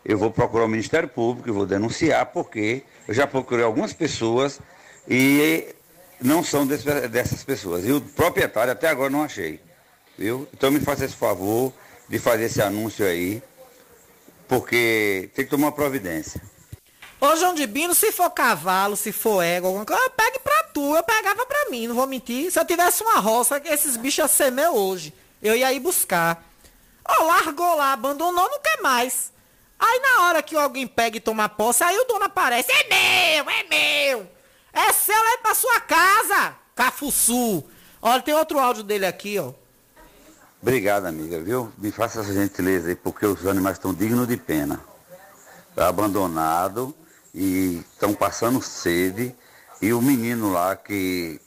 eu 0.05 0.19
vou 0.19 0.31
procurar 0.31 0.65
o 0.65 0.69
Ministério 0.69 1.09
Público 1.09 1.49
e 1.49 1.53
vou 1.53 1.67
denunciar, 1.67 2.27
porque 2.27 2.83
eu 3.07 3.15
já 3.15 3.27
procurei 3.27 3.65
algumas 3.65 3.93
pessoas 3.93 4.61
e 5.09 5.75
não 6.21 6.43
são 6.43 6.67
dessas 6.67 7.45
pessoas. 7.45 7.85
E 7.87 7.93
o 7.93 8.01
proprietário 8.01 8.73
até 8.73 8.89
agora 8.89 9.11
não 9.11 9.23
achei. 9.23 9.61
Viu? 10.19 10.49
Então 10.53 10.71
me 10.71 10.81
faça 10.81 11.05
esse 11.05 11.17
favor 11.17 11.73
de 12.09 12.19
fazer 12.19 12.45
esse 12.45 12.61
anúncio 12.61 13.07
aí, 13.07 13.43
porque 14.49 15.31
tem 15.35 15.45
que 15.45 15.51
tomar 15.51 15.73
providência. 15.73 16.41
Ô, 17.21 17.37
João 17.37 17.55
de 17.55 17.67
Bino, 17.67 17.95
se 17.95 18.11
for 18.13 18.31
cavalo, 18.31 18.97
se 18.97 19.13
for 19.13 19.43
égua, 19.43 19.69
alguma 19.69 19.85
coisa, 19.85 20.03
eu 20.03 20.11
pegue 20.11 20.39
pra 20.39 20.65
tu, 20.73 20.97
eu 20.97 21.03
pegava 21.03 21.45
pra 21.45 21.69
mim, 21.71 21.87
não 21.87 21.95
vou 21.95 22.07
mentir. 22.07 22.51
Se 22.51 22.59
eu 22.59 22.65
tivesse 22.65 23.03
uma 23.03 23.21
roça, 23.21 23.61
esses 23.67 23.95
bichos 23.99 24.19
iam 24.19 24.29
ser 24.29 24.51
meu 24.51 24.75
hoje. 24.75 25.13
Eu 25.43 25.55
ia 25.55 25.71
ir 25.71 25.81
buscar. 25.81 26.43
Ó, 27.07 27.25
largou 27.25 27.77
lá, 27.77 27.93
abandonou, 27.93 28.49
não 28.49 28.61
quer 28.61 28.81
mais. 28.81 29.33
Aí 29.79 30.01
na 30.01 30.29
hora 30.29 30.43
que 30.43 30.57
alguém 30.57 30.87
pega 30.87 31.19
e 31.19 31.21
toma 31.21 31.47
posse, 31.47 31.85
aí 31.85 31.99
o 31.99 32.05
dono 32.05 32.25
aparece. 32.25 32.71
É 32.73 32.89
meu, 32.89 33.51
é 33.51 33.65
meu. 33.65 34.27
É 34.73 34.91
seu, 34.93 35.15
leva 35.15 35.39
pra 35.43 35.55
sua 35.55 35.81
casa, 35.81 36.57
Cafuçu. 36.75 37.63
Olha, 38.01 38.23
tem 38.23 38.33
outro 38.33 38.59
áudio 38.59 38.83
dele 38.83 39.05
aqui, 39.05 39.39
ó. 39.39 39.53
Obrigado, 40.63 41.05
amiga, 41.05 41.39
viu? 41.39 41.71
Me 41.77 41.91
faça 41.91 42.21
essa 42.21 42.33
gentileza 42.33 42.89
aí, 42.89 42.97
porque 42.97 43.27
os 43.27 43.47
animais 43.47 43.77
estão 43.77 43.93
dignos 43.93 44.27
de 44.27 44.39
pena. 44.39 44.81
Tá 45.75 45.89
abandonado 45.89 46.95
e 47.35 47.83
estão 47.93 48.15
passando 48.15 48.63
sede. 48.63 49.35
E 49.81 49.93
o 49.93 50.03
menino 50.03 50.53
lá 50.53 50.77
que 50.77 51.41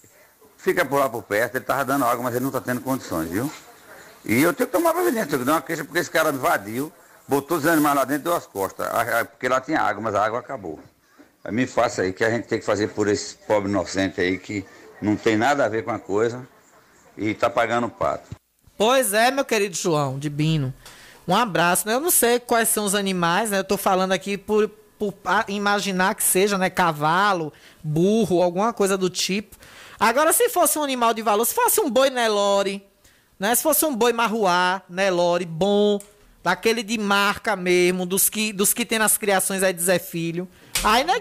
fica 0.58 0.84
por 0.86 1.00
lá 1.00 1.10
por 1.10 1.24
perto, 1.24 1.56
ele 1.56 1.66
tava 1.66 1.86
dando 1.86 2.06
água, 2.06 2.24
mas 2.24 2.34
ele 2.34 2.42
não 2.42 2.50
está 2.50 2.62
tendo 2.62 2.82
condições, 2.82 3.30
viu? 3.30 3.52
E 4.26 4.42
eu 4.42 4.54
tenho 4.54 4.68
que 4.68 4.76
tomar 4.76 4.94
providência, 4.94 5.28
tenho 5.28 5.40
que 5.40 5.46
dar 5.46 5.54
uma 5.54 5.62
queixa 5.62 5.84
porque 5.84 6.00
esse 6.00 6.10
cara 6.10 6.30
invadiu, 6.30 6.92
botou 7.28 7.58
os 7.58 7.68
animais 7.68 7.96
lá 7.96 8.06
dentro 8.06 8.22
e 8.22 8.24
deu 8.24 8.36
as 8.36 8.48
costas. 8.48 8.88
Porque 9.32 9.50
lá 9.50 9.60
tinha 9.60 9.82
água, 9.82 10.02
mas 10.02 10.16
a 10.16 10.26
água 10.26 10.40
acabou. 10.40 10.80
Aí 11.44 11.52
me 11.52 11.68
faça 11.68 12.04
aí 12.04 12.14
que 12.14 12.24
a 12.24 12.30
gente 12.30 12.48
tem 12.48 12.60
que 12.60 12.66
fazer 12.66 12.88
por 12.90 13.08
esse 13.08 13.36
pobre 13.36 13.70
inocente 13.70 14.22
aí 14.22 14.38
que 14.38 14.66
não 15.02 15.16
tem 15.18 15.36
nada 15.36 15.66
a 15.66 15.70
ver 15.70 15.84
com 15.84 15.92
a 15.92 16.00
coisa 16.00 16.48
e 17.18 17.34
tá 17.34 17.50
pagando 17.50 17.88
o 17.88 17.90
pato. 17.90 18.30
Pois 18.78 19.14
é, 19.14 19.30
meu 19.30 19.44
querido 19.44 19.76
João 19.76 20.18
de 20.18 20.30
Bino. 20.30 20.74
Um 21.28 21.36
abraço, 21.36 21.88
né? 21.88 21.94
Eu 21.94 22.00
não 22.00 22.12
sei 22.12 22.40
quais 22.40 22.70
são 22.70 22.86
os 22.86 22.96
animais, 22.96 23.52
né? 23.52 23.60
Eu 23.60 23.64
tô 23.64 23.78
falando 23.78 24.14
aqui 24.14 24.38
por, 24.38 24.70
por 25.12 25.46
imaginar 25.48 26.16
que 26.16 26.24
seja, 26.24 26.58
né? 26.58 26.70
Cavalo, 26.70 27.52
burro, 27.84 28.42
alguma 28.42 28.74
coisa 28.74 28.98
do 28.98 29.10
tipo. 29.10 29.56
Agora, 30.00 30.34
se 30.34 30.50
fosse 30.50 30.78
um 30.78 30.84
animal 30.84 31.14
de 31.14 31.22
valor, 31.22 31.46
se 31.46 31.54
fosse 31.54 31.80
um 31.80 31.90
boi 31.90 32.10
Nelore, 32.10 32.86
né? 33.40 33.54
Se 33.56 33.64
fosse 33.64 33.86
um 33.86 33.96
boi 33.96 34.14
marruá, 34.14 34.82
Nelore, 34.90 35.46
bom, 35.46 36.00
daquele 36.44 36.84
de 36.84 36.98
marca 36.98 37.56
mesmo, 37.56 38.06
dos 38.06 38.30
que, 38.30 38.52
dos 38.52 38.74
que 38.74 38.86
tem 38.86 39.00
nas 39.00 39.18
criações 39.18 39.64
aí 39.64 39.74
de 39.74 39.82
Zé 39.82 40.00
Filho. 40.00 40.48
Aí, 40.84 41.04
né? 41.04 41.14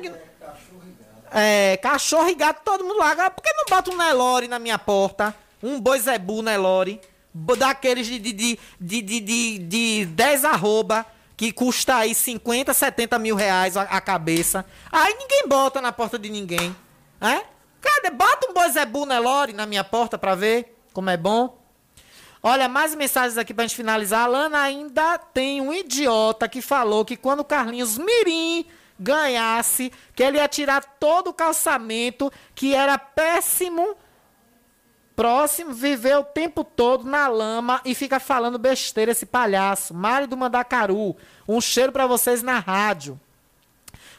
É, 1.30 1.78
cachorro 1.78 2.28
e 2.28 2.34
gato, 2.34 2.60
todo 2.64 2.84
mundo 2.84 2.98
lá. 2.98 3.30
Por 3.30 3.42
que 3.42 3.52
não 3.54 3.64
bota 3.68 3.90
um 3.90 3.96
Nelore 3.96 4.48
na 4.48 4.59
minha 4.59 4.78
porta? 4.78 5.34
Um 5.62 5.80
boi 5.80 5.98
Zebu 6.00 6.42
Nelore. 6.42 7.00
Daqueles 7.34 8.06
de, 8.06 8.18
de, 8.18 8.32
de, 8.32 8.59
de, 8.78 9.20
de, 9.20 9.59
de 9.59 10.06
10 10.06 10.44
arroba, 10.44 11.06
que 11.43 11.51
custa 11.51 11.97
aí 11.97 12.14
50, 12.14 12.73
70 12.73 13.19
mil 13.19 13.35
reais 13.35 13.77
a, 13.77 13.82
a 13.82 14.01
cabeça. 14.01 14.64
Aí 14.93 15.12
ninguém 15.19 15.48
bota 15.48 15.81
na 15.81 15.90
porta 15.90 16.16
de 16.16 16.31
ninguém. 16.31 16.73
É? 17.20 17.43
Cadê? 17.81 18.10
Bota 18.14 18.48
um 18.48 18.55
boi 18.55 18.70
Zebu 18.70 19.05
Nelore 19.05 19.52
na 19.52 19.66
minha 19.66 19.82
porta 19.82 20.16
pra 20.16 20.36
ver 20.36 20.78
como 20.93 21.10
é 21.10 21.16
bom. 21.16 21.59
Olha, 22.44 22.69
mais 22.69 22.94
mensagens 22.94 23.36
aqui 23.36 23.52
pra 23.52 23.64
gente 23.64 23.74
finalizar. 23.74 24.23
A 24.23 24.27
Lana 24.28 24.60
ainda 24.60 25.19
tem 25.19 25.60
um 25.60 25.74
idiota 25.74 26.48
que 26.48 26.62
falou 26.62 27.05
que 27.05 27.16
quando 27.16 27.40
o 27.40 27.44
Carlinhos 27.44 27.98
Mirim 27.98 28.64
ganhasse, 28.97 29.93
que 30.14 30.23
ele 30.23 30.39
ia 30.39 30.47
tirar 30.47 30.85
todo 31.01 31.31
o 31.31 31.35
calçamento, 31.35 32.32
que 32.55 32.73
era 32.73 32.97
péssimo, 32.97 33.97
próximo, 35.16 35.72
viver 35.72 36.16
o 36.16 36.24
tempo 36.24 36.64
todo 36.64 37.05
na 37.05 37.28
lama 37.28 37.80
e 37.84 37.94
fica 37.94 38.18
falando 38.18 38.59
besteira 38.59 39.12
esse 39.12 39.26
palhaço. 39.26 39.94
Mário 39.94 40.26
do 40.26 40.36
Mandacaru, 40.36 41.16
um 41.47 41.60
cheiro 41.60 41.93
pra 41.93 42.06
vocês 42.06 42.43
na 42.43 42.59
rádio. 42.59 43.20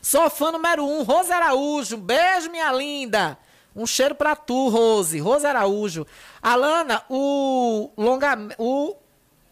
Sou 0.01 0.29
fã 0.29 0.51
número 0.51 0.85
um, 0.85 1.03
Rose 1.03 1.31
Araújo. 1.31 1.95
Um 1.95 2.01
beijo, 2.01 2.51
minha 2.51 2.71
linda. 2.71 3.37
Um 3.75 3.87
cheiro 3.87 4.13
pra 4.13 4.35
tu, 4.35 4.69
Rose. 4.69 5.19
Rose 5.19 5.45
Araújo. 5.45 6.05
Alana, 6.41 7.03
o, 7.09 7.89
longa, 7.97 8.37
o 8.57 8.95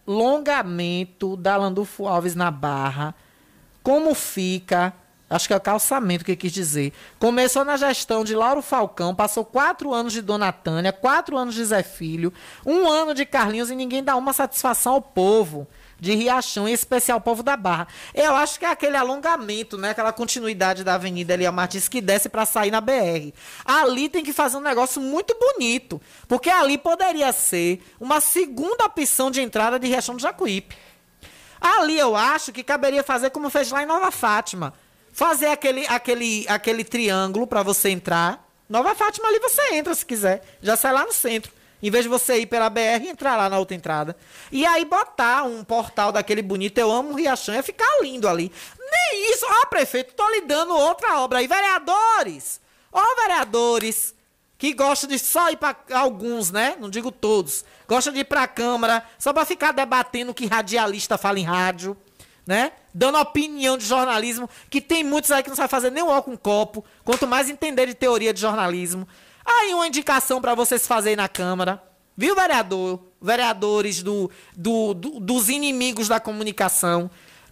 longamento 0.06 1.38
da 1.38 1.56
Landulfo 1.56 2.06
Alves 2.08 2.36
na 2.36 2.52
barra, 2.52 3.16
como 3.82 4.14
fica? 4.14 4.94
Acho 5.32 5.48
que 5.48 5.54
é 5.54 5.58
o 5.58 5.62
calçamento 5.62 6.26
que 6.26 6.36
quis 6.36 6.52
dizer. 6.52 6.92
Começou 7.18 7.64
na 7.64 7.78
gestão 7.78 8.26
de 8.26 8.36
Lauro 8.36 8.62
Falcão, 8.62 9.16
passou 9.16 9.46
quatro 9.46 9.94
anos 9.94 10.12
de 10.12 10.22
Dona 10.22 10.52
Tânia, 10.52 10.92
quatro 10.92 11.38
anos 11.38 11.56
de 11.56 11.64
Zé 11.64 11.82
Filho, 11.84 12.34
um 12.66 12.86
ano 12.86 13.14
de 13.14 13.26
Carlinhos 13.26 13.72
e 13.72 13.76
ninguém 13.76 14.04
dá 14.04 14.18
uma 14.18 14.34
satisfação 14.34 14.96
ao 14.96 15.02
povo 15.02 15.66
de 15.98 16.14
Riachão, 16.16 16.68
em 16.68 16.74
especial 16.74 17.20
o 17.20 17.22
povo 17.22 17.44
da 17.44 17.56
Barra. 17.56 17.88
Eu 18.14 18.36
acho 18.36 18.60
que 18.60 18.66
é 18.66 18.72
aquele 18.72 18.98
alongamento, 18.98 19.78
né? 19.78 19.92
Aquela 19.92 20.12
continuidade 20.12 20.84
da 20.84 20.96
Avenida 20.96 21.34
Elia 21.34 21.52
Martins 21.52 21.88
que 21.88 22.02
desce 22.02 22.28
para 22.28 22.46
sair 22.46 22.72
na 22.72 22.82
BR. 22.82 23.32
Ali 23.64 24.10
tem 24.10 24.26
que 24.26 24.34
fazer 24.34 24.58
um 24.58 24.62
negócio 24.62 25.02
muito 25.02 25.34
bonito, 25.40 26.02
porque 26.28 26.50
ali 26.50 26.78
poderia 26.78 27.32
ser 27.32 27.82
uma 28.02 28.20
segunda 28.20 28.84
opção 28.84 29.32
de 29.32 29.40
entrada 29.40 29.80
de 29.80 29.88
Riachão 29.88 30.16
do 30.16 30.22
Jacuípe. 30.22 30.76
Ali 31.62 31.98
eu 31.98 32.16
acho 32.16 32.52
que 32.52 32.64
caberia 32.64 33.04
fazer 33.04 33.30
como 33.30 33.50
fez 33.52 33.72
lá 33.72 33.84
em 33.84 33.86
Nova 33.86 34.10
Fátima. 34.10 34.74
Fazer 35.12 35.48
aquele, 35.48 35.86
aquele, 35.88 36.46
aquele 36.48 36.84
triângulo 36.84 37.46
para 37.46 37.64
você 37.64 37.90
entrar. 37.90 38.48
Nova 38.70 38.96
Fátima 38.96 39.28
ali 39.28 39.40
você 39.40 39.74
entra 39.74 39.94
se 39.94 40.06
quiser. 40.06 40.42
Já 40.62 40.78
sai 40.78 40.94
lá 40.94 41.06
no 41.06 41.14
centro. 41.14 41.52
Em 41.84 41.90
vez 41.90 42.04
de 42.04 42.10
você 42.10 42.40
ir 42.40 42.46
pela 42.46 42.70
BR 42.70 43.08
entrar 43.08 43.36
lá 43.36 43.50
na 43.50 43.58
outra 43.58 43.76
entrada. 43.76 44.16
E 44.52 44.66
aí 44.66 44.86
botar 44.86 45.44
um 45.44 45.64
portal 45.64 46.12
daquele 46.12 46.42
bonito, 46.42 46.78
eu 46.78 46.92
amo 46.92 47.12
o 47.12 47.16
Riachão, 47.16 47.56
ia 47.56 47.64
ficar 47.64 47.90
lindo 48.02 48.28
ali. 48.30 48.52
Nem 48.80 49.32
isso. 49.32 49.46
Ó, 49.48 49.66
prefeito, 49.66 50.14
tô 50.14 50.30
lhe 50.30 50.42
dando 50.42 50.76
outra 50.76 51.20
obra 51.20 51.40
aí. 51.40 51.48
Vereadores! 51.48 52.62
Ó, 52.92 53.02
vereadores! 53.16 54.14
que 54.62 54.74
gosta 54.74 55.08
de 55.08 55.18
só 55.18 55.50
ir 55.50 55.58
para 55.58 55.76
alguns, 55.92 56.52
né? 56.52 56.76
Não 56.80 56.88
digo 56.88 57.12
todos. 57.12 57.66
Gosta 57.88 58.12
de 58.12 58.20
ir 58.20 58.26
para 58.26 58.44
a 58.44 58.48
Câmara 58.48 59.04
só 59.18 59.34
para 59.34 59.44
ficar 59.44 59.72
debatendo 59.72 60.30
o 60.30 60.36
que 60.36 60.46
radialista 60.46 61.18
fala 61.18 61.40
em 61.40 61.44
rádio, 61.44 61.98
né? 62.46 62.72
Dando 62.94 63.18
opinião 63.20 63.78
de 63.78 63.86
jornalismo, 63.86 64.50
que 64.70 64.82
tem 64.82 65.04
muitos 65.04 65.32
aí 65.32 65.42
que 65.44 65.50
não 65.50 65.56
sabem 65.56 65.70
fazer 65.70 65.92
nem 65.92 66.04
um 66.04 66.10
ó 66.10 66.22
com 66.22 66.36
copo, 66.38 66.84
quanto 67.04 67.26
mais 67.28 67.50
entender 67.50 67.86
de 67.88 67.94
teoria 67.94 68.34
de 68.34 68.42
jornalismo. 68.42 69.08
Aí 69.46 69.74
uma 69.74 69.88
indicação 69.88 70.42
para 70.42 70.54
vocês 70.56 70.86
fazerem 70.86 71.16
na 71.16 71.28
Câmara. 71.28 71.82
Viu, 72.18 72.36
vereador? 72.36 73.00
Vereadores 73.22 74.04
do, 74.04 74.30
do, 74.56 74.94
do- 74.94 75.20
dos 75.20 75.50
inimigos 75.50 76.08
da 76.08 76.20
comunicação. 76.20 77.10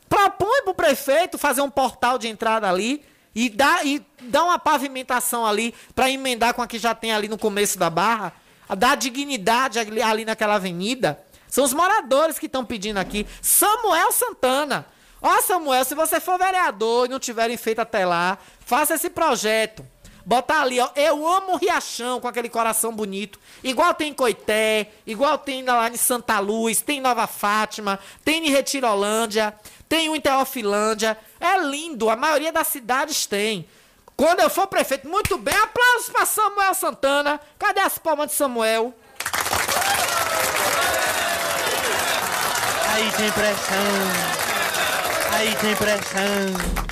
Propõe 0.08 0.64
pro 0.64 0.74
prefeito 0.74 1.38
fazer 1.38 1.62
um 1.62 1.70
portal 1.70 2.18
de 2.18 2.28
entrada 2.28 2.68
ali 2.70 3.04
e 3.34 3.48
dá, 3.50 3.84
e 3.84 4.04
dá 4.24 4.44
uma 4.44 4.60
pavimentação 4.60 5.46
ali 5.46 5.74
para 5.96 6.10
emendar 6.10 6.54
com 6.54 6.62
a 6.62 6.68
que 6.68 6.78
já 6.80 6.94
tem 6.94 7.12
ali 7.14 7.28
no 7.28 7.38
começo 7.38 7.78
da 7.80 7.90
barra. 7.90 8.34
Dá 8.78 8.96
dignidade 8.96 9.80
ali 9.80 10.26
naquela 10.26 10.56
avenida. 10.56 11.20
São 11.50 11.64
os 11.64 11.74
moradores 11.74 12.38
que 12.38 12.46
estão 12.46 12.64
pedindo 12.64 12.98
aqui. 12.98 13.26
Samuel 13.42 14.12
Santana. 14.12 14.86
Ó, 15.22 15.42
Samuel, 15.42 15.84
se 15.84 15.96
você 15.96 16.20
for 16.20 16.38
vereador 16.38 17.06
e 17.06 17.10
não 17.10 17.20
tiverem 17.20 17.58
feito 17.58 17.80
até 17.80 18.06
lá, 18.06 18.38
faça 18.66 18.94
esse 18.94 19.10
projeto. 19.10 19.86
Botar 20.26 20.62
ali, 20.62 20.80
ó. 20.80 20.90
Eu 20.96 21.28
amo 21.28 21.54
o 21.54 21.58
Riachão 21.58 22.22
com 22.22 22.28
aquele 22.28 22.50
coração 22.50 22.94
bonito. 22.94 23.40
Igual 23.64 23.94
tem 23.94 24.12
em 24.12 24.14
Coité, 24.14 24.92
igual 25.06 25.38
tem 25.40 25.64
lá 25.64 25.90
em 25.90 25.98
Santa 25.98 26.40
Luz, 26.40 26.82
tem 26.82 27.00
em 27.00 27.02
Nova 27.02 27.26
Fátima, 27.26 28.00
tem 28.24 28.46
em 28.46 28.52
Retirolândia, 28.52 29.54
tem 29.90 30.16
em 30.16 30.22
Teofilândia. 30.22 31.18
É 31.40 31.58
lindo, 31.58 32.10
a 32.10 32.16
maioria 32.16 32.52
das 32.52 32.68
cidades 32.68 33.26
tem. 33.26 33.68
Quando 34.16 34.42
eu 34.42 34.50
for 34.50 34.68
prefeito, 34.68 35.08
muito 35.08 35.38
bem, 35.38 35.56
aplausos 35.56 36.10
para 36.10 36.26
Samuel 36.26 36.74
Santana. 36.74 37.40
Cadê 37.58 37.80
as 37.80 37.98
palmas 37.98 38.28
de 38.28 38.36
Samuel? 38.36 38.94
Aí 42.92 43.12
tem 43.12 43.32
pressão. 43.32 43.76
Aí 45.32 45.56
tem 45.56 45.76
pressão. 45.76 46.90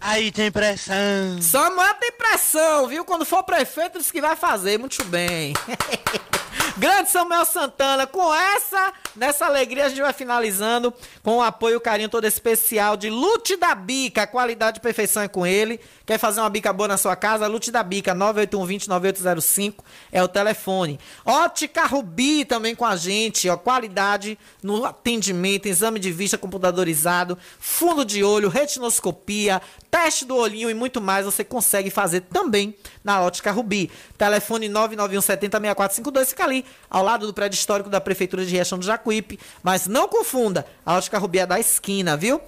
Aí 0.00 0.32
tem 0.32 0.50
pressão. 0.50 1.42
Samuel 1.42 1.94
tem 1.94 2.12
pressão, 2.12 2.86
viu? 2.88 3.04
Quando 3.04 3.24
for 3.24 3.42
prefeito, 3.42 3.98
diz 3.98 4.10
que 4.10 4.20
vai 4.20 4.36
fazer. 4.36 4.78
Muito 4.78 5.04
bem. 5.04 5.52
Grande 6.78 7.10
Samuel 7.10 7.46
Santana, 7.46 8.06
com 8.06 8.34
essa, 8.34 8.92
nessa 9.16 9.46
alegria, 9.46 9.86
a 9.86 9.88
gente 9.88 10.02
vai 10.02 10.12
finalizando 10.12 10.92
com 11.22 11.38
o 11.38 11.42
apoio 11.42 11.78
o 11.78 11.80
carinho 11.80 12.10
todo 12.10 12.26
especial 12.26 12.98
de 12.98 13.08
Lute 13.08 13.56
da 13.56 13.74
Bica. 13.74 14.22
A 14.22 14.26
qualidade 14.26 14.76
e 14.76 14.82
perfeição 14.82 15.22
é 15.22 15.28
com 15.28 15.46
ele. 15.46 15.80
Quer 16.04 16.18
fazer 16.18 16.40
uma 16.40 16.50
bica 16.50 16.74
boa 16.74 16.86
na 16.86 16.98
sua 16.98 17.16
casa? 17.16 17.46
Lute 17.46 17.70
da 17.70 17.82
Bica, 17.82 18.14
981209805 18.14 19.76
é 20.12 20.22
o 20.22 20.28
telefone. 20.28 21.00
Ótica 21.24 21.86
Rubi 21.86 22.44
também 22.44 22.74
com 22.74 22.84
a 22.84 22.94
gente, 22.94 23.48
ó. 23.48 23.56
Qualidade 23.56 24.38
no 24.62 24.84
atendimento, 24.84 25.66
exame 25.66 25.98
de 25.98 26.12
vista 26.12 26.36
computadorizado, 26.36 27.38
fundo 27.58 28.04
de 28.04 28.22
olho, 28.22 28.50
retinoscopia, 28.50 29.62
teste 29.90 30.26
do 30.26 30.36
olhinho 30.36 30.68
e 30.68 30.74
muito 30.74 31.00
mais 31.00 31.24
você 31.24 31.42
consegue 31.42 31.88
fazer 31.88 32.20
também 32.20 32.76
na 33.02 33.22
Ótica 33.22 33.50
Rubi. 33.50 33.90
Telefone 34.18 34.68
991 34.68 35.22
70 35.22 35.58
6452 35.58 36.28
fica 36.28 36.44
ali, 36.44 36.65
ao 36.88 37.02
lado 37.02 37.26
do 37.26 37.34
prédio 37.34 37.56
histórico 37.56 37.90
da 37.90 38.00
Prefeitura 38.00 38.44
de 38.44 38.52
Riachão 38.52 38.78
do 38.78 38.84
Jacuípe. 38.84 39.38
Mas 39.62 39.86
não 39.86 40.08
confunda, 40.08 40.66
a 40.84 40.94
Ótica 40.94 41.18
Rubi 41.18 41.38
é 41.38 41.46
da 41.46 41.58
esquina, 41.58 42.16
viu? 42.16 42.40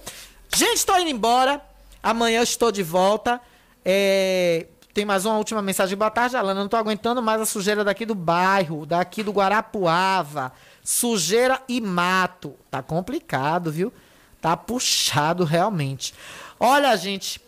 Gente, 0.55 0.85
tô 0.85 0.97
indo 0.97 1.09
embora. 1.09 1.61
Amanhã 2.01 2.41
estou 2.41 2.71
de 2.71 2.83
volta. 2.83 3.39
É, 3.83 4.67
tem 4.93 5.05
mais 5.05 5.25
uma 5.25 5.37
última 5.37 5.61
mensagem. 5.61 5.97
Boa 5.97 6.09
tarde, 6.09 6.35
Alana. 6.35 6.61
Não 6.61 6.67
tô 6.67 6.77
aguentando 6.77 7.21
mais 7.21 7.41
a 7.41 7.45
sujeira 7.45 7.83
daqui 7.83 8.05
do 8.05 8.15
bairro, 8.15 8.85
daqui 8.85 9.23
do 9.23 9.31
Guarapuava. 9.31 10.51
Sujeira 10.83 11.61
e 11.67 11.79
mato. 11.79 12.55
Tá 12.71 12.81
complicado, 12.81 13.71
viu? 13.71 13.93
Tá 14.41 14.57
puxado 14.57 15.43
realmente. 15.43 16.13
Olha, 16.59 16.95
gente, 16.97 17.41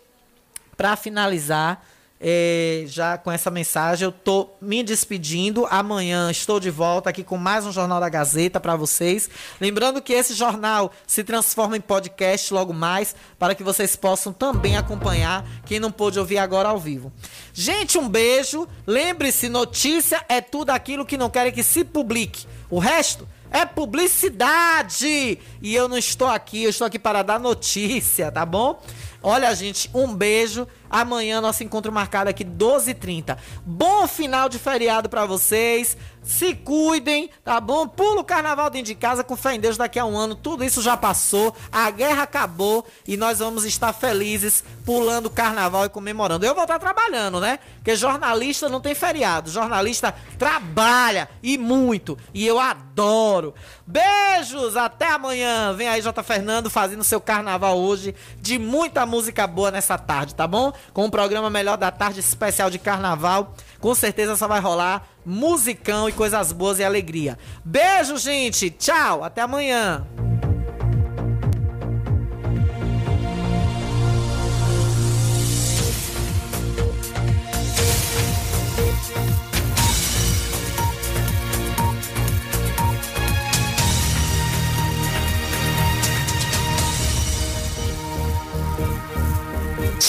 para 0.76 0.96
finalizar, 0.96 1.84
é, 2.24 2.84
já 2.86 3.18
com 3.18 3.32
essa 3.32 3.50
mensagem, 3.50 4.04
eu 4.04 4.12
tô 4.12 4.50
me 4.60 4.84
despedindo. 4.84 5.66
Amanhã 5.68 6.30
estou 6.30 6.60
de 6.60 6.70
volta 6.70 7.10
aqui 7.10 7.24
com 7.24 7.36
mais 7.36 7.66
um 7.66 7.72
Jornal 7.72 7.98
da 7.98 8.08
Gazeta 8.08 8.60
para 8.60 8.76
vocês. 8.76 9.28
Lembrando 9.60 10.00
que 10.00 10.12
esse 10.12 10.32
jornal 10.32 10.92
se 11.04 11.24
transforma 11.24 11.76
em 11.76 11.80
podcast 11.80 12.54
logo 12.54 12.72
mais, 12.72 13.16
para 13.40 13.56
que 13.56 13.64
vocês 13.64 13.96
possam 13.96 14.32
também 14.32 14.76
acompanhar, 14.76 15.44
quem 15.66 15.80
não 15.80 15.90
pôde 15.90 16.20
ouvir 16.20 16.38
agora 16.38 16.68
ao 16.68 16.78
vivo. 16.78 17.12
Gente, 17.52 17.98
um 17.98 18.08
beijo. 18.08 18.68
Lembre-se, 18.86 19.48
notícia 19.48 20.24
é 20.28 20.40
tudo 20.40 20.70
aquilo 20.70 21.04
que 21.04 21.18
não 21.18 21.28
querem 21.28 21.50
que 21.50 21.64
se 21.64 21.84
publique. 21.84 22.46
O 22.70 22.78
resto 22.78 23.28
é 23.50 23.66
publicidade! 23.66 25.38
E 25.60 25.74
eu 25.74 25.88
não 25.88 25.98
estou 25.98 26.28
aqui, 26.28 26.62
eu 26.62 26.70
estou 26.70 26.86
aqui 26.86 26.98
para 26.98 27.22
dar 27.22 27.38
notícia, 27.38 28.30
tá 28.32 28.46
bom? 28.46 28.80
Olha, 29.22 29.54
gente, 29.54 29.88
um 29.94 30.14
beijo. 30.14 30.66
Amanhã 30.92 31.40
nosso 31.40 31.64
encontro 31.64 31.90
marcado 31.90 32.28
aqui 32.28 32.44
12h30. 32.44 33.38
Bom 33.64 34.06
final 34.06 34.46
de 34.46 34.58
feriado 34.58 35.08
para 35.08 35.24
vocês. 35.24 35.96
Se 36.22 36.54
cuidem, 36.54 37.30
tá 37.42 37.58
bom? 37.60 37.88
Pula 37.88 38.20
o 38.20 38.24
carnaval 38.24 38.68
dentro 38.68 38.88
de 38.88 38.94
casa 38.94 39.24
com 39.24 39.34
fé 39.34 39.54
em 39.54 39.60
Deus 39.60 39.76
daqui 39.76 39.98
a 39.98 40.04
um 40.04 40.16
ano. 40.16 40.36
Tudo 40.36 40.62
isso 40.62 40.82
já 40.82 40.96
passou, 40.96 41.56
a 41.72 41.90
guerra 41.90 42.22
acabou 42.22 42.86
e 43.08 43.16
nós 43.16 43.40
vamos 43.40 43.64
estar 43.64 43.92
felizes 43.92 44.62
pulando 44.84 45.26
o 45.26 45.30
carnaval 45.30 45.86
e 45.86 45.88
comemorando. 45.88 46.44
Eu 46.44 46.54
vou 46.54 46.62
estar 46.62 46.78
trabalhando, 46.78 47.40
né? 47.40 47.58
Porque 47.76 47.96
jornalista 47.96 48.68
não 48.68 48.80
tem 48.80 48.94
feriado. 48.94 49.50
Jornalista 49.50 50.14
trabalha 50.38 51.28
e 51.42 51.56
muito. 51.56 52.16
E 52.34 52.46
eu 52.46 52.60
adoro. 52.60 53.54
Beijos, 53.84 54.76
até 54.76 55.10
amanhã. 55.10 55.72
Vem 55.72 55.88
aí, 55.88 56.02
J. 56.02 56.22
Fernando, 56.22 56.70
fazendo 56.70 57.02
seu 57.02 57.20
carnaval 57.20 57.78
hoje 57.78 58.14
de 58.40 58.58
muita 58.58 59.04
música 59.06 59.11
boa 59.46 59.70
nessa 59.70 59.98
tarde, 59.98 60.34
tá 60.34 60.46
bom? 60.46 60.72
Com 60.92 61.06
o 61.06 61.10
programa 61.10 61.50
Melhor 61.50 61.76
da 61.76 61.90
Tarde 61.90 62.20
especial 62.20 62.70
de 62.70 62.78
carnaval. 62.78 63.54
Com 63.80 63.94
certeza 63.94 64.36
só 64.36 64.46
vai 64.46 64.60
rolar 64.60 65.06
musicão 65.24 66.08
e 66.08 66.12
coisas 66.12 66.52
boas 66.52 66.78
e 66.78 66.84
alegria. 66.84 67.38
Beijo, 67.64 68.16
gente. 68.16 68.70
Tchau. 68.70 69.24
Até 69.24 69.42
amanhã. 69.42 70.06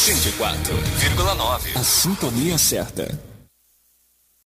Cento 0.03 0.27
e 0.27 0.31
quatro 0.34 0.75
vírgula 0.97 1.34
nove. 1.34 1.71
A 1.75 1.81
sintonia 1.81 2.57
certa. 2.57 3.17